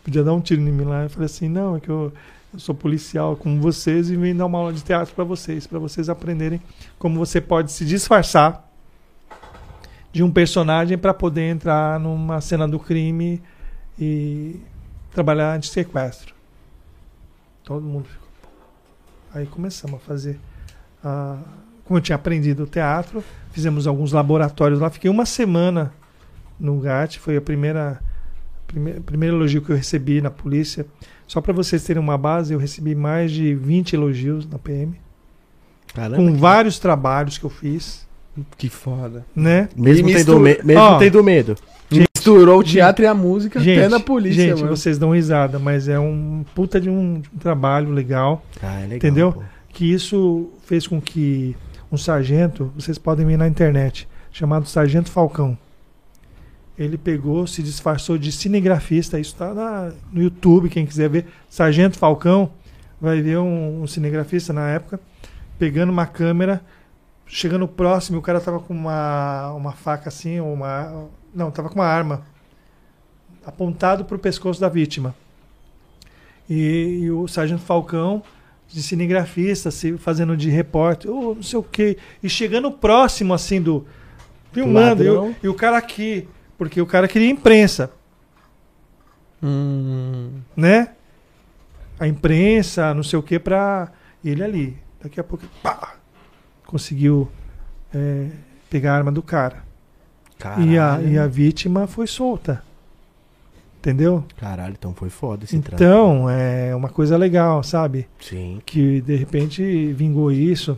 Podia 0.04 0.22
dar 0.22 0.34
um 0.34 0.40
tiro 0.40 0.60
em 0.60 0.70
mim 0.70 0.84
lá. 0.84 1.04
Eu 1.04 1.10
falei 1.10 1.26
assim, 1.26 1.48
não, 1.48 1.76
é 1.76 1.80
que 1.80 1.88
eu, 1.88 2.12
eu 2.52 2.58
sou 2.58 2.74
policial 2.74 3.36
como 3.36 3.60
vocês 3.60 4.10
e 4.10 4.16
vim 4.16 4.34
dar 4.34 4.46
uma 4.46 4.58
aula 4.58 4.72
de 4.72 4.82
teatro 4.82 5.14
para 5.14 5.24
vocês, 5.24 5.66
para 5.66 5.78
vocês 5.78 6.08
aprenderem 6.08 6.60
como 6.98 7.18
você 7.18 7.40
pode 7.40 7.72
se 7.72 7.84
disfarçar 7.84 8.68
de 10.12 10.22
um 10.22 10.30
personagem 10.30 10.98
para 10.98 11.14
poder 11.14 11.48
entrar 11.48 11.98
numa 11.98 12.40
cena 12.40 12.68
do 12.68 12.78
crime 12.78 13.42
e 13.98 14.56
trabalhar 15.12 15.58
de 15.58 15.68
sequestro. 15.68 16.37
Todo 17.68 17.82
mundo 17.84 18.06
ficou. 18.08 18.26
Aí 19.34 19.44
começamos 19.44 19.96
a 19.96 19.98
fazer. 19.98 20.40
a- 21.04 21.36
como 21.84 21.98
eu 21.98 22.02
tinha 22.02 22.16
aprendido 22.16 22.62
o 22.64 22.66
teatro, 22.66 23.22
fizemos 23.52 23.86
alguns 23.86 24.10
laboratórios 24.10 24.80
lá. 24.80 24.88
Fiquei 24.90 25.10
uma 25.10 25.24
semana 25.26 25.92
no 26.58 26.80
GAT, 26.80 27.18
foi 27.18 27.36
a 27.36 27.40
primeira 27.42 28.00
primeiro, 28.66 29.00
primeiro 29.02 29.36
elogio 29.36 29.60
que 29.62 29.70
eu 29.70 29.76
recebi 29.76 30.20
na 30.22 30.30
polícia. 30.30 30.86
Só 31.26 31.40
para 31.42 31.52
vocês 31.52 31.84
terem 31.84 32.02
uma 32.02 32.16
base, 32.18 32.52
eu 32.54 32.58
recebi 32.58 32.94
mais 32.94 33.30
de 33.30 33.54
20 33.54 33.92
elogios 33.94 34.46
na 34.48 34.58
PM, 34.58 34.98
Caramba. 35.94 36.16
com 36.16 36.34
vários 36.36 36.78
trabalhos 36.78 37.36
que 37.38 37.44
eu 37.44 37.50
fiz, 37.50 38.06
Que 38.56 38.68
foda. 38.70 39.24
né? 39.36 39.68
Mesmo, 39.76 40.08
tendo, 40.08 40.40
me- 40.40 40.58
mesmo 40.64 40.82
Ó. 40.82 40.98
tendo 40.98 41.22
medo. 41.22 41.54
Misturou 42.32 42.60
o 42.60 42.64
teatro 42.64 43.04
e 43.04 43.06
a 43.06 43.14
música 43.14 43.58
Gente, 43.60 43.78
até 43.80 43.88
na 43.88 44.00
polícia, 44.00 44.42
gente, 44.50 44.62
mano. 44.62 44.76
vocês 44.76 44.98
dão 44.98 45.10
risada, 45.10 45.58
mas 45.58 45.88
é 45.88 45.98
um 45.98 46.44
puta 46.54 46.80
de 46.80 46.88
um, 46.90 47.20
de 47.20 47.28
um 47.34 47.38
trabalho 47.38 47.90
legal, 47.90 48.42
Ah, 48.62 48.78
é 48.78 48.82
legal. 48.82 48.96
Entendeu? 48.96 49.32
pô. 49.32 49.42
que 49.70 49.92
isso 49.92 50.50
fez 50.64 50.86
com 50.86 51.00
que 51.00 51.56
um 51.90 51.96
sargento, 51.96 52.72
vocês 52.76 52.98
podem 52.98 53.24
ver 53.26 53.36
na 53.38 53.48
internet, 53.48 54.06
chamado 54.30 54.66
Sargento 54.66 55.10
Falcão. 55.10 55.56
Ele 56.78 56.96
pegou, 56.96 57.46
se 57.46 57.62
disfarçou 57.62 58.16
de 58.16 58.30
cinegrafista, 58.30 59.18
isso 59.18 59.32
está 59.32 59.90
no 60.12 60.22
YouTube, 60.22 60.68
quem 60.68 60.86
quiser 60.86 61.08
ver. 61.08 61.26
Sargento 61.50 61.98
Falcão 61.98 62.50
vai 63.00 63.20
ver 63.20 63.38
um, 63.38 63.82
um 63.82 63.86
cinegrafista 63.86 64.52
na 64.52 64.68
época, 64.68 65.00
pegando 65.58 65.90
uma 65.90 66.06
câmera, 66.06 66.60
chegando 67.26 67.66
próximo, 67.66 68.18
o 68.18 68.22
cara 68.22 68.40
tava 68.40 68.60
com 68.60 68.72
uma, 68.74 69.52
uma 69.54 69.72
faca 69.72 70.08
assim, 70.08 70.38
ou 70.38 70.52
uma. 70.52 71.06
Não, 71.34 71.50
tava 71.50 71.68
com 71.68 71.76
uma 71.76 71.86
arma 71.86 72.24
apontado 73.44 74.04
para 74.04 74.16
o 74.16 74.18
pescoço 74.18 74.60
da 74.60 74.68
vítima. 74.68 75.14
E, 76.48 77.00
e 77.02 77.10
o 77.10 77.26
Sargento 77.28 77.62
Falcão, 77.62 78.22
de 78.68 78.82
cinegrafista, 78.82 79.70
se 79.70 79.96
fazendo 79.96 80.36
de 80.36 80.50
repórter, 80.50 81.10
ou 81.10 81.34
não 81.34 81.42
sei 81.42 81.58
o 81.58 81.62
quê, 81.62 81.96
e 82.22 82.28
chegando 82.28 82.70
próximo 82.70 83.34
assim 83.34 83.60
do. 83.60 83.86
Filmando, 84.52 85.04
e 85.04 85.10
o, 85.10 85.34
e 85.42 85.48
o 85.48 85.54
cara 85.54 85.76
aqui, 85.76 86.26
porque 86.56 86.80
o 86.80 86.86
cara 86.86 87.06
queria 87.06 87.28
imprensa, 87.28 87.92
Hum, 89.42 90.40
né? 90.56 90.94
A 91.98 92.06
imprensa, 92.06 92.92
não 92.94 93.02
sei 93.02 93.18
o 93.18 93.22
que, 93.22 93.38
pra 93.38 93.90
ele 94.24 94.42
ali. 94.42 94.78
Daqui 95.02 95.20
a 95.20 95.24
pouco, 95.24 95.44
pá, 95.62 95.96
conseguiu 96.66 97.30
é, 97.94 98.30
pegar 98.68 98.94
a 98.94 98.96
arma 98.96 99.12
do 99.12 99.22
cara. 99.22 99.64
E 100.58 100.78
a, 100.78 100.88
Caralho. 100.90 101.08
e 101.08 101.18
a 101.18 101.26
vítima 101.26 101.86
foi 101.86 102.06
solta. 102.06 102.62
Entendeu? 103.80 104.24
Caralho, 104.36 104.74
então 104.78 104.92
foi 104.92 105.08
foda 105.08 105.44
esse 105.44 105.58
trampo. 105.60 105.82
Então, 105.82 106.28
é 106.28 106.74
uma 106.74 106.88
coisa 106.88 107.16
legal, 107.16 107.62
sabe? 107.62 108.08
Sim. 108.20 108.60
Que 108.66 109.00
de 109.00 109.14
repente 109.14 109.92
vingou 109.92 110.32
isso. 110.32 110.76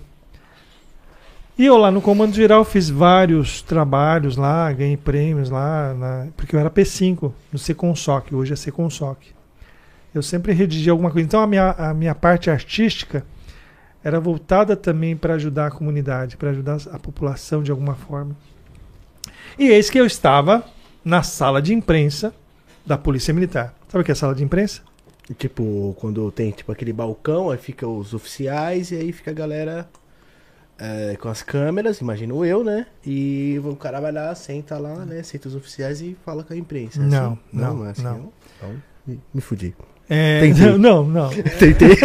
E 1.59 1.65
eu 1.67 1.77
lá 1.77 1.91
no 1.91 2.01
Comando 2.01 2.35
Geral 2.35 2.65
fiz 2.65 2.89
vários 2.89 3.61
trabalhos 3.63 4.37
lá, 4.37 4.71
ganhei 4.73 4.97
prêmios 4.97 5.51
lá, 5.51 5.93
na- 5.95 6.27
porque 6.37 6.55
eu 6.57 6.61
era 6.61 6.71
P5 6.71 7.33
no 7.53 7.59
Seconsoc, 7.59 8.33
hoje 8.33 8.53
é 8.53 8.57
Seconsoc. 8.57 9.19
Eu 10.15 10.23
sempre 10.23 10.53
redigi 10.53 10.89
alguma 10.91 11.11
coisa. 11.11 11.27
Então 11.27 11.41
a 11.41 11.47
minha, 11.47 11.71
a 11.73 11.93
minha 11.95 12.15
parte 12.15 12.51
artística 12.51 13.25
era 14.03 14.19
voltada 14.19 14.75
também 14.77 15.17
para 15.17 15.35
ajudar 15.35 15.67
a 15.67 15.71
comunidade, 15.71 16.37
para 16.37 16.51
ajudar 16.51 16.79
a 16.93 16.99
população 16.99 17.63
de 17.63 17.71
alguma 17.71 17.95
forma. 17.95 18.35
E 19.59 19.69
eis 19.69 19.91
que 19.91 19.99
eu 19.99 20.07
estava 20.07 20.65
na 21.05 21.23
sala 21.23 21.61
de 21.61 21.73
imprensa 21.75 22.33
da 22.87 22.97
Polícia 22.99 23.33
Militar. 23.35 23.75
Sabe 23.89 24.03
o 24.03 24.05
que 24.05 24.13
é 24.13 24.15
sala 24.15 24.35
de 24.35 24.43
imprensa? 24.45 24.83
Tipo, 25.39 25.95
quando 26.01 26.31
tem 26.33 26.51
tipo 26.51 26.73
aquele 26.73 26.93
balcão, 26.93 27.51
aí 27.51 27.59
fica 27.59 27.87
os 27.87 28.13
oficiais 28.15 28.91
e 28.91 28.97
aí 28.97 29.13
fica 29.13 29.31
a 29.31 29.35
galera 29.35 29.89
é, 30.79 31.17
com 31.21 31.29
as 31.29 31.43
câmeras, 31.43 32.01
imagino 32.01 32.45
eu, 32.45 32.65
né? 32.65 32.87
E 33.07 33.61
o 33.65 33.77
cara 33.77 34.01
vai 34.01 34.11
lá, 34.13 34.35
senta 34.35 34.77
lá, 34.79 35.05
né? 35.05 35.23
Senta 35.23 35.47
os 35.49 35.55
oficiais 35.55 36.01
e 36.01 36.17
fala 36.25 36.43
com 36.43 36.53
a 36.53 36.57
imprensa. 36.57 37.01
É 37.01 37.05
Não, 37.07 37.33
assim? 37.33 37.39
não, 37.53 37.87
é 37.87 37.91
assim, 37.91 38.03
não. 38.03 38.33
Então, 38.57 38.75
me, 39.07 39.21
me 39.35 39.41
fudi. 39.41 39.75
É, 40.09 40.43
não, 40.79 41.05
não. 41.05 41.29
Tentei. 41.59 41.97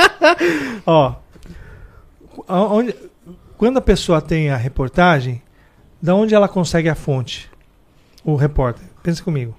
Ó, 0.86 1.14
aonde- 2.48 2.94
quando 3.58 3.76
a 3.76 3.82
pessoa 3.82 4.22
tem 4.22 4.48
a 4.50 4.56
reportagem, 4.56 5.42
da 6.00 6.14
onde 6.14 6.34
ela 6.34 6.48
consegue 6.48 6.88
a 6.88 6.94
fonte? 6.94 7.50
O 8.24 8.34
repórter. 8.34 8.86
Pensa 9.02 9.22
comigo. 9.22 9.54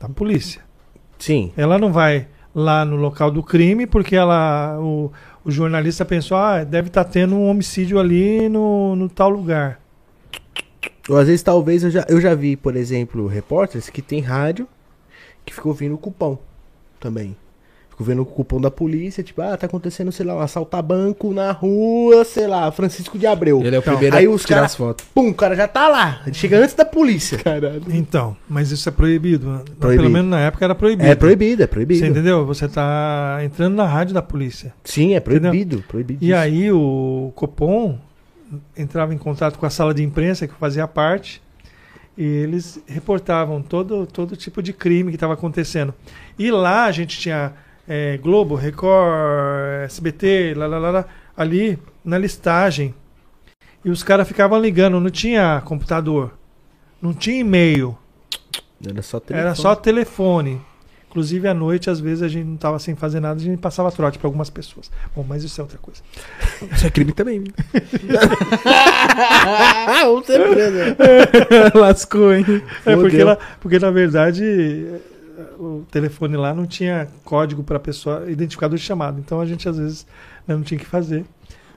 Da 0.00 0.08
polícia. 0.08 0.62
Sim. 1.18 1.52
Ela 1.56 1.78
não 1.78 1.92
vai 1.92 2.28
lá 2.54 2.84
no 2.84 2.96
local 2.96 3.30
do 3.30 3.42
crime 3.42 3.86
porque 3.86 4.16
ela, 4.16 4.78
o, 4.80 5.12
o 5.44 5.50
jornalista 5.50 6.04
pensou, 6.04 6.36
ah, 6.36 6.64
deve 6.64 6.88
estar 6.88 7.04
tendo 7.04 7.34
um 7.34 7.48
homicídio 7.48 7.98
ali 7.98 8.48
no, 8.48 8.96
no 8.96 9.08
tal 9.08 9.28
lugar. 9.28 9.80
Ou 11.08 11.16
às 11.16 11.26
vezes, 11.26 11.42
talvez, 11.42 11.84
eu 11.84 11.90
já, 11.90 12.04
eu 12.08 12.20
já 12.20 12.34
vi, 12.34 12.56
por 12.56 12.74
exemplo, 12.76 13.26
repórteres 13.26 13.88
que 13.88 14.02
tem 14.02 14.20
rádio 14.20 14.66
que 15.44 15.54
ficou 15.54 15.70
ouvindo 15.70 15.94
o 15.94 15.98
cupom 15.98 16.38
também. 16.98 17.36
Ficou 17.96 18.08
vendo 18.08 18.20
o 18.20 18.26
cupom 18.26 18.60
da 18.60 18.70
polícia, 18.70 19.22
tipo, 19.24 19.40
ah, 19.40 19.56
tá 19.56 19.64
acontecendo, 19.64 20.12
sei 20.12 20.26
lá, 20.26 20.36
um 20.36 20.40
assaltar 20.40 20.82
banco 20.82 21.32
na 21.32 21.50
rua, 21.50 22.26
sei 22.26 22.46
lá, 22.46 22.70
Francisco 22.70 23.18
de 23.18 23.26
Abreu. 23.26 23.60
ele 23.62 23.74
é 23.74 23.78
o 23.78 23.80
Então, 23.80 23.94
primeiro 23.94 24.16
aí 24.16 24.26
a 24.26 24.30
os 24.30 24.42
tirar 24.42 24.56
cara- 24.56 24.66
as 24.66 24.74
fotos. 24.74 25.06
Pum, 25.14 25.30
o 25.30 25.34
cara 25.34 25.56
já 25.56 25.66
tá 25.66 25.88
lá. 25.88 26.20
Ele 26.26 26.34
chega 26.34 26.58
antes 26.58 26.74
da 26.74 26.84
polícia. 26.84 27.38
Caralho. 27.38 27.80
Então, 27.88 28.36
mas 28.46 28.70
isso 28.70 28.86
é 28.86 28.92
proibido. 28.92 29.48
né? 29.50 29.60
Proibido. 29.80 30.02
Pelo 30.02 30.12
menos 30.12 30.30
na 30.30 30.40
época 30.40 30.62
era 30.66 30.74
proibido. 30.74 31.08
É 31.08 31.14
proibido, 31.14 31.62
é 31.62 31.66
proibido. 31.66 32.00
Você 32.00 32.06
entendeu? 32.06 32.44
Você 32.44 32.68
tá 32.68 33.38
entrando 33.42 33.74
na 33.74 33.86
rádio 33.86 34.12
da 34.12 34.20
polícia. 34.20 34.74
Sim, 34.84 35.14
é 35.14 35.20
proibido, 35.20 35.82
proibido. 35.88 36.22
E 36.22 36.34
aí 36.34 36.70
o 36.70 37.32
Copom 37.34 37.98
entrava 38.76 39.14
em 39.14 39.18
contato 39.18 39.58
com 39.58 39.64
a 39.64 39.70
sala 39.70 39.94
de 39.94 40.02
imprensa 40.04 40.46
que 40.46 40.52
fazia 40.54 40.86
parte 40.86 41.40
e 42.16 42.22
eles 42.24 42.78
reportavam 42.86 43.62
todo, 43.62 44.06
todo 44.06 44.36
tipo 44.36 44.62
de 44.62 44.74
crime 44.74 45.10
que 45.10 45.16
estava 45.16 45.32
acontecendo. 45.32 45.94
E 46.38 46.50
lá 46.50 46.84
a 46.84 46.92
gente 46.92 47.18
tinha 47.18 47.52
é, 47.88 48.16
Globo, 48.18 48.54
Record, 48.54 49.84
SBT, 49.84 50.54
lá, 50.56 50.66
lá, 50.66 50.78
lá, 50.78 50.90
lá. 50.90 51.04
ali 51.36 51.78
na 52.04 52.18
listagem. 52.18 52.94
E 53.84 53.90
os 53.90 54.02
caras 54.02 54.26
ficavam 54.26 54.60
ligando, 54.60 54.98
não 55.00 55.10
tinha 55.10 55.62
computador, 55.64 56.32
não 57.00 57.14
tinha 57.14 57.38
e-mail, 57.40 57.96
Era 58.84 59.00
só 59.02 59.20
telefone. 59.20 59.40
era 59.46 59.54
só 59.54 59.74
telefone. 59.76 60.60
Inclusive 61.08 61.48
à 61.48 61.54
noite, 61.54 61.88
às 61.88 61.98
vezes 61.98 62.22
a 62.22 62.28
gente 62.28 62.44
não 62.44 62.56
tava 62.58 62.78
sem 62.78 62.94
fazer 62.94 63.20
nada, 63.20 63.40
a 63.40 63.42
gente 63.42 63.58
passava 63.58 63.90
trote 63.90 64.18
para 64.18 64.26
algumas 64.28 64.50
pessoas. 64.50 64.90
Bom, 65.14 65.24
mas 65.26 65.44
isso 65.44 65.58
é 65.58 65.64
outra 65.64 65.78
coisa. 65.78 66.02
Isso 66.74 66.86
é 66.86 66.90
crime 66.90 67.12
também. 67.12 67.44
Ah, 68.76 70.08
um 70.10 70.20
tempo 70.20 70.50
preso. 70.50 71.78
Lascou, 71.78 72.34
hein? 72.34 72.44
É 72.84 72.94
porque, 72.96 73.22
lá- 73.24 73.38
porque 73.60 73.78
na 73.78 73.90
verdade 73.90 74.86
o 75.58 75.84
telefone 75.90 76.36
lá 76.36 76.54
não 76.54 76.66
tinha 76.66 77.08
código 77.24 77.62
para 77.62 77.78
pessoa 77.78 78.30
identificador 78.30 78.76
de 78.78 78.84
chamada. 78.84 79.18
Então 79.20 79.40
a 79.40 79.46
gente 79.46 79.68
às 79.68 79.76
vezes 79.78 80.06
né, 80.46 80.54
não 80.54 80.62
tinha 80.62 80.78
que 80.78 80.86
fazer. 80.86 81.24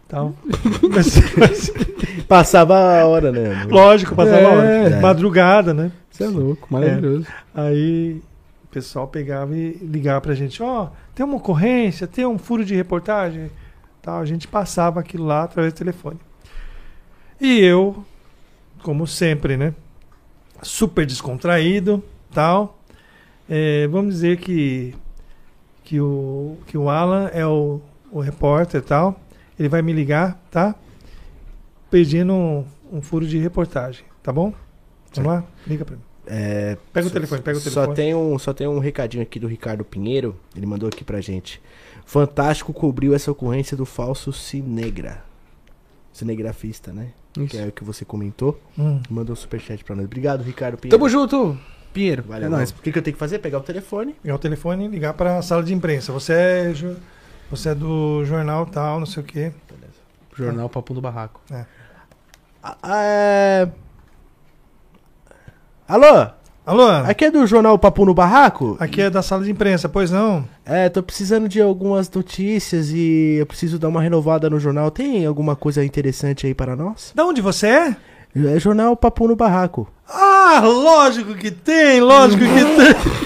Tal. 0.07 0.34
Mas, 0.90 1.72
Passava 2.27 2.99
a 3.02 3.06
hora, 3.07 3.31
né? 3.31 3.65
lógico, 3.69 4.15
passava 4.15 4.38
É. 4.38 4.45
a 4.45 4.49
hora. 4.49 4.99
madrugada, 5.02 5.73
né? 5.73 5.91
Você 6.11 6.23
é 6.23 6.27
louco, 6.27 6.68
maravilhoso. 6.72 7.26
Aí 7.56 8.22
o 8.64 8.68
pessoal 8.68 9.07
pegava 9.07 9.56
e 9.57 9.72
ligava 9.81 10.22
pra 10.22 10.36
gente, 10.36 10.61
ó, 10.61 10.90
tem 11.15 11.26
uma 11.26 11.38
ocorrência, 11.38 12.06
tem 12.07 12.26
um 12.26 12.38
furo 12.38 12.64
de 12.64 12.76
reportagem, 12.76 13.49
tal, 14.02 14.19
a 14.22 14.26
gente 14.26 14.48
passava 14.48 14.99
aquilo 14.99 15.26
lá 15.26 15.44
através 15.44 15.73
do 15.73 15.77
telefone. 15.77 16.19
E 17.41 17.60
eu, 17.60 18.03
como 18.84 19.07
sempre, 19.07 19.57
né, 19.57 19.73
super 20.61 21.06
descontraído, 21.06 22.03
tal, 22.31 22.78
é, 23.49 23.88
vamos 23.88 24.13
dizer 24.15 24.38
que 24.38 24.93
que 25.84 25.99
o 25.99 26.57
que 26.67 26.77
o 26.77 26.88
Alan 26.89 27.30
é 27.34 27.45
o, 27.45 27.81
o 28.11 28.19
repórter, 28.19 28.81
tal, 28.81 29.19
ele 29.57 29.67
vai 29.67 29.81
me 29.81 29.91
ligar, 29.91 30.39
tá? 30.51 30.76
Pedindo 31.89 32.31
um, 32.34 32.65
um 32.91 33.01
furo 33.01 33.26
de 33.26 33.39
reportagem, 33.39 34.05
tá 34.21 34.31
bom? 34.31 34.53
Vamos 35.15 35.31
lá, 35.31 35.43
liga 35.65 35.84
pra 35.84 35.95
mim. 35.95 36.03
É, 36.27 36.77
Pega 36.93 37.07
o 37.07 37.09
só- 37.09 37.13
telefone, 37.15 37.41
pega 37.41 37.57
o 37.57 37.61
Só 37.61 37.69
telefone. 37.71 37.95
tem, 37.95 38.13
um, 38.13 38.38
só 38.38 38.53
tem 38.53 38.67
um 38.67 38.77
recadinho 38.77 39.23
aqui 39.23 39.39
do 39.39 39.47
Ricardo 39.47 39.84
Pinheiro. 39.84 40.35
Ele 40.55 40.67
mandou 40.67 40.88
aqui 40.88 41.03
pra 41.03 41.19
gente. 41.19 41.59
Fantástico 42.05 42.71
cobriu 42.71 43.15
essa 43.15 43.31
ocorrência 43.31 43.76
do 43.76 43.84
falso 43.84 44.31
cinegra. 44.31 45.23
Cinegrafista, 46.13 46.93
né? 46.93 47.13
Isso. 47.35 47.47
Que 47.47 47.57
é 47.57 47.65
o 47.67 47.71
que 47.71 47.84
você 47.84 48.05
comentou. 48.05 48.61
Hum. 48.77 49.01
Mandou 49.09 49.34
um 49.34 49.35
superchat 49.35 49.84
pra 49.84 49.95
nós. 49.95 50.05
Obrigado, 50.05 50.43
Ricardo 50.43 50.77
Pinheiro. 50.77 50.95
Tamo 50.99 51.09
junto, 51.09 51.57
Pinheiro. 51.94 52.24
Valeu, 52.28 52.48
é 52.48 52.49
nóis. 52.49 52.72
O 52.72 52.76
que, 52.76 52.91
que 52.91 52.98
eu 52.98 53.02
tenho 53.02 53.16
que 53.16 53.20
fazer? 53.20 53.40
Pegar 53.40 53.57
o 53.57 53.64
telefone. 53.64 54.16
Pegar 54.22 54.36
o 54.36 54.40
telefone 54.40 54.86
e 54.86 54.88
ligar 54.88 55.14
para 55.14 55.38
a 55.38 55.41
sala 55.41 55.64
de 55.64 55.74
imprensa. 55.74 56.11
Você 56.11 56.34
é, 56.34 56.74
você 57.49 57.70
é 57.70 57.76
do 57.76 58.24
jornal 58.26 58.66
tal, 58.66 58.99
não 58.99 59.06
sei 59.06 59.24
o 59.24 59.26
quê. 59.26 59.52
Jornal 60.36 60.70
Papo 60.70 60.94
do 60.94 61.02
Barraco. 61.02 61.41
Ah, 61.52 62.78
ah, 62.82 63.03
é... 63.03 63.70
Alô? 65.88 66.30
Alô, 66.66 66.88
Aqui 66.88 67.26
é 67.26 67.32
do 67.32 67.48
jornal 67.48 67.80
Papo 67.80 68.06
no 68.06 68.14
Barraco? 68.14 68.78
aqui 68.80 69.02
é 69.02 69.10
da 69.10 69.24
sala 69.24 69.44
de 69.44 69.49
imprensa, 69.49 69.90
pois 69.90 70.11
não? 70.11 70.48
É, 70.64 70.88
tô 70.88 71.02
precisando 71.02 71.49
de 71.49 71.60
algumas 71.60 72.07
notícias 72.11 72.91
e 72.91 73.38
eu 73.40 73.45
preciso 73.48 73.80
dar 73.80 73.88
uma 73.88 74.02
renovada 74.02 74.48
no 74.52 74.60
jornal. 74.60 74.91
Tem 74.91 75.26
alguma 75.26 75.56
coisa 75.56 75.84
interessante 75.84 76.45
aí 76.45 76.53
para 76.53 76.76
nós? 76.76 77.11
Da 77.16 77.26
onde 77.26 77.41
você 77.41 77.68
é? 77.68 77.98
É 78.35 78.60
jornal 78.60 78.95
Papo 78.95 79.27
no 79.27 79.35
Barraco. 79.35 79.91
Ah, 80.07 80.61
lógico 80.64 81.34
que 81.35 81.49
tem, 81.51 81.99
lógico 81.99 82.43
que 82.43 82.65
tem. 82.65 83.19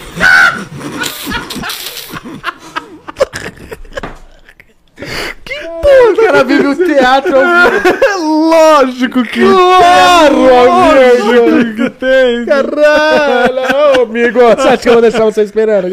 O 6.12 6.16
cara 6.16 6.44
vive 6.44 6.68
o 6.68 6.76
teatro 6.76 7.36
ao 7.36 7.44
vivo. 7.72 8.50
lógico 8.50 9.24
que 9.24 9.42
Claro, 9.42 10.38
lógico 10.42 11.76
que 11.76 11.90
tem. 11.90 12.46
Caralho, 12.46 14.00
ô, 14.00 14.04
amigo. 14.04 14.40
Você 14.40 14.68
acha 14.68 14.78
que 14.78 14.90
eu 14.90 14.94
vou 14.94 15.02
deixar 15.02 15.26
você 15.26 15.42
esperando? 15.42 15.90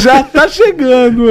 Já 0.00 0.22
tá 0.22 0.48
chegando. 0.48 1.24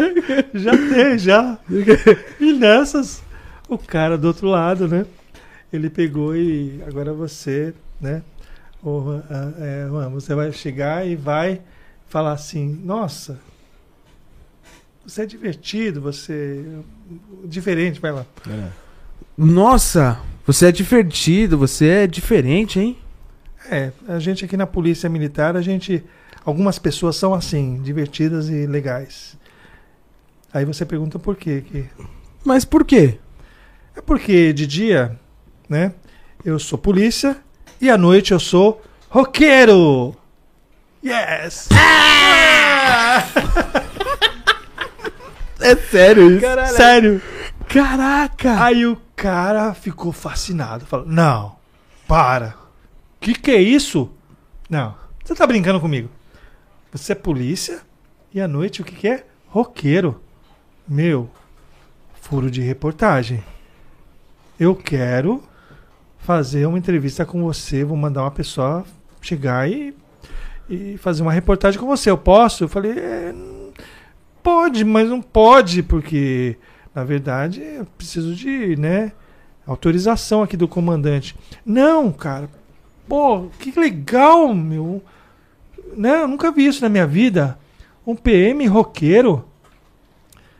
já 0.54 0.72
tem, 0.72 1.18
já. 1.18 1.58
E 2.40 2.52
nessas, 2.52 3.22
o 3.68 3.76
cara 3.76 4.16
do 4.16 4.28
outro 4.28 4.48
lado, 4.48 4.88
né? 4.88 5.04
Ele 5.72 5.90
pegou 5.90 6.36
e 6.36 6.80
agora 6.86 7.12
você, 7.12 7.74
né? 8.00 8.22
Juan, 8.82 9.24
ah, 9.28 9.52
é, 9.58 9.88
você 10.10 10.34
vai 10.34 10.52
chegar 10.52 11.06
e 11.06 11.16
vai 11.16 11.60
falar 12.06 12.32
assim: 12.32 12.80
Nossa, 12.84 13.40
você 15.04 15.22
é 15.22 15.26
divertido, 15.26 16.00
você 16.00 16.64
é 17.44 17.46
diferente, 17.46 18.00
vai 18.00 18.12
lá. 18.12 18.26
Nossa, 19.36 20.18
você 20.46 20.66
é 20.66 20.72
divertido, 20.72 21.58
você 21.58 21.88
é 21.88 22.06
diferente, 22.06 22.80
hein? 22.80 22.96
É, 23.70 23.92
a 24.08 24.18
gente 24.18 24.44
aqui 24.44 24.56
na 24.56 24.66
polícia 24.66 25.08
militar, 25.08 25.56
a 25.56 25.62
gente. 25.62 26.04
Algumas 26.44 26.78
pessoas 26.78 27.16
são 27.16 27.34
assim, 27.34 27.80
divertidas 27.82 28.48
e 28.48 28.66
legais. 28.66 29.36
Aí 30.54 30.64
você 30.64 30.84
pergunta 30.84 31.18
por 31.18 31.34
quê? 31.34 31.64
Que 31.66 31.86
Mas 32.44 32.64
por 32.64 32.84
quê? 32.84 33.18
É 33.96 34.00
porque 34.00 34.52
de 34.52 34.64
dia, 34.66 35.18
né, 35.68 35.92
eu 36.44 36.58
sou 36.58 36.78
polícia 36.78 37.36
e 37.80 37.90
à 37.90 37.98
noite 37.98 38.32
eu 38.32 38.40
sou 38.40 38.82
roqueiro. 39.08 40.14
Yes! 41.04 41.68
É 45.58 45.74
sério 45.74 46.36
isso? 46.36 46.76
Sério. 46.76 47.22
Caraca! 47.68 48.62
Aí 48.62 48.86
o 48.86 48.96
cara 49.16 49.74
ficou 49.74 50.12
fascinado, 50.12 50.86
falou: 50.86 51.06
"Não, 51.06 51.56
para. 52.06 52.54
Que 53.18 53.34
que 53.34 53.50
é 53.50 53.60
isso? 53.60 54.10
Não. 54.68 54.94
Você 55.24 55.34
tá 55.34 55.46
brincando 55.46 55.80
comigo? 55.80 56.08
Você 56.92 57.12
é 57.12 57.14
polícia 57.16 57.80
e 58.32 58.40
à 58.40 58.46
noite 58.46 58.80
o 58.80 58.84
que 58.84 58.94
que 58.94 59.08
é? 59.08 59.26
Roqueiro. 59.48 60.20
Meu, 60.86 61.28
furo 62.20 62.50
de 62.50 62.60
reportagem. 62.60 63.42
Eu 64.60 64.74
quero 64.76 65.42
fazer 66.26 66.66
uma 66.66 66.76
entrevista 66.76 67.24
com 67.24 67.40
você, 67.40 67.84
vou 67.84 67.96
mandar 67.96 68.22
uma 68.22 68.32
pessoa 68.32 68.84
chegar 69.22 69.70
e, 69.70 69.94
e 70.68 70.98
fazer 70.98 71.22
uma 71.22 71.32
reportagem 71.32 71.78
com 71.78 71.86
você. 71.86 72.10
Eu 72.10 72.18
posso? 72.18 72.64
Eu 72.64 72.68
falei, 72.68 72.98
"É, 72.98 73.32
pode, 74.42 74.84
mas 74.84 75.08
não 75.08 75.22
pode, 75.22 75.84
porque 75.84 76.56
na 76.92 77.04
verdade 77.04 77.62
eu 77.62 77.86
preciso 77.96 78.34
de, 78.34 78.74
né, 78.74 79.12
autorização 79.64 80.42
aqui 80.42 80.56
do 80.56 80.66
comandante. 80.66 81.36
Não, 81.64 82.10
cara. 82.10 82.50
Pô, 83.08 83.46
que 83.60 83.78
legal, 83.78 84.52
meu. 84.52 85.00
Né, 85.96 86.22
eu 86.22 86.26
nunca 86.26 86.50
vi 86.50 86.66
isso 86.66 86.82
na 86.82 86.88
minha 86.88 87.06
vida. 87.06 87.56
Um 88.04 88.16
PM 88.16 88.66
roqueiro? 88.66 89.44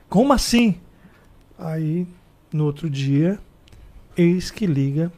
Como 0.08 0.32
assim? 0.32 0.76
Aí, 1.58 2.06
no 2.52 2.66
outro 2.66 2.88
dia, 2.88 3.36
eis 4.16 4.48
que 4.48 4.64
liga, 4.64 5.10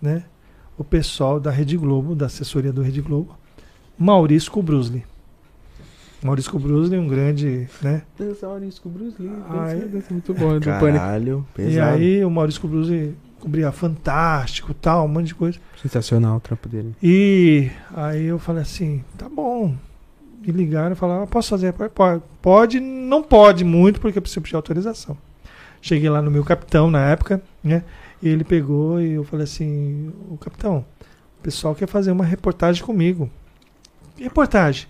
né, 0.00 0.24
o 0.76 0.84
pessoal 0.84 1.38
da 1.40 1.50
Rede 1.50 1.76
Globo, 1.76 2.14
da 2.14 2.26
assessoria 2.26 2.72
do 2.72 2.82
Rede 2.82 3.00
Globo, 3.00 3.36
Maurício 3.98 4.50
Kubrusli. 4.50 5.04
Maurício 6.22 6.50
Kubrusli, 6.50 6.98
um 6.98 7.06
grande, 7.06 7.68
né? 7.80 8.02
Dança 8.18 8.46
Maurício 8.48 8.82
Bruce 8.88 9.14
Lee. 9.20 9.30
Ah, 9.48 9.70
é? 9.70 9.76
dança 9.76 10.06
muito 10.12 10.34
bom, 10.34 10.58
do 10.58 10.64
Pânico. 10.64 10.98
Caralho, 10.98 11.46
E 11.52 11.56
pesado. 11.56 11.96
aí 11.96 12.24
o 12.24 12.30
Maurício 12.30 12.60
Kubrusli 12.60 13.16
cobria 13.38 13.70
Fantástico, 13.70 14.74
tal, 14.74 15.04
um 15.04 15.08
monte 15.08 15.26
de 15.28 15.34
coisa. 15.36 15.58
Sensacional 15.80 16.38
o 16.38 16.40
trampo 16.40 16.68
dele. 16.68 16.92
E 17.00 17.70
aí 17.94 18.24
eu 18.24 18.38
falei 18.38 18.62
assim, 18.62 19.04
tá 19.16 19.28
bom. 19.28 19.74
Me 20.44 20.52
ligaram 20.52 20.92
e 20.92 20.96
falaram, 20.96 21.22
"Ah, 21.22 21.26
posso 21.26 21.50
fazer? 21.50 21.72
Pode, 21.72 22.22
pode, 22.42 22.80
não 22.80 23.22
pode 23.22 23.64
muito, 23.64 24.00
porque 24.00 24.18
eu 24.18 24.22
preciso 24.22 24.40
pedir 24.40 24.56
autorização. 24.56 25.16
Cheguei 25.80 26.08
lá 26.10 26.20
no 26.20 26.30
meu 26.32 26.44
capitão 26.44 26.90
na 26.90 27.10
época, 27.10 27.40
né? 27.62 27.84
E 28.22 28.28
ele 28.28 28.44
pegou 28.44 29.00
e 29.00 29.12
eu 29.12 29.24
falei 29.24 29.44
assim, 29.44 30.12
o 30.30 30.36
capitão, 30.36 30.84
o 31.38 31.42
pessoal 31.42 31.74
quer 31.74 31.86
fazer 31.86 32.10
uma 32.10 32.24
reportagem 32.24 32.82
comigo. 32.84 33.30
Que 34.16 34.24
reportagem? 34.24 34.86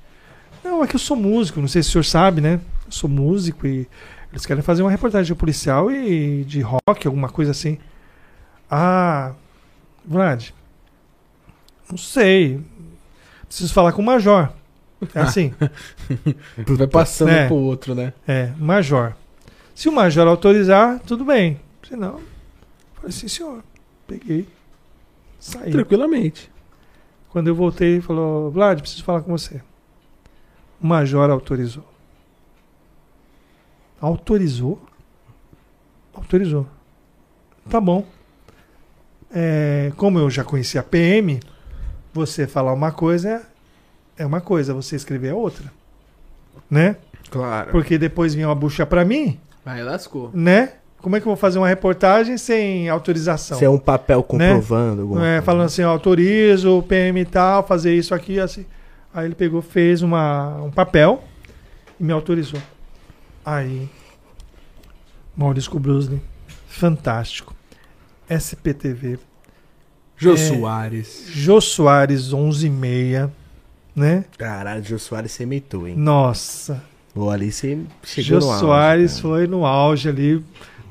Não, 0.65 0.83
é 0.83 0.87
que 0.87 0.97
eu 0.97 1.01
sou 1.01 1.17
músico, 1.17 1.61
não 1.61 1.69
sei 1.69 1.83
se 1.83 1.89
o 1.91 1.93
senhor 1.93 2.05
sabe, 2.05 2.41
né? 2.41 2.61
Eu 2.87 2.93
sou 2.93 3.09
músico 3.09 3.67
e 3.67 3.87
eles 4.33 4.47
querem 4.47 4.63
fazer 4.63 4.83
uma 4.83 4.91
reportagem 4.91 5.35
policial 5.37 5.91
e 5.91 6.45
de 6.45 6.61
rock, 6.61 7.07
alguma 7.07 7.29
coisa 7.29 7.51
assim. 7.51 7.79
Ah, 8.71 9.33
Vlad, 10.05 10.51
não 11.91 11.97
sei. 11.99 12.61
Preciso 13.47 13.73
falar 13.73 13.93
com 13.93 14.03
o 14.03 14.05
major. 14.05 14.51
É 15.15 15.21
assim. 15.21 15.55
Vai 16.67 16.87
passando 16.87 17.31
É. 17.31 17.47
pro 17.47 17.55
outro, 17.57 17.95
né? 17.95 18.13
É, 18.27 18.51
major. 18.59 19.15
Se 19.75 19.89
o 19.89 19.93
major 19.93 20.27
autorizar, 20.27 20.99
tudo 21.01 21.25
bem. 21.25 21.61
Se 21.87 21.95
não, 21.97 22.21
falei, 23.01 23.13
sim, 23.13 23.29
senhor. 23.29 23.63
Peguei. 24.07 24.49
Saí. 25.39 25.71
Tranquilamente. 25.71 26.51
Quando 27.31 27.49
eu 27.49 27.55
voltei, 27.55 27.93
ele 27.95 28.01
falou, 28.01 28.51
Vlad, 28.51 28.81
preciso 28.81 29.05
falar 29.05 29.21
com 29.23 29.31
você. 29.31 29.61
O 30.81 30.87
major 30.87 31.31
autorizou. 31.31 31.85
Autorizou? 34.01 34.81
Autorizou. 36.15 36.67
Tá 37.69 37.81
bom. 37.81 38.07
É, 39.31 39.93
como 39.97 40.19
eu 40.19 40.31
já 40.31 40.43
conhecia 40.43 40.81
a 40.81 40.85
PM, 40.85 41.41
você 42.15 42.47
falar 42.47 42.73
uma 42.73 42.91
coisa 42.93 43.47
é 44.17 44.25
uma 44.27 44.41
coisa, 44.41 44.75
você 44.75 44.97
escrever 44.97 45.29
é 45.29 45.35
outra. 45.35 45.71
Né? 46.71 46.97
Claro. 47.31 47.71
Porque 47.71 47.99
depois 47.99 48.35
vinha 48.35 48.49
uma 48.49 48.55
bucha 48.55 48.85
pra 48.87 49.05
mim, 49.05 49.39
Aí 49.65 49.83
lascou. 49.83 50.31
né? 50.35 50.75
Como 51.01 51.15
é 51.17 51.21
que 51.21 51.27
eu 51.27 51.31
vou 51.31 51.37
fazer 51.37 51.59
uma 51.59 51.69
reportagem 51.69 52.37
sem 52.37 52.89
autorização? 52.89 53.57
Se 53.59 53.65
é 53.65 53.71
um 53.71 53.79
papel 53.79 54.23
comprovando 54.23 55.03
alguma 55.03 55.21
Não 55.21 55.27
é, 55.27 55.41
falando 55.41 55.67
assim, 55.67 55.83
eu 55.83 55.89
autorizo 55.91 56.79
o 56.79 56.83
PM 56.83 57.21
e 57.21 57.25
tal, 57.25 57.67
fazer 57.67 57.95
isso 57.95 58.15
aqui, 58.15 58.41
assim. 58.41 58.67
Aí 59.15 59.27
ele 59.27 59.35
pegou, 59.35 59.63
fez 59.63 60.03
uma, 60.03 60.61
um 60.63 60.71
papel 60.71 61.23
e 61.99 62.05
me 62.05 62.13
autorizou. 62.13 62.61
Aí, 63.45 63.89
Maurício 65.37 65.79
Brusli, 65.79 66.21
fantástico. 66.67 67.55
SPTV, 68.29 69.19
Jô 70.17 70.35
É. 70.35 70.37
Soares. 70.37 71.27
Jô 71.29 71.61
Soares, 71.61 72.33
11h30, 72.33 73.31
né? 73.95 74.25
Caralho, 74.37 74.85
Jô 74.85 74.99
Soares 74.99 75.33
você 75.33 75.45
imitou, 75.45 75.87
hein? 75.89 75.95
Nossa, 75.97 76.83
Ou 77.15 77.31
ali 77.31 77.51
você 77.51 77.79
chegou 78.05 78.41
Jô 78.41 78.47
no 78.47 78.51
auge, 78.53 78.61
Soares 78.61 79.11
cara. 79.13 79.23
foi 79.23 79.47
no 79.47 79.65
auge 79.65 80.09
ali, 80.09 80.45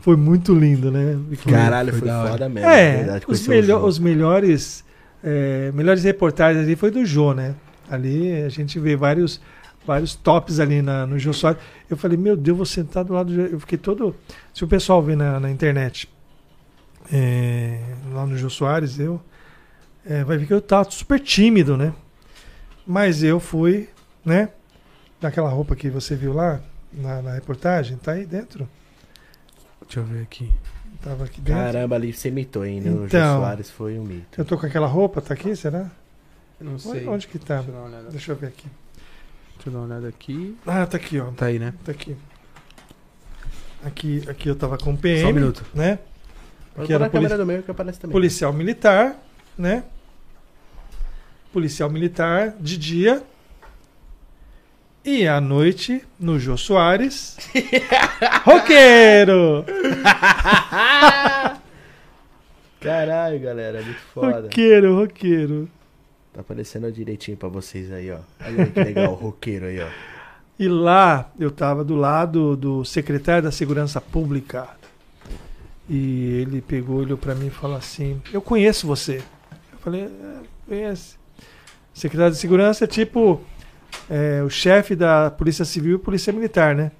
foi 0.07 0.15
muito 0.15 0.55
lindo, 0.55 0.89
né? 0.89 1.19
Caralho, 1.49 1.89
Foi 1.91 1.99
foi, 1.99 2.07
da 2.07 2.19
hora. 2.21 2.29
foda 2.31 2.47
mesmo. 2.47 2.69
É, 2.69 2.95
verdade, 2.97 3.17
os, 3.19 3.25
conhecer 3.25 3.47
o 3.49 3.53
melhor- 3.53 3.81
Jô. 3.81 3.87
os 3.87 3.99
melhores, 3.99 4.85
é, 5.21 5.69
melhores 5.73 6.01
reportagens 6.05 6.63
ali 6.63 6.77
foi 6.77 6.89
do 6.91 7.05
Jô, 7.05 7.33
né? 7.33 7.55
Ali 7.89 8.41
a 8.41 8.47
gente 8.47 8.79
vê 8.79 8.95
vários, 8.95 9.41
vários 9.85 10.15
tops 10.15 10.61
ali 10.61 10.81
na, 10.81 11.05
no 11.05 11.19
Jô 11.19 11.33
Soares. 11.33 11.59
Eu 11.89 11.97
falei, 11.97 12.17
meu 12.17 12.37
Deus, 12.37 12.55
vou 12.55 12.65
sentar 12.65 13.03
do 13.03 13.11
lado 13.11 13.27
do 13.27 13.35
Jô. 13.35 13.41
Eu 13.41 13.59
fiquei 13.59 13.77
todo. 13.77 14.15
Se 14.53 14.63
o 14.63 14.67
pessoal 14.67 15.03
vê 15.03 15.13
na, 15.13 15.41
na 15.41 15.51
internet, 15.51 16.07
é, 17.11 17.79
lá 18.13 18.25
no 18.25 18.37
Jô 18.37 18.49
Soares, 18.49 18.97
eu. 18.99 19.19
é, 20.05 20.23
vai 20.23 20.37
ver 20.37 20.45
que 20.47 20.53
eu 20.53 20.61
tava 20.61 20.89
super 20.89 21.19
tímido, 21.19 21.75
né? 21.75 21.91
Mas 22.85 23.23
eu 23.23 23.41
fui, 23.41 23.89
né? 24.23 24.49
Naquela 25.21 25.49
roupa 25.49 25.75
que 25.75 25.89
você 25.89 26.15
viu 26.15 26.31
lá 26.31 26.61
na, 26.93 27.21
na 27.21 27.33
reportagem, 27.33 27.97
tá 27.97 28.13
aí 28.13 28.25
dentro. 28.25 28.69
Deixa 29.87 29.99
eu 29.99 30.03
ver 30.05 30.21
aqui. 30.23 30.51
Tava 31.01 31.23
aqui 31.25 31.39
dentro. 31.41 31.61
Caramba, 31.61 31.95
ali 31.95 32.11
você 32.13 32.27
imitou, 32.29 32.65
hein? 32.65 32.81
No 32.81 32.99
Jô 32.99 33.05
Então. 33.05 33.39
Soares 33.39 33.69
foi 33.69 33.97
um 33.99 34.03
mito. 34.03 34.39
Eu 34.39 34.45
tô 34.45 34.57
com 34.57 34.65
aquela 34.65 34.87
roupa, 34.87 35.21
tá 35.21 35.33
aqui, 35.33 35.55
será? 35.55 35.89
Não 36.59 36.73
Onde, 36.73 36.81
sei. 36.81 37.07
onde 37.07 37.27
que 37.27 37.37
tá? 37.39 37.57
Deixa 37.57 37.69
eu 37.69 37.73
dar 37.73 37.79
uma 37.81 37.87
olhada. 37.87 38.09
Deixa 38.09 38.31
eu 38.31 38.35
ver 38.35 38.47
aqui. 38.47 38.67
Deixa 39.55 39.69
eu 39.69 39.73
dar 39.73 39.79
uma 39.79 39.85
olhada 39.85 40.07
aqui. 40.07 40.57
Ah, 40.65 40.85
tá 40.85 40.97
aqui, 40.97 41.19
ó. 41.19 41.25
Tá 41.31 41.45
aí, 41.47 41.59
né? 41.59 41.73
Tá 41.85 41.91
aqui. 41.91 42.17
Aqui, 43.83 44.23
aqui 44.27 44.49
eu 44.49 44.55
tava 44.55 44.77
com 44.77 44.95
PM, 44.95 45.21
Só 45.21 45.29
um 45.29 45.33
minuto. 45.33 45.65
né? 45.73 45.99
Pôr 46.75 46.91
era 46.91 47.09
polici- 47.09 47.37
do 47.37 47.45
meio 47.45 47.63
que 47.63 47.71
aparece 47.71 47.99
também. 47.99 48.11
policial 48.11 48.51
militar, 48.53 49.15
né? 49.57 49.83
Policial 51.53 51.89
militar 51.89 52.53
de 52.59 52.77
dia. 52.77 53.23
E 55.09 55.25
à 55.25 55.39
noite, 55.39 56.03
no 56.19 56.37
Jô 56.37 56.57
Soares. 56.57 57.37
roqueiro! 58.43 59.63
Caralho, 62.81 63.39
galera, 63.39 63.81
muito 63.81 64.01
foda. 64.13 64.41
Roqueiro, 64.41 64.97
roqueiro. 64.97 65.69
Tá 66.33 66.41
aparecendo 66.41 66.91
direitinho 66.91 67.37
pra 67.37 67.47
vocês 67.47 67.89
aí, 67.89 68.11
ó. 68.11 68.17
Olha 68.45 68.65
aí 68.65 68.69
que 68.69 68.83
legal, 68.83 69.13
o 69.13 69.15
roqueiro 69.15 69.67
aí, 69.67 69.79
ó. 69.79 69.87
E 70.59 70.67
lá 70.67 71.31
eu 71.39 71.47
estava 71.47 71.85
do 71.85 71.95
lado 71.95 72.57
do 72.57 72.83
secretário 72.83 73.43
da 73.43 73.51
Segurança 73.51 74.01
Pública. 74.01 74.67
E 75.87 76.41
ele 76.41 76.59
pegou, 76.59 76.97
olhou 76.97 77.17
para 77.17 77.33
mim 77.33 77.47
e 77.47 77.49
falou 77.49 77.77
assim: 77.77 78.21
Eu 78.33 78.41
conheço 78.41 78.85
você. 78.85 79.23
Eu 79.71 79.79
falei: 79.79 80.01
é, 80.01 80.39
Conhece. 80.67 81.15
Secretário 81.93 82.33
de 82.33 82.39
Segurança 82.39 82.83
é 82.83 82.87
tipo 82.87 83.41
é, 84.09 84.41
o 84.43 84.49
chefe 84.49 84.95
da 84.95 85.29
Polícia 85.31 85.65
Civil 85.65 85.95
e 85.95 85.99
Polícia 85.99 86.31
Militar, 86.33 86.75
né? 86.75 86.91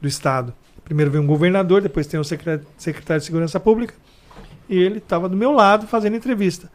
Do 0.00 0.08
Estado. 0.08 0.52
Primeiro 0.84 1.10
vem 1.10 1.20
um 1.20 1.26
governador, 1.26 1.80
depois 1.80 2.06
tem 2.06 2.18
o 2.18 2.24
secre- 2.24 2.60
secretário 2.76 3.20
de 3.20 3.26
Segurança 3.26 3.58
Pública. 3.60 3.94
E 4.68 4.76
ele 4.78 4.98
estava 4.98 5.28
do 5.28 5.36
meu 5.36 5.52
lado 5.52 5.86
fazendo 5.86 6.16
entrevista. 6.16 6.70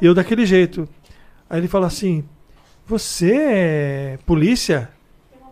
E 0.00 0.06
eu 0.06 0.14
daquele 0.14 0.44
jeito. 0.46 0.88
Aí 1.48 1.60
ele 1.60 1.68
falou 1.68 1.86
assim: 1.86 2.24
Você 2.86 3.32
é 3.36 4.18
polícia? 4.26 4.90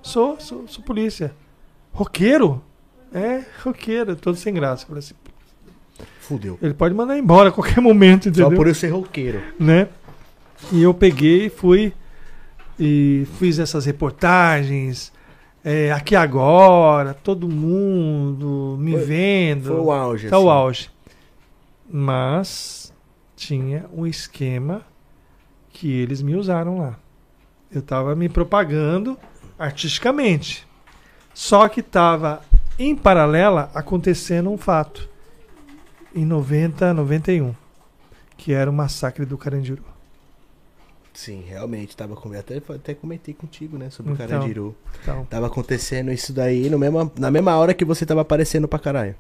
Sou, 0.03 0.39
sou, 0.41 0.67
sou 0.67 0.83
polícia. 0.85 1.33
Roqueiro? 1.93 2.63
É, 3.15 3.43
roqueiro, 3.63 4.17
todo 4.17 4.37
sem 4.37 4.53
graça. 4.55 4.85
Eu 4.85 4.89
Falei 4.89 4.99
assim, 5.01 5.15
Fudeu. 6.21 6.59
ele 6.63 6.75
pode 6.75 6.95
mandar 6.95 7.17
embora 7.19 7.51
a 7.51 7.53
qualquer 7.53 7.81
momento, 7.81 8.29
entendeu? 8.29 8.49
Só 8.51 8.57
por 8.57 8.67
eu 8.67 8.75
ser 8.75 8.89
roqueiro. 8.89 9.41
né? 9.61 9.89
E 10.73 10.83
eu 10.83 10.95
peguei 10.95 11.47
e 11.47 11.51
fui 11.51 11.93
e 12.79 13.27
fiz 13.39 13.59
essas 13.59 13.85
reportagens. 13.87 15.13
é, 15.65 15.93
aqui 15.93 16.17
agora, 16.17 17.15
todo 17.15 17.49
mundo 17.49 18.77
me 18.81 18.93
Foi- 18.93 19.05
vendo. 19.05 19.69
Foi 19.69 19.81
o 19.81 19.93
auge. 19.93 20.29
Tá 20.29 20.39
o 20.39 20.51
assim. 20.51 20.59
auge. 20.59 20.91
Mas 21.89 22.93
tinha 23.37 23.87
um 23.93 24.07
esquema 24.07 24.83
que 25.71 25.91
eles 25.91 26.21
me 26.23 26.35
usaram 26.35 26.79
lá. 26.79 26.99
Eu 27.71 27.81
estava 27.81 28.15
me 28.17 28.29
propagando 28.29 29.17
artisticamente. 29.59 30.67
Só 31.35 31.69
que 31.69 31.81
estava 31.81 32.43
em 32.79 32.95
paralela 32.97 33.71
acontecendo 33.75 34.51
um 34.51 34.59
fato. 34.59 35.09
Em 36.15 36.25
90, 36.25 36.93
91. 36.93 37.55
Que 38.37 38.53
era 38.53 38.71
o 38.71 38.75
massacre 38.75 39.25
do 39.25 39.39
Carandiru. 39.39 39.83
Sim, 41.15 41.43
realmente. 41.47 41.97
Tava 41.97 42.17
com... 42.17 42.33
até, 42.33 42.57
até 42.57 42.95
comentei 42.95 43.35
contigo, 43.35 43.77
né? 43.77 43.91
Sobre 43.91 44.13
o 44.13 44.15
Então. 44.15 44.27
Carandiru. 44.29 44.75
Então, 45.03 45.25
Tava 45.27 45.47
acontecendo 45.47 46.11
isso 46.11 46.33
daí 46.33 46.71
no 46.71 46.79
mesma, 46.79 47.11
na 47.19 47.31
mesma 47.31 47.57
hora 47.57 47.75
que 47.75 47.85
você 47.85 48.07
tava 48.07 48.23
aparecendo 48.23 48.67
pra 48.67 48.79
caralho. 48.79 49.15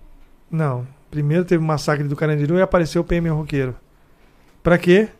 não. 0.50 0.86
Primeiro 1.10 1.44
teve 1.44 1.62
o 1.62 1.66
massacre 1.66 2.08
do 2.08 2.16
Carandiru 2.16 2.56
e 2.56 2.62
apareceu 2.62 3.02
o 3.02 3.04
PM 3.04 3.28
Roqueiro. 3.28 3.76
Pra 4.62 4.78
quê? 4.78 5.10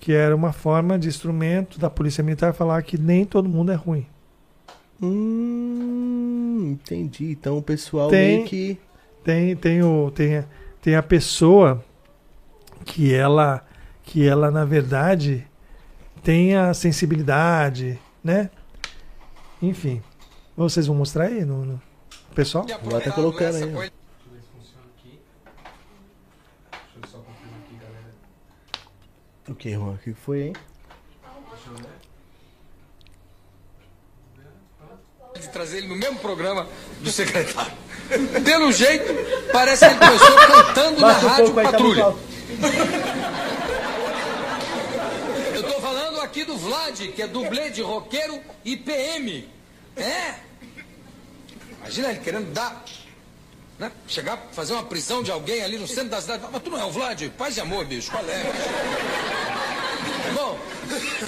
Que 0.00 0.14
era 0.14 0.34
uma 0.34 0.50
forma 0.50 0.98
de 0.98 1.08
instrumento 1.08 1.78
da 1.78 1.90
Polícia 1.90 2.24
Militar 2.24 2.54
falar 2.54 2.82
que 2.82 2.96
nem 2.96 3.26
todo 3.26 3.50
mundo 3.50 3.70
é 3.70 3.74
ruim. 3.74 4.06
Hum, 5.02 6.70
entendi. 6.72 7.30
Então 7.32 7.58
o 7.58 7.62
pessoal 7.62 8.08
Tem- 8.08 8.36
meio 8.38 8.46
que. 8.48 8.78
tem 9.24 9.54
tem 9.56 9.82
o 9.82 10.10
tem, 10.10 10.44
tem 10.80 10.94
a 10.96 11.02
pessoa 11.02 11.84
que 12.84 13.12
ela 13.14 13.62
que 14.04 14.26
ela 14.26 14.50
na 14.50 14.64
verdade 14.64 15.46
tem 16.22 16.56
a 16.56 16.72
sensibilidade 16.74 17.98
né 18.22 18.50
enfim 19.60 20.02
vocês 20.56 20.86
vão 20.86 20.96
mostrar 20.96 21.24
aí 21.24 21.44
no, 21.44 21.64
no- 21.64 21.82
pessoal 22.34 22.64
Ela 22.68 23.00
tá 23.00 23.10
colocando 23.12 23.56
aí. 23.56 23.90
O 29.48 29.54
que, 29.54 29.70
Juan? 29.72 29.94
O 29.94 29.98
que 29.98 30.14
foi, 30.14 30.42
hein? 30.42 30.52
de 35.40 35.48
trazer 35.48 35.78
ele 35.78 35.88
no 35.88 35.96
mesmo 35.96 36.18
programa 36.20 36.68
do 37.00 37.10
secretário. 37.10 37.72
Pelo 38.44 38.70
jeito, 38.70 39.12
parece 39.50 39.86
que 39.88 39.90
ele 39.92 39.98
começou 39.98 40.36
cantando 40.36 41.00
na 41.00 41.06
Baixa 41.08 41.24
um 41.24 41.28
rádio 41.28 41.54
tá 41.54 41.62
patrulha. 41.62 42.04
muito 42.04 42.04
alto. 42.04 42.18
Eu 45.56 45.62
tô 45.64 45.80
falando 45.80 46.18
aqui 46.32 46.44
do 46.44 46.56
Vlad, 46.56 46.98
que 46.98 47.20
é 47.20 47.28
dublê 47.28 47.68
de 47.68 47.82
roqueiro 47.82 48.40
e 48.64 48.74
PM. 48.74 49.46
É? 49.94 50.36
Imagina 51.78 52.08
ele 52.08 52.20
querendo 52.20 52.50
dar. 52.54 52.82
Né? 53.78 53.92
Chegar, 54.08 54.48
fazer 54.52 54.72
uma 54.72 54.84
prisão 54.84 55.22
de 55.22 55.30
alguém 55.30 55.62
ali 55.62 55.76
no 55.76 55.86
centro 55.86 56.08
da 56.08 56.22
cidade. 56.22 56.42
Mas 56.50 56.62
tu 56.62 56.70
não 56.70 56.80
é 56.80 56.84
o 56.86 56.90
Vlad? 56.90 57.22
Paz 57.36 57.58
e 57.58 57.60
amor, 57.60 57.84
bicho. 57.84 58.10
Qual 58.10 58.24
é? 58.24 58.42
Bom, 60.34 60.58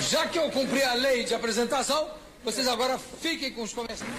já 0.08 0.26
que 0.26 0.38
eu 0.38 0.50
cumpri 0.50 0.82
a 0.82 0.94
lei 0.94 1.24
de 1.24 1.34
apresentação, 1.34 2.08
vocês 2.42 2.66
agora 2.66 2.98
fiquem 3.20 3.52
com 3.52 3.62
os 3.62 3.74
comerciantes. 3.74 4.16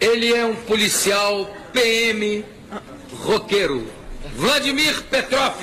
Ele 0.00 0.32
é 0.32 0.46
um 0.46 0.54
policial 0.54 1.50
PM 1.72 2.44
roqueiro. 3.24 3.90
Vladimir 4.36 5.02
Petrov. 5.04 5.60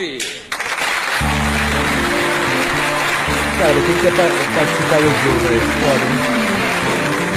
Cara, 3.59 3.73
quem 3.85 3.97
quer 4.01 4.11
pa- 4.15 4.55
participar 4.55 4.97
do 4.97 5.09
jogo 5.23 5.47
aí? 5.49 5.59
Foda, 5.59 6.05
hein? 6.05 7.27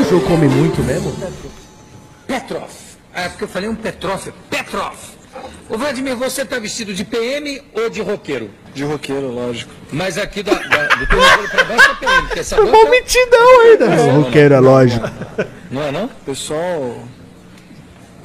O 0.00 0.04
jogo 0.10 0.26
come 0.26 0.48
muito 0.48 0.82
mesmo? 0.82 1.14
Petrov. 2.26 2.70
É 3.14 3.28
porque 3.28 3.44
eu 3.44 3.48
falei 3.48 3.68
um 3.68 3.74
Petrov. 3.74 4.28
Petrov. 4.50 4.94
Ô 5.68 5.76
Vladimir, 5.78 6.16
você 6.16 6.44
tá 6.44 6.58
vestido 6.58 6.92
de 6.92 7.04
PM 7.04 7.62
ou 7.72 7.88
de 7.90 8.00
roqueiro? 8.02 8.50
De 8.74 8.84
roqueiro, 8.84 9.28
lógico. 9.28 9.72
Mas 9.92 10.18
aqui 10.18 10.42
da, 10.42 10.52
da, 10.54 10.86
do 10.86 11.06
tornozelo 11.06 11.48
pra 11.48 11.64
baixo 11.64 11.90
é 11.90 11.94
PM, 12.06 12.28
essa 12.40 12.56
Mó 12.60 12.70
boca... 12.70 12.90
mentidão 12.90 13.60
ainda. 13.62 14.12
Roqueiro 14.12 14.54
é 14.54 14.60
lógico. 14.60 15.08
Não 15.70 15.82
é 15.82 15.92
não? 15.92 16.04
O 16.04 16.08
pessoal 16.26 16.98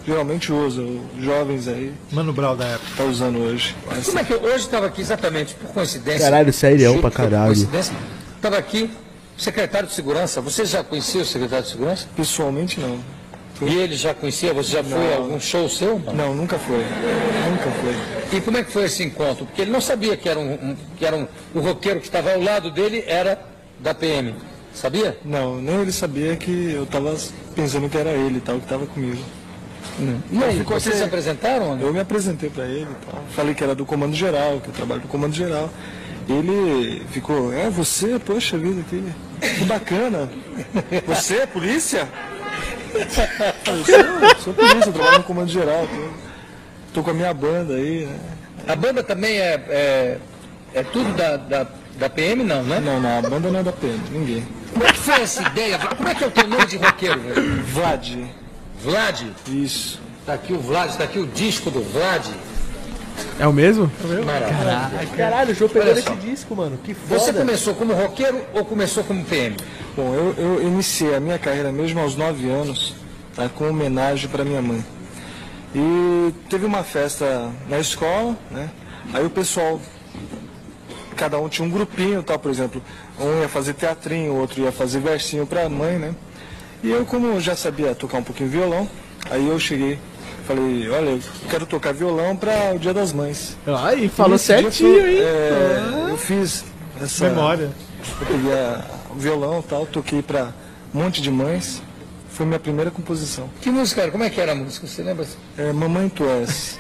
geralmente 0.09 0.51
usa, 0.51 0.81
os 0.81 1.23
jovens 1.23 1.67
aí, 1.67 1.93
Mano 2.11 2.33
Brau 2.33 2.55
da 2.55 2.65
época. 2.65 2.91
tá 2.97 3.03
usando 3.03 3.39
hoje. 3.39 3.75
Mas 3.87 4.05
Como 4.07 4.19
é 4.19 4.23
que 4.23 4.33
eu 4.33 4.41
hoje 4.41 4.65
estava 4.65 4.87
aqui 4.87 5.01
exatamente 5.01 5.53
por 5.55 5.69
coincidência? 5.71 6.21
Caralho, 6.21 6.51
sério, 6.51 6.99
pra 6.99 7.11
caralho. 7.11 7.45
coincidência. 7.47 7.93
Tava 8.41 8.57
aqui 8.57 8.89
o 9.37 9.41
secretário 9.41 9.87
de 9.87 9.93
segurança. 9.93 10.41
Você 10.41 10.65
já 10.65 10.83
conhecia 10.83 11.21
o 11.21 11.25
secretário 11.25 11.63
de 11.65 11.71
segurança? 11.71 12.07
pessoalmente 12.15 12.79
não. 12.79 12.99
E 13.61 13.75
ele 13.75 13.95
já 13.95 14.13
conhecia? 14.13 14.53
Você 14.53 14.71
já 14.71 14.83
foi 14.83 15.13
a 15.13 15.17
algum 15.17 15.37
show 15.39 15.67
seu? 15.69 15.99
Não. 15.99 16.13
Não, 16.13 16.33
nunca 16.33 16.57
foi. 16.57 16.77
Nunca 16.77 17.69
foi. 17.81 18.37
E 18.37 18.41
como 18.41 18.57
é 18.57 18.63
que 18.63 18.71
foi 18.71 18.85
esse 18.85 19.03
encontro? 19.03 19.45
Porque 19.45 19.61
ele 19.63 19.71
não 19.71 19.81
sabia 19.81 20.15
que 20.15 20.29
era 20.29 20.39
um, 20.39 20.53
um- 20.53 20.75
que 20.97 21.05
era 21.05 21.15
um, 21.17 21.27
o 21.53 21.59
roqueiro 21.59 21.99
que 21.99 22.05
estava 22.05 22.33
ao 22.33 22.41
lado 22.41 22.71
dele 22.71 23.03
era 23.05 23.37
da 23.79 23.93
PM. 23.93 24.33
Sabia? 24.73 25.17
Não, 25.25 25.57
nem 25.61 25.81
ele 25.81 25.91
sabia 25.91 26.37
que 26.37 26.71
eu 26.71 26.85
tava 26.85 27.13
pensando 27.53 27.89
que 27.89 27.97
era 27.97 28.11
ele 28.11 28.37
e 28.37 28.41
tal, 28.41 28.59
que 28.59 28.67
tava 28.67 28.85
comigo. 28.85 29.19
E 30.31 30.43
aí, 30.43 30.57
ficou 30.59 30.79
vocês 30.79 30.95
se 30.95 31.03
apresentaram? 31.03 31.75
não? 31.75 31.87
Eu 31.87 31.93
me 31.93 31.99
apresentei 31.99 32.49
pra 32.49 32.65
ele 32.65 32.87
e 32.89 33.05
tal. 33.05 33.23
Falei 33.35 33.53
que 33.53 33.63
era 33.63 33.75
do 33.75 33.85
Comando 33.85 34.15
Geral, 34.15 34.59
que 34.61 34.69
eu 34.69 34.73
trabalho 34.73 35.01
no 35.01 35.07
Comando 35.07 35.33
Geral. 35.33 35.69
Ele 36.27 37.01
ficou, 37.11 37.51
é 37.51 37.69
você, 37.69 38.19
poxa 38.19 38.57
vida, 38.57 38.83
que, 38.89 39.03
que 39.57 39.65
bacana. 39.65 40.29
Você 41.07 41.37
é 41.37 41.45
polícia? 41.45 42.07
Eu 43.69 43.85
sou, 43.85 44.43
sou 44.43 44.53
polícia, 44.53 44.89
eu 44.89 44.93
trabalho 44.93 45.17
no 45.19 45.23
Comando 45.23 45.49
Geral. 45.49 45.87
Tô, 45.87 46.09
tô 46.95 47.03
com 47.03 47.11
a 47.11 47.13
minha 47.13 47.31
banda 47.31 47.75
aí, 47.75 48.07
né? 48.07 48.19
A 48.67 48.75
banda 48.75 49.03
também 49.03 49.37
é, 49.37 49.63
é, 49.67 50.17
é 50.73 50.83
tudo 50.83 51.13
da, 51.13 51.37
da, 51.37 51.67
da 51.97 52.09
PM, 52.09 52.43
não, 52.43 52.63
né? 52.63 52.79
Não, 52.79 52.99
não, 52.99 53.19
a 53.19 53.21
banda 53.21 53.51
não 53.51 53.59
é 53.59 53.63
da 53.63 53.71
PM, 53.71 53.99
ninguém. 54.11 54.47
Como 54.73 54.85
é 54.85 54.91
que 54.91 54.99
foi 54.99 55.21
essa 55.21 55.41
ideia? 55.43 55.77
Como 55.79 56.09
é 56.09 56.15
que 56.15 56.23
é 56.23 56.27
o 56.27 56.31
teu 56.31 56.47
nome 56.47 56.65
de 56.65 56.77
roqueiro? 56.77 57.19
velho? 57.19 57.63
Vlad, 57.63 58.17
Vlad? 58.81 59.21
isso. 59.47 59.99
Tá 60.25 60.33
aqui 60.33 60.53
o 60.53 60.59
Vlad, 60.59 60.95
tá 60.95 61.03
aqui 61.03 61.19
o 61.19 61.27
disco 61.27 61.69
do 61.69 61.81
Vlad. 61.81 62.25
É 63.39 63.47
o 63.47 63.53
mesmo? 63.53 63.91
Maravilha. 64.25 65.07
Caralho, 65.15 65.51
o 65.51 65.55
João 65.55 65.69
pegou 65.69 65.95
só. 66.01 66.13
disco, 66.15 66.55
mano. 66.55 66.77
Que 66.83 66.93
foda. 66.93 67.19
Você 67.19 67.33
começou 67.33 67.73
como 67.75 67.93
roqueiro 67.93 68.41
ou 68.53 68.63
começou 68.63 69.03
como 69.03 69.23
PM? 69.25 69.57
Bom, 69.95 70.13
eu, 70.13 70.35
eu 70.37 70.63
iniciei 70.63 71.15
a 71.15 71.19
minha 71.19 71.37
carreira 71.37 71.71
mesmo 71.71 71.99
aos 71.99 72.15
9 72.15 72.49
anos, 72.49 72.93
tá, 73.35 73.49
com 73.49 73.69
homenagem 73.69 74.29
para 74.29 74.43
minha 74.43 74.61
mãe. 74.61 74.83
E 75.75 76.33
teve 76.49 76.65
uma 76.65 76.83
festa 76.83 77.49
na 77.67 77.79
escola, 77.79 78.35
né? 78.49 78.69
Aí 79.13 79.25
o 79.25 79.29
pessoal, 79.29 79.79
cada 81.15 81.39
um 81.39 81.49
tinha 81.49 81.67
um 81.67 81.71
grupinho, 81.71 82.23
tal, 82.23 82.39
por 82.39 82.51
exemplo, 82.51 82.81
um 83.19 83.41
ia 83.41 83.49
fazer 83.49 83.73
teatrinho, 83.73 84.33
o 84.33 84.37
outro 84.37 84.61
ia 84.61 84.71
fazer 84.71 84.99
versinho 84.99 85.45
para 85.45 85.65
a 85.65 85.69
mãe, 85.69 85.97
né? 85.97 86.13
E 86.83 86.89
eu, 86.91 87.05
como 87.05 87.39
já 87.39 87.55
sabia 87.55 87.93
tocar 87.93 88.19
um 88.19 88.23
pouquinho 88.23 88.49
violão, 88.49 88.87
aí 89.29 89.47
eu 89.47 89.59
cheguei, 89.59 89.99
falei, 90.47 90.89
olha, 90.89 91.09
eu 91.11 91.19
quero 91.49 91.65
tocar 91.65 91.93
violão 91.93 92.35
para 92.35 92.73
o 92.73 92.79
Dia 92.79 92.93
das 92.93 93.11
Mães. 93.11 93.57
Aí, 93.83 94.07
falou 94.07 94.33
Nesse 94.33 94.47
dia 94.53 94.61
certinho, 94.71 95.07
hein? 95.07 95.17
é, 95.19 96.07
eu 96.09 96.17
fiz 96.17 96.63
essa 97.01 97.27
Memória. 97.29 97.69
eu 98.21 98.25
peguei 98.27 98.53
a- 98.53 98.85
o 99.11 99.15
violão 99.15 99.59
e 99.59 99.63
tal, 99.63 99.85
toquei 99.85 100.21
pra 100.21 100.53
um 100.93 100.99
monte 101.03 101.21
de 101.21 101.29
mães. 101.31 101.81
Foi 102.29 102.45
minha 102.45 102.59
primeira 102.59 102.89
composição. 102.89 103.49
Que 103.59 103.69
música 103.69 104.01
era? 104.03 104.11
Como 104.11 104.23
é 104.23 104.29
que 104.29 104.39
era 104.39 104.53
a 104.53 104.55
música? 104.55 104.87
Você 104.87 105.01
lembra? 105.03 105.25
É, 105.57 105.73
Mamãe 105.73 106.07
Tu 106.07 106.23
És. 106.23 106.79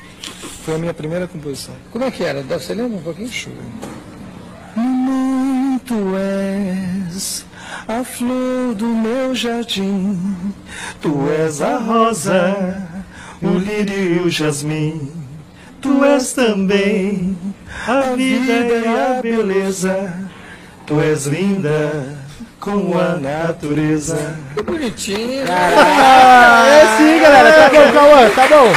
Foi 0.63 0.75
a 0.75 0.77
minha 0.77 0.93
primeira 0.93 1.27
composição. 1.27 1.75
Como 1.91 2.05
é 2.05 2.11
que 2.11 2.23
era? 2.23 2.41
Você 2.43 2.73
lembra 2.73 2.97
um 2.97 3.01
pouquinho? 3.01 3.29
Mamãe 4.75 5.79
Tu 5.79 5.95
És 6.15 7.45
a 7.87 8.03
flor 8.03 8.73
do 8.75 8.87
meu 8.87 9.33
jardim. 9.35 10.17
Tu 11.01 11.29
és 11.31 11.61
a 11.61 11.77
rosa, 11.77 12.55
o 13.41 13.57
lírio 13.57 14.15
e 14.15 14.19
o 14.19 14.29
jasmim. 14.29 15.11
Tu 15.81 16.03
és 16.03 16.33
também 16.33 17.37
a 17.87 18.15
vida 18.15 18.53
e 18.53 18.87
a 18.87 19.21
beleza. 19.21 20.13
Tu 20.85 20.99
és 20.99 21.25
linda 21.25 22.17
como 22.59 22.99
a 22.99 23.15
natureza. 23.15 24.37
Que 24.55 24.63
bonitinho. 24.63 25.45
Ah, 25.49 26.65
é 26.67 26.97
sim, 26.97 27.21
galera. 27.21 27.51
Tá 27.51 27.69
bom, 27.69 27.93
Cauã, 27.93 28.29
tá 28.31 28.47
bom. 28.47 28.73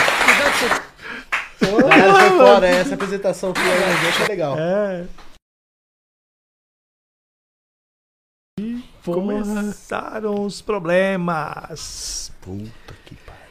Galera, 1.88 2.14
foi 2.14 2.38
fora. 2.38 2.66
Essa 2.66 2.94
apresentação 2.94 3.52
que 3.52 3.60
eu 3.60 4.00
deixa 4.02 4.28
legal. 4.28 4.56
É. 4.58 5.04
Porra. 9.04 9.20
Começaram 9.20 10.44
os 10.44 10.60
problemas. 10.62 12.32
Puta 12.40 12.94
que 13.04 13.14
pariu. 13.16 13.42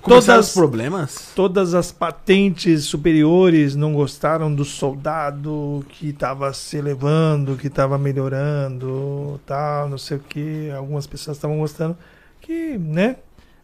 Começaram 0.00 0.36
Todas- 0.38 0.48
os 0.48 0.54
problemas? 0.54 1.32
Todas 1.34 1.74
as 1.74 1.90
patentes 1.90 2.84
superiores 2.84 3.74
não 3.74 3.94
gostaram 3.94 4.54
do 4.54 4.64
soldado 4.64 5.84
que 5.88 6.10
estava 6.10 6.52
se 6.52 6.76
elevando, 6.76 7.56
que 7.56 7.68
estava 7.68 7.96
melhorando, 7.98 9.40
tal, 9.46 9.88
não 9.88 9.96
sei 9.98 10.18
o 10.18 10.20
que. 10.20 10.70
Algumas 10.70 11.06
pessoas 11.06 11.36
estavam 11.38 11.58
gostando, 11.58 11.96
que, 12.40 12.76
né? 12.78 13.16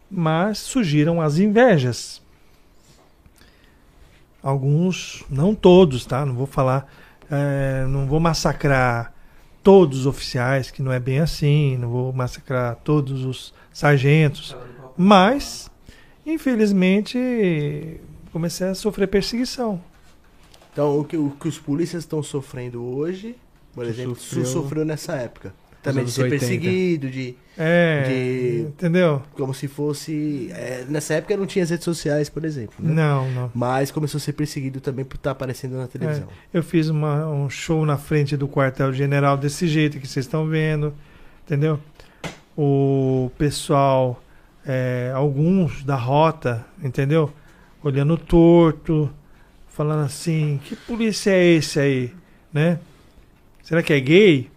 Mas 0.09 0.57
surgiram 0.57 1.21
as 1.21 1.37
invejas. 1.37 2.21
Alguns, 4.43 5.23
não 5.29 5.53
todos, 5.53 6.05
tá? 6.05 6.25
Não 6.25 6.33
vou 6.33 6.47
falar, 6.47 6.91
eh, 7.29 7.85
não 7.87 8.07
vou 8.07 8.19
massacrar 8.19 9.13
todos 9.63 9.99
os 9.99 10.05
oficiais, 10.05 10.71
que 10.71 10.81
não 10.81 10.91
é 10.91 10.99
bem 10.99 11.19
assim, 11.19 11.77
não 11.77 11.89
vou 11.89 12.13
massacrar 12.13 12.75
todos 12.83 13.23
os 13.25 13.53
sargentos, 13.71 14.55
mas 14.97 15.69
infelizmente 16.25 17.99
comecei 18.31 18.67
a 18.67 18.75
sofrer 18.75 19.07
perseguição. 19.07 19.81
Então, 20.71 20.99
o 20.99 21.03
que, 21.03 21.17
o 21.17 21.31
que 21.31 21.47
os 21.47 21.57
polícias 21.59 22.03
estão 22.03 22.23
sofrendo 22.23 22.81
hoje, 22.83 23.35
por 23.73 23.85
exemplo, 23.85 24.15
sofreu- 24.15 24.45
sofreu, 24.45 24.63
sofreu 24.63 24.85
nessa 24.85 25.13
época. 25.13 25.53
Também 25.83 26.05
de 26.05 26.11
ser 26.11 26.23
80. 26.23 26.39
perseguido, 26.39 27.09
de. 27.09 27.35
É, 27.57 28.03
De- 28.07 28.61
entendeu? 28.69 29.21
Como 29.33 29.51
se 29.53 29.67
fosse. 29.67 30.49
é, 30.53 30.85
nessa 30.87 31.15
época 31.15 31.35
não 31.35 31.45
tinha 31.47 31.63
as 31.63 31.69
redes 31.71 31.83
sociais, 31.85 32.29
por 32.29 32.45
exemplo. 32.45 32.75
Né? 32.79 32.93
Não, 32.93 33.29
não. 33.31 33.51
Mas 33.55 33.89
começou 33.91 34.17
a 34.17 34.21
ser 34.21 34.33
perseguido 34.33 34.79
também 34.79 35.03
por 35.03 35.15
estar 35.15 35.31
aparecendo 35.31 35.75
na 35.77 35.87
televisão. 35.87 36.27
Eu 36.53 36.61
fiz 36.61 36.87
uma- 36.89 37.27
um 37.27 37.49
show 37.49 37.83
na 37.85 37.97
frente 37.97 38.37
do 38.37 38.47
quartel-general 38.47 39.37
desse 39.37 39.67
jeito 39.67 39.99
que 39.99 40.07
vocês 40.07 40.25
estão 40.25 40.47
vendo, 40.47 40.93
entendeu? 41.45 41.79
O 42.55 43.31
pessoal, 43.37 44.21
é, 44.65 45.11
alguns 45.15 45.83
da 45.83 45.95
rota, 45.95 46.65
entendeu? 46.83 47.31
Olhando 47.83 48.17
torto, 48.17 49.09
falando 49.67 50.05
assim: 50.05 50.59
que 50.63 50.75
polícia 50.75 51.31
é 51.31 51.43
esse 51.53 51.79
aí, 51.79 52.13
né? 52.53 52.77
Será 53.63 53.81
que 53.81 53.93
é 53.93 53.99
gay? 53.99 54.49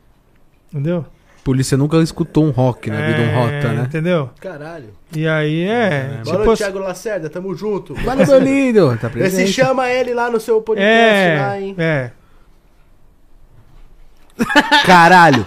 Entendeu? 0.73 1.07
Polícia 1.45 1.77
nunca 1.77 1.99
escutou 1.99 2.43
um 2.43 2.51
rock 2.51 2.89
na 2.89 3.07
vida, 3.07 3.19
um 3.19 3.25
É, 3.25 3.35
rota, 3.35 3.73
né? 3.75 3.83
Entendeu? 3.83 4.31
Caralho. 4.41 4.89
E 5.15 5.29
aí 5.29 5.65
é. 5.65 6.23
Boa 6.25 6.37
tipo, 6.37 6.45
noite, 6.47 6.59
Thiago 6.59 6.79
Lacerda, 6.79 7.29
tamo 7.29 7.55
junto. 7.55 7.95
Valeu, 7.97 8.27
meu 8.27 8.39
lindo! 8.39 8.97
Tá 8.97 9.09
Você 9.09 9.19
presente. 9.19 9.53
chama 9.53 9.91
ele 9.91 10.15
lá 10.15 10.31
no 10.31 10.41
seu 10.41 10.63
podcast 10.63 11.39
lá, 11.39 11.57
é, 11.57 11.61
hein? 11.61 11.75
é. 11.77 12.11
Caralho. 14.87 15.45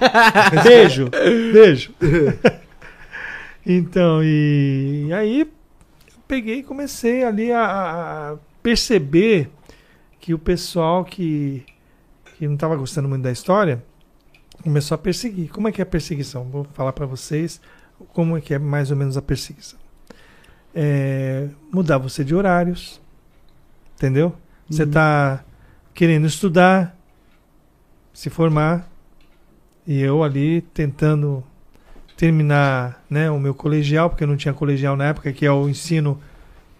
Beijo. 0.64 1.10
Beijo. 1.52 1.91
então, 3.65 4.24
e, 4.24 5.06
e 5.07 5.14
aí 5.14 5.40
eu 5.41 5.48
peguei 6.28 6.60
e 6.60 6.64
comecei 6.64 7.24
ali 7.24 7.52
a, 7.52 7.64
a 7.64 8.36
perceber 8.61 9.49
que 10.19 10.32
o 10.32 10.38
pessoal 10.38 11.03
que, 11.03 11.65
que 12.38 12.45
não 12.45 12.53
estava 12.53 12.76
gostando 12.76 13.10
muito 13.10 13.24
da 13.24 13.32
história 13.32 13.84
começou 14.63 14.95
a 14.95 14.97
perseguir. 14.97 15.49
Como 15.49 15.67
é 15.67 15.71
que 15.71 15.81
é 15.81 15.84
a 15.84 15.85
perseguição? 15.85 16.43
Vou 16.45 16.65
falar 16.73 16.93
para 16.93 17.05
vocês 17.05 17.61
como 18.13 18.38
é 18.38 18.41
que 18.41 18.53
é 18.53 18.59
mais 18.59 18.91
ou 18.91 18.97
menos 18.97 19.17
a 19.17 19.21
perseguição. 19.21 19.79
É, 20.73 21.47
mudar 21.71 21.97
você 21.97 22.23
de 22.23 22.35
horários, 22.35 23.01
entendeu? 23.95 24.35
Você 24.69 24.84
está 24.84 25.43
querendo 25.93 26.27
estudar, 26.27 26.95
se 28.13 28.29
formar, 28.29 28.88
e 29.85 30.01
eu 30.01 30.23
ali 30.23 30.61
tentando 30.61 31.43
terminar 32.17 33.03
né, 33.09 33.31
o 33.31 33.39
meu 33.39 33.53
colegial, 33.53 34.09
porque 34.09 34.23
eu 34.23 34.27
não 34.27 34.35
tinha 34.35 34.53
colegial 34.53 34.97
na 34.97 35.05
época, 35.05 35.31
que 35.31 35.45
é 35.45 35.51
o 35.51 35.69
ensino 35.69 36.19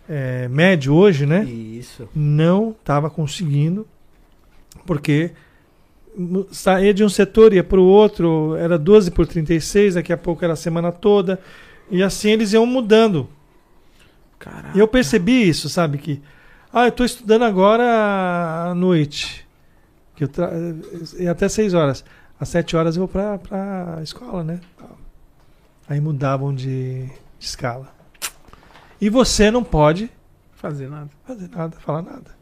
é, 0.10 0.48
médio 0.48 0.94
hoje, 0.94 1.26
né? 1.26 1.44
Isso. 1.44 2.10
não 2.14 2.72
estava 2.72 3.10
conseguindo, 3.10 3.88
porque 4.86 5.32
saía 6.52 6.94
de 6.94 7.04
um 7.04 7.10
setor, 7.10 7.54
ia 7.54 7.64
para 7.64 7.80
o 7.80 7.84
outro, 7.86 8.56
era 8.56 8.78
12 8.78 9.12
por 9.12 9.28
36, 9.28 9.96
daqui 9.96 10.12
a 10.12 10.18
pouco 10.18 10.44
era 10.44 10.54
a 10.54 10.58
semana 10.58 10.92
toda, 10.92 11.40
e 11.92 12.02
assim 12.04 12.32
eles 12.32 12.54
iam 12.54 12.66
mudando. 12.66 13.30
Caralho. 14.40 14.76
E 14.76 14.80
eu 14.80 14.88
percebi 14.88 15.48
isso, 15.48 15.70
sabe? 15.70 15.98
Que 15.98 16.22
Ah, 16.72 16.86
eu 16.88 16.92
tô 16.92 17.04
estudando 17.06 17.44
agora 17.44 17.84
à 18.70 18.76
noite. 18.76 19.48
Que 20.16 20.24
eu 20.24 20.28
tra... 20.28 20.52
E 21.20 21.28
até 21.28 21.48
6 21.48 21.74
horas. 21.74 22.04
Às 22.40 22.50
7 22.50 22.76
horas 22.76 22.96
eu 22.96 23.02
vou 23.02 23.08
pra, 23.08 23.38
pra 23.38 24.00
escola, 24.04 24.44
né? 24.44 24.60
Aí 25.90 26.00
mudavam 26.00 26.54
de, 26.54 27.06
de 27.06 27.12
escala. 27.46 27.88
E 29.00 29.10
você 29.10 29.50
não 29.50 29.64
pode 29.64 30.12
Fazer 30.56 30.90
nada. 30.90 31.10
fazer 31.26 31.50
nada, 31.50 31.78
falar 31.80 32.02
nada. 32.02 32.36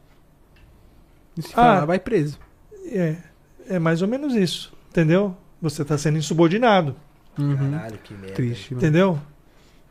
E 1.38 1.42
se 1.42 1.50
Ah. 1.52 1.56
falar, 1.56 1.86
vai 1.86 2.00
preso. 2.00 2.40
É, 2.88 3.18
é 3.68 3.80
mais 3.80 4.02
ou 4.02 4.08
menos 4.08 4.36
isso, 4.36 4.74
entendeu? 4.90 5.36
Você 5.62 5.82
está 5.82 5.98
sendo 5.98 6.18
insubordinado, 6.18 6.96
Uhum. 7.38 7.72
Caralho, 7.72 7.98
que 7.98 8.14
merda. 8.14 8.34
Triste, 8.34 8.74
mano. 8.74 8.86
entendeu? 8.86 9.20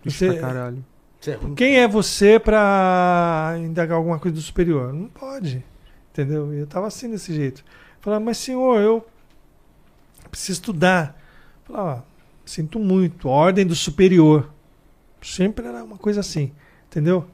Triste 0.02 0.18
Você- 0.18 0.32
pra 0.32 0.40
caralho. 0.40 0.84
Isso 1.20 1.30
é. 1.30 1.38
Quem 1.56 1.76
é 1.78 1.86
você 1.88 2.38
para 2.38 3.54
indagar 3.58 3.96
alguma 3.98 4.18
coisa 4.18 4.34
do 4.34 4.40
superior? 4.42 4.92
Não 4.94 5.08
pode, 5.08 5.62
entendeu? 6.12 6.54
E 6.54 6.60
Eu 6.60 6.66
tava 6.66 6.86
assim 6.86 7.10
desse 7.10 7.34
jeito. 7.34 7.62
Falava, 8.00 8.24
mas 8.24 8.38
senhor, 8.38 8.80
eu 8.80 9.06
preciso 10.30 10.52
estudar. 10.60 11.20
Falava, 11.64 12.00
ó, 12.00 12.02
sinto 12.46 12.78
muito, 12.78 13.28
ordem 13.28 13.66
do 13.66 13.74
superior. 13.74 14.50
Sempre 15.22 15.66
era 15.66 15.82
uma 15.84 15.96
coisa 15.98 16.20
assim, 16.20 16.52
entendeu? 16.86 17.26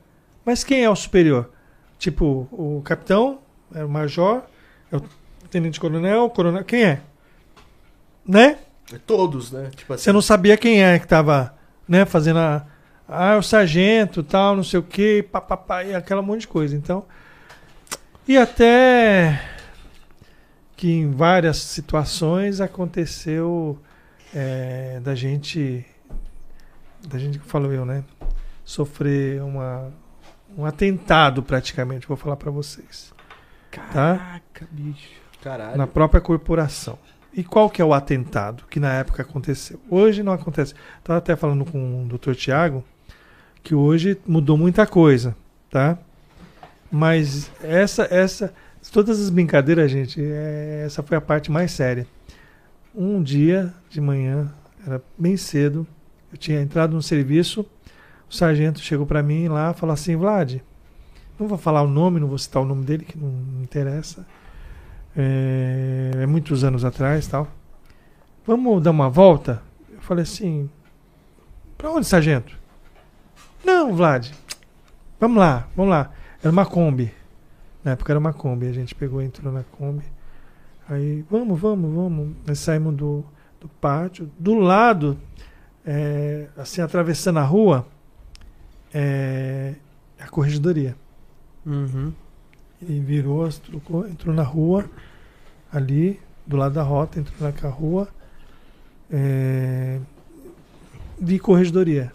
Mas 0.44 0.62
quem 0.64 0.82
é 0.84 0.90
o 0.90 0.96
superior? 0.96 1.50
Tipo, 1.98 2.48
o 2.52 2.80
capitão, 2.84 3.40
é 3.74 3.84
o 3.84 3.88
major, 3.88 4.42
é 4.90 4.96
o 4.96 5.02
tenente-coronel, 5.50 6.24
o 6.24 6.30
coronel, 6.30 6.64
quem 6.64 6.84
é? 6.84 7.00
Né? 8.26 8.58
É 8.92 8.98
Todos, 8.98 9.52
né? 9.52 9.70
Tipo 9.74 9.94
assim. 9.94 10.04
Você 10.04 10.12
não 10.12 10.22
sabia 10.22 10.56
quem 10.56 10.82
é 10.82 10.98
que 10.98 11.06
tava, 11.06 11.54
né, 11.88 12.04
fazendo 12.04 12.38
a. 12.38 12.66
Ah, 13.08 13.32
é 13.32 13.36
o 13.36 13.42
sargento, 13.42 14.22
tal, 14.22 14.54
não 14.54 14.62
sei 14.62 14.78
o 14.78 14.84
quê, 14.84 15.26
papapá, 15.30 15.82
e 15.82 15.94
aquela 15.94 16.22
monte 16.22 16.42
de 16.42 16.48
coisa. 16.48 16.76
Então. 16.76 17.04
E 18.26 18.36
até 18.36 19.42
que 20.76 20.90
em 20.90 21.10
várias 21.10 21.58
situações 21.58 22.60
aconteceu 22.60 23.78
é, 24.34 25.00
da 25.00 25.14
gente. 25.14 25.84
Da 27.06 27.18
gente 27.18 27.38
que 27.38 27.46
falou 27.46 27.72
eu, 27.72 27.84
né? 27.84 28.04
Sofrer 28.64 29.42
uma, 29.42 29.92
um 30.56 30.64
atentado 30.64 31.42
praticamente, 31.42 32.06
vou 32.06 32.16
falar 32.16 32.36
pra 32.36 32.50
vocês. 32.50 33.12
Tá? 33.70 33.80
Caraca, 33.92 34.68
bicho. 34.70 35.19
Caralho. 35.42 35.76
na 35.76 35.86
própria 35.86 36.20
corporação. 36.20 36.98
E 37.32 37.44
qual 37.44 37.70
que 37.70 37.80
é 37.80 37.84
o 37.84 37.94
atentado 37.94 38.64
que 38.68 38.80
na 38.80 38.92
época 38.92 39.22
aconteceu? 39.22 39.80
Hoje 39.88 40.22
não 40.22 40.32
acontece. 40.32 40.74
Estava 40.98 41.18
até 41.18 41.36
falando 41.36 41.64
com 41.64 42.04
o 42.04 42.08
Dr. 42.08 42.34
Tiago 42.34 42.84
que 43.62 43.74
hoje 43.74 44.18
mudou 44.26 44.56
muita 44.56 44.86
coisa, 44.86 45.36
tá? 45.70 45.98
Mas 46.90 47.50
essa, 47.62 48.08
essa, 48.10 48.52
todas 48.90 49.20
as 49.20 49.30
brincadeiras, 49.30 49.90
gente, 49.90 50.20
é- 50.20 50.82
essa 50.86 51.02
foi 51.02 51.16
a 51.16 51.20
parte 51.20 51.50
mais 51.50 51.70
séria. 51.70 52.06
Um 52.94 53.22
dia 53.22 53.72
de 53.88 54.00
manhã, 54.00 54.52
era 54.84 55.00
bem 55.16 55.36
cedo, 55.36 55.86
eu 56.32 56.38
tinha 56.38 56.60
entrado 56.60 56.94
no 56.94 57.02
serviço, 57.02 57.64
o 58.28 58.34
sargento 58.34 58.80
chegou 58.80 59.06
para 59.06 59.22
mim 59.22 59.46
lá, 59.46 59.72
falou 59.74 59.92
assim, 59.92 60.16
Vlad, 60.16 60.56
não 61.38 61.46
vou 61.46 61.58
falar 61.58 61.82
o 61.82 61.88
nome, 61.88 62.18
não 62.18 62.26
vou 62.26 62.38
citar 62.38 62.62
o 62.62 62.66
nome 62.66 62.84
dele, 62.84 63.04
que 63.04 63.16
não 63.16 63.28
me 63.28 63.62
interessa 63.62 64.26
é, 65.16 66.12
é 66.22 66.26
muitos 66.26 66.64
anos 66.64 66.84
atrás 66.84 67.26
tal. 67.26 67.48
Vamos 68.46 68.82
dar 68.82 68.90
uma 68.90 69.08
volta? 69.08 69.62
Eu 69.90 70.00
falei 70.00 70.22
assim, 70.22 70.68
pra 71.76 71.90
onde, 71.90 72.06
sargento? 72.06 72.58
Não, 73.64 73.94
Vlad, 73.94 74.30
vamos 75.18 75.38
lá, 75.38 75.68
vamos 75.76 75.90
lá. 75.90 76.10
Era 76.42 76.50
uma 76.50 76.64
Kombi. 76.64 77.12
Na 77.84 77.92
época 77.92 78.12
era 78.12 78.18
uma 78.18 78.32
Kombi, 78.32 78.66
a 78.66 78.72
gente 78.72 78.94
pegou 78.94 79.20
entrou 79.20 79.52
na 79.52 79.62
Kombi. 79.62 80.04
Aí, 80.88 81.24
vamos, 81.30 81.60
vamos, 81.60 81.94
vamos. 81.94 82.36
Nós 82.46 82.58
saímos 82.58 82.96
do, 82.96 83.24
do 83.60 83.68
pátio. 83.68 84.30
Do 84.38 84.54
lado, 84.54 85.16
é, 85.84 86.48
assim, 86.56 86.80
atravessando 86.80 87.38
a 87.38 87.44
rua, 87.44 87.86
é 88.92 89.74
a 90.18 90.28
corregedoria. 90.28 90.96
Uhum. 91.64 92.12
Ele 92.82 93.00
virou, 93.00 93.48
trocou, 93.50 94.08
entrou 94.08 94.34
na 94.34 94.42
rua, 94.42 94.88
ali, 95.72 96.20
do 96.46 96.56
lado 96.56 96.74
da 96.74 96.82
rota, 96.82 97.20
entrou 97.20 97.36
naquela 97.40 97.72
rua, 97.72 98.08
é, 99.10 100.00
de 101.18 101.38
corregedoria. 101.38 102.12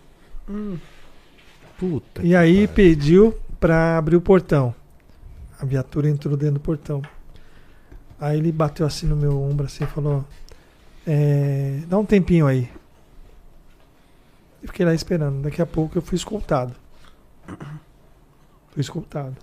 Puta. 1.78 2.24
E 2.24 2.36
aí 2.36 2.68
pediu 2.68 3.38
para 3.60 3.98
abrir 3.98 4.16
o 4.16 4.22
portão. 4.22 4.74
A 5.60 5.66
viatura 5.66 6.10
entrou 6.10 6.36
dentro 6.36 6.56
do 6.56 6.60
portão. 6.60 7.02
Aí 8.20 8.38
ele 8.38 8.52
bateu 8.52 8.86
assim 8.86 9.06
no 9.06 9.16
meu 9.16 9.42
ombro 9.42 9.66
assim 9.66 9.84
e 9.84 9.88
falou: 9.88 10.26
é, 11.06 11.82
Dá 11.88 11.98
um 11.98 12.06
tempinho 12.06 12.48
aí. 12.48 12.70
Eu 14.62 14.70
fiquei 14.70 14.86
lá 14.86 14.94
esperando. 14.94 15.44
Daqui 15.44 15.62
a 15.62 15.66
pouco 15.66 15.98
eu 15.98 16.02
fui 16.02 16.16
escoltado. 16.16 16.74
Fui 18.70 18.82
escoltado. 18.82 19.36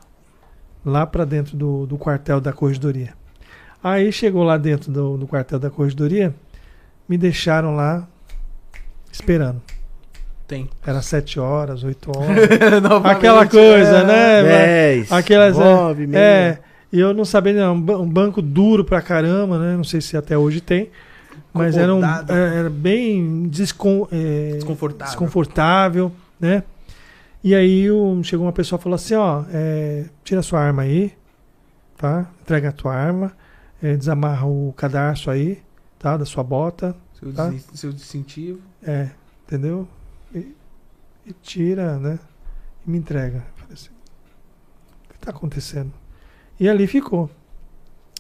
Lá 0.85 1.07
para 1.07 1.25
dentro 1.25 1.57
do, 1.57 1.87
do 1.87 1.97
quartel 1.97 2.41
da 2.41 2.53
corregedoria. 2.53 3.15
Aí 3.83 4.11
chegou 4.13 4.43
lá 4.43 4.57
dentro 4.57 4.91
do, 4.93 5.17
do 5.17 5.27
quartel 5.27 5.59
da 5.59 5.71
corregedoria, 5.71 6.35
me 7.09 7.17
deixaram 7.19 7.75
lá 7.75 8.07
esperando. 9.11 9.61
Tem. 10.47 10.69
Era 10.87 11.01
sete 11.03 11.39
horas, 11.41 11.83
oito 11.85 12.11
horas. 12.17 12.49
Aquela 13.05 13.47
coisa, 13.47 13.99
é. 13.99 14.05
né? 14.05 14.43
10, 14.43 15.13
Aquelas. 15.13 15.57
é, 15.59 15.61
9, 15.65 16.07
meia. 16.07 16.21
É, 16.21 16.59
e 16.93 17.01
eu 17.01 17.15
não 17.15 17.25
sabia, 17.25 17.53
não, 17.55 17.75
um 17.75 17.81
ba- 17.81 17.99
um 17.99 18.09
banco 18.09 18.43
duro 18.43 18.85
pra 18.85 19.01
caramba, 19.01 19.59
né? 19.59 19.77
Não 19.77 19.85
sei 19.85 20.01
se 20.01 20.17
até 20.17 20.37
hoje 20.37 20.61
tem. 20.61 20.91
Mas 21.55 21.77
era, 21.77 21.95
um, 21.95 22.03
era 22.05 22.35
era 22.55 22.71
bem 22.71 23.47
descon, 23.49 24.07
é, 24.11 24.53
Desconfortável. 24.55 25.07
desconfortável, 25.07 26.13
né? 26.41 26.63
E 27.45 27.55
aí 27.55 27.87
chegou 28.23 28.47
uma 28.47 28.53
pessoa 28.53 28.79
e 28.79 28.83
falou 28.83 28.95
assim, 28.95 29.15
ó, 29.15 29.45
é, 29.51 30.07
tira 30.23 30.43
sua 30.43 30.61
arma 30.61 30.83
aí, 30.83 31.13
tá? 31.97 32.31
Entrega 32.41 32.69
a 32.69 32.73
tua 32.73 32.95
arma, 32.95 33.33
é, 33.83 33.97
desamarra 33.97 34.47
o 34.47 34.73
cadarço 34.77 35.31
aí, 35.31 35.61
tá? 35.99 36.17
Da 36.17 36.25
sua 36.25 36.45
bota, 36.45 36.95
Seu, 37.19 37.33
Tá. 37.33 37.53
seu 37.75 37.93
distintivo. 37.93 38.61
é, 38.83 39.11
entendeu? 39.47 39.89
E, 40.35 40.55
e 41.27 41.33
tira, 41.43 41.99
né? 41.99 42.19
E 42.87 42.91
me 42.91 42.99
entrega. 42.99 43.45
Falei 43.57 43.75
assim, 43.75 43.91
o 45.09 45.13
que 45.13 45.19
tá 45.19 45.31
acontecendo? 45.31 45.93
E 46.61 46.69
ali 46.69 46.87
ficou. 46.87 47.29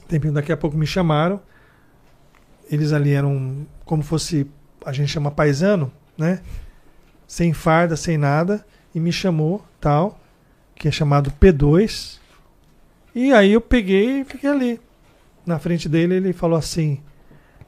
Tempinho, 0.08 0.32
daqui 0.34 0.50
a 0.52 0.56
pouco 0.56 0.76
me 0.76 0.86
chamaram. 0.86 1.40
Eles 2.70 2.92
ali 2.92 3.12
eram 3.12 3.66
como 3.84 4.02
fosse, 4.02 4.46
a 4.84 4.92
gente 4.92 5.08
chama 5.10 5.30
paisano, 5.30 5.92
né? 6.18 6.40
Sem 7.26 7.52
farda, 7.52 7.96
sem 7.96 8.16
nada. 8.18 8.64
E 8.94 9.00
me 9.00 9.12
chamou, 9.12 9.64
tal, 9.80 10.20
que 10.74 10.88
é 10.88 10.90
chamado 10.90 11.30
P2. 11.32 12.18
E 13.14 13.32
aí 13.32 13.52
eu 13.52 13.60
peguei 13.60 14.20
e 14.20 14.24
fiquei 14.24 14.50
ali. 14.50 14.80
Na 15.44 15.58
frente 15.58 15.88
dele, 15.88 16.14
ele 16.14 16.32
falou 16.32 16.58
assim: 16.58 17.02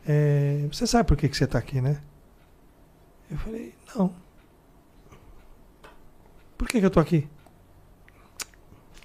é, 0.07 0.67
Você 0.71 0.87
sabe 0.87 1.09
por 1.09 1.17
que, 1.17 1.29
que 1.29 1.37
você 1.37 1.47
tá 1.47 1.59
aqui, 1.59 1.81
né? 1.81 2.01
Eu 3.31 3.39
falei, 3.39 3.75
não. 3.97 4.15
Por 6.57 6.69
que, 6.69 6.79
que 6.79 6.87
eu 6.87 6.91
tô 6.91 7.01
aqui? 7.01 7.27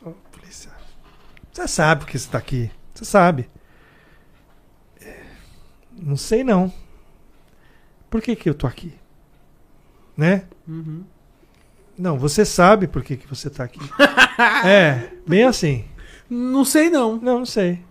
Ó, 0.06 0.12
polícia. 0.32 0.72
Você 1.52 1.68
sabe 1.68 2.02
por 2.02 2.10
que 2.12 2.20
você 2.20 2.30
tá 2.30 2.38
aqui. 2.38 2.70
Você 2.94 3.06
sabe. 3.06 3.50
"É, 5.02 5.24
Não 5.94 6.16
sei 6.16 6.44
não. 6.44 6.72
Por 8.10 8.22
que, 8.22 8.36
que 8.36 8.50
eu 8.50 8.54
tô 8.54 8.68
aqui? 8.68 8.94
Né? 10.16 10.46
Uhum. 10.68 11.04
Não, 12.00 12.18
você 12.18 12.46
sabe 12.46 12.88
por 12.88 13.04
que, 13.04 13.18
que 13.18 13.28
você 13.28 13.50
tá 13.50 13.66
aqui. 13.66 13.82
é, 14.66 15.10
bem 15.28 15.44
assim. 15.44 15.84
Não 16.30 16.64
sei 16.64 16.90
não. 16.90 17.18
Não, 17.18 17.40
não 17.40 17.46
sei. 17.46 17.84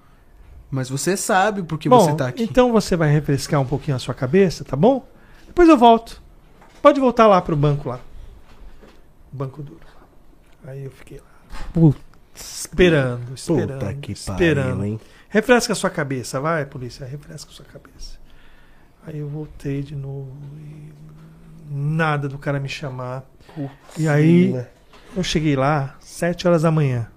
Mas 0.70 0.88
você 0.88 1.14
sabe 1.14 1.62
porque 1.62 1.90
bom, 1.90 2.00
você 2.00 2.14
tá 2.14 2.28
aqui. 2.28 2.42
então 2.42 2.72
você 2.72 2.96
vai 2.96 3.12
refrescar 3.12 3.60
um 3.60 3.66
pouquinho 3.66 3.98
a 3.98 4.00
sua 4.00 4.14
cabeça, 4.14 4.64
tá 4.64 4.74
bom? 4.74 5.06
Depois 5.46 5.68
eu 5.68 5.76
volto. 5.76 6.22
Pode 6.80 6.98
voltar 6.98 7.26
lá 7.26 7.42
pro 7.42 7.54
banco 7.54 7.90
lá. 7.90 8.00
Banco 9.30 9.62
duro. 9.62 9.80
Aí 10.64 10.84
eu 10.84 10.90
fiquei 10.90 11.18
lá. 11.20 11.92
Esperando, 12.34 13.34
esperando. 13.34 13.78
Puta 13.78 13.94
que 13.94 14.12
esperando. 14.12 14.78
pariu, 14.78 14.84
hein? 14.84 15.00
Refresca 15.28 15.74
a 15.74 15.76
sua 15.76 15.90
cabeça, 15.90 16.40
vai, 16.40 16.64
polícia, 16.64 17.04
refresca 17.04 17.50
a 17.50 17.54
sua 17.54 17.66
cabeça. 17.66 18.18
Aí 19.06 19.18
eu 19.18 19.28
voltei 19.28 19.82
de 19.82 19.94
novo 19.94 20.32
e 20.56 20.92
nada 21.70 22.26
do 22.26 22.38
cara 22.38 22.58
me 22.58 22.68
chamar. 22.70 23.24
E 23.96 24.08
aí 24.08 24.54
eu 25.16 25.22
cheguei 25.22 25.56
lá, 25.56 25.96
sete 26.00 26.46
horas 26.46 26.62
da 26.62 26.70
manhã. 26.70 27.08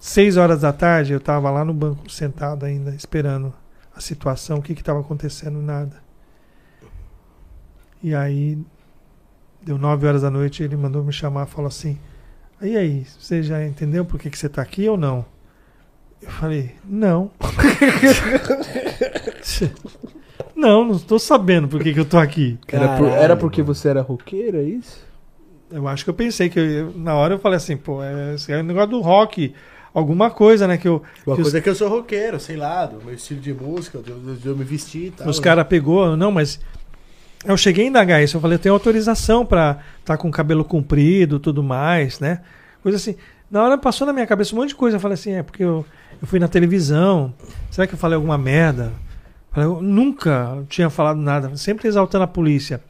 Seis 0.00 0.36
horas 0.36 0.60
da 0.60 0.72
tarde 0.72 1.12
eu 1.12 1.20
tava 1.20 1.50
lá 1.50 1.64
no 1.64 1.72
banco 1.72 2.10
sentado 2.10 2.66
ainda, 2.66 2.94
esperando 2.94 3.54
a 3.94 4.00
situação, 4.00 4.58
o 4.58 4.62
que 4.62 4.74
que 4.74 4.84
tava 4.84 5.00
acontecendo, 5.00 5.62
nada. 5.62 6.02
E 8.02 8.14
aí 8.14 8.58
deu 9.62 9.78
nove 9.78 10.06
horas 10.06 10.22
da 10.22 10.30
noite, 10.30 10.62
ele 10.62 10.76
mandou 10.76 11.02
me 11.02 11.12
chamar, 11.12 11.46
falou 11.46 11.68
assim: 11.68 11.98
E 12.60 12.76
aí, 12.76 13.06
você 13.18 13.42
já 13.42 13.64
entendeu 13.64 14.04
por 14.04 14.20
que, 14.20 14.28
que 14.28 14.38
você 14.38 14.48
tá 14.48 14.60
aqui 14.60 14.88
ou 14.88 14.96
não? 14.96 15.24
Eu 16.20 16.30
falei, 16.30 16.74
não. 16.84 17.30
não, 20.56 20.84
não 20.84 20.96
estou 20.96 21.18
sabendo 21.18 21.68
por 21.68 21.82
que, 21.82 21.92
que 21.92 22.00
eu 22.00 22.04
tô 22.04 22.18
aqui. 22.18 22.58
Era, 22.68 22.96
por- 22.96 23.08
era 23.08 23.36
porque 23.36 23.62
você 23.62 23.88
era 23.88 24.02
roqueiro, 24.02 24.58
é 24.58 24.62
isso? 24.62 25.04
Eu 25.70 25.88
acho 25.88 26.04
que 26.04 26.10
eu 26.10 26.14
pensei 26.14 26.48
que 26.48 26.58
eu- 26.58 26.92
na 26.96 27.14
hora 27.14 27.34
eu 27.34 27.38
falei 27.38 27.56
assim, 27.56 27.76
pô, 27.76 28.02
é, 28.02 28.34
esse 28.34 28.52
é 28.52 28.60
o 28.60 28.62
negócio 28.62 28.90
do 28.90 29.00
rock, 29.00 29.52
alguma 29.92 30.30
coisa, 30.30 30.68
né? 30.68 30.76
Que 30.76 30.86
eu, 30.86 31.02
Uma 31.26 31.34
que 31.36 31.42
os- 31.42 31.46
coisa 31.46 31.58
é 31.58 31.60
que 31.60 31.68
eu 31.68 31.74
sou 31.74 31.88
roqueiro, 31.88 32.38
sei 32.38 32.56
lá, 32.56 32.86
do 32.86 33.04
meu 33.04 33.14
estilo 33.14 33.40
de 33.40 33.52
música, 33.52 33.98
de 33.98 34.10
eu, 34.10 34.18
de 34.18 34.46
eu 34.46 34.56
me 34.56 34.64
vestir 34.64 35.06
e 35.06 35.10
tal. 35.10 35.28
Os 35.28 35.38
né? 35.38 35.44
caras 35.44 35.66
pegou, 35.66 36.16
não, 36.16 36.30
mas 36.30 36.60
eu 37.44 37.56
cheguei 37.56 37.84
a 37.86 37.88
indagar 37.88 38.22
isso, 38.22 38.36
eu 38.36 38.40
falei, 38.40 38.56
eu 38.56 38.60
tenho 38.60 38.74
autorização 38.74 39.44
pra 39.44 39.78
estar 40.00 40.16
com 40.16 40.28
o 40.28 40.30
cabelo 40.30 40.64
comprido, 40.64 41.38
tudo 41.40 41.62
mais, 41.62 42.20
né? 42.20 42.40
Coisa 42.82 42.96
assim. 42.96 43.16
Na 43.50 43.62
hora 43.62 43.78
passou 43.78 44.06
na 44.06 44.12
minha 44.12 44.26
cabeça 44.26 44.54
um 44.54 44.58
monte 44.58 44.70
de 44.70 44.74
coisa, 44.74 44.96
eu 44.96 45.00
falei 45.00 45.14
assim, 45.14 45.32
é 45.32 45.42
porque 45.42 45.62
eu, 45.62 45.84
eu 46.20 46.26
fui 46.26 46.38
na 46.38 46.48
televisão, 46.48 47.32
será 47.70 47.86
que 47.86 47.94
eu 47.94 47.98
falei 47.98 48.16
alguma 48.16 48.38
merda? 48.38 48.92
Eu 49.56 49.80
nunca 49.80 50.64
tinha 50.68 50.90
falado 50.90 51.18
nada, 51.18 51.56
sempre 51.56 51.86
exaltando 51.86 52.24
a 52.24 52.28
polícia. 52.28 52.82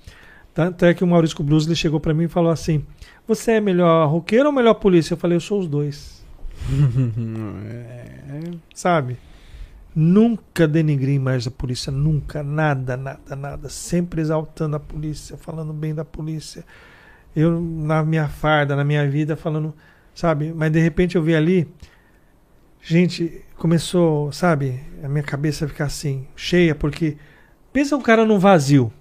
Tanto 0.55 0.85
é 0.85 0.95
que 0.95 1.03
o 1.03 1.07
Maurício 1.07 1.43
Blues 1.43 1.67
ele 1.67 1.75
chegou 1.75 1.99
pra 1.99 2.15
mim 2.15 2.25
e 2.25 2.29
falou 2.29 2.51
assim: 2.51 2.85
Você 3.27 3.53
é 3.53 3.61
melhor 3.61 4.09
roqueiro 4.09 4.47
ou 4.47 4.53
melhor 4.53 4.75
polícia? 4.75 5.15
Eu 5.15 5.19
falei, 5.19 5.37
eu 5.37 5.41
sou 5.41 5.61
os 5.61 5.67
dois. 5.67 6.25
Sabe? 8.75 9.19
Nunca 9.95 10.67
denigri 10.67 11.19
mais 11.19 11.47
a 11.47 11.51
polícia, 11.51 11.93
nunca, 11.93 12.43
nada, 12.43 12.97
nada, 12.97 13.37
nada. 13.37 13.69
Sempre 13.69 14.21
exaltando 14.21 14.77
a 14.77 14.81
polícia, 14.81 15.37
falando 15.37 15.73
bem 15.73 15.95
da 15.95 16.05
polícia. 16.05 16.65
Eu, 17.35 17.61
na 17.61 18.05
minha 18.05 18.29
farda, 18.29 18.75
na 18.75 18.85
minha 18.85 19.09
vida, 19.09 19.37
falando, 19.37 19.75
sabe? 20.15 20.53
Mas 20.55 20.73
de 20.73 20.81
repente 20.81 21.17
eu 21.17 21.23
vi 21.23 21.35
ali, 21.35 21.69
gente, 22.81 23.43
começou, 23.65 24.31
sabe? 24.31 24.79
A 25.03 25.09
minha 25.09 25.23
cabeça 25.23 25.67
ficar 25.67 25.87
assim, 25.87 26.27
cheia, 26.37 26.75
porque 26.75 27.17
pensa 27.73 27.97
um 27.97 28.03
cara 28.03 28.27
num 28.27 28.39
vazio, 28.39 28.93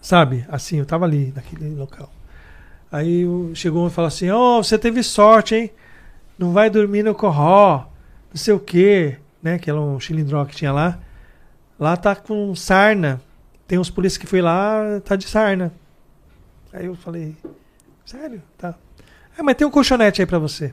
sabe? 0.00 0.46
Assim, 0.48 0.78
eu 0.78 0.86
tava 0.86 1.04
ali, 1.04 1.30
naquele 1.36 1.74
local. 1.74 2.10
Aí 2.90 3.26
chegou 3.54 3.84
um 3.84 3.88
e 3.88 3.90
falou 3.90 4.08
assim: 4.08 4.30
Ó, 4.30 4.62
você 4.62 4.78
teve 4.78 5.02
sorte, 5.02 5.54
hein? 5.54 5.70
Não 6.38 6.54
vai 6.54 6.70
dormir 6.70 7.02
no 7.02 7.14
corró, 7.14 7.88
não 8.30 8.36
sei 8.36 8.54
o 8.54 8.58
quê, 8.58 9.18
né? 9.42 9.58
Que 9.58 9.68
era 9.68 9.78
um 9.78 10.00
chilindró 10.00 10.42
que 10.46 10.56
tinha 10.56 10.72
lá. 10.72 10.98
Lá 11.78 11.98
tá 11.98 12.16
com 12.16 12.54
sarna. 12.54 13.20
Tem 13.68 13.78
uns 13.78 13.90
polícias 13.90 14.16
que 14.16 14.26
foi 14.26 14.40
lá, 14.40 14.98
tá 15.04 15.14
de 15.14 15.28
sarna. 15.28 15.74
Aí 16.72 16.86
eu 16.86 16.94
falei: 16.94 17.36
Sério? 18.06 18.42
Tá. 18.56 18.74
É, 19.38 19.42
mas 19.42 19.56
tem 19.56 19.66
um 19.66 19.70
colchonete 19.70 20.22
aí 20.22 20.26
pra 20.26 20.38
você. 20.38 20.72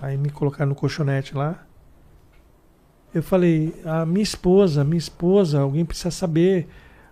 Aí 0.00 0.16
me 0.16 0.30
colocaram 0.30 0.68
no 0.68 0.74
colchonete 0.74 1.34
lá. 1.34 1.64
Eu 3.12 3.22
falei: 3.22 3.74
A 3.84 4.04
minha 4.06 4.22
esposa, 4.22 4.84
minha 4.84 4.98
esposa, 4.98 5.60
alguém 5.60 5.84
precisa 5.84 6.10
saber. 6.10 6.68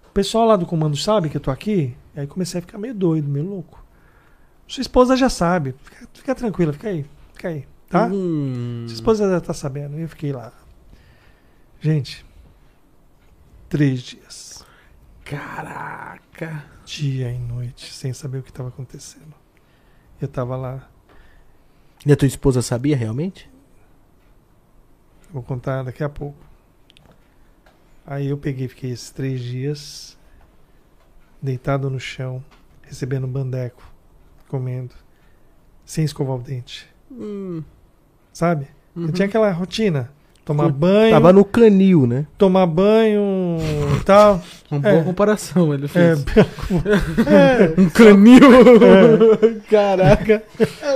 O 0.06 0.10
pessoal 0.10 0.46
lá 0.46 0.56
do 0.56 0.66
comando 0.66 0.96
sabe 0.96 1.28
que 1.28 1.36
eu 1.36 1.40
tô 1.40 1.50
aqui? 1.50 1.96
Aí 2.14 2.26
comecei 2.26 2.58
a 2.58 2.62
ficar 2.62 2.78
meio 2.78 2.94
doido, 2.94 3.28
meio 3.28 3.46
louco. 3.46 3.84
Sua 4.66 4.80
esposa 4.80 5.16
já 5.16 5.28
sabe. 5.28 5.74
Fica, 5.82 6.08
fica 6.12 6.34
tranquila, 6.34 6.72
fica 6.72 6.88
aí. 6.88 7.04
Fica 7.34 7.48
aí, 7.48 7.66
tá? 7.88 8.06
Hum. 8.06 8.84
Sua 8.88 8.94
esposa 8.94 9.30
já 9.30 9.40
tá 9.40 9.52
sabendo. 9.52 9.98
Eu 9.98 10.08
fiquei 10.08 10.32
lá. 10.32 10.52
Gente, 11.80 12.24
três 13.68 14.00
dias. 14.00 14.64
Caraca. 15.24 16.64
Dia 16.84 17.32
e 17.32 17.38
noite, 17.38 17.92
sem 17.92 18.12
saber 18.12 18.38
o 18.38 18.42
que 18.42 18.50
estava 18.50 18.68
acontecendo. 18.68 19.34
Eu 20.20 20.28
tava 20.28 20.56
lá. 20.56 20.88
E 22.06 22.12
a 22.12 22.16
tua 22.16 22.28
esposa 22.28 22.62
sabia 22.62 22.96
realmente? 22.96 23.50
Vou 25.28 25.42
contar 25.42 25.82
daqui 25.82 26.04
a 26.04 26.08
pouco. 26.08 26.38
Aí 28.06 28.28
eu 28.28 28.38
peguei, 28.38 28.68
fiquei 28.68 28.92
esses 28.92 29.10
três 29.10 29.40
dias 29.40 30.16
deitado 31.42 31.90
no 31.90 31.98
chão, 31.98 32.44
recebendo 32.82 33.26
bandeco, 33.26 33.82
comendo, 34.46 34.94
sem 35.84 36.04
escovar 36.04 36.36
o 36.36 36.40
dente. 36.40 36.88
Hum. 37.10 37.64
Sabe? 38.32 38.68
Uhum. 38.94 39.06
Eu 39.06 39.12
tinha 39.12 39.26
aquela 39.26 39.50
rotina. 39.50 40.12
Tomar 40.46 40.70
banho, 40.70 41.10
Tava 41.10 41.32
no 41.32 41.44
canil, 41.44 42.06
né? 42.06 42.24
tomar 42.38 42.66
banho 42.66 43.58
e 44.00 44.04
tal. 44.04 44.40
Uma 44.70 44.78
boa 44.80 44.94
É. 44.94 45.02
comparação 45.02 45.74
ele 45.74 45.86
É, 45.86 45.88
fez. 45.88 46.24
é, 47.26 47.80
Um 47.80 47.88
canil. 47.90 48.40
Caraca. 49.68 50.44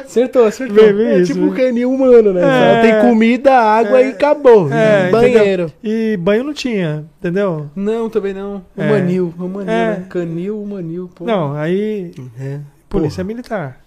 Acertou, 0.05 0.44
acertou. 0.47 0.77
Bem, 0.77 0.94
bem 0.94 1.06
É 1.06 1.18
isso, 1.18 1.32
tipo 1.35 1.44
um 1.47 1.51
canil 1.52 1.93
humano, 1.93 2.32
né? 2.32 2.43
É. 2.43 2.81
Tem 2.82 3.10
comida, 3.10 3.52
água 3.52 4.01
É. 4.01 4.06
e 4.06 4.10
acabou. 4.12 4.72
É, 4.72 5.10
Banheiro. 5.10 5.72
E 5.82 6.16
banho 6.16 6.44
não 6.44 6.55
tinha, 6.55 7.05
entendeu? 7.18 7.68
Não, 7.74 8.09
também 8.09 8.32
não. 8.32 8.64
O 8.77 8.81
É. 8.82 8.89
manil. 8.89 9.35
O 9.36 9.48
manil, 9.48 9.70
É. 9.72 9.97
né? 9.98 10.06
Canil, 10.09 10.62
o 10.62 10.66
manil. 10.66 11.10
Pô. 11.12 11.24
Não, 11.24 11.55
aí 11.56 12.12
É. 12.39 12.60
Polícia 12.89 13.24
Porra. 13.24 13.35
Militar. 13.35 13.81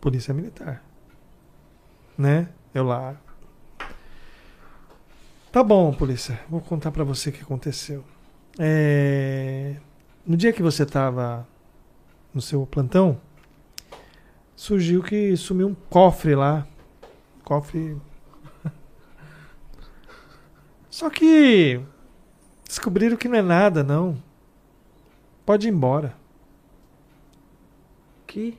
Polícia 0.00 0.34
Militar. 0.34 0.82
Né? 2.18 2.48
Eu 2.74 2.84
lá. 2.84 3.14
Tá 5.54 5.62
bom, 5.62 5.94
polícia. 5.94 6.40
Vou 6.50 6.60
contar 6.60 6.90
pra 6.90 7.04
você 7.04 7.30
o 7.30 7.32
que 7.32 7.40
aconteceu. 7.40 8.02
É, 8.58 9.76
No 10.26 10.36
dia 10.36 10.52
que 10.52 10.60
você 10.60 10.84
tava 10.84 11.46
no 12.34 12.40
seu 12.40 12.66
plantão, 12.66 13.20
surgiu 14.56 15.00
que 15.00 15.36
sumiu 15.36 15.68
um 15.68 15.74
cofre 15.88 16.34
lá. 16.34 16.66
Cofre. 17.44 17.96
Só 20.90 21.08
que 21.08 21.80
descobriram 22.66 23.16
que 23.16 23.28
não 23.28 23.38
é 23.38 23.42
nada, 23.42 23.84
não. 23.84 24.20
Pode 25.46 25.68
ir 25.68 25.70
embora. 25.70 26.16
Que? 28.26 28.58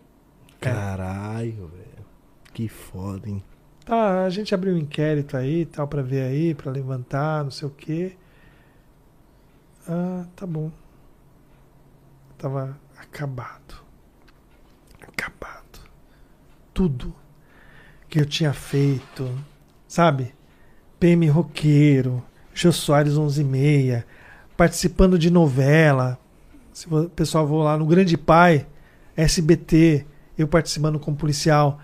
Caralho, 0.61 1.67
velho. 1.67 2.05
Que 2.53 2.69
foda, 2.69 3.27
hein? 3.27 3.43
Tá, 3.85 4.23
a 4.23 4.29
gente 4.31 4.55
abriu 4.55 4.73
um 4.73 4.79
inquérito 4.79 5.37
aí 5.37 5.63
tal 5.63 5.87
pra 5.87 6.01
ver 6.01 6.23
aí, 6.23 6.55
pra 6.55 6.71
levantar, 6.71 7.43
não 7.43 7.51
sei 7.51 7.67
o 7.67 7.71
quê. 7.71 8.17
Ah, 9.87 10.25
tá 10.35 10.47
bom. 10.47 10.71
Tava 12.35 12.75
acabado. 12.97 13.75
Acabado. 15.07 15.79
Tudo 16.73 17.13
que 18.09 18.19
eu 18.19 18.25
tinha 18.25 18.53
feito, 18.53 19.29
sabe? 19.87 20.33
PM 20.99 21.27
roqueiro, 21.29 22.23
Jô 22.55 22.71
Soares 22.71 23.15
11 23.15 23.41
e 23.41 23.43
meia, 23.43 24.07
participando 24.57 25.19
de 25.19 25.29
novela. 25.29 26.17
Se 26.73 26.91
o 26.91 27.07
pessoal 27.09 27.47
for 27.47 27.61
lá 27.61 27.77
no 27.77 27.85
Grande 27.85 28.17
Pai, 28.17 28.65
SBT, 29.15 30.07
eu 30.35 30.47
participando 30.47 30.99
como 30.99 31.15
policial. 31.15 31.79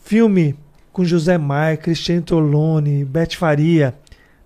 Filme 0.00 0.58
com 0.92 1.04
José 1.04 1.38
Maia, 1.38 1.76
Cristiano 1.76 2.22
Tolone, 2.22 3.04
Beth 3.04 3.34
Faria, 3.36 3.94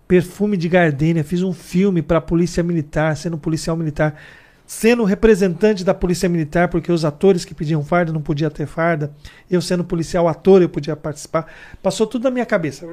Perfume 0.07 0.57
de 0.57 0.69
Gardênia. 0.69 1.25
Fiz 1.25 1.43
um 1.43 1.53
filme 1.53 2.03
para 2.03 2.19
a 2.19 2.21
Polícia 2.21 2.63
Militar, 2.63 3.17
sendo 3.17 3.39
policial 3.39 3.77
militar, 3.77 4.21
sendo 4.67 5.05
representante 5.05 5.85
da 5.85 5.95
Polícia 5.95 6.29
Militar, 6.29 6.69
porque 6.69 6.93
os 6.93 7.05
atores 7.05 7.45
que 7.45 7.55
pediam 7.55 7.85
farda 7.85 8.13
não 8.13 8.21
podiam 8.21 8.51
ter 8.51 8.67
farda. 8.67 9.13
Eu 9.51 9.61
sendo 9.63 9.85
policial 9.85 10.29
ator, 10.29 10.63
eu 10.63 10.69
podia 10.69 10.97
participar. 10.97 11.47
Passou 11.83 12.07
tudo 12.07 12.25
na 12.25 12.31
minha 12.31 12.47
cabeça. 12.47 12.87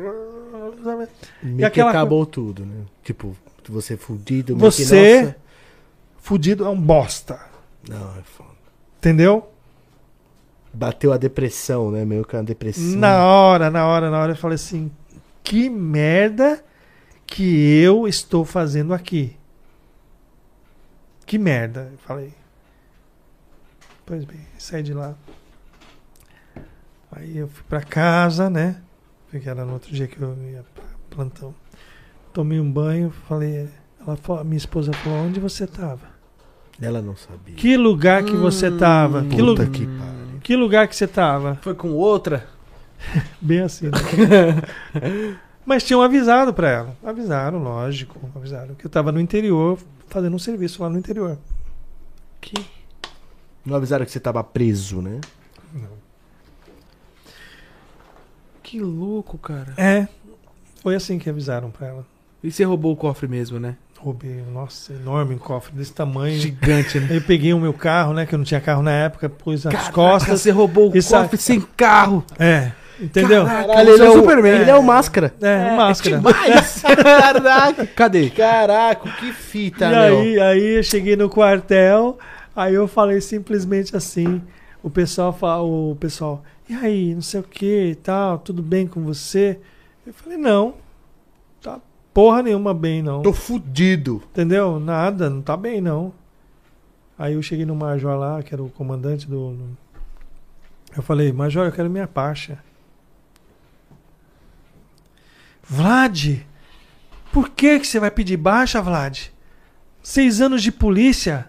Meio 1.43 1.57
que 1.57 1.65
aquela 1.65 1.89
acabou 1.89 2.25
tudo, 2.25 2.65
né? 2.65 2.85
Tipo, 3.03 3.35
você 3.67 3.97
fudido. 3.97 4.55
Você, 4.57 5.35
fudido, 6.17 6.65
é 6.65 6.69
um 6.69 6.79
bosta. 6.79 7.39
Não, 7.87 8.17
é 8.17 8.23
foda. 8.23 8.49
Entendeu? 8.97 9.49
Bateu 10.73 11.11
a 11.11 11.17
depressão, 11.17 11.89
né? 11.91 12.05
Meio 12.05 12.23
que 12.23 12.35
uma 12.35 12.43
depressão. 12.43 12.97
Na 12.99 13.25
hora, 13.25 13.69
na 13.71 13.85
hora, 13.87 14.09
na 14.11 14.19
hora, 14.19 14.31
eu 14.33 14.37
falei 14.37 14.55
assim: 14.55 14.91
que 15.43 15.69
merda 15.69 16.63
que 17.25 17.81
eu 17.81 18.07
estou 18.07 18.45
fazendo 18.45 18.93
aqui? 18.93 19.35
Que 21.25 21.37
merda, 21.37 21.89
eu 21.91 21.97
falei. 21.99 22.33
Pois 24.05 24.23
bem, 24.25 24.39
saí 24.57 24.81
de 24.83 24.93
lá. 24.93 25.15
Aí 27.11 27.37
eu 27.37 27.47
fui 27.47 27.63
pra 27.67 27.81
casa, 27.81 28.49
né? 28.49 28.77
Porque 29.29 29.47
era 29.49 29.65
no 29.65 29.73
outro 29.73 29.91
dia 29.93 30.07
que 30.07 30.19
eu 30.21 30.35
ia 30.51 30.63
pra 30.73 30.83
plantão. 31.09 31.53
Tomei 32.33 32.59
um 32.59 32.71
banho, 32.71 33.11
falei. 33.27 33.67
Ela 33.99 34.15
falou, 34.17 34.43
minha 34.43 34.57
esposa 34.57 34.93
falou: 34.93 35.19
onde 35.19 35.39
você 35.39 35.65
tava? 35.67 36.07
Ela 36.81 37.01
não 37.01 37.15
sabia. 37.15 37.55
Que 37.55 37.75
lugar 37.75 38.23
que 38.23 38.35
você 38.35 38.71
tava? 38.71 39.23
Que, 39.25 39.41
lu- 39.41 39.55
Puta 39.55 39.67
que 39.69 39.85
pariu. 39.85 40.18
Que 40.49 40.55
lugar 40.55 40.87
que 40.87 40.95
você 40.95 41.05
tava? 41.05 41.59
Foi 41.61 41.75
com 41.75 41.91
outra? 41.91 42.49
Bem 43.39 43.59
assim. 43.59 43.85
né? 43.85 45.37
Mas 45.63 45.83
tinham 45.83 46.01
avisado 46.01 46.51
pra 46.51 46.67
ela. 46.67 46.97
Avisaram, 47.03 47.61
lógico. 47.61 48.19
Avisaram 48.35 48.73
que 48.73 48.83
eu 48.83 48.89
tava 48.89 49.11
no 49.11 49.21
interior, 49.21 49.77
fazendo 50.07 50.35
um 50.35 50.39
serviço 50.39 50.81
lá 50.81 50.89
no 50.89 50.97
interior. 50.97 51.37
Que? 52.41 52.65
Não 53.63 53.75
avisaram 53.75 54.03
que 54.03 54.11
você 54.11 54.19
tava 54.19 54.43
preso, 54.43 55.03
né? 55.03 55.21
Que 58.63 58.79
louco, 58.79 59.37
cara. 59.37 59.75
É, 59.77 60.07
foi 60.81 60.95
assim 60.95 61.19
que 61.19 61.29
avisaram 61.29 61.69
pra 61.69 61.85
ela. 61.85 62.07
E 62.43 62.51
você 62.51 62.63
roubou 62.63 62.93
o 62.93 62.97
cofre 62.97 63.27
mesmo, 63.27 63.59
né? 63.59 63.77
Roubei, 64.01 64.41
nossa, 64.53 64.93
enorme 64.93 65.35
um 65.35 65.37
cofre 65.37 65.73
desse 65.75 65.91
tamanho. 65.91 66.39
Gigante, 66.39 66.99
né? 66.99 67.17
Eu 67.17 67.21
peguei 67.21 67.53
o 67.53 67.59
meu 67.59 67.73
carro, 67.73 68.13
né? 68.13 68.25
Que 68.25 68.33
eu 68.33 68.37
não 68.37 68.45
tinha 68.45 68.61
carro 68.61 68.81
na 68.81 68.91
época, 68.93 69.27
pus 69.27 69.65
nas 69.65 69.73
Caraca, 69.73 69.91
costas. 69.91 70.39
Você 70.41 70.51
roubou 70.51 70.89
o 70.91 70.97
e 70.97 71.01
sa- 71.01 71.23
cofre 71.23 71.37
sem 71.37 71.59
carro. 71.75 72.23
É, 72.39 72.71
entendeu? 72.97 73.45
Caralho, 73.45 73.89
ele 73.89 74.01
é, 74.05 74.09
o 74.09 74.13
Superman. 74.13 74.61
Ele 74.61 74.71
é 74.71 74.75
o 74.75 74.81
máscara. 74.81 75.33
É, 75.41 75.75
máscara. 75.75 76.21
Caraca. 77.03 77.85
Cadê? 77.87 78.29
Caraca, 78.29 79.09
que 79.19 79.33
fita, 79.33 79.85
e 79.85 79.89
meu. 79.89 80.19
aí, 80.19 80.39
aí 80.39 80.77
eu 80.77 80.83
cheguei 80.83 81.17
no 81.17 81.29
quartel, 81.29 82.17
aí 82.55 82.73
eu 82.73 82.87
falei 82.87 83.19
simplesmente 83.19 83.95
assim, 83.97 84.41
o 84.81 84.89
pessoal 84.89 85.33
fala, 85.33 85.61
o 85.63 85.97
pessoal, 85.99 86.41
e 86.69 86.73
aí, 86.73 87.13
não 87.13 87.21
sei 87.21 87.41
o 87.41 87.43
que 87.43 87.89
e 87.91 87.95
tal, 87.95 88.37
tudo 88.39 88.61
bem 88.61 88.87
com 88.87 89.01
você? 89.03 89.59
Eu 90.07 90.13
falei, 90.13 90.37
não, 90.37 90.75
porra 92.19 92.43
nenhuma 92.43 92.73
bem 92.73 93.01
não. 93.01 93.21
Tô 93.21 93.31
fudido. 93.31 94.21
Entendeu? 94.31 94.77
Nada, 94.77 95.29
não 95.29 95.41
tá 95.41 95.55
bem 95.55 95.79
não. 95.79 96.11
Aí 97.17 97.35
eu 97.35 97.41
cheguei 97.41 97.65
no 97.65 97.73
major 97.73 98.17
lá, 98.17 98.43
que 98.43 98.53
era 98.53 98.61
o 98.61 98.69
comandante 98.69 99.25
do. 99.25 99.57
Eu 100.97 101.01
falei, 101.01 101.31
major, 101.31 101.65
eu 101.65 101.71
quero 101.71 101.89
minha 101.89 102.09
pacha. 102.09 102.61
Vlad, 105.63 106.41
por 107.31 107.47
que, 107.47 107.79
que 107.79 107.87
você 107.87 108.01
vai 108.01 108.11
pedir 108.11 108.35
baixa, 108.35 108.81
Vlad? 108.81 109.27
Seis 110.03 110.41
anos 110.41 110.61
de 110.61 110.73
polícia? 110.73 111.47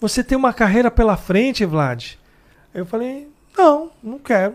Você 0.00 0.24
tem 0.24 0.36
uma 0.36 0.52
carreira 0.52 0.90
pela 0.90 1.16
frente, 1.16 1.64
Vlad? 1.64 2.14
Aí 2.74 2.80
eu 2.80 2.86
falei, 2.86 3.28
não, 3.56 3.92
não 4.02 4.18
quero. 4.18 4.54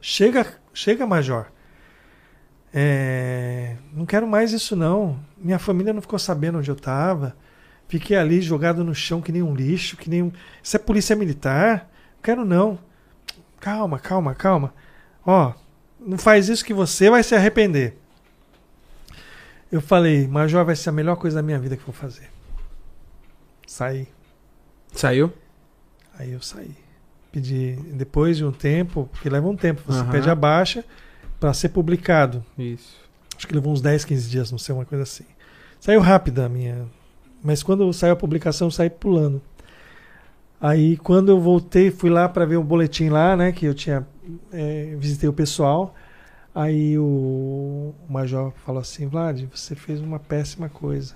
Chega, 0.00 0.58
chega, 0.74 1.06
major. 1.06 1.46
É, 2.72 3.76
não 3.92 4.04
quero 4.04 4.26
mais 4.26 4.52
isso 4.52 4.76
não. 4.76 5.18
Minha 5.36 5.58
família 5.58 5.92
não 5.92 6.02
ficou 6.02 6.18
sabendo 6.18 6.58
onde 6.58 6.70
eu 6.70 6.76
tava. 6.76 7.36
Fiquei 7.88 8.16
ali 8.16 8.40
jogado 8.40 8.84
no 8.84 8.94
chão 8.94 9.20
que 9.22 9.32
nem 9.32 9.42
um 9.42 9.54
lixo, 9.54 9.96
que 9.96 10.10
nem 10.10 10.22
um. 10.22 10.32
Isso 10.62 10.76
é 10.76 10.78
polícia 10.78 11.16
militar? 11.16 11.90
Não 12.16 12.22
quero 12.22 12.44
não. 12.44 12.78
Calma, 13.60 13.98
calma, 13.98 14.34
calma. 14.34 14.74
Ó, 15.24 15.54
não 15.98 16.18
faz 16.18 16.48
isso 16.48 16.64
que 16.64 16.74
você 16.74 17.08
vai 17.10 17.22
se 17.22 17.34
arrepender. 17.34 17.96
Eu 19.70 19.80
falei, 19.80 20.26
Major, 20.26 20.64
vai 20.64 20.76
ser 20.76 20.90
a 20.90 20.92
melhor 20.92 21.16
coisa 21.16 21.36
da 21.36 21.42
minha 21.42 21.58
vida 21.58 21.76
que 21.76 21.82
eu 21.82 21.86
vou 21.86 21.94
fazer. 21.94 22.30
Saí. 23.66 24.08
Saiu? 24.92 25.32
Aí 26.18 26.32
eu 26.32 26.40
saí. 26.40 26.74
Pedi, 27.30 27.76
depois 27.92 28.38
de 28.38 28.44
um 28.44 28.52
tempo, 28.52 29.08
porque 29.12 29.28
leva 29.28 29.46
um 29.46 29.56
tempo, 29.56 29.82
você 29.86 30.00
Aham. 30.00 30.10
pede 30.10 30.30
a 30.30 30.34
baixa 30.34 30.84
para 31.38 31.52
ser 31.52 31.70
publicado. 31.70 32.44
Isso. 32.58 32.96
Acho 33.36 33.46
que 33.46 33.54
levou 33.54 33.72
uns 33.72 33.80
10, 33.80 34.04
15 34.04 34.28
dias, 34.30 34.50
não 34.50 34.58
sei, 34.58 34.74
uma 34.74 34.84
coisa 34.84 35.04
assim. 35.04 35.24
Saiu 35.80 36.00
rápida 36.00 36.46
a 36.46 36.48
minha. 36.48 36.86
Mas 37.42 37.62
quando 37.62 37.92
saiu 37.92 38.14
a 38.14 38.16
publicação, 38.16 38.66
eu 38.66 38.72
saí 38.72 38.90
pulando. 38.90 39.40
Aí 40.60 40.96
quando 40.96 41.28
eu 41.28 41.40
voltei, 41.40 41.90
fui 41.90 42.10
lá 42.10 42.28
para 42.28 42.44
ver 42.44 42.56
o 42.56 42.64
boletim 42.64 43.08
lá, 43.08 43.36
né? 43.36 43.52
Que 43.52 43.66
eu 43.66 43.74
tinha. 43.74 44.06
eh, 44.52 44.96
visitei 44.98 45.28
o 45.28 45.32
pessoal. 45.32 45.94
Aí 46.52 46.98
o, 46.98 47.94
o 48.08 48.12
major 48.12 48.52
falou 48.64 48.80
assim: 48.80 49.06
Vlad, 49.06 49.44
você 49.54 49.76
fez 49.76 50.00
uma 50.00 50.18
péssima 50.18 50.68
coisa. 50.68 51.14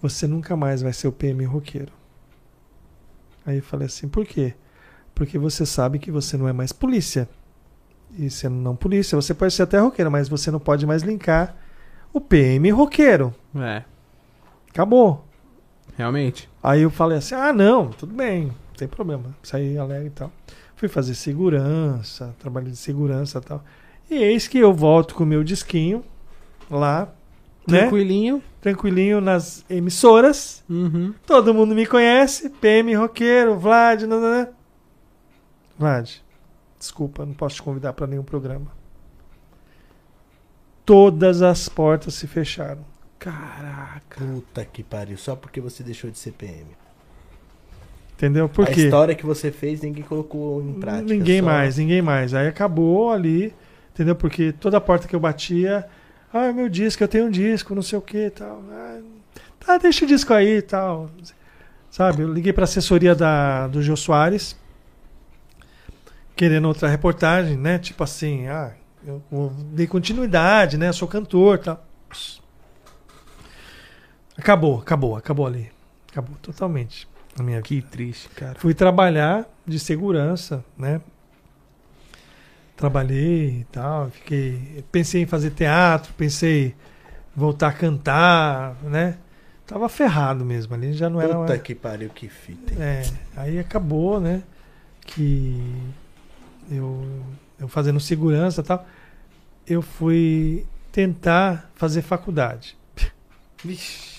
Você 0.00 0.28
nunca 0.28 0.56
mais 0.56 0.82
vai 0.82 0.92
ser 0.92 1.08
o 1.08 1.12
PM 1.12 1.44
roqueiro. 1.44 1.92
Aí 3.44 3.56
eu 3.56 3.62
falei 3.62 3.86
assim: 3.86 4.06
por 4.06 4.24
quê? 4.24 4.54
Porque 5.14 5.36
você 5.36 5.66
sabe 5.66 5.98
que 5.98 6.12
você 6.12 6.36
não 6.36 6.46
é 6.46 6.52
mais 6.52 6.72
polícia. 6.72 7.28
E 8.18 8.30
sendo 8.30 8.54
não 8.56 8.74
polícia, 8.74 9.16
você 9.16 9.34
pode 9.34 9.52
ser 9.52 9.62
até 9.62 9.78
roqueiro, 9.78 10.10
mas 10.10 10.28
você 10.28 10.50
não 10.50 10.58
pode 10.60 10.86
mais 10.86 11.02
linkar 11.02 11.54
o 12.12 12.20
PM 12.20 12.70
roqueiro. 12.70 13.34
É, 13.56 13.82
Acabou. 14.70 15.24
realmente. 15.96 16.48
Aí 16.62 16.82
eu 16.82 16.90
falei 16.90 17.18
assim: 17.18 17.34
ah, 17.34 17.52
não, 17.52 17.88
tudo 17.88 18.14
bem, 18.14 18.46
não 18.46 18.54
tem 18.76 18.88
problema. 18.88 19.36
Saí 19.42 19.76
alegre 19.76 20.06
e 20.08 20.10
tal. 20.10 20.32
Fui 20.76 20.88
fazer 20.88 21.14
segurança, 21.14 22.34
trabalho 22.38 22.70
de 22.70 22.76
segurança 22.76 23.38
e 23.38 23.40
tal. 23.42 23.64
E 24.10 24.14
eis 24.16 24.46
que 24.46 24.58
eu 24.58 24.72
volto 24.72 25.14
com 25.14 25.24
o 25.24 25.26
meu 25.26 25.42
disquinho 25.42 26.04
lá, 26.70 27.08
né? 27.66 27.80
Tranquilinho. 27.80 28.42
Tranquilinho 28.60 29.20
nas 29.20 29.64
emissoras. 29.70 30.62
Uhum. 30.68 31.14
Todo 31.26 31.54
mundo 31.54 31.74
me 31.74 31.86
conhece. 31.86 32.50
PM 32.50 32.94
roqueiro, 32.94 33.58
Vlad, 33.58 34.02
nananã. 34.02 34.48
Vlad, 35.78 36.10
desculpa, 36.86 37.26
não 37.26 37.34
posso 37.34 37.56
te 37.56 37.62
convidar 37.62 37.92
para 37.92 38.06
nenhum 38.06 38.22
programa. 38.22 38.70
Todas 40.84 41.42
as 41.42 41.68
portas 41.68 42.14
se 42.14 42.26
fecharam. 42.26 42.84
Caraca. 43.18 44.24
Puta 44.24 44.64
que 44.64 44.82
pariu. 44.82 45.18
Só 45.18 45.34
porque 45.34 45.60
você 45.60 45.82
deixou 45.82 46.10
de 46.10 46.18
ser 46.18 46.32
PM. 46.32 46.66
Entendeu? 48.14 48.48
Por 48.48 48.66
a 48.68 48.70
quê? 48.70 48.84
história 48.84 49.14
que 49.14 49.26
você 49.26 49.50
fez, 49.50 49.80
ninguém 49.82 50.02
colocou 50.04 50.62
em 50.62 50.74
prática. 50.74 51.12
Ninguém 51.12 51.40
só- 51.40 51.46
mais, 51.46 51.76
ninguém 51.76 52.00
mais. 52.00 52.32
Aí 52.34 52.46
acabou 52.46 53.10
ali, 53.10 53.52
entendeu? 53.92 54.14
Porque 54.14 54.52
toda 54.52 54.80
porta 54.80 55.06
que 55.08 55.14
eu 55.14 55.20
batia, 55.20 55.86
ah, 56.32 56.52
meu 56.52 56.68
disco, 56.68 57.02
eu 57.02 57.08
tenho 57.08 57.26
um 57.26 57.30
disco, 57.30 57.74
não 57.74 57.82
sei 57.82 57.98
o 57.98 58.02
que 58.02 58.26
e 58.26 58.30
tal. 58.30 58.62
Ah, 58.70 59.00
tá, 59.60 59.76
deixa 59.78 60.04
o 60.04 60.08
disco 60.08 60.32
aí 60.32 60.58
e 60.58 60.62
tal. 60.62 61.10
Sabe, 61.90 62.22
eu 62.22 62.32
liguei 62.32 62.52
pra 62.52 62.64
assessoria 62.64 63.14
da, 63.14 63.66
do 63.68 63.82
Jô 63.82 63.96
Soares, 63.96 64.56
querendo 66.36 66.68
outra 66.68 66.88
reportagem, 66.88 67.56
né? 67.56 67.78
Tipo 67.78 68.04
assim, 68.04 68.46
ah, 68.46 68.72
eu, 69.04 69.22
eu 69.32 69.52
dei 69.72 69.86
continuidade, 69.86 70.76
né? 70.76 70.88
Eu 70.88 70.92
sou 70.92 71.08
cantor 71.08 71.58
tal. 71.58 71.84
Acabou, 74.36 74.78
acabou, 74.80 75.16
acabou 75.16 75.46
ali. 75.46 75.70
Acabou 76.10 76.36
totalmente 76.42 77.08
na 77.36 77.42
minha 77.42 77.56
vida. 77.56 77.68
Que 77.68 77.82
triste, 77.82 78.28
cara. 78.30 78.58
Fui 78.58 78.74
trabalhar 78.74 79.46
de 79.66 79.78
segurança, 79.78 80.64
né? 80.76 81.00
Trabalhei 82.76 83.60
e 83.60 83.64
tal, 83.72 84.10
fiquei, 84.10 84.84
pensei 84.92 85.22
em 85.22 85.26
fazer 85.26 85.50
teatro, 85.50 86.12
pensei 86.12 86.66
em 86.66 86.74
voltar 87.34 87.68
a 87.68 87.72
cantar, 87.72 88.76
né? 88.82 89.16
Tava 89.66 89.88
ferrado 89.88 90.44
mesmo 90.44 90.74
ali, 90.74 90.92
já 90.92 91.08
não 91.08 91.20
era 91.20 91.34
Puta 91.34 91.58
que 91.58 91.74
pariu, 91.74 92.10
que 92.10 92.28
fita. 92.28 92.74
hein? 92.74 92.78
é, 92.80 93.02
aí 93.34 93.58
acabou, 93.58 94.20
né? 94.20 94.42
Que 95.00 95.58
eu, 96.70 97.06
eu 97.58 97.68
fazendo 97.68 98.00
segurança 98.00 98.60
e 98.60 98.64
tal, 98.64 98.86
eu 99.66 99.82
fui 99.82 100.66
tentar 100.92 101.70
fazer 101.74 102.02
faculdade. 102.02 102.76
Vixe. 103.64 104.16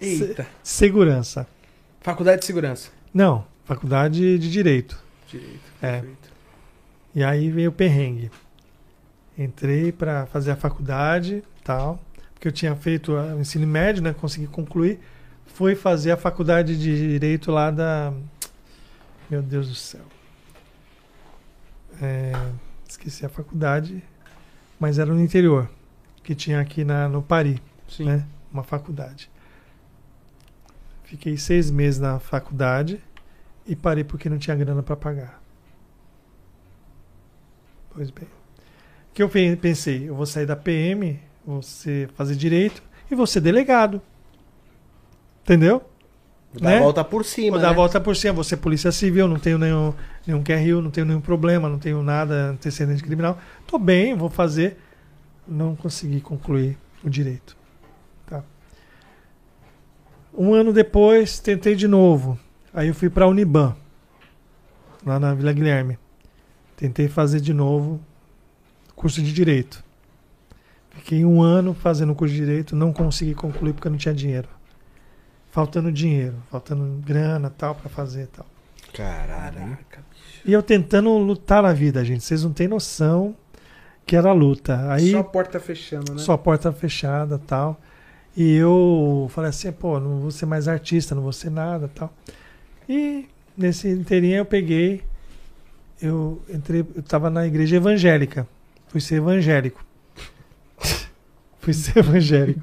Eita. 0.00 0.46
Segurança. 0.62 1.46
Faculdade 2.00 2.40
de 2.40 2.46
Segurança. 2.46 2.90
Não, 3.12 3.44
faculdade 3.64 4.38
de 4.38 4.50
direito. 4.50 4.98
Direito. 5.28 5.60
É. 5.82 6.00
perfeito. 6.00 6.30
E 7.14 7.22
aí 7.22 7.50
veio 7.50 7.70
o 7.70 7.72
perrengue. 7.72 8.30
Entrei 9.36 9.92
para 9.92 10.26
fazer 10.26 10.52
a 10.52 10.56
faculdade, 10.56 11.42
tal, 11.64 12.00
porque 12.32 12.48
eu 12.48 12.52
tinha 12.52 12.74
feito 12.74 13.12
o 13.12 13.40
ensino 13.40 13.66
médio, 13.66 14.02
né, 14.02 14.14
consegui 14.14 14.46
concluir. 14.46 14.98
Fui 15.46 15.74
fazer 15.74 16.12
a 16.12 16.16
faculdade 16.16 16.76
de 16.78 17.10
direito 17.12 17.50
lá 17.50 17.70
da 17.70 18.12
Meu 19.28 19.42
Deus 19.42 19.68
do 19.68 19.74
céu. 19.74 20.04
É, 22.00 22.32
esqueci 22.88 23.24
a 23.26 23.28
faculdade, 23.28 24.02
mas 24.78 24.98
era 24.98 25.12
no 25.12 25.20
interior, 25.20 25.68
que 26.22 26.34
tinha 26.34 26.60
aqui 26.60 26.84
na, 26.84 27.08
no 27.08 27.22
Paris, 27.22 27.58
Sim. 27.88 28.04
né, 28.04 28.26
uma 28.52 28.62
faculdade. 28.62 29.30
Fiquei 31.04 31.36
seis 31.36 31.70
meses 31.70 32.00
na 32.00 32.18
faculdade 32.18 33.00
e 33.66 33.74
parei 33.76 34.04
porque 34.04 34.28
não 34.28 34.38
tinha 34.38 34.56
grana 34.56 34.82
para 34.82 34.96
pagar. 34.96 35.42
Pois 37.92 38.10
bem. 38.10 38.24
O 38.24 39.12
que 39.12 39.22
eu 39.22 39.28
pe- 39.28 39.56
pensei? 39.56 40.08
Eu 40.08 40.14
vou 40.14 40.24
sair 40.24 40.46
da 40.46 40.54
PM, 40.56 41.20
vou 41.44 41.60
ser- 41.62 42.08
fazer 42.12 42.36
direito 42.36 42.82
e 43.10 43.14
vou 43.14 43.26
ser 43.26 43.40
delegado. 43.40 44.00
Entendeu? 45.42 45.89
Dá 46.52 46.70
né? 46.70 46.78
a 46.78 46.80
volta 46.80 47.04
por 47.04 47.24
cima. 47.24 47.52
Vou 47.52 47.60
dar 47.60 47.68
a 47.68 47.70
né? 47.70 47.76
volta 47.76 48.00
por 48.00 48.16
cima, 48.16 48.32
vou 48.34 48.44
ser 48.44 48.56
polícia 48.56 48.90
civil, 48.90 49.28
não 49.28 49.38
tenho 49.38 49.56
nenhum, 49.56 49.94
nenhum 50.26 50.42
QRU, 50.42 50.82
não 50.82 50.90
tenho 50.90 51.06
nenhum 51.06 51.20
problema, 51.20 51.68
não 51.68 51.78
tenho 51.78 52.02
nada 52.02 52.50
antecedente 52.50 53.02
criminal. 53.02 53.38
Tô 53.66 53.78
bem, 53.78 54.16
vou 54.16 54.28
fazer. 54.28 54.76
Não 55.46 55.76
consegui 55.76 56.20
concluir 56.20 56.76
o 57.04 57.10
direito. 57.10 57.56
Tá. 58.26 58.42
Um 60.36 60.52
ano 60.52 60.72
depois, 60.72 61.38
tentei 61.38 61.74
de 61.74 61.86
novo. 61.86 62.38
Aí 62.74 62.88
eu 62.88 62.94
fui 62.94 63.10
para 63.10 63.24
a 63.24 63.28
Uniban, 63.28 63.76
lá 65.04 65.18
na 65.18 65.34
Vila 65.34 65.52
Guilherme. 65.52 65.98
Tentei 66.76 67.08
fazer 67.08 67.40
de 67.40 67.52
novo 67.52 68.00
curso 68.94 69.22
de 69.22 69.32
direito. 69.32 69.82
Fiquei 70.90 71.24
um 71.24 71.40
ano 71.42 71.72
fazendo 71.72 72.14
curso 72.14 72.34
de 72.34 72.40
direito, 72.40 72.76
não 72.76 72.92
consegui 72.92 73.34
concluir 73.34 73.72
porque 73.72 73.88
eu 73.88 73.90
não 73.90 73.98
tinha 73.98 74.14
dinheiro. 74.14 74.48
Faltando 75.50 75.90
dinheiro, 75.92 76.36
faltando 76.50 77.00
grana 77.04 77.50
tal 77.50 77.74
pra 77.74 77.88
fazer 77.88 78.26
tal. 78.28 78.46
Caralho. 78.92 79.60
hein? 79.60 79.78
E 80.44 80.52
eu 80.52 80.62
tentando 80.62 81.16
lutar 81.18 81.62
na 81.62 81.72
vida, 81.72 82.04
gente. 82.04 82.24
Vocês 82.24 82.42
não 82.44 82.52
têm 82.52 82.66
noção 82.68 83.36
que 84.06 84.16
era 84.16 84.32
luta. 84.32 84.90
Aí 84.92 85.12
Só 85.12 85.18
a 85.18 85.24
porta 85.24 85.60
fechando, 85.60 86.12
né? 86.14 86.18
só 86.18 86.32
a 86.32 86.38
porta 86.38 86.72
fechada 86.72 87.38
tal. 87.38 87.80
E 88.36 88.54
eu 88.54 89.28
falei 89.30 89.50
assim, 89.50 89.70
pô, 89.72 89.98
não 90.00 90.20
vou 90.20 90.30
ser 90.30 90.46
mais 90.46 90.66
artista, 90.68 91.14
não 91.14 91.22
vou 91.22 91.32
ser 91.32 91.50
nada 91.50 91.88
tal. 91.94 92.12
E 92.88 93.28
nesse 93.56 93.88
inteirinho 93.88 94.36
eu 94.38 94.44
peguei, 94.44 95.02
eu 96.00 96.40
entrei, 96.48 96.80
eu 96.94 97.02
tava 97.02 97.28
na 97.28 97.46
igreja 97.46 97.76
evangélica. 97.76 98.48
Fui 98.88 99.00
ser 99.00 99.16
evangélico. 99.16 99.84
Fui 101.60 101.74
ser 101.74 101.98
evangélico. 101.98 102.62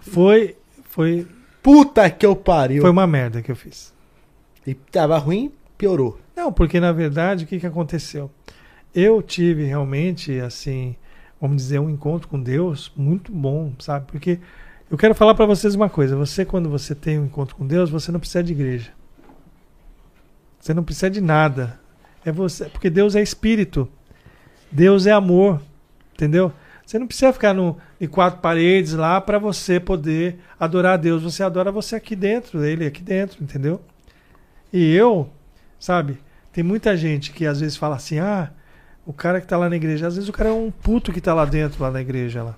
Foi, 0.00 0.56
foi, 0.84 1.26
Puta 1.62 2.08
que 2.10 2.24
eu 2.24 2.34
pariu. 2.34 2.82
foi 2.82 2.90
uma 2.90 3.06
merda 3.06 3.42
que 3.42 3.50
eu 3.50 3.56
fiz. 3.56 3.92
E 4.66 4.74
tava 4.74 5.18
ruim, 5.18 5.52
piorou. 5.76 6.18
Não, 6.36 6.52
porque 6.52 6.80
na 6.80 6.92
verdade 6.92 7.44
o 7.44 7.46
que, 7.46 7.60
que 7.60 7.66
aconteceu? 7.66 8.30
Eu 8.94 9.22
tive 9.22 9.64
realmente, 9.64 10.40
assim, 10.40 10.96
vamos 11.40 11.58
dizer, 11.58 11.78
um 11.78 11.90
encontro 11.90 12.28
com 12.28 12.40
Deus 12.40 12.92
muito 12.96 13.32
bom, 13.32 13.72
sabe? 13.78 14.06
Porque 14.10 14.38
eu 14.90 14.98
quero 14.98 15.14
falar 15.14 15.34
para 15.34 15.46
vocês 15.46 15.74
uma 15.74 15.88
coisa: 15.88 16.16
você, 16.16 16.44
quando 16.44 16.68
você 16.68 16.94
tem 16.94 17.18
um 17.18 17.26
encontro 17.26 17.54
com 17.54 17.66
Deus, 17.66 17.90
você 17.90 18.10
não 18.10 18.18
precisa 18.18 18.42
de 18.42 18.52
igreja. 18.52 18.90
Você 20.58 20.74
não 20.74 20.82
precisa 20.82 21.08
de 21.08 21.20
nada. 21.20 21.78
É 22.24 22.32
você, 22.32 22.66
porque 22.66 22.90
Deus 22.90 23.14
é 23.14 23.22
espírito. 23.22 23.88
Deus 24.70 25.06
é 25.06 25.12
amor, 25.12 25.60
entendeu? 26.12 26.52
Você 26.90 26.98
não 26.98 27.06
precisa 27.06 27.32
ficar 27.32 27.54
no, 27.54 27.76
em 28.00 28.08
quatro 28.08 28.40
paredes 28.40 28.94
lá 28.94 29.20
para 29.20 29.38
você 29.38 29.78
poder 29.78 30.40
adorar 30.58 30.94
a 30.94 30.96
Deus. 30.96 31.22
Você 31.22 31.40
adora 31.40 31.70
você 31.70 31.94
aqui 31.94 32.16
dentro, 32.16 32.64
ele 32.64 32.84
aqui 32.84 33.00
dentro, 33.00 33.40
entendeu? 33.44 33.80
E 34.72 34.92
eu, 34.92 35.30
sabe, 35.78 36.18
tem 36.52 36.64
muita 36.64 36.96
gente 36.96 37.30
que 37.30 37.46
às 37.46 37.60
vezes 37.60 37.76
fala 37.76 37.94
assim: 37.94 38.18
ah, 38.18 38.50
o 39.06 39.12
cara 39.12 39.40
que 39.40 39.46
tá 39.46 39.56
lá 39.56 39.70
na 39.70 39.76
igreja, 39.76 40.08
às 40.08 40.16
vezes 40.16 40.28
o 40.28 40.32
cara 40.32 40.50
é 40.50 40.52
um 40.52 40.68
puto 40.68 41.12
que 41.12 41.20
tá 41.20 41.32
lá 41.32 41.44
dentro, 41.44 41.80
lá 41.80 41.92
na 41.92 42.00
igreja. 42.00 42.42
lá. 42.42 42.56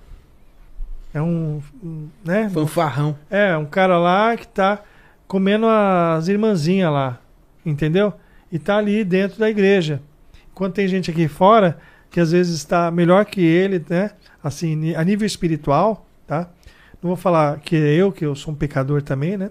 É 1.13 1.21
um. 1.21 1.61
um, 1.83 2.09
né? 2.25 2.49
Fanfarrão. 2.49 3.15
É, 3.29 3.55
um 3.55 3.65
cara 3.65 3.99
lá 3.99 4.35
que 4.35 4.47
tá 4.47 4.81
comendo 5.27 5.67
as 5.67 6.27
irmãzinhas 6.27 6.91
lá, 6.91 7.19
entendeu? 7.63 8.11
E 8.51 8.57
tá 8.57 8.77
ali 8.77 9.03
dentro 9.03 9.37
da 9.37 9.47
igreja. 9.47 10.01
Enquanto 10.51 10.73
tem 10.73 10.87
gente 10.87 11.11
aqui 11.11 11.27
fora 11.27 11.77
que 12.13 12.19
às 12.19 12.31
vezes 12.31 12.53
está 12.53 12.91
melhor 12.91 13.25
que 13.25 13.41
ele, 13.41 13.83
né? 13.89 14.11
Assim, 14.43 14.93
a 14.93 15.03
nível 15.03 15.25
espiritual, 15.25 16.07
tá? 16.27 16.47
Não 17.01 17.07
vou 17.07 17.15
falar 17.15 17.59
que 17.59 17.75
é 17.75 17.95
eu, 17.95 18.11
que 18.11 18.23
eu 18.23 18.35
sou 18.35 18.53
um 18.53 18.55
pecador 18.55 19.01
também, 19.01 19.35
né? 19.35 19.49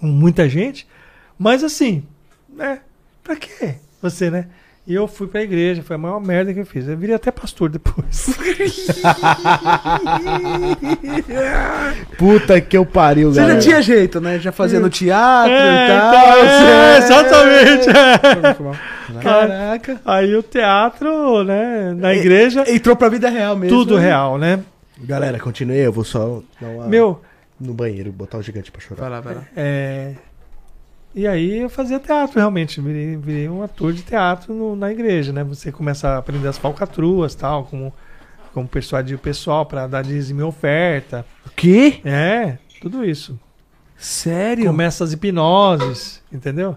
Com 0.00 0.08
muita 0.08 0.48
gente. 0.48 0.88
Mas 1.38 1.62
assim, 1.62 2.02
né? 2.48 2.80
Pra 3.22 3.36
quê? 3.36 3.76
Você, 4.02 4.28
né? 4.28 4.48
E 4.88 4.94
eu 4.94 5.06
fui 5.06 5.26
pra 5.28 5.42
igreja, 5.42 5.82
foi 5.82 5.96
a 5.96 5.98
maior 5.98 6.18
merda 6.18 6.54
que 6.54 6.60
eu 6.60 6.64
fiz. 6.64 6.88
Eu 6.88 6.96
virei 6.96 7.14
até 7.14 7.30
pastor 7.30 7.68
depois. 7.68 8.26
Puta 12.16 12.60
que 12.60 12.76
eu 12.76 12.84
pariu, 12.86 13.30
Você 13.32 13.40
galera. 13.40 13.60
já 13.60 13.68
tinha 13.68 13.82
jeito, 13.82 14.20
né? 14.20 14.38
Já 14.38 14.50
fazia 14.52 14.80
no 14.80 14.88
teatro 14.90 15.52
É, 15.52 15.84
e 15.84 15.88
tal. 15.88 16.08
então, 16.08 16.46
é, 16.46 17.00
você- 17.00 17.04
exatamente. 17.06 17.88
é. 17.90 19.22
Caraca. 19.22 20.00
Aí 20.04 20.34
o 20.34 20.42
teatro, 20.42 21.44
né, 21.44 21.92
na 21.96 22.14
igreja, 22.14 22.64
Entrou 22.66 22.96
pra 22.96 23.08
vida 23.08 23.28
real 23.28 23.56
mesmo. 23.56 23.76
tudo 23.76 23.96
né? 23.98 24.06
real, 24.06 24.38
né? 24.38 24.60
Galera, 25.00 25.38
continue. 25.38 25.78
Eu 25.78 25.92
vou 25.92 26.04
só 26.04 26.42
dar 26.60 26.68
uma... 26.68 26.86
Meu, 26.86 27.20
no 27.60 27.72
banheiro, 27.72 28.10
botar 28.10 28.38
o 28.38 28.42
gigante 28.42 28.70
pra 28.72 28.80
chorar. 28.80 29.00
Vai 29.02 29.10
lá, 29.10 29.20
vai 29.20 29.34
lá. 29.34 29.42
é... 29.56 30.12
E 31.18 31.26
aí 31.26 31.58
eu 31.62 31.68
fazia 31.68 31.98
teatro 31.98 32.38
realmente, 32.38 32.80
virei, 32.80 33.16
virei 33.16 33.48
um 33.48 33.60
ator 33.60 33.92
de 33.92 34.02
teatro 34.02 34.54
no- 34.54 34.76
na 34.76 34.92
igreja, 34.92 35.32
né? 35.32 35.42
Você 35.42 35.72
começa 35.72 36.10
a 36.10 36.18
aprender 36.18 36.46
as 36.46 36.56
falcatruas, 36.56 37.34
tal, 37.34 37.64
como, 37.64 37.92
como 38.54 38.68
persuadir 38.68 39.16
o 39.16 39.18
pessoal 39.18 39.66
pra 39.66 39.88
dar 39.88 40.02
dízimo 40.04 40.40
e 40.40 40.44
oferta. 40.44 41.26
O 41.44 41.50
quê? 41.50 42.00
É, 42.04 42.58
tudo 42.80 43.04
isso. 43.04 43.36
Sério? 43.96 44.66
Começa 44.66 45.02
as 45.02 45.12
hipnoses, 45.12 46.22
entendeu? 46.32 46.76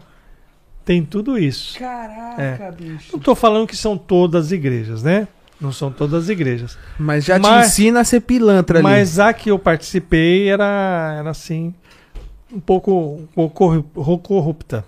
Tem 0.83 1.03
tudo 1.05 1.37
isso. 1.37 1.77
Caraca, 1.77 2.71
bicho. 2.71 3.11
Não 3.13 3.19
tô 3.19 3.35
falando 3.35 3.67
que 3.67 3.77
são 3.77 3.95
todas 3.95 4.47
as 4.47 4.51
igrejas, 4.51 5.03
né? 5.03 5.27
Não 5.59 5.71
são 5.71 5.91
todas 5.91 6.23
as 6.23 6.29
igrejas. 6.29 6.75
Mas 6.97 7.23
já 7.25 7.37
Mas- 7.37 7.61
te 7.67 7.67
ensina 7.83 7.99
a 7.99 8.03
ser 8.03 8.21
pilantra 8.21 8.79
ali. 8.79 8.83
Mas 8.83 9.19
a 9.19 9.31
que 9.31 9.51
eu 9.51 9.59
participei 9.59 10.49
era, 10.49 11.15
era 11.19 11.29
assim, 11.29 11.71
um 12.53 12.59
pouco, 12.59 12.91
um 13.21 13.27
pouco 13.33 13.55
corru- 13.55 14.17
corrupta. 14.19 14.85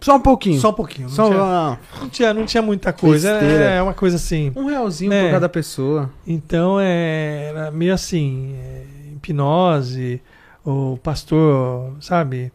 Só 0.00 0.16
um 0.16 0.20
pouquinho. 0.20 0.60
Só 0.60 0.70
um 0.70 0.72
pouquinho. 0.72 1.08
Não, 1.08 1.14
Só 1.14 1.28
tinha, 1.28 1.42
uma- 1.42 1.78
não, 2.00 2.08
tinha, 2.08 2.34
não 2.34 2.46
tinha 2.46 2.62
muita 2.62 2.92
coisa. 2.92 3.32
Besteira. 3.40 3.64
É, 3.64 3.76
é 3.78 3.82
uma 3.82 3.94
coisa 3.94 4.16
assim. 4.16 4.52
um 4.54 4.66
realzinho 4.66 5.12
É. 5.12 5.24
por 5.24 5.30
cada 5.32 5.48
pessoa. 5.48 6.08
Então 6.26 6.78
é, 6.80 7.46
era 7.50 7.70
meio 7.72 7.92
assim, 7.92 8.54
é, 8.56 8.82
hipnose, 9.16 10.20
o 10.64 10.96
pastor, 11.02 11.92
sabe, 12.00 12.52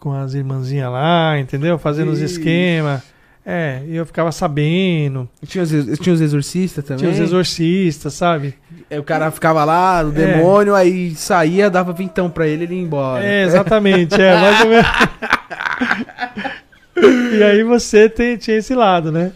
com 0.00 0.12
as 0.12 0.34
irmãzinhas 0.34 0.90
lá, 0.90 1.38
entendeu? 1.38 1.78
Fazendo 1.78 2.10
os 2.10 2.20
Ixi. 2.20 2.32
esquemas. 2.38 3.02
É, 3.46 3.82
e 3.86 3.96
eu 3.96 4.04
ficava 4.04 4.30
sabendo. 4.30 5.26
E 5.42 5.46
Tinha 5.46 5.64
os, 5.64 5.70
tinha 6.00 6.12
os 6.14 6.20
exorcistas 6.20 6.84
também. 6.84 6.98
Tinha 6.98 7.10
os 7.12 7.18
exorcistas, 7.18 8.12
sabe? 8.14 8.54
O 8.90 9.02
cara 9.02 9.30
ficava 9.30 9.64
lá, 9.64 10.02
o 10.02 10.08
É. 10.08 10.12
demônio, 10.12 10.74
aí 10.74 11.14
saía, 11.14 11.68
dava 11.68 11.92
vintão 11.92 12.30
pra 12.30 12.46
ele 12.46 12.62
e 12.62 12.66
ele 12.66 12.74
ia 12.76 12.82
embora. 12.82 13.24
É, 13.24 13.44
exatamente, 13.44 14.14
é, 14.20 14.34
mais 14.40 14.60
ou 14.60 14.68
menos. 14.68 14.86
e 17.38 17.42
aí 17.42 17.62
você 17.62 18.08
tem, 18.08 18.36
tinha 18.36 18.56
esse 18.56 18.74
lado, 18.74 19.12
né? 19.12 19.32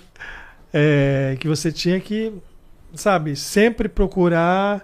É, 0.73 1.37
que 1.39 1.47
você 1.47 1.71
tinha 1.71 2.01
que, 2.01 2.33
sabe, 2.95 3.37
sempre 3.37 3.89
procurar 3.89 4.83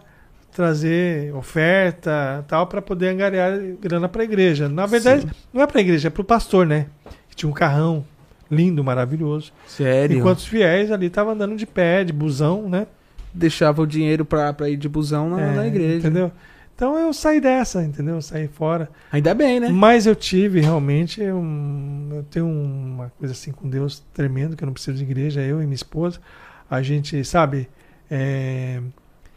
trazer 0.52 1.32
oferta 1.34 2.44
tal 2.48 2.66
para 2.66 2.82
poder 2.82 3.08
angariar 3.10 3.52
grana 3.80 4.08
para 4.08 4.22
a 4.22 4.24
igreja. 4.24 4.68
Na 4.68 4.86
verdade, 4.86 5.26
não 5.52 5.62
é 5.62 5.66
para 5.66 5.78
a 5.78 5.80
igreja, 5.80 6.08
é 6.08 6.10
para 6.10 6.20
o 6.20 6.24
pastor, 6.24 6.66
né? 6.66 6.86
Que 7.30 7.36
tinha 7.36 7.48
um 7.48 7.52
carrão 7.54 8.04
lindo, 8.50 8.82
maravilhoso. 8.82 9.52
Sério? 9.66 10.18
Enquanto 10.18 10.38
os 10.38 10.46
fiéis 10.46 10.90
ali 10.90 11.06
estavam 11.06 11.32
andando 11.32 11.54
de 11.56 11.64
pé, 11.64 12.02
de 12.02 12.12
busão, 12.12 12.68
né? 12.68 12.86
Deixava 13.32 13.82
o 13.82 13.86
dinheiro 13.86 14.24
pra, 14.24 14.52
pra 14.52 14.68
ir 14.68 14.76
de 14.76 14.88
busão 14.88 15.30
na, 15.30 15.40
É, 15.40 15.54
na 15.54 15.66
igreja. 15.66 15.98
Entendeu? 15.98 16.32
Então 16.74 16.96
eu 16.96 17.12
saí 17.12 17.40
dessa, 17.40 17.82
entendeu? 17.82 18.16
Eu 18.16 18.22
saí 18.22 18.46
fora. 18.46 18.88
Ainda 19.10 19.34
bem, 19.34 19.58
né? 19.58 19.68
Mas 19.68 20.06
eu 20.06 20.14
tive 20.14 20.60
realmente 20.60 21.20
um, 21.22 22.08
eu 22.12 22.22
tenho 22.30 22.46
uma 22.46 23.10
coisa 23.18 23.32
assim 23.32 23.50
com 23.50 23.68
Deus 23.68 24.00
tremendo 24.14 24.56
que 24.56 24.62
eu 24.62 24.66
não 24.66 24.72
preciso 24.72 24.96
de 24.96 25.02
igreja, 25.02 25.40
eu 25.40 25.60
e 25.60 25.64
minha 25.64 25.74
esposa. 25.74 26.20
A 26.70 26.80
gente, 26.80 27.24
sabe, 27.24 27.68
é, 28.08 28.80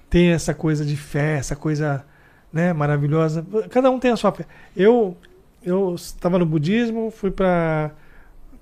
tem 0.08 0.30
essa 0.30 0.54
coisa 0.54 0.86
de 0.86 0.96
fé, 0.96 1.38
essa 1.38 1.56
coisa, 1.56 2.06
né, 2.54 2.74
maravilhosa. 2.74 3.44
Cada 3.72 3.90
um 3.90 3.98
tem 3.98 4.12
a 4.12 4.16
sua 4.16 4.32
fé. 4.32 4.46
Eu 4.76 5.18
eu 5.64 5.94
estava 5.96 6.40
no 6.40 6.46
budismo, 6.46 7.12
fui 7.12 7.32
para 7.32 7.92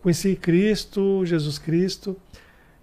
conheci 0.01 0.35
Cristo, 0.35 1.25
Jesus 1.25 1.57
Cristo. 1.57 2.15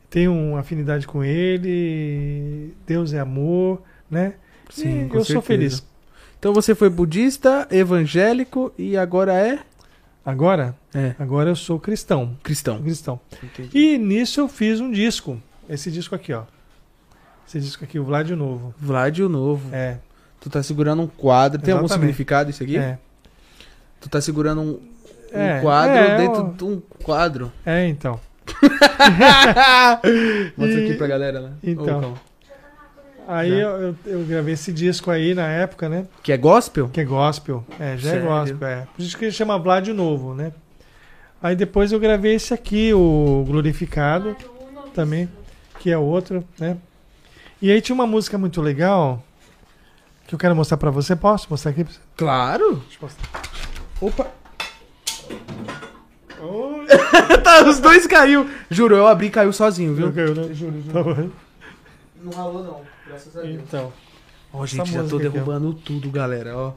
Tenho 0.09 0.33
uma 0.33 0.61
afinidade 0.61 1.07
com 1.07 1.23
ele. 1.25 2.75
Deus 2.87 3.13
é 3.13 3.19
amor, 3.21 3.83
né? 4.11 4.35
Sim, 4.71 5.03
eu 5.05 5.11
sou 5.15 5.25
certeza. 5.25 5.43
feliz. 5.43 5.87
Então 6.39 6.53
você 6.53 6.75
foi 6.75 6.89
budista, 6.89 7.67
evangélico 7.71 8.73
e 8.79 8.97
agora 8.97 9.33
é 9.35 9.59
Agora, 10.25 10.75
É. 10.93 11.15
agora 11.21 11.51
eu 11.51 11.55
sou 11.57 11.79
cristão. 11.79 12.37
cristão. 12.43 12.81
cristão. 12.83 13.21
E 13.73 13.97
nisso 13.97 14.41
eu 14.41 14.49
fiz 14.49 14.81
um 14.81 14.91
disco. 14.91 15.41
Esse 15.69 15.89
disco 15.89 16.17
aqui, 16.17 16.33
ó. 16.33 16.43
Esse 17.47 17.61
disco 17.61 17.85
aqui, 17.85 17.97
o 17.97 18.05
Vlad 18.05 18.31
Novo. 18.31 18.75
Vlad 18.77 19.21
o 19.21 19.29
Novo. 19.29 19.73
É, 19.73 19.99
Tu 20.41 20.51
tá 20.51 20.63
segurando 20.65 21.03
um 21.03 21.07
quadro. 21.07 21.61
Tem 21.63 21.73
algum 21.73 21.87
Exatamente. 21.87 22.09
significado 22.09 22.51
isso 22.51 22.63
aqui? 22.63 22.77
é. 22.77 22.99
Tu 24.01 24.09
tá 24.09 24.21
segurando 24.21 24.61
um, 24.63 24.71
um 25.33 25.41
É, 25.41 25.61
quadro 25.61 25.97
é, 25.97 26.17
dentro 26.19 26.41
ó. 26.43 26.49
de 26.51 26.65
um 26.65 26.81
quadro. 27.05 27.53
É, 27.65 27.87
então. 27.89 28.21
Mostra 30.57 30.81
E- 30.81 30.85
aqui 30.87 30.95
pra 30.97 31.07
galera, 31.07 31.41
né? 31.41 31.53
Então. 31.63 32.15
Aí 33.29 33.51
eu, 33.51 33.71
eu, 33.71 33.97
eu 34.07 34.25
gravei 34.25 34.55
esse 34.55 34.73
disco 34.73 35.11
aí 35.11 35.35
na 35.35 35.49
época, 35.49 35.89
né? 35.89 36.07
Que 36.23 36.33
é 36.33 36.37
gospel? 36.37 36.89
Que 36.89 37.01
é 37.01 37.05
gospel. 37.05 37.65
É, 37.81 37.97
já 37.97 38.11
Sério? 38.11 38.25
é 38.25 38.29
gospel, 38.29 38.69
é. 38.69 38.87
Por 38.95 39.03
isso 39.03 39.19
que 39.19 39.25
ele 39.25 39.33
chama 39.33 39.59
Vlad 39.59 39.89
Novo, 39.89 40.33
né? 40.33 40.53
Aí 41.43 41.57
depois 41.57 41.91
eu 41.91 41.99
gravei 41.99 42.35
esse 42.35 42.55
aqui, 42.55 42.95
o 42.95 43.45
Glorificado, 43.47 44.37
também, 44.95 45.29
que 45.81 45.91
é 45.91 45.99
outro, 45.99 46.45
né? 46.59 46.77
E 47.61 47.71
aí 47.73 47.81
tinha 47.81 47.95
uma 47.95 48.07
música 48.07 48.39
muito 48.39 48.63
legal 48.63 49.23
que 50.27 50.35
eu 50.35 50.39
quero 50.39 50.55
mostrar 50.55 50.77
pra 50.77 50.91
você. 50.91 51.17
Posso 51.17 51.49
mostrar 51.51 51.73
aqui? 51.73 51.83
pra 51.85 51.93
você? 51.93 52.01
Claro. 52.17 52.75
Deixa 52.89 52.97
eu 52.97 53.03
mostrar. 53.03 53.43
Opa. 54.01 54.27
tá, 57.43 57.69
os 57.69 57.81
dois 57.81 58.07
caiu. 58.07 58.49
Juro, 58.71 58.97
eu 58.97 59.07
abri 59.07 59.27
e 59.27 59.31
caiu 59.31 59.53
sozinho, 59.53 59.95
viu? 59.95 60.07
Não 60.07 60.13
caiu, 60.13 60.35
né? 60.35 60.55
Juro, 60.55 60.83
Tá 60.93 61.03
bom. 61.03 61.31
Não 62.23 62.33
ralou 62.33 62.65
não, 62.65 62.81
graças 63.07 63.37
a 63.37 63.43
Deus. 63.43 63.55
Então. 63.55 63.93
Ó, 64.53 64.65
Essa 64.65 64.77
gente, 64.77 64.93
já 64.93 64.99
tô 64.99 65.03
música 65.03 65.17
aqui, 65.17 65.29
derrubando 65.29 65.75
tudo, 65.75 66.11
galera, 66.11 66.57
ó. 66.57 66.73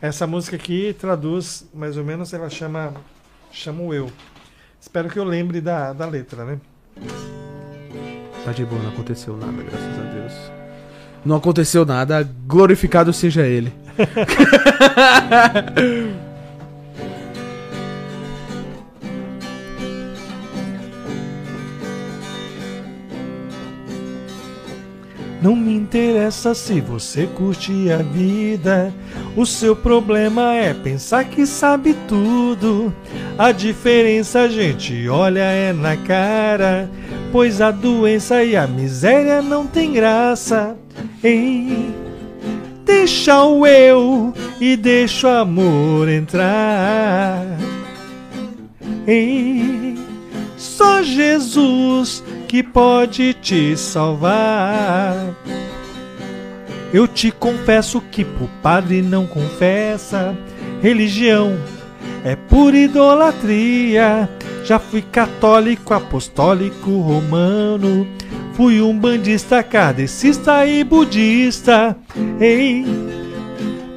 Essa 0.00 0.26
música 0.26 0.56
aqui 0.56 0.94
traduz, 0.98 1.66
mais 1.74 1.96
ou 1.96 2.04
menos, 2.04 2.32
ela 2.32 2.50
chama 2.50 2.94
Chamo 3.50 3.92
Eu. 3.92 4.10
Espero 4.80 5.08
que 5.08 5.18
eu 5.18 5.24
lembre 5.24 5.60
da, 5.60 5.92
da 5.92 6.06
letra, 6.06 6.44
né? 6.44 6.58
Tá 8.44 8.52
de 8.52 8.64
boa, 8.64 8.80
não 8.82 8.90
aconteceu 8.90 9.36
nada, 9.36 9.62
graças 9.62 9.98
a 9.98 10.02
Deus. 10.02 10.32
Não 11.24 11.36
aconteceu 11.36 11.84
nada, 11.84 12.28
glorificado 12.46 13.12
seja 13.12 13.46
ele. 13.46 13.72
Não 25.40 25.54
me 25.54 25.72
interessa 25.72 26.52
se 26.52 26.80
você 26.80 27.26
curte 27.26 27.72
a 27.92 27.98
vida. 27.98 28.92
O 29.36 29.46
seu 29.46 29.76
problema 29.76 30.54
é 30.54 30.74
pensar 30.74 31.24
que 31.26 31.46
sabe 31.46 31.94
tudo. 32.08 32.92
A 33.38 33.52
diferença 33.52 34.48
gente 34.48 35.08
olha 35.08 35.44
é 35.44 35.72
na 35.72 35.96
cara. 35.96 36.90
Pois 37.30 37.60
a 37.60 37.70
doença 37.70 38.42
e 38.42 38.56
a 38.56 38.66
miséria 38.66 39.40
não 39.40 39.64
tem 39.64 39.92
graça. 39.92 40.76
Ei, 41.22 41.88
deixa 42.84 43.44
o 43.44 43.64
eu 43.64 44.34
e 44.60 44.76
deixa 44.76 45.28
o 45.28 45.30
amor 45.30 46.08
entrar. 46.08 47.44
Ei, 49.06 49.96
só 50.56 51.00
Jesus 51.00 52.24
que 52.48 52.62
pode 52.62 53.34
te 53.34 53.76
salvar. 53.76 55.14
Eu 56.92 57.06
te 57.06 57.30
confesso 57.30 58.00
que 58.00 58.24
pro 58.24 58.48
padre 58.62 59.02
não 59.02 59.26
confessa. 59.26 60.34
Religião 60.80 61.54
é 62.24 62.34
pura 62.34 62.78
idolatria. 62.78 64.28
Já 64.64 64.78
fui 64.78 65.02
católico, 65.02 65.92
apostólico, 65.92 66.90
romano. 66.98 68.06
Fui 68.54 68.80
um 68.80 68.98
bandista, 68.98 69.62
kardecista 69.62 70.66
e 70.66 70.82
budista. 70.82 71.94
Ei, 72.40 72.84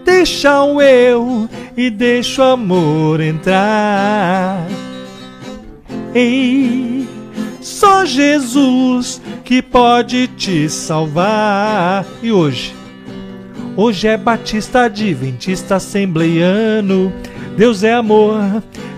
deixa 0.03 0.61
o 0.61 0.81
eu 0.81 1.49
e 1.75 1.89
deixa 1.89 2.43
o 2.43 2.51
amor 2.51 3.21
entrar. 3.21 4.67
Ei, 6.13 7.07
só 7.61 8.05
Jesus 8.05 9.21
que 9.43 9.61
pode 9.61 10.27
te 10.27 10.67
salvar. 10.67 12.05
E 12.21 12.31
hoje? 12.31 12.75
Hoje 13.77 14.07
é 14.07 14.17
batista, 14.17 14.81
adventista, 14.83 15.75
assembleiano. 15.75 17.13
Deus 17.55 17.83
é 17.83 17.93
amor, 17.93 18.39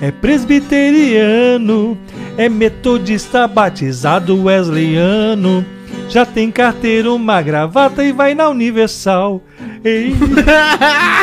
é 0.02 0.12
presbiteriano, 0.12 1.98
é 2.38 2.48
metodista, 2.48 3.48
batizado 3.48 4.44
wesleyano. 4.44 5.66
Já 6.10 6.26
tem 6.26 6.52
carteira, 6.52 7.12
uma 7.12 7.42
gravata 7.42 8.04
e 8.04 8.12
vai 8.12 8.36
na 8.36 8.50
Universal. 8.50 9.42
Ei, 9.84 10.14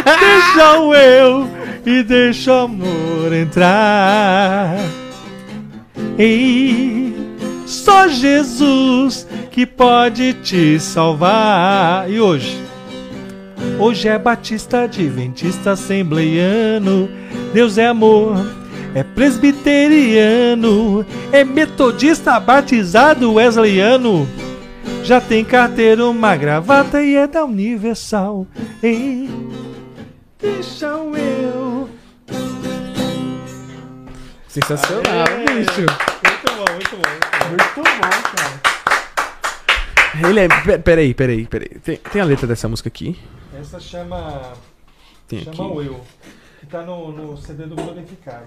deixa 0.05 0.81
o 0.81 0.95
eu 0.95 1.49
e 1.87 2.03
deixa 2.03 2.53
o 2.53 2.59
amor 2.65 3.33
entrar. 3.33 4.77
Ei, 6.19 7.10
só 7.71 8.09
Jesus 8.09 9.27
que 9.51 9.65
pode 9.65 10.35
te 10.35 10.79
salvar. 10.81 12.11
E 12.11 12.21
hoje? 12.21 12.61
Hoje 13.79 14.09
é 14.09 14.19
batista, 14.19 14.83
adventista, 14.83 15.73
assembleiano. 15.73 17.09
Deus 17.53 17.79
é 17.79 17.87
amor, 17.87 18.35
é 18.95 19.03
presbiteriano, 19.03 21.05
é 21.33 21.45
metodista, 21.45 22.39
batizado, 22.41 23.35
wesleyano. 23.35 24.27
Já 25.05 25.21
tem 25.21 25.45
carteira, 25.45 26.07
uma 26.07 26.37
gravata 26.37 27.03
e 27.03 27.15
é 27.15 27.27
da 27.27 27.45
Universal. 27.45 28.47
Ei, 28.83 29.29
deixa 30.41 30.87
eu. 30.87 31.80
Sensacional, 34.51 35.27
bicho. 35.47 35.83
Muito 35.83 36.49
bom, 36.57 36.73
muito 36.75 36.97
bom. 36.97 37.11
Muito 37.51 37.75
bom, 37.77 37.83
cara. 38.37 40.29
Ele 40.29 40.41
é. 40.41 40.49
pe- 40.49 40.79
Peraí, 40.81 41.15
peraí, 41.15 41.47
peraí. 41.47 41.69
Tem, 41.69 41.97
tem 41.97 42.21
a 42.21 42.25
letra 42.25 42.47
dessa 42.49 42.69
música 42.69 42.89
aqui? 42.89 43.17
Essa 43.59 43.79
chama. 43.79 44.55
Tem 45.29 45.43
aqui. 45.43 45.57
Chama 45.57 45.73
o 45.73 45.81
Eu. 45.83 46.01
Que 46.59 46.67
tá 46.67 46.83
no, 46.83 47.13
no 47.13 47.37
CD 47.37 47.65
do 47.67 47.77
Glorificado. 47.77 48.47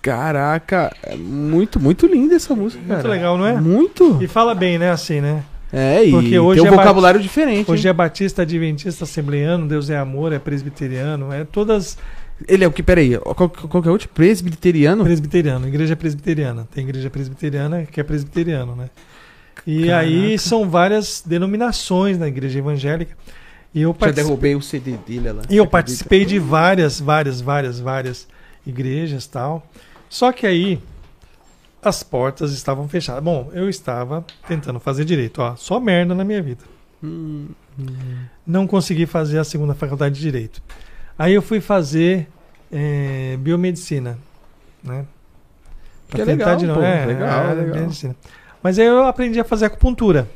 Caraca, 0.00 0.94
é 1.02 1.16
muito, 1.16 1.78
muito 1.80 2.06
linda 2.06 2.36
essa 2.36 2.54
música, 2.54 2.80
Muito 2.82 2.96
cara. 3.02 3.08
legal, 3.08 3.36
não 3.36 3.44
é? 3.44 3.60
Muito. 3.60 4.16
E 4.22 4.28
fala 4.28 4.54
bem, 4.54 4.78
né? 4.78 4.90
Assim, 4.90 5.20
né? 5.20 5.42
É, 5.72 6.04
e 6.04 6.12
Porque 6.12 6.38
hoje 6.38 6.62
tem 6.62 6.70
um 6.70 6.74
é 6.74 6.76
vocabulário 6.76 7.20
diferente. 7.20 7.68
Hoje 7.70 7.86
hein? 7.86 7.90
é 7.90 7.92
batista, 7.92 8.42
adventista, 8.42 9.02
assembleiano, 9.04 9.66
Deus 9.66 9.90
é 9.90 9.98
amor, 9.98 10.32
é 10.32 10.38
presbiteriano, 10.38 11.32
é 11.32 11.44
todas 11.44 11.98
Ele 12.46 12.64
é 12.64 12.66
o 12.66 12.72
que, 12.72 12.82
peraí, 12.82 13.16
qual, 13.18 13.48
qual 13.48 13.82
que 13.82 13.88
é 13.88 13.90
o 13.90 13.92
outro? 13.92 14.08
Presbiteriano? 14.10 15.02
presbiteriano, 15.04 15.66
igreja 15.66 15.96
presbiteriana. 15.96 16.68
Tem 16.74 16.84
igreja 16.84 17.08
presbiteriana 17.08 17.86
que 17.86 18.00
é 18.00 18.04
presbiteriano, 18.04 18.76
né? 18.76 18.90
E 19.66 19.86
Caraca. 19.86 20.00
aí 20.06 20.38
são 20.38 20.68
várias 20.68 21.22
denominações 21.24 22.18
na 22.18 22.28
igreja 22.28 22.58
evangélica. 22.58 23.16
E 23.74 23.82
eu 23.82 23.90
Já 23.90 23.94
participei, 23.94 24.24
derrubei 24.24 24.54
o 24.54 24.62
CD 24.62 24.96
dele 24.96 25.32
lá. 25.32 25.42
e 25.50 25.56
eu 25.56 25.66
participei 25.66 26.24
de 26.24 26.38
várias, 26.38 27.00
várias, 27.00 27.40
várias, 27.40 27.80
várias 27.80 28.28
igrejas 28.66 29.26
tal. 29.26 29.66
Só 30.08 30.30
que 30.32 30.46
aí 30.46 30.80
as 31.82 32.02
portas 32.02 32.52
estavam 32.52 32.88
fechadas. 32.88 33.22
Bom, 33.22 33.50
eu 33.52 33.68
estava 33.68 34.24
tentando 34.46 34.78
fazer 34.80 35.04
direito, 35.04 35.40
ó, 35.40 35.56
só 35.56 35.80
merda 35.80 36.14
na 36.14 36.24
minha 36.24 36.42
vida. 36.42 36.64
Hum, 37.02 37.48
não 38.46 38.66
consegui 38.66 39.06
fazer 39.06 39.38
a 39.38 39.44
segunda 39.44 39.74
faculdade 39.74 40.14
de 40.14 40.20
direito. 40.20 40.62
Aí 41.18 41.32
eu 41.34 41.42
fui 41.42 41.60
fazer 41.60 42.28
eh, 42.70 43.36
biomedicina, 43.40 44.18
né? 44.82 45.06
Que 46.08 46.20
é 46.20 46.24
legal, 46.24 46.56
de 46.56 46.66
pô, 46.66 46.80
é, 46.80 47.06
legal, 47.06 47.44
é, 47.50 47.54
legal. 47.54 47.80
medicina. 47.80 48.14
Mas 48.62 48.78
aí 48.78 48.86
eu 48.86 49.04
aprendi 49.04 49.40
a 49.40 49.44
fazer 49.44 49.66
acupuntura. 49.66 50.28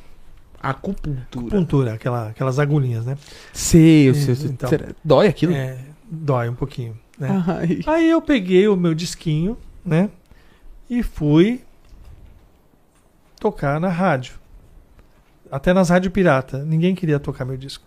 acupuntura. 0.61 1.27
Acupuntura, 1.47 1.94
aquela, 1.94 2.28
aquelas 2.28 2.59
agulhinhas, 2.59 3.05
né? 3.07 3.16
Sei, 3.52 4.09
eu 4.09 4.15
sei. 4.15 4.35
então. 4.47 4.69
Será- 4.69 4.89
Dói 5.05 5.28
aquilo? 5.28 5.52
É, 5.52 5.78
dói 6.11 6.48
um 6.48 6.55
pouquinho, 6.55 6.98
né? 7.19 7.44
Ai. 7.47 7.81
Aí 7.86 8.11
eu 8.11 8.20
peguei 8.20 8.66
o 8.69 8.77
meu 8.77 8.94
disquinho, 8.94 9.57
né? 9.85 10.11
E 10.89 11.02
fui 11.02 11.62
tocar 13.39 13.78
na 13.81 13.89
rádio. 13.89 14.35
Até 15.51 15.73
nas 15.73 15.89
rádios 15.89 16.12
pirata. 16.12 16.65
Ninguém 16.65 16.94
queria 16.94 17.19
tocar 17.19 17.44
meu 17.44 17.57
disco. 17.57 17.85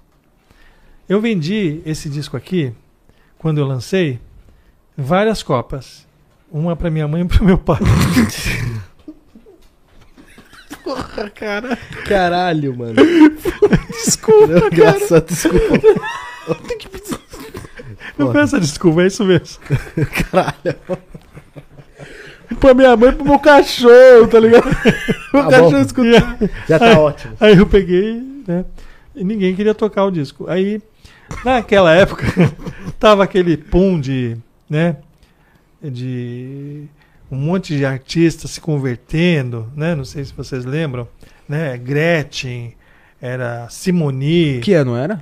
Eu 1.08 1.20
vendi 1.22 1.82
esse 1.86 2.10
disco 2.10 2.36
aqui, 2.38 2.74
quando 3.44 3.58
eu 3.60 3.66
lancei, 3.68 4.20
várias 4.98 5.44
copas. 5.44 6.08
Uma 6.50 6.76
pra 6.78 6.90
minha 6.90 7.08
mãe 7.08 7.22
e 7.24 7.26
pro 7.28 7.44
meu 7.44 7.58
pai. 7.58 7.78
Caralho, 12.06 12.76
mano. 12.78 12.96
desculpa, 13.90 14.68
Engraçado, 14.72 15.26
desculpa. 15.28 15.80
Eu 18.18 18.32
peço 18.32 18.60
desculpa, 18.60 19.02
é 19.04 19.08
isso 19.08 19.24
mesmo. 19.26 19.60
Caralho. 20.32 20.76
Pra 22.60 22.74
minha 22.74 22.96
mãe 22.96 23.10
e 23.10 23.14
pro 23.14 23.26
meu 23.26 23.40
cachorro, 23.40 24.28
tá 24.30 24.40
ligado? 24.40 24.68
o 24.68 24.72
Tá 25.38 25.50
cachorro 25.50 25.72
bom. 25.72 25.80
escuta. 25.82 26.52
Já 26.70 26.80
tá 26.80 27.00
ótimo. 27.00 27.36
Aí 27.40 27.58
eu 27.58 27.66
peguei, 27.66 28.22
né? 28.48 28.64
E 29.16 29.24
ninguém 29.24 29.56
queria 29.56 29.74
tocar 29.74 30.06
o 30.06 30.12
disco. 30.12 30.48
Aí, 30.50 30.82
naquela 31.44 31.94
época, 31.94 32.26
tava 33.00 33.24
aquele 33.24 33.58
pum 33.58 34.00
de, 34.00 34.38
né? 34.70 34.98
De 35.82 36.86
um 37.30 37.36
monte 37.36 37.76
de 37.76 37.86
artistas 37.86 38.52
se 38.52 38.62
convertendo, 38.62 39.72
né? 39.76 39.96
Não 39.96 40.06
sei 40.06 40.24
se 40.24 40.34
vocês 40.34 40.66
lembram, 40.66 41.08
né? 41.48 41.78
Gretchen, 41.78 42.74
era 43.22 43.68
Simoni, 43.70 44.60
Que 44.62 44.74
ano 44.74 44.96
era? 44.96 45.22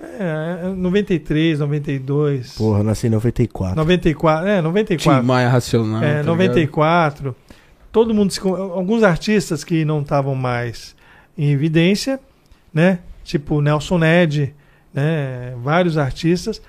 é, 0.00 0.68
93, 0.74 1.58
92, 1.58 2.54
Porra, 2.54 2.80
eu 2.80 2.84
nasci 2.84 3.06
em 3.06 3.10
94. 3.10 3.76
94, 3.76 4.48
é, 4.48 4.56
Tim 4.56 4.62
94. 4.62 5.24
Maia 5.24 5.48
Racional. 5.48 6.02
É, 6.02 6.16
tá 6.18 6.22
94. 6.24 7.34
Todo 7.90 8.12
mundo 8.12 8.30
se, 8.30 8.40
alguns 8.40 9.02
artistas 9.02 9.64
que 9.64 9.84
não 9.84 10.02
estavam 10.02 10.34
mais 10.34 10.94
em 11.36 11.50
evidência, 11.50 12.20
né? 12.72 12.98
Tipo 13.24 13.60
Nelson 13.60 13.98
Ned, 13.98 14.54
né? 14.96 15.54
Vários 15.62 15.96
artistas 15.96 16.60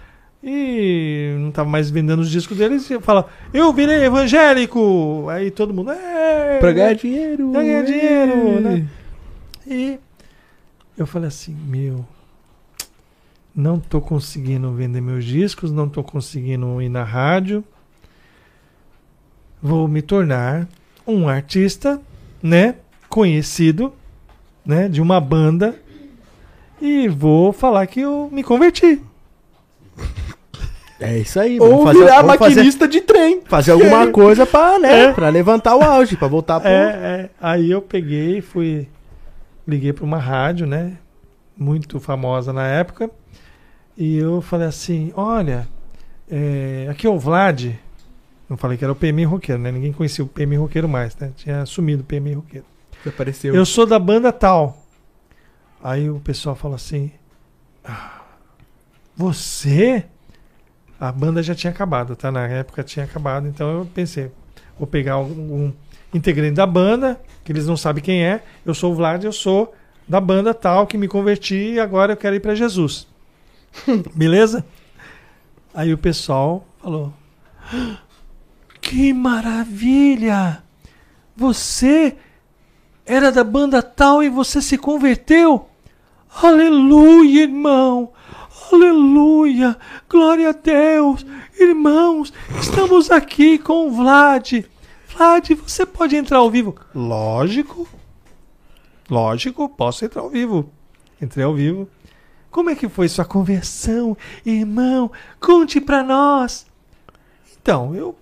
e 0.44 1.34
não 1.40 1.50
estavam 1.50 1.72
mais 1.72 1.90
vendendo 1.90 2.20
os 2.20 2.30
discos 2.30 2.58
deles 2.58 2.90
e 2.92 3.00
fala: 3.00 3.28
"Eu 3.54 3.74
virei 3.74 4.04
evangélico". 4.04 5.28
Aí 5.30 5.50
todo 5.50 5.74
mundo: 5.74 5.92
"É? 5.92 6.60
Pra 6.60 6.72
ganhar 6.72 6.94
dinheiro. 6.94 7.52
Pra 7.52 7.64
ganhar 7.64 7.84
dinheiro, 7.84 8.58
é. 8.58 8.60
né? 8.60 8.88
E 9.66 10.00
eu 10.98 11.06
falei 11.06 11.28
assim, 11.28 11.54
meu, 11.54 12.06
não 13.54 13.80
tô 13.80 14.00
conseguindo 14.00 14.72
vender 14.72 15.02
meus 15.02 15.26
discos, 15.26 15.72
não 15.72 15.90
tô 15.90 16.04
conseguindo 16.04 16.82
ir 16.82 16.90
na 16.90 17.04
rádio. 17.04 17.64
Vou 19.62 19.88
me 19.88 20.02
tornar 20.02 20.68
um 21.06 21.28
artista, 21.28 22.02
né, 22.42 22.76
conhecido, 23.10 23.94
né, 24.66 24.88
de 24.88 25.02
uma 25.02 25.20
banda 25.20 25.76
e 26.82 27.08
vou 27.08 27.52
falar 27.54 27.86
que 27.88 28.02
eu 28.02 28.30
me 28.32 28.44
converti. 28.44 29.02
É 31.00 31.20
isso 31.20 31.40
aí, 31.40 31.60
Ou 31.60 31.86
vamos 31.86 32.00
virar 32.00 32.22
vamos 32.24 32.38
fazer, 32.38 32.56
maquinista 32.56 32.88
de 32.88 33.02
trem. 33.02 33.42
fazer 33.46 33.72
alguma 33.72 34.08
coisa 34.12 34.46
pra, 34.48 34.80
né, 34.80 35.06
É. 35.06 35.14
pra 35.14 35.30
levantar 35.30 35.76
o 35.76 35.82
auge, 35.84 36.18
pra 36.18 36.28
voltar 36.28 36.60
pro... 36.60 36.70
É, 36.70 36.74
é. 36.74 37.30
Aí 37.40 37.70
eu 37.70 37.82
peguei, 37.82 38.42
fui. 38.42 38.88
Liguei 39.68 39.94
para 39.94 40.04
uma 40.06 40.18
rádio, 40.18 40.66
né? 40.66 40.94
Muito 41.56 42.00
famosa 42.00 42.52
na 42.52 42.66
época. 42.68 43.12
E 43.98 44.18
eu 44.18 44.42
falei 44.42 44.68
assim: 44.68 45.12
olha, 45.16 45.68
é, 46.32 46.88
aqui 46.90 47.06
é 47.06 47.10
o 47.10 47.20
Vlad. 47.20 47.74
Não 48.50 48.56
falei 48.58 48.78
que 48.78 48.84
era 48.86 48.94
o 48.94 48.96
PMI 48.96 49.26
Roqueiro, 49.26 49.62
né? 49.62 49.72
Ninguém 49.72 49.92
conhecia 49.92 50.24
o 50.24 50.28
PMI 50.28 50.56
Roqueiro 50.56 50.88
mais, 50.88 51.16
né? 51.18 51.32
Tinha 51.36 51.66
sumido 51.66 52.02
o 52.02 52.06
PMI 52.06 52.34
Roqueiro. 52.36 52.66
Apareceu. 53.06 53.54
Eu 53.54 53.66
sou 53.66 53.86
da 53.86 54.00
banda 54.00 54.32
tal. 54.32 54.84
Aí 55.84 56.10
o 56.10 56.20
pessoal 56.20 56.56
fala 56.56 56.76
assim: 56.76 57.12
"Ah, 57.84 58.22
Você? 59.16 60.06
A 61.00 61.12
banda 61.12 61.44
já 61.44 61.54
tinha 61.54 61.72
acabado, 61.72 62.16
tá? 62.16 62.32
Na 62.32 62.48
época 62.48 62.84
tinha 62.84 63.06
acabado, 63.06 63.48
então 63.48 63.70
eu 63.80 63.86
pensei: 63.86 64.32
vou 64.78 64.88
pegar 64.88 65.20
um 65.20 65.72
integrante 66.14 66.56
da 66.56 66.66
banda, 66.66 67.20
que 67.44 67.52
eles 67.52 67.68
não 67.68 67.78
sabem 67.78 68.04
quem 68.04 68.24
é. 68.26 68.44
Eu 68.66 68.74
sou 68.74 68.92
o 68.92 68.96
Vlad, 68.96 69.24
eu 69.24 69.32
sou 69.32 69.74
da 70.08 70.20
banda 70.22 70.54
tal, 70.54 70.88
que 70.88 70.98
me 70.98 71.08
converti 71.08 71.74
e 71.74 71.80
agora 71.80 72.14
eu 72.14 72.18
quero 72.18 72.36
ir 72.36 72.40
para 72.40 72.56
Jesus. 72.56 73.08
Beleza? 74.16 74.66
Aí 75.74 75.94
o 75.94 75.98
pessoal 75.98 76.66
falou: 76.82 77.14
"Ah, 77.72 77.98
Que 78.82 79.14
maravilha! 79.14 80.64
Você 81.36 82.16
era 83.08 83.32
da 83.32 83.44
banda 83.44 83.82
tal 83.82 84.22
e 84.22 84.30
você 84.30 84.62
se 84.62 84.78
converteu? 84.78 85.70
Aleluia, 86.44 87.44
irmão! 87.44 88.12
Aleluia! 88.70 89.78
Glória 90.10 90.50
a 90.50 90.52
Deus! 90.52 91.26
Irmãos, 91.58 92.34
estamos 92.60 93.10
aqui 93.10 93.58
com 93.58 93.88
o 93.88 93.92
Vlad. 93.92 94.66
Vlad, 95.08 95.52
você 95.52 95.86
pode 95.86 96.18
entrar 96.18 96.40
ao 96.40 96.52
vivo? 96.52 96.76
Lógico. 96.94 97.88
Lógico, 99.10 99.70
posso 99.70 100.04
entrar 100.04 100.22
ao 100.22 100.30
vivo. 100.30 100.70
Entrei 101.22 101.46
ao 101.46 101.56
vivo. 101.56 101.90
Como 102.52 102.70
é 102.70 102.76
que 102.76 102.90
foi 102.90 103.08
sua 103.08 103.24
conversão, 103.24 104.18
irmão? 104.46 105.10
Conte 105.40 105.80
pra 105.80 106.04
nós. 106.04 106.66
Então, 107.62 107.96
eu 107.96 108.16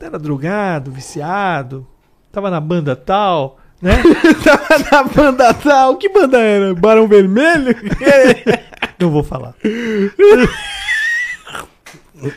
era 0.00 0.18
drogado, 0.18 0.90
viciado, 0.90 1.86
tava 2.32 2.50
na 2.50 2.60
banda 2.60 2.96
tal, 2.96 3.58
né? 3.82 4.02
Tava 4.44 4.84
na 4.90 5.02
banda 5.04 5.54
tal. 5.54 5.96
Que 5.96 6.08
banda 6.08 6.38
era? 6.38 6.74
Barão 6.74 7.06
Vermelho? 7.06 7.74
Não 8.98 9.10
vou 9.10 9.22
falar. 9.22 9.54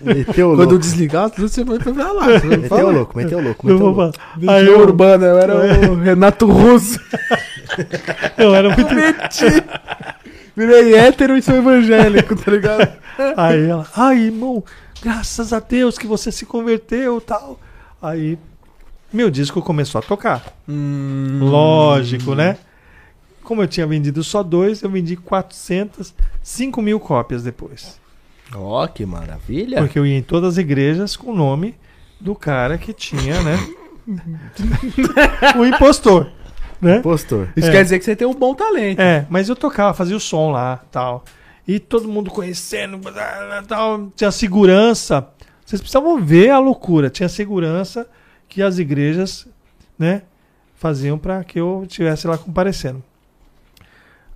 Meteu 0.01 0.51
o 0.51 0.55
Quando 0.57 0.71
louco. 0.71 0.79
desligar, 0.79 1.31
você 1.37 1.63
vai 1.63 1.79
pra 1.79 2.11
lá. 2.11 2.25
Meteu 2.27 2.91
louco, 2.91 3.17
meteu 3.17 3.37
o 3.37 3.41
louco, 3.41 3.65
meteu 3.65 3.87
louco. 3.87 4.17
Aí 4.47 4.65
eu, 4.67 4.79
Urbana, 4.79 5.25
eu 5.25 5.37
era 5.37 5.55
o 5.91 5.95
Renato 6.03 6.45
Russo. 6.47 6.99
eu 8.37 8.53
era 8.53 8.67
muito. 8.75 8.93
Virei 10.55 10.95
hétero 10.95 11.37
e 11.37 11.41
sou 11.41 11.55
evangélico, 11.55 12.35
tá 12.35 12.51
ligado? 12.51 12.89
Aí 13.37 13.69
ela, 13.69 13.87
ai 13.95 14.17
irmão, 14.17 14.61
graças 15.01 15.53
a 15.53 15.59
Deus 15.61 15.97
que 15.97 16.05
você 16.05 16.29
se 16.29 16.45
converteu 16.45 17.21
tal. 17.21 17.57
Aí 18.01 18.37
meu 19.11 19.29
disco 19.29 19.61
começou 19.61 19.99
a 19.99 20.01
tocar. 20.01 20.43
Hum. 20.67 21.39
Lógico, 21.41 22.35
né? 22.35 22.57
Como 23.43 23.61
eu 23.63 23.67
tinha 23.67 23.87
vendido 23.87 24.23
só 24.23 24.43
dois, 24.43 24.81
eu 24.83 24.89
vendi 24.89 25.15
400, 25.15 26.13
5 26.43 26.81
mil 26.81 26.99
cópias 26.99 27.43
depois. 27.43 27.99
Ó, 28.53 28.85
que 28.87 29.05
maravilha. 29.05 29.79
Porque 29.79 29.97
eu 29.97 30.05
ia 30.05 30.17
em 30.17 30.21
todas 30.21 30.53
as 30.53 30.57
igrejas 30.57 31.15
com 31.15 31.31
o 31.31 31.35
nome 31.35 31.75
do 32.19 32.35
cara 32.35 32.77
que 32.77 32.93
tinha, 32.93 33.41
né? 33.41 33.57
o 35.57 35.65
impostor, 35.65 36.29
né? 36.81 36.99
Postor. 36.99 37.47
Isso 37.55 37.69
É. 37.69 37.71
quer 37.71 37.83
dizer 37.83 37.99
que 37.99 38.05
você 38.05 38.15
tem 38.15 38.27
um 38.27 38.33
bom 38.33 38.53
talento. 38.53 38.99
É, 38.99 39.25
mas 39.29 39.49
eu 39.49 39.55
tocava, 39.55 39.93
fazia 39.93 40.15
o 40.15 40.19
som 40.19 40.51
lá, 40.51 40.77
tal. 40.91 41.23
E 41.67 41.79
todo 41.79 42.07
mundo 42.07 42.31
conhecendo, 42.31 42.99
tal, 43.67 44.11
tinha 44.15 44.31
segurança. 44.31 45.27
Vocês 45.65 45.79
precisavam 45.79 46.19
ver 46.19 46.49
a 46.49 46.57
loucura. 46.57 47.09
Tinha 47.11 47.29
segurança 47.29 48.07
que 48.49 48.61
as 48.61 48.79
igrejas, 48.79 49.47
né, 49.97 50.23
faziam 50.75 51.17
para 51.17 51.43
que 51.43 51.59
eu 51.59 51.83
estivesse 51.87 52.27
lá 52.27 52.37
comparecendo. 52.37 53.01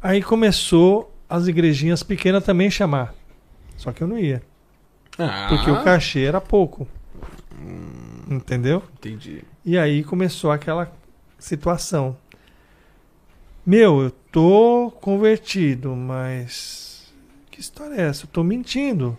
Aí 0.02 0.22
começou 0.22 1.14
as 1.30 1.48
igrejinhas 1.48 2.04
pequenas 2.04 2.44
também 2.44 2.70
chamar. 2.70 3.14
Só 3.76 3.92
que 3.92 4.02
eu 4.04 4.08
não 4.08 4.20
ia, 4.20 4.42
Ah, 5.18 5.48
porque 5.50 5.70
o 5.72 5.84
cachê 5.84 6.22
era 6.22 6.40
pouco. 6.40 6.88
Entendeu? 8.30 8.84
entendi. 8.98 9.44
E 9.66 9.78
aí 9.78 10.04
começou 10.04 10.52
aquela 10.52 10.92
situação. 11.40 12.16
Meu, 13.66 14.02
eu 14.02 14.12
tô 14.12 14.92
convertido, 15.02 15.96
mas. 15.96 17.14
Que 17.50 17.62
história 17.62 17.96
é 17.96 18.02
essa? 18.10 18.26
Eu 18.26 18.30
tô 18.30 18.44
mentindo. 18.44 19.18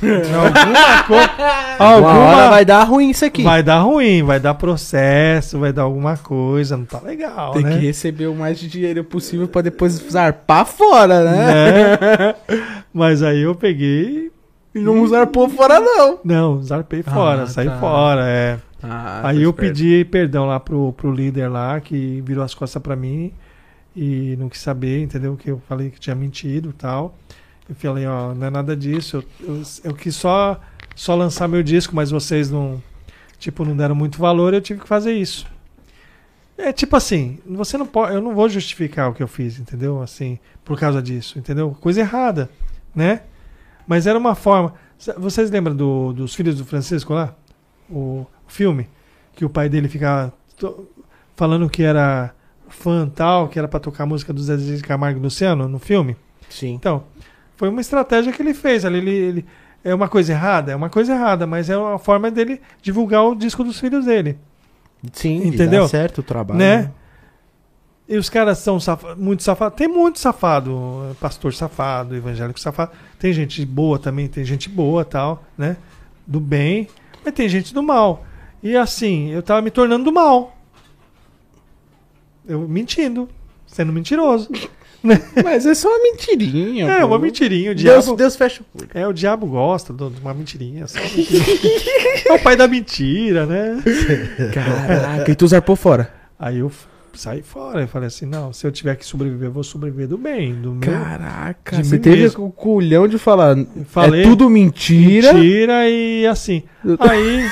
Alguma 0.00 1.02
coisa. 1.04 1.30
Uma 1.78 1.86
hora 1.88 1.94
Alguma. 2.34 2.50
vai 2.50 2.64
dar 2.64 2.84
ruim 2.84 3.10
isso 3.10 3.24
aqui. 3.24 3.42
Vai 3.42 3.62
dar 3.62 3.80
ruim, 3.80 4.22
vai 4.22 4.38
dar 4.38 4.54
processo, 4.54 5.58
vai 5.58 5.72
dar 5.72 5.82
alguma 5.82 6.16
coisa, 6.16 6.76
não 6.76 6.84
tá 6.84 7.00
legal, 7.00 7.52
Tem 7.52 7.62
né? 7.62 7.72
que 7.78 7.86
receber 7.86 8.26
o 8.26 8.34
mais 8.34 8.58
de 8.58 8.68
dinheiro 8.68 9.02
possível 9.04 9.48
pra 9.48 9.62
depois 9.62 9.92
zarpar 10.10 10.66
fora, 10.66 11.24
né? 11.24 11.46
Né? 11.98 12.34
Mas 12.92 13.22
aí 13.22 13.40
eu 13.42 13.54
peguei. 13.54 14.30
E 14.74 14.78
não 14.80 15.06
zarpou 15.06 15.48
fora, 15.48 15.80
não. 15.80 16.18
Não, 16.24 16.62
zarpei 16.62 17.02
fora, 17.02 17.42
Ah, 17.42 17.46
saí 17.46 17.66
tá. 17.68 17.78
fora, 17.78 18.22
é. 18.28 18.58
Ah, 18.82 19.22
Aí 19.24 19.42
eu 19.42 19.52
pedi 19.52 20.04
perdão 20.04 20.46
lá 20.46 20.60
pro, 20.60 20.92
pro 20.92 21.10
líder 21.10 21.48
lá, 21.48 21.80
que 21.80 22.22
virou 22.24 22.44
as 22.44 22.54
costas 22.54 22.80
pra 22.80 22.94
mim 22.94 23.32
e 23.96 24.36
não 24.38 24.48
quis 24.48 24.60
saber, 24.60 25.02
entendeu? 25.02 25.36
Que 25.36 25.50
eu 25.50 25.60
falei 25.68 25.90
que 25.90 25.98
tinha 25.98 26.14
mentido 26.14 26.68
e 26.70 26.72
tal. 26.74 27.16
Eu 27.68 27.74
falei, 27.74 28.06
ó, 28.06 28.34
não 28.34 28.46
é 28.46 28.50
nada 28.50 28.76
disso. 28.76 29.24
Eu, 29.40 29.54
eu, 29.56 29.62
eu 29.84 29.94
quis 29.94 30.16
só, 30.16 30.60
só 30.96 31.14
lançar 31.14 31.46
meu 31.48 31.62
disco, 31.62 31.94
mas 31.94 32.10
vocês 32.10 32.50
não, 32.50 32.82
tipo, 33.38 33.64
não 33.64 33.76
deram 33.76 33.94
muito 33.94 34.18
valor, 34.18 34.54
eu 34.54 34.60
tive 34.60 34.80
que 34.80 34.88
fazer 34.88 35.12
isso. 35.12 35.46
É 36.56 36.72
tipo 36.72 36.96
assim, 36.96 37.38
você 37.46 37.78
não 37.78 37.86
pode, 37.86 38.14
eu 38.14 38.20
não 38.20 38.34
vou 38.34 38.48
justificar 38.48 39.08
o 39.08 39.14
que 39.14 39.22
eu 39.22 39.28
fiz, 39.28 39.60
entendeu? 39.60 40.02
Assim, 40.02 40.40
por 40.64 40.78
causa 40.78 41.00
disso, 41.00 41.38
entendeu? 41.38 41.76
Coisa 41.80 42.00
errada, 42.00 42.50
né? 42.92 43.22
Mas 43.86 44.08
era 44.08 44.18
uma 44.18 44.34
forma. 44.34 44.74
Vocês 45.16 45.50
lembram 45.50 45.76
do, 45.76 46.12
dos 46.12 46.34
filhos 46.34 46.56
do 46.56 46.64
Francisco 46.64 47.14
lá? 47.14 47.32
O 47.88 48.26
filme? 48.48 48.88
Que 49.36 49.44
o 49.44 49.48
pai 49.48 49.68
dele 49.68 49.88
ficava 49.88 50.32
falando 51.36 51.70
que 51.70 51.84
era 51.84 52.34
fã 52.68 53.08
tal, 53.08 53.48
que 53.48 53.58
era 53.58 53.68
pra 53.68 53.78
tocar 53.78 54.02
a 54.02 54.06
música 54.06 54.32
do 54.32 54.42
Zezé 54.42 54.74
de 54.74 54.82
Camargo 54.82 55.20
e 55.20 55.22
Luciano 55.22 55.68
no 55.68 55.78
filme? 55.78 56.16
Sim. 56.50 56.74
Então, 56.74 57.04
foi 57.58 57.68
uma 57.68 57.82
estratégia 57.82 58.32
que 58.32 58.40
ele 58.40 58.54
fez. 58.54 58.86
ali. 58.86 58.96
Ele, 58.98 59.10
ele- 59.10 59.46
é 59.84 59.94
uma 59.94 60.08
coisa 60.08 60.32
errada? 60.32 60.72
É 60.72 60.76
uma 60.76 60.88
coisa 60.88 61.12
errada, 61.12 61.46
mas 61.46 61.68
é 61.68 61.76
uma 61.76 61.98
forma 61.98 62.30
dele 62.30 62.60
divulgar 62.82 63.22
o 63.24 63.34
disco 63.34 63.62
dos 63.62 63.78
filhos 63.78 64.06
dele. 64.06 64.38
Sim, 65.12 65.40
de 65.42 65.48
Entendeu? 65.48 65.82
dar 65.82 65.88
certo 65.88 66.18
o 66.18 66.22
trabalho. 66.22 66.58
Né? 66.58 66.90
E 68.08 68.16
os 68.16 68.28
caras 68.30 68.58
são 68.58 68.80
safa- 68.80 69.14
muito 69.14 69.42
safados. 69.42 69.76
Tem 69.76 69.86
muito 69.86 70.18
safado, 70.18 71.14
pastor 71.20 71.52
safado, 71.54 72.16
evangélico 72.16 72.58
safado. 72.58 72.90
Tem 73.18 73.32
gente 73.32 73.64
boa 73.66 73.98
também, 73.98 74.26
tem 74.26 74.44
gente 74.44 74.68
boa 74.68 75.04
tal, 75.04 75.44
né? 75.56 75.76
Do 76.26 76.40
bem, 76.40 76.88
mas 77.24 77.34
tem 77.34 77.48
gente 77.48 77.72
do 77.74 77.82
mal. 77.82 78.24
E 78.62 78.76
assim, 78.76 79.28
eu 79.28 79.42
tava 79.42 79.60
me 79.62 79.70
tornando 79.70 80.04
do 80.04 80.12
mal. 80.12 80.56
Eu 82.46 82.66
mentindo, 82.66 83.28
sendo 83.66 83.92
mentiroso. 83.92 84.48
Mas 85.44 85.64
é 85.64 85.74
só 85.74 85.88
uma 85.88 86.02
mentirinha. 86.02 86.90
É, 86.90 87.00
pô. 87.00 87.06
uma 87.06 87.18
mentirinha. 87.18 87.70
O 87.70 87.74
Deus, 87.74 88.04
diabo, 88.04 88.16
Deus 88.16 88.36
fecha 88.36 88.62
o 88.62 88.64
cu. 88.78 88.86
é, 88.94 89.06
o 89.06 89.12
diabo 89.12 89.46
gosta 89.46 89.92
de 89.92 90.02
uma 90.20 90.34
mentirinha. 90.34 90.86
só 90.86 90.98
uma 90.98 91.08
mentirinha. 91.08 91.44
é 92.26 92.32
o 92.32 92.38
pai 92.40 92.56
da 92.56 92.66
mentira, 92.66 93.46
né? 93.46 93.82
Caraca, 94.52 95.30
e 95.30 95.34
tu 95.34 95.46
zarpou 95.46 95.76
fora. 95.76 96.12
Aí 96.38 96.58
eu 96.58 96.70
saí 97.14 97.42
fora. 97.42 97.82
Eu 97.82 97.88
falei 97.88 98.08
assim: 98.08 98.26
não, 98.26 98.52
se 98.52 98.66
eu 98.66 98.72
tiver 98.72 98.96
que 98.96 99.04
sobreviver, 99.04 99.48
eu 99.48 99.52
vou 99.52 99.62
sobreviver 99.64 100.08
do 100.08 100.18
bem, 100.18 100.54
do 100.54 100.72
meu. 100.72 100.80
Caraca, 100.80 101.76
de 101.76 101.84
você 101.86 101.96
mim 101.96 102.02
teve 102.02 102.22
mesmo. 102.22 102.44
o 102.46 102.50
culhão 102.50 103.06
de 103.08 103.18
falar. 103.18 103.56
Falei, 103.86 104.22
é 104.22 104.24
tudo 104.24 104.48
mentira. 104.50 105.32
Mentira 105.32 105.88
e 105.88 106.26
assim. 106.26 106.62
Aí, 107.00 107.44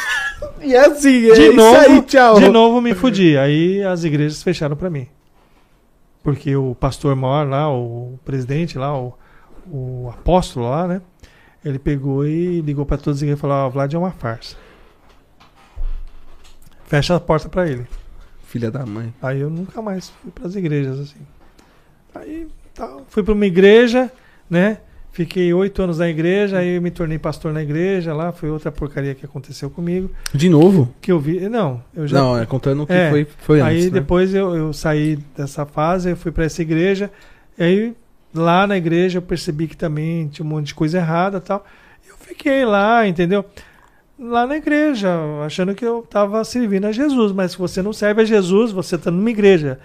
E 0.62 0.74
assim, 0.76 1.30
é 1.30 1.34
de 1.34 1.48
novo, 1.50 1.76
aí, 1.76 2.02
tchau. 2.02 2.38
de 2.40 2.48
novo 2.48 2.80
me 2.80 2.94
fudi. 2.94 3.36
Aí 3.36 3.82
as 3.82 4.04
igrejas 4.04 4.42
fecharam 4.42 4.76
pra 4.76 4.90
mim. 4.90 5.06
Porque 6.26 6.56
o 6.56 6.74
pastor 6.74 7.14
maior 7.14 7.48
lá, 7.48 7.72
o 7.72 8.18
presidente 8.24 8.76
lá, 8.76 9.00
o, 9.00 9.16
o 9.70 10.10
apóstolo 10.10 10.68
lá, 10.68 10.88
né? 10.88 11.00
Ele 11.64 11.78
pegou 11.78 12.26
e 12.26 12.60
ligou 12.62 12.84
para 12.84 12.98
todos 12.98 13.22
e 13.22 13.36
falou: 13.36 13.56
Ó, 13.58 13.68
o 13.68 13.70
Vlad 13.70 13.94
é 13.94 13.96
uma 13.96 14.10
farsa. 14.10 14.56
Fecha 16.84 17.14
a 17.14 17.20
porta 17.20 17.48
para 17.48 17.68
ele. 17.68 17.86
Filha 18.42 18.72
da 18.72 18.84
mãe. 18.84 19.14
Aí 19.22 19.38
eu 19.38 19.48
nunca 19.48 19.80
mais 19.80 20.10
fui 20.10 20.32
para 20.32 20.48
as 20.48 20.56
igrejas 20.56 20.98
assim. 20.98 21.24
Aí 22.12 22.48
tá, 22.74 22.98
fui 23.06 23.22
para 23.22 23.32
uma 23.32 23.46
igreja, 23.46 24.10
né? 24.50 24.78
Fiquei 25.16 25.50
oito 25.54 25.80
anos 25.80 25.98
na 25.98 26.10
igreja, 26.10 26.58
aí 26.58 26.76
eu 26.76 26.82
me 26.82 26.90
tornei 26.90 27.18
pastor 27.18 27.50
na 27.50 27.62
igreja 27.62 28.12
lá, 28.12 28.32
foi 28.32 28.50
outra 28.50 28.70
porcaria 28.70 29.14
que 29.14 29.24
aconteceu 29.24 29.70
comigo. 29.70 30.10
De 30.34 30.50
novo? 30.50 30.92
Que 31.00 31.10
eu 31.10 31.18
vi. 31.18 31.48
Não, 31.48 31.82
eu 31.96 32.06
já. 32.06 32.18
Não, 32.18 32.38
é 32.38 32.44
contando 32.44 32.82
o 32.82 32.86
que 32.86 32.92
É, 32.92 33.08
foi, 33.08 33.26
foi 33.38 33.62
aí 33.62 33.76
antes, 33.76 33.84
né? 33.86 33.98
depois 33.98 34.34
eu, 34.34 34.54
eu 34.54 34.74
saí 34.74 35.16
dessa 35.34 35.64
fase, 35.64 36.10
eu 36.10 36.18
fui 36.18 36.30
para 36.30 36.44
essa 36.44 36.60
igreja, 36.60 37.10
e 37.56 37.62
aí 37.62 37.96
lá 38.34 38.66
na 38.66 38.76
igreja 38.76 39.16
eu 39.16 39.22
percebi 39.22 39.66
que 39.66 39.74
também 39.74 40.28
tinha 40.28 40.44
um 40.44 40.50
monte 40.50 40.66
de 40.66 40.74
coisa 40.74 40.98
errada 40.98 41.38
e 41.38 41.40
tal. 41.40 41.64
Eu 42.06 42.16
fiquei 42.18 42.66
lá, 42.66 43.08
entendeu? 43.08 43.42
Lá 44.20 44.46
na 44.46 44.58
igreja, 44.58 45.08
achando 45.46 45.74
que 45.74 45.86
eu 45.86 46.06
tava 46.10 46.44
servindo 46.44 46.84
a 46.88 46.92
Jesus, 46.92 47.32
mas 47.32 47.52
se 47.52 47.58
você 47.58 47.80
não 47.80 47.94
serve 47.94 48.20
a 48.20 48.24
Jesus, 48.26 48.70
você 48.70 48.98
tá 48.98 49.10
numa 49.10 49.30
igreja. 49.30 49.80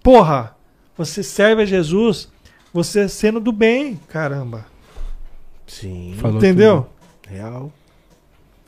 Porra, 0.00 0.54
você 0.96 1.24
serve 1.24 1.62
a 1.62 1.66
Jesus, 1.66 2.28
você 2.72 3.08
sendo 3.08 3.40
do 3.40 3.50
bem, 3.50 3.98
caramba. 4.08 4.75
Sim. 5.66 6.14
Falou 6.18 6.38
entendeu? 6.38 6.88
Real. 7.28 7.72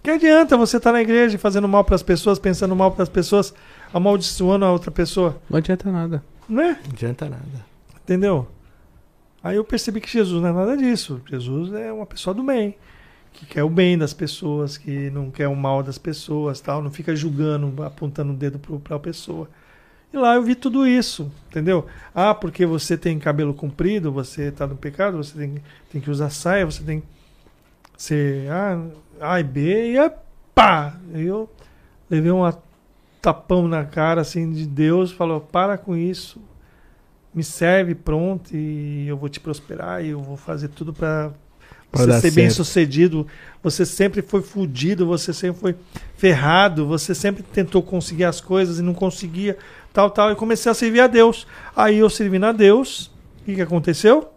Que 0.02 0.10
adianta 0.10 0.56
você 0.56 0.76
estar 0.78 0.92
na 0.92 1.00
igreja 1.02 1.38
fazendo 1.38 1.68
mal 1.68 1.84
para 1.84 1.94
as 1.94 2.02
pessoas, 2.02 2.38
pensando 2.38 2.74
mal 2.74 2.90
para 2.92 3.02
as 3.02 3.08
pessoas, 3.08 3.52
amaldiçoando 3.92 4.64
a 4.64 4.72
outra 4.72 4.90
pessoa, 4.90 5.36
Não 5.50 5.58
adianta 5.58 5.90
nada. 5.90 6.24
não 6.48 6.62
é? 6.62 6.72
Não 6.72 6.92
adianta 6.92 7.28
nada. 7.28 7.66
Entendeu? 8.02 8.48
Aí 9.42 9.56
eu 9.56 9.64
percebi 9.64 10.00
que 10.00 10.10
Jesus 10.10 10.40
não 10.42 10.48
é 10.48 10.52
nada 10.52 10.76
disso. 10.76 11.20
Jesus 11.28 11.72
é 11.74 11.92
uma 11.92 12.06
pessoa 12.06 12.32
do 12.34 12.42
bem, 12.42 12.76
que 13.32 13.44
quer 13.46 13.62
o 13.62 13.68
bem 13.70 13.96
das 13.98 14.12
pessoas, 14.14 14.76
que 14.78 15.10
não 15.10 15.30
quer 15.30 15.46
o 15.48 15.54
mal 15.54 15.82
das 15.82 15.98
pessoas, 15.98 16.60
tal, 16.60 16.82
não 16.82 16.90
fica 16.90 17.14
julgando, 17.14 17.82
apontando 17.82 18.32
o 18.32 18.36
dedo 18.36 18.58
para 18.58 18.96
a 18.96 19.00
pessoa. 19.00 19.48
E 20.12 20.16
lá 20.16 20.34
eu 20.36 20.42
vi 20.42 20.54
tudo 20.54 20.86
isso, 20.86 21.30
entendeu? 21.48 21.86
Ah, 22.14 22.34
porque 22.34 22.64
você 22.64 22.96
tem 22.96 23.18
cabelo 23.18 23.52
comprido, 23.52 24.10
você 24.10 24.44
está 24.44 24.66
no 24.66 24.76
pecado, 24.76 25.18
você 25.18 25.36
tem, 25.36 25.62
tem 25.92 26.00
que 26.00 26.10
usar 26.10 26.30
saia, 26.30 26.64
você 26.64 26.82
tem 26.82 27.00
que 27.00 27.06
ser 27.96 28.50
A, 28.50 28.80
a 29.20 29.40
e 29.40 29.44
B, 29.44 29.92
e 29.92 29.98
é 29.98 30.14
pá! 30.54 30.96
Eu 31.12 31.50
levei 32.08 32.32
um 32.32 32.50
tapão 33.20 33.68
na 33.68 33.84
cara 33.84 34.22
assim 34.22 34.50
de 34.50 34.66
Deus, 34.66 35.12
falou: 35.12 35.40
para 35.40 35.76
com 35.76 35.94
isso, 35.94 36.40
me 37.34 37.44
serve, 37.44 37.94
pronto, 37.94 38.56
e 38.56 39.06
eu 39.06 39.16
vou 39.16 39.28
te 39.28 39.40
prosperar, 39.40 40.04
e 40.04 40.08
eu 40.08 40.22
vou 40.22 40.36
fazer 40.36 40.68
tudo 40.68 40.92
para 40.92 41.32
você 41.92 42.20
ser 42.20 42.30
bem 42.30 42.48
certo. 42.48 42.56
sucedido. 42.64 43.26
Você 43.62 43.84
sempre 43.84 44.22
foi 44.22 44.42
fudido, 44.42 45.06
você 45.06 45.32
sempre 45.32 45.60
foi 45.60 45.76
ferrado, 46.16 46.86
você 46.86 47.14
sempre 47.14 47.42
tentou 47.42 47.82
conseguir 47.82 48.24
as 48.24 48.40
coisas 48.40 48.78
e 48.78 48.82
não 48.82 48.94
conseguia, 48.94 49.56
tal, 49.98 50.10
tal. 50.10 50.30
E 50.30 50.36
comecei 50.36 50.70
a 50.70 50.74
servir 50.74 51.00
a 51.00 51.08
Deus. 51.08 51.44
Aí 51.74 51.98
eu 51.98 52.08
servindo 52.08 52.44
a 52.44 52.52
Deus, 52.52 53.10
o 53.40 53.44
que, 53.44 53.56
que 53.56 53.62
aconteceu? 53.62 54.32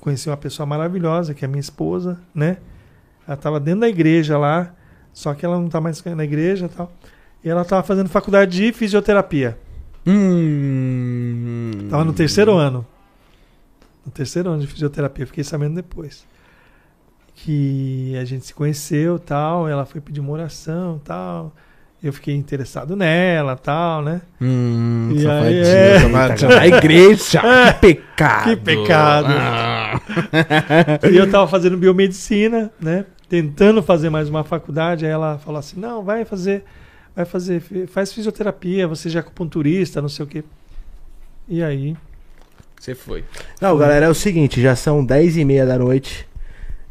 Conheci 0.00 0.28
uma 0.28 0.36
pessoa 0.36 0.66
maravilhosa, 0.66 1.32
que 1.34 1.44
é 1.44 1.48
minha 1.48 1.60
esposa, 1.60 2.20
né? 2.34 2.58
Ela 3.26 3.36
estava 3.36 3.60
dentro 3.60 3.80
da 3.80 3.88
igreja 3.88 4.36
lá, 4.36 4.74
só 5.12 5.32
que 5.34 5.46
ela 5.46 5.56
não 5.56 5.66
está 5.66 5.80
mais 5.80 6.02
na 6.04 6.24
igreja 6.24 6.66
e 6.66 6.68
tal. 6.68 6.92
E 7.44 7.48
ela 7.48 7.62
estava 7.62 7.82
fazendo 7.84 8.08
faculdade 8.08 8.56
de 8.56 8.72
fisioterapia. 8.72 9.56
Hum. 10.04 11.70
Tava 11.88 12.04
no 12.04 12.12
terceiro 12.12 12.54
ano. 12.54 12.84
No 14.04 14.10
terceiro 14.10 14.50
ano 14.50 14.60
de 14.60 14.66
fisioterapia, 14.66 15.26
fiquei 15.26 15.44
sabendo 15.44 15.76
depois. 15.76 16.26
Que 17.36 18.16
a 18.20 18.24
gente 18.24 18.44
se 18.44 18.52
conheceu 18.52 19.18
tal, 19.18 19.68
ela 19.68 19.86
foi 19.86 20.00
pedir 20.00 20.20
uma 20.20 20.32
oração 20.32 21.00
tal. 21.04 21.54
Eu 22.04 22.12
fiquei 22.12 22.34
interessado 22.34 22.94
nela 22.94 23.56
tal, 23.56 24.02
né? 24.02 24.20
Hum, 24.38 25.08
E 25.16 25.26
aí, 25.26 25.58
é. 25.60 26.00
safadinho. 26.04 26.58
A 26.58 26.66
igreja, 26.66 27.40
que 27.40 27.80
pecado. 27.80 28.44
Que 28.44 28.56
pecado. 28.56 29.28
Ah. 29.30 30.00
E 31.10 31.16
eu 31.16 31.30
tava 31.30 31.48
fazendo 31.48 31.78
biomedicina, 31.78 32.70
né? 32.78 33.06
Tentando 33.26 33.82
fazer 33.82 34.10
mais 34.10 34.28
uma 34.28 34.44
faculdade. 34.44 35.06
Aí 35.06 35.10
ela 35.10 35.38
falou 35.38 35.58
assim: 35.58 35.80
não, 35.80 36.04
vai 36.04 36.26
fazer, 36.26 36.62
vai 37.16 37.24
fazer, 37.24 37.62
faz 37.88 38.12
fisioterapia, 38.12 38.86
você 38.86 39.08
já 39.08 39.20
é 39.20 39.22
acupunturista, 39.22 40.02
não 40.02 40.10
sei 40.10 40.26
o 40.26 40.28
quê. 40.28 40.44
E 41.48 41.62
aí, 41.62 41.96
Você 42.78 42.94
foi. 42.94 43.24
Não, 43.62 43.78
galera, 43.78 44.04
é 44.04 44.08
o 44.10 44.14
seguinte, 44.14 44.60
já 44.60 44.76
são 44.76 45.02
10 45.02 45.38
e 45.38 45.44
meia 45.46 45.64
da 45.64 45.78
noite. 45.78 46.28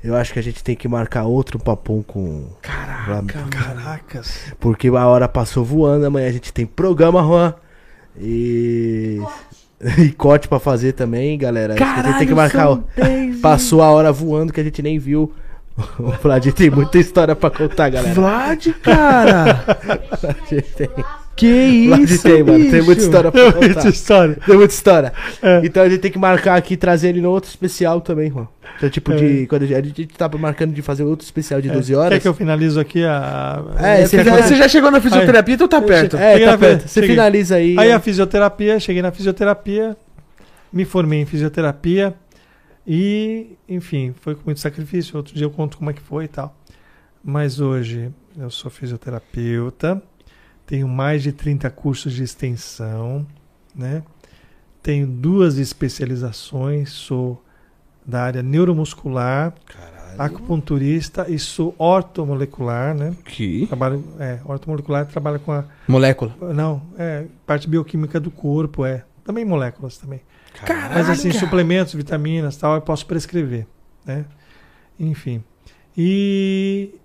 Eu 0.03 0.15
acho 0.15 0.34
que 0.34 0.39
a 0.39 0.43
gente 0.43 0.61
tem 0.63 0.75
que 0.75 0.88
marcar 0.88 1.23
outro 1.23 1.57
papum 1.57 2.03
com. 2.03 2.47
Caraca, 2.61 3.39
caracas. 3.49 4.38
Porque 4.59 4.88
a 4.89 5.07
hora 5.07 5.27
passou 5.30 5.63
voando, 5.63 6.05
amanhã 6.05 6.27
a 6.27 6.31
gente 6.31 6.51
tem 6.51 6.65
programa, 6.65 7.21
Juan. 7.23 7.53
E. 8.19 9.21
E 9.97 10.11
corte 10.11 10.47
pra 10.47 10.59
fazer 10.59 10.93
também, 10.93 11.38
galera. 11.38 11.73
Acho 11.73 11.84
que 11.84 11.99
a 11.99 12.03
gente 12.03 12.17
tem 12.19 12.27
que 12.27 12.34
marcar. 12.34 12.71
o- 12.71 12.84
Passou 13.41 13.81
a 13.81 13.91
hora 13.91 14.11
voando 14.11 14.51
que 14.53 14.59
a 14.61 14.63
gente 14.63 14.81
nem 14.81 14.97
viu. 14.99 15.34
O 15.99 16.11
Vlad 16.21 16.45
tem 16.51 16.69
muita 16.69 16.99
história 16.99 17.35
pra 17.35 17.49
contar, 17.49 17.89
galera. 17.89 18.13
Vlad, 18.13 18.67
cara. 18.84 19.63
A 20.23 20.45
gente 20.53 20.69
tem. 20.73 20.88
Que 21.35 21.47
isso, 21.47 22.22
tem, 22.23 22.43
mano. 22.43 22.69
Tem 22.69 22.81
muita 22.81 23.01
história 23.01 23.31
pra 23.31 23.41
Muita 23.51 23.73
contar. 23.76 23.89
história. 23.89 24.38
Tem 24.45 24.55
muita 24.55 24.73
história. 24.73 25.14
É. 25.41 25.61
Então 25.64 25.84
a 25.84 25.89
gente 25.89 25.99
tem 25.99 26.11
que 26.11 26.19
marcar 26.19 26.55
aqui 26.55 26.76
e 26.76 26.77
trazer 26.77 27.10
ele 27.10 27.22
no 27.22 27.30
outro 27.31 27.49
especial 27.49 27.99
também, 28.01 28.30
Juan. 28.30 28.47
Então, 28.77 28.89
tipo, 28.89 29.14
de. 29.14 29.47
Quando 29.47 29.64
a 29.64 29.65
gente, 29.65 30.05
tá 30.07 30.30
marcando 30.38 30.73
de 30.73 30.81
fazer 30.81 31.03
outro 31.03 31.23
especial 31.26 31.61
de 31.61 31.69
12 31.69 31.95
horas. 31.95 32.11
É. 32.11 32.15
Quer 32.15 32.22
que 32.22 32.27
eu 32.27 32.34
finalizo 32.34 32.80
aqui 32.80 33.03
a. 33.03 33.64
É, 33.80 34.05
Você 34.05 34.23
já, 34.23 34.41
você 34.41 34.55
já 34.55 34.68
chegou 34.68 34.91
na 34.91 35.01
fisioterapia, 35.01 35.55
então 35.55 35.68
tá 35.68 35.81
perto. 35.81 36.18
É, 36.18 36.34
Cheguei 36.34 36.47
tá 36.47 36.57
perto. 36.57 36.81
Você 36.88 37.01
cheguei. 37.01 37.10
finaliza 37.15 37.55
aí. 37.55 37.76
Aí 37.80 37.91
a 37.91 37.99
fisioterapia, 37.99 38.80
cheguei 38.80 39.01
na 39.01 39.11
fisioterapia, 39.11 39.97
me 40.72 40.85
formei 40.85 41.19
em 41.22 41.26
fisioterapia 41.26 42.14
e, 42.88 43.55
enfim, 43.68 44.14
foi 44.22 44.35
com 44.35 44.41
muito 44.45 44.60
sacrifício. 44.60 45.15
Outro 45.18 45.34
dia 45.34 45.45
eu 45.45 45.51
conto 45.51 45.77
como 45.77 45.89
é 45.89 45.93
que 45.93 46.01
foi 46.01 46.26
e 46.26 46.27
tal. 46.27 46.55
Mas 47.23 47.60
hoje 47.60 48.10
eu 48.38 48.49
sou 48.49 48.69
fisioterapeuta, 48.69 50.01
tenho 50.74 50.88
mais 50.88 51.22
de 51.22 51.32
30 51.32 51.70
cursos 51.70 52.12
de 52.14 52.24
extensão, 52.24 53.28
né? 53.76 54.02
Tenho 54.82 55.06
duas 55.06 55.60
especializações, 55.60 56.90
sou 56.90 57.45
da 58.04 58.24
área 58.24 58.41
neuromuscular, 58.41 59.54
acupunturista 60.18 61.30
e 61.30 61.38
sou 61.38 61.76
ortomolecular, 61.78 62.95
né? 62.95 63.16
Que? 63.24 63.68
Trabalho, 63.68 64.04
é, 64.20 64.40
ortomolecular 64.44 65.06
trabalha 65.06 65.38
com 65.38 65.52
a 65.52 65.64
Molécula. 65.88 66.36
não, 66.56 66.82
é 66.98 67.26
parte 67.45 67.70
bioquímica 67.70 68.20
do 68.20 68.32
corpo, 68.32 68.84
é. 68.84 69.06
Também 69.24 69.45
moléculas 69.45 70.00
também. 70.00 70.22
Caralho. 70.56 70.95
Mas 70.95 71.08
assim, 71.08 71.32
suplementos, 71.32 71.94
vitaminas, 71.94 72.58
tal, 72.58 72.74
eu 72.74 72.82
posso 72.82 73.06
prescrever, 73.06 73.68
né? 74.04 74.26
Enfim. 75.00 75.44
E 75.95 76.95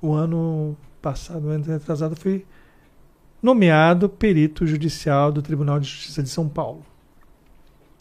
o 0.00 0.12
ano 0.12 0.76
passado, 1.02 1.48
o 1.48 1.50
ano 1.50 1.74
atrasado, 1.74 2.14
fui 2.14 2.46
nomeado 3.46 4.08
perito 4.08 4.66
judicial 4.66 5.30
do 5.32 5.40
Tribunal 5.40 5.78
de 5.80 5.88
Justiça 5.88 6.22
de 6.22 6.28
São 6.28 6.48
Paulo, 6.48 6.84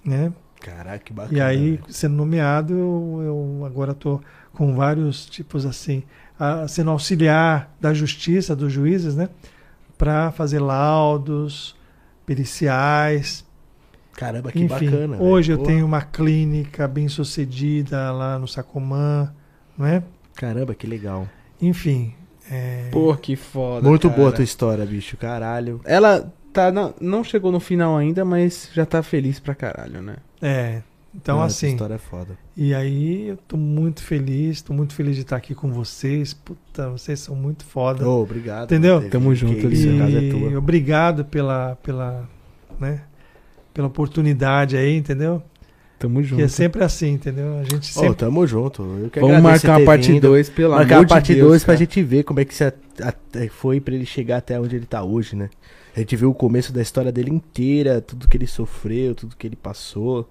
né? 0.03 0.33
Caraca, 0.59 0.99
que 0.99 1.13
bacana. 1.13 1.37
E 1.37 1.41
aí, 1.41 1.79
sendo 1.89 2.15
nomeado, 2.15 2.73
eu, 2.73 3.21
eu 3.59 3.65
agora 3.65 3.91
estou 3.91 4.19
com 4.53 4.75
vários 4.75 5.25
tipos 5.27 5.65
assim, 5.65 6.01
a- 6.39 6.67
sendo 6.67 6.89
auxiliar 6.89 7.75
da 7.79 7.93
justiça, 7.93 8.55
dos 8.55 8.73
juízes, 8.73 9.15
né? 9.15 9.29
Para 9.97 10.31
fazer 10.31 10.59
laudos 10.59 11.75
periciais. 12.25 13.45
Caramba, 14.13 14.51
que 14.51 14.63
Enfim, 14.63 14.89
bacana. 14.89 15.17
hoje 15.21 15.49
velho. 15.51 15.59
eu 15.59 15.63
Pô, 15.63 15.69
tenho 15.69 15.85
uma 15.85 16.01
clínica 16.01 16.87
bem 16.87 17.07
sucedida 17.07 18.11
lá 18.11 18.39
no 18.39 18.47
Sacomã, 18.47 19.31
não 19.77 19.85
é? 19.85 20.01
Caramba, 20.35 20.73
que 20.73 20.87
legal. 20.87 21.27
Enfim. 21.61 22.13
É, 22.51 22.89
Pô, 22.91 23.15
que 23.15 23.35
foda. 23.35 23.87
Muito 23.87 24.07
cara. 24.07 24.19
boa 24.19 24.29
a 24.29 24.33
tua 24.33 24.43
história, 24.43 24.85
bicho. 24.85 25.17
Caralho. 25.17 25.81
Ela 25.85 26.31
tá 26.53 26.71
na- 26.71 26.93
não 27.01 27.23
chegou 27.23 27.51
no 27.51 27.59
final 27.59 27.97
ainda, 27.97 28.23
mas 28.23 28.69
já 28.73 28.85
tá 28.85 29.01
feliz 29.03 29.39
pra 29.39 29.53
caralho, 29.55 30.01
né? 30.01 30.15
é, 30.41 30.81
então 31.13 31.35
Não, 31.35 31.41
tua 31.43 31.47
assim, 31.47 31.69
história 31.69 31.95
é 31.95 31.97
foda. 31.97 32.37
e 32.57 32.73
aí 32.75 33.27
eu 33.29 33.37
tô 33.47 33.55
muito 33.57 34.01
feliz, 34.03 34.61
tô 34.61 34.73
muito 34.73 34.93
feliz 34.93 35.15
de 35.15 35.21
estar 35.21 35.35
aqui 35.37 35.55
com 35.55 35.71
vocês. 35.71 36.33
Puta, 36.33 36.89
vocês 36.89 37.19
são 37.19 37.35
muito 37.35 37.63
foda. 37.65 38.07
Ô, 38.07 38.21
obrigado. 38.21 38.65
Entendeu? 38.65 38.97
mano. 38.97 39.09
Tamo 39.09 39.33
junto, 39.33 39.59
a 39.59 39.69
casa 39.99 40.17
é 40.19 40.29
tua. 40.29 40.57
obrigado 40.57 41.25
pela, 41.25 41.75
pela, 41.81 42.27
né, 42.79 43.01
pela 43.73 43.87
oportunidade 43.87 44.77
aí, 44.77 44.95
entendeu? 44.97 45.41
Tamo 46.05 46.21
junto. 46.21 46.37
Que 46.37 46.43
é 46.43 46.47
sempre 46.47 46.83
assim, 46.83 47.13
entendeu? 47.13 47.57
A 47.57 47.63
gente 47.63 47.91
sempre. 47.91 48.13
tamo 48.13 48.45
junto. 48.45 48.83
Eu 48.83 49.09
que 49.09 49.19
Vamos 49.19 49.41
marcar 49.41 49.81
a 49.81 49.85
parte 49.85 50.11
vindo. 50.11 50.21
2, 50.21 50.49
pelo 50.49 50.75
Marcar 50.75 50.95
amor 50.97 51.05
a 51.05 51.07
parte 51.07 51.27
de 51.27 51.35
Deus. 51.35 51.49
2 51.49 51.63
pra 51.63 51.75
gente 51.75 52.03
ver 52.03 52.23
como 52.23 52.39
é 52.39 52.45
que 52.45 52.53
você 52.53 52.71
foi 53.49 53.81
pra 53.81 53.95
ele 53.95 54.05
chegar 54.05 54.37
até 54.37 54.59
onde 54.59 54.75
ele 54.75 54.85
tá 54.85 55.03
hoje, 55.03 55.35
né? 55.35 55.49
A 55.95 55.99
gente 55.99 56.15
viu 56.15 56.29
o 56.29 56.33
começo 56.35 56.71
da 56.71 56.81
história 56.81 57.11
dele 57.11 57.31
inteira, 57.31 58.01
tudo 58.01 58.27
que 58.27 58.37
ele 58.37 58.45
sofreu, 58.45 59.15
tudo 59.15 59.35
que 59.35 59.47
ele 59.47 59.55
passou, 59.55 60.29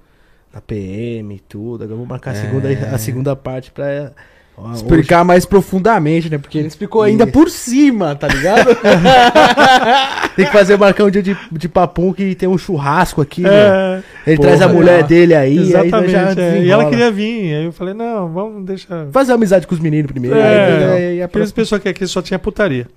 na 0.52 0.60
PM 0.60 1.34
e 1.34 1.40
tudo. 1.40 1.82
Agora 1.82 1.96
vamos 1.96 2.08
marcar 2.08 2.30
a, 2.30 2.34
segunda, 2.36 2.68
a 2.68 2.98
segunda 2.98 3.34
parte 3.34 3.72
pra. 3.72 4.12
Hoje- 4.56 4.74
Explicar 4.76 5.24
mais 5.24 5.44
profundamente, 5.46 6.30
né? 6.30 6.38
Porque 6.38 6.58
ele 6.58 6.68
explicou 6.68 7.02
ainda 7.02 7.24
Isso. 7.24 7.32
por 7.32 7.50
cima, 7.50 8.14
tá 8.14 8.28
ligado? 8.28 8.68
Tem 10.36 10.46
que 10.46 10.52
fazer 10.52 10.76
marcar 10.76 11.04
um 11.04 11.10
dia 11.10 11.22
de, 11.22 11.36
de 11.52 11.68
papum 11.68 12.12
que 12.12 12.34
tem 12.34 12.48
um 12.48 12.58
churrasco 12.58 13.20
aqui, 13.22 13.42
né? 13.42 13.50
É, 13.52 14.02
Ele 14.26 14.36
Porra, 14.36 14.48
traz 14.48 14.62
a 14.62 14.68
mulher 14.68 15.04
dele 15.04 15.32
aí, 15.32 15.58
exatamente. 15.58 16.16
aí 16.16 16.34
já 16.34 16.42
é. 16.42 16.62
E 16.64 16.70
ela 16.70 16.90
queria 16.90 17.08
vir. 17.12 17.54
Aí 17.54 17.64
eu 17.66 17.72
falei, 17.72 17.94
não, 17.94 18.28
vamos 18.32 18.64
deixar. 18.64 19.06
Fazer 19.12 19.32
amizade 19.32 19.64
com 19.64 19.74
os 19.76 19.80
meninos 19.80 20.10
primeiro. 20.10 20.36
É, 20.36 20.66
aí, 20.66 21.06
aí, 21.12 21.22
a 21.22 21.26
Aqueles 21.26 21.52
pessoas 21.52 21.80
que 21.80 21.88
aqui 21.88 22.04
só 22.06 22.20
tinha 22.20 22.38
putaria. 22.38 22.88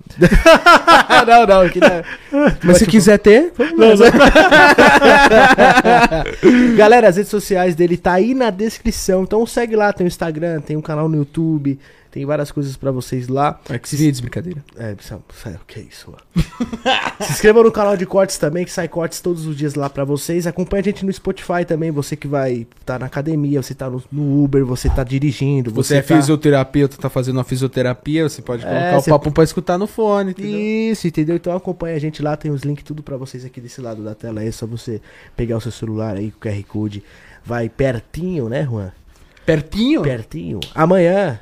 Ah, 1.08 1.24
não, 1.26 1.46
não, 1.46 1.60
aqui 1.62 1.78
não 1.80 1.86
é- 1.88 2.02
Mas 2.64 2.78
se 2.78 2.86
quiser 2.86 3.18
ter, 3.18 3.52
Galera, 6.76 7.08
as 7.08 7.16
redes 7.16 7.30
sociais 7.30 7.74
dele 7.74 7.96
tá 7.96 8.14
aí 8.14 8.34
na 8.34 8.50
descrição. 8.50 9.22
Então 9.22 9.46
segue 9.46 9.76
lá, 9.76 9.92
tem 9.92 10.06
o 10.06 10.08
Instagram, 10.08 10.60
tem 10.60 10.76
um 10.76 10.82
canal 10.82 11.08
no 11.08 11.16
YouTube, 11.18 11.47
tem 12.10 12.24
várias 12.26 12.50
coisas 12.50 12.76
pra 12.76 12.90
vocês 12.90 13.28
lá. 13.28 13.60
Xvideos, 13.84 14.20
brincadeira. 14.20 14.64
É, 14.76 14.94
precisa- 14.94 15.20
sai, 15.34 15.54
o 15.54 15.60
que 15.66 15.78
é 15.80 15.82
isso? 15.82 16.12
Se 17.20 17.32
inscreva 17.32 17.62
no 17.62 17.70
canal 17.70 17.96
de 17.96 18.06
cortes 18.06 18.38
também, 18.38 18.64
que 18.64 18.70
sai 18.72 18.88
cortes 18.88 19.20
todos 19.20 19.46
os 19.46 19.56
dias 19.56 19.74
lá 19.74 19.90
pra 19.90 20.04
vocês. 20.04 20.46
Acompanhe 20.46 20.80
a 20.80 20.84
gente 20.84 21.04
no 21.04 21.12
Spotify 21.12 21.64
também, 21.66 21.90
você 21.90 22.16
que 22.16 22.26
vai 22.26 22.66
tá 22.84 22.98
na 22.98 23.06
academia, 23.06 23.62
você 23.62 23.74
tá 23.74 23.88
no, 23.90 24.02
no 24.10 24.42
Uber, 24.42 24.64
você 24.64 24.88
tá 24.88 25.04
dirigindo, 25.04 25.70
Você, 25.70 25.88
você, 25.88 25.96
é 25.96 26.02
tá... 26.02 26.16
fisioterapeuta, 26.16 26.96
tá 26.96 27.08
fazendo 27.10 27.36
uma 27.36 27.44
fisioterapia, 27.44 28.28
você 28.28 28.40
pode 28.42 28.64
É, 28.64 28.68
colocar 28.68 29.00
você- 29.00 29.10
o 29.10 29.14
papo 29.14 29.30
pra 29.30 29.44
escutar 29.44 29.76
no 29.78 29.86
fone, 29.86 30.30
entendeu? 30.30 30.58
Isso, 30.92 31.06
entendeu? 31.06 31.36
Então 31.36 31.54
acompanha 31.54 31.96
a 31.96 32.00
gente 32.00 32.22
lá, 32.22 32.36
tem 32.36 32.50
os 32.50 32.62
links 32.62 32.84
tudo 32.84 33.02
pra 33.02 33.16
vocês 33.16 33.44
aqui 33.44 33.60
desse 33.60 33.80
lado 33.80 34.02
da 34.02 34.14
tela. 34.14 34.40
aí. 34.40 34.48
É 34.48 34.52
só 34.52 34.66
você 34.66 35.00
pegar 35.36 35.56
o 35.56 35.60
seu 35.60 35.72
celular 35.72 36.16
aí 36.16 36.30
com 36.30 36.48
o 36.48 36.50
QR 36.52 36.62
Code. 36.64 37.02
Vai 37.44 37.68
pertinho, 37.68 38.48
né, 38.48 38.64
Juan? 38.64 38.92
Pertinho? 39.58 40.02
Pertinho. 40.02 40.60
Amanhã. 40.74 41.40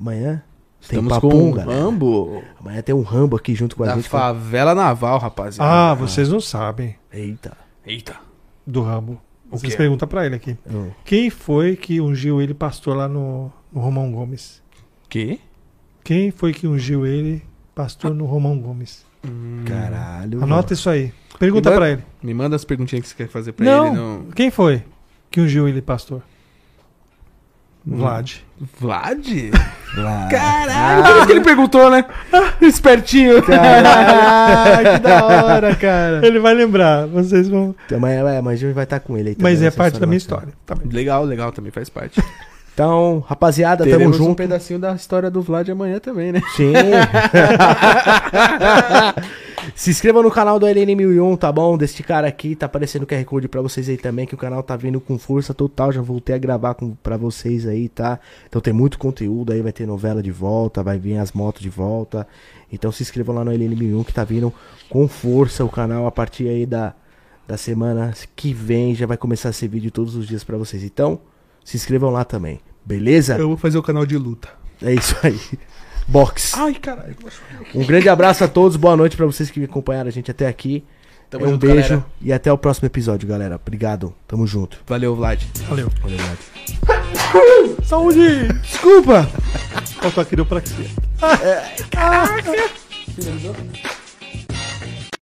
Amanhã. 0.00 0.42
Tem 0.88 0.98
Estamos 0.98 1.12
papum, 1.12 1.28
com 1.30 1.50
o 1.50 1.52
galera. 1.54 1.80
Rambo 1.82 2.42
Amanhã 2.60 2.82
tem 2.82 2.94
um 2.94 3.02
Rambo 3.02 3.36
aqui 3.36 3.54
junto 3.54 3.76
com 3.76 3.84
a 3.84 3.86
da 3.88 3.94
gente. 3.96 4.08
favela 4.08 4.74
naval, 4.74 5.18
rapaziada. 5.18 5.70
Ah, 5.70 5.94
vocês 5.94 6.28
não 6.30 6.40
sabem 6.40 6.96
Eita. 7.12 7.56
Eita. 7.86 8.16
do 8.66 8.82
Rambo. 8.82 9.20
O 9.50 9.56
Vocês 9.58 9.76
perguntam 9.76 10.08
pra 10.08 10.24
ele 10.26 10.34
aqui. 10.36 10.56
Hum. 10.68 10.90
Quem 11.04 11.28
foi 11.30 11.76
que 11.76 12.00
ungiu 12.00 12.40
ele 12.40 12.52
pastor 12.54 12.96
lá 12.96 13.06
no, 13.08 13.52
no 13.72 13.80
Romão 13.80 14.10
Gomes? 14.10 14.62
Que? 15.08 15.38
Quem 16.02 16.30
foi 16.30 16.52
que 16.54 16.66
ungiu 16.66 17.06
ele 17.06 17.42
pastor 17.74 18.14
no 18.14 18.24
Romão 18.24 18.58
Gomes? 18.58 19.04
Caralho. 19.66 20.42
Anota 20.42 20.72
isso 20.72 20.88
aí. 20.90 21.12
Pergunta 21.38 21.70
Me 21.70 21.76
pra 21.76 21.86
manda- 21.86 21.92
ele. 22.02 22.04
Me 22.22 22.34
manda 22.34 22.56
as 22.56 22.64
perguntinhas 22.64 23.02
que 23.04 23.08
você 23.10 23.14
quer 23.14 23.28
fazer 23.28 23.52
pra 23.52 23.64
Não. 23.64 23.86
ele. 23.88 23.96
Não. 23.96 24.24
Quem 24.34 24.50
foi 24.50 24.82
que 25.30 25.40
ungiu 25.40 25.66
ele 25.68 25.80
pastor? 25.82 26.22
Vlad. 27.86 28.30
Vlad? 28.80 29.26
mano. 29.96 30.28
Caralho, 30.30 31.22
ah, 31.22 31.26
que 31.26 31.32
ele 31.32 31.40
perguntou, 31.42 31.90
né? 31.90 32.04
Espertinho. 32.62 33.42
Caralho, 33.42 34.92
que 34.94 34.98
da 35.00 35.24
hora, 35.24 35.74
cara. 35.76 36.26
Ele 36.26 36.38
vai 36.38 36.54
lembrar, 36.54 37.06
vocês 37.06 37.48
vão. 37.48 37.74
Amanhã, 37.94 38.26
é, 38.28 38.38
amanhã 38.38 38.54
a 38.54 38.58
gente 38.58 38.72
vai 38.72 38.84
estar 38.84 39.00
com 39.00 39.16
ele 39.18 39.30
aí 39.30 39.36
Mas 39.38 39.54
também, 39.54 39.64
é 39.64 39.68
essa 39.68 39.76
parte 39.76 40.00
da 40.00 40.06
minha 40.06 40.18
bacana. 40.18 40.46
história. 40.46 40.54
Tá. 40.64 40.76
Legal, 40.90 41.24
legal, 41.24 41.52
também 41.52 41.70
faz 41.70 41.88
parte. 41.90 42.22
Então, 42.72 43.22
rapaziada, 43.28 43.84
tamo 43.84 43.96
Teremos 43.96 44.18
um 44.18 44.24
junto. 44.24 44.36
pedacinho 44.36 44.80
da 44.80 44.94
história 44.94 45.30
do 45.30 45.40
Vlad 45.40 45.68
amanhã 45.68 46.00
também, 46.00 46.32
né? 46.32 46.42
Sim. 46.56 46.72
Se 49.74 49.90
inscreva 49.90 50.22
no 50.22 50.30
canal 50.30 50.58
do 50.58 50.66
LN1001, 50.66 51.38
tá 51.38 51.50
bom? 51.50 51.76
Deste 51.76 52.02
cara 52.02 52.26
aqui, 52.26 52.54
tá 52.54 52.66
aparecendo 52.66 53.02
o 53.02 53.06
QR 53.06 53.24
Code 53.24 53.48
pra 53.48 53.60
vocês 53.60 53.88
aí 53.88 53.96
também, 53.96 54.26
que 54.26 54.34
o 54.34 54.38
canal 54.38 54.62
tá 54.62 54.76
vindo 54.76 55.00
com 55.00 55.18
força 55.18 55.54
total. 55.54 55.92
Já 55.92 56.00
voltei 56.00 56.34
a 56.34 56.38
gravar 56.38 56.74
com, 56.74 56.94
pra 56.96 57.16
vocês 57.16 57.66
aí, 57.66 57.88
tá? 57.88 58.18
Então 58.48 58.60
tem 58.60 58.72
muito 58.72 58.98
conteúdo 58.98 59.52
aí, 59.52 59.60
vai 59.60 59.72
ter 59.72 59.86
novela 59.86 60.22
de 60.22 60.30
volta, 60.30 60.82
vai 60.82 60.98
vir 60.98 61.18
as 61.18 61.32
motos 61.32 61.62
de 61.62 61.70
volta. 61.70 62.26
Então 62.72 62.90
se 62.90 63.02
inscrevam 63.02 63.34
lá 63.34 63.44
no 63.44 63.50
LN1001 63.52 64.04
que 64.04 64.12
tá 64.12 64.24
vindo 64.24 64.52
com 64.88 65.06
força 65.08 65.64
o 65.64 65.68
canal 65.68 66.06
a 66.06 66.12
partir 66.12 66.48
aí 66.48 66.66
da, 66.66 66.94
da 67.46 67.56
semana 67.56 68.12
que 68.34 68.52
vem. 68.52 68.94
Já 68.94 69.06
vai 69.06 69.16
começar 69.16 69.50
esse 69.50 69.66
vídeo 69.66 69.90
todos 69.90 70.14
os 70.16 70.26
dias 70.26 70.44
pra 70.44 70.56
vocês. 70.56 70.82
Então, 70.82 71.20
se 71.64 71.76
inscrevam 71.76 72.10
lá 72.10 72.24
também, 72.24 72.60
beleza? 72.84 73.36
Eu 73.36 73.48
vou 73.48 73.56
fazer 73.56 73.78
o 73.78 73.82
canal 73.82 74.04
de 74.04 74.16
luta. 74.18 74.48
É 74.82 74.92
isso 74.92 75.16
aí. 75.22 75.38
Box. 76.06 76.54
Ai, 76.56 76.74
caralho. 76.74 77.16
Um 77.74 77.84
grande 77.84 78.08
abraço 78.08 78.44
a 78.44 78.48
todos, 78.48 78.76
boa 78.76 78.96
noite 78.96 79.16
pra 79.16 79.26
vocês 79.26 79.50
que 79.50 79.64
acompanharam 79.64 80.08
a 80.08 80.12
gente 80.12 80.30
até 80.30 80.46
aqui. 80.46 80.84
Tamo 81.30 81.46
um 81.46 81.50
junto, 81.50 81.66
beijo 81.66 81.88
galera. 81.88 82.06
e 82.20 82.32
até 82.32 82.52
o 82.52 82.58
próximo 82.58 82.86
episódio, 82.86 83.26
galera. 83.28 83.56
Obrigado, 83.56 84.14
tamo 84.28 84.46
junto. 84.46 84.78
Valeu, 84.86 85.16
Vlad. 85.16 85.42
Valeu. 85.68 85.90
Valeu, 86.00 86.18
Vlad. 86.18 86.38
Saúde! 87.84 88.48
Desculpa! 88.62 89.24
Faltou 90.00 90.22
a 90.22 90.24
quiropraxia. 90.24 90.86
Caraca! 91.90 92.52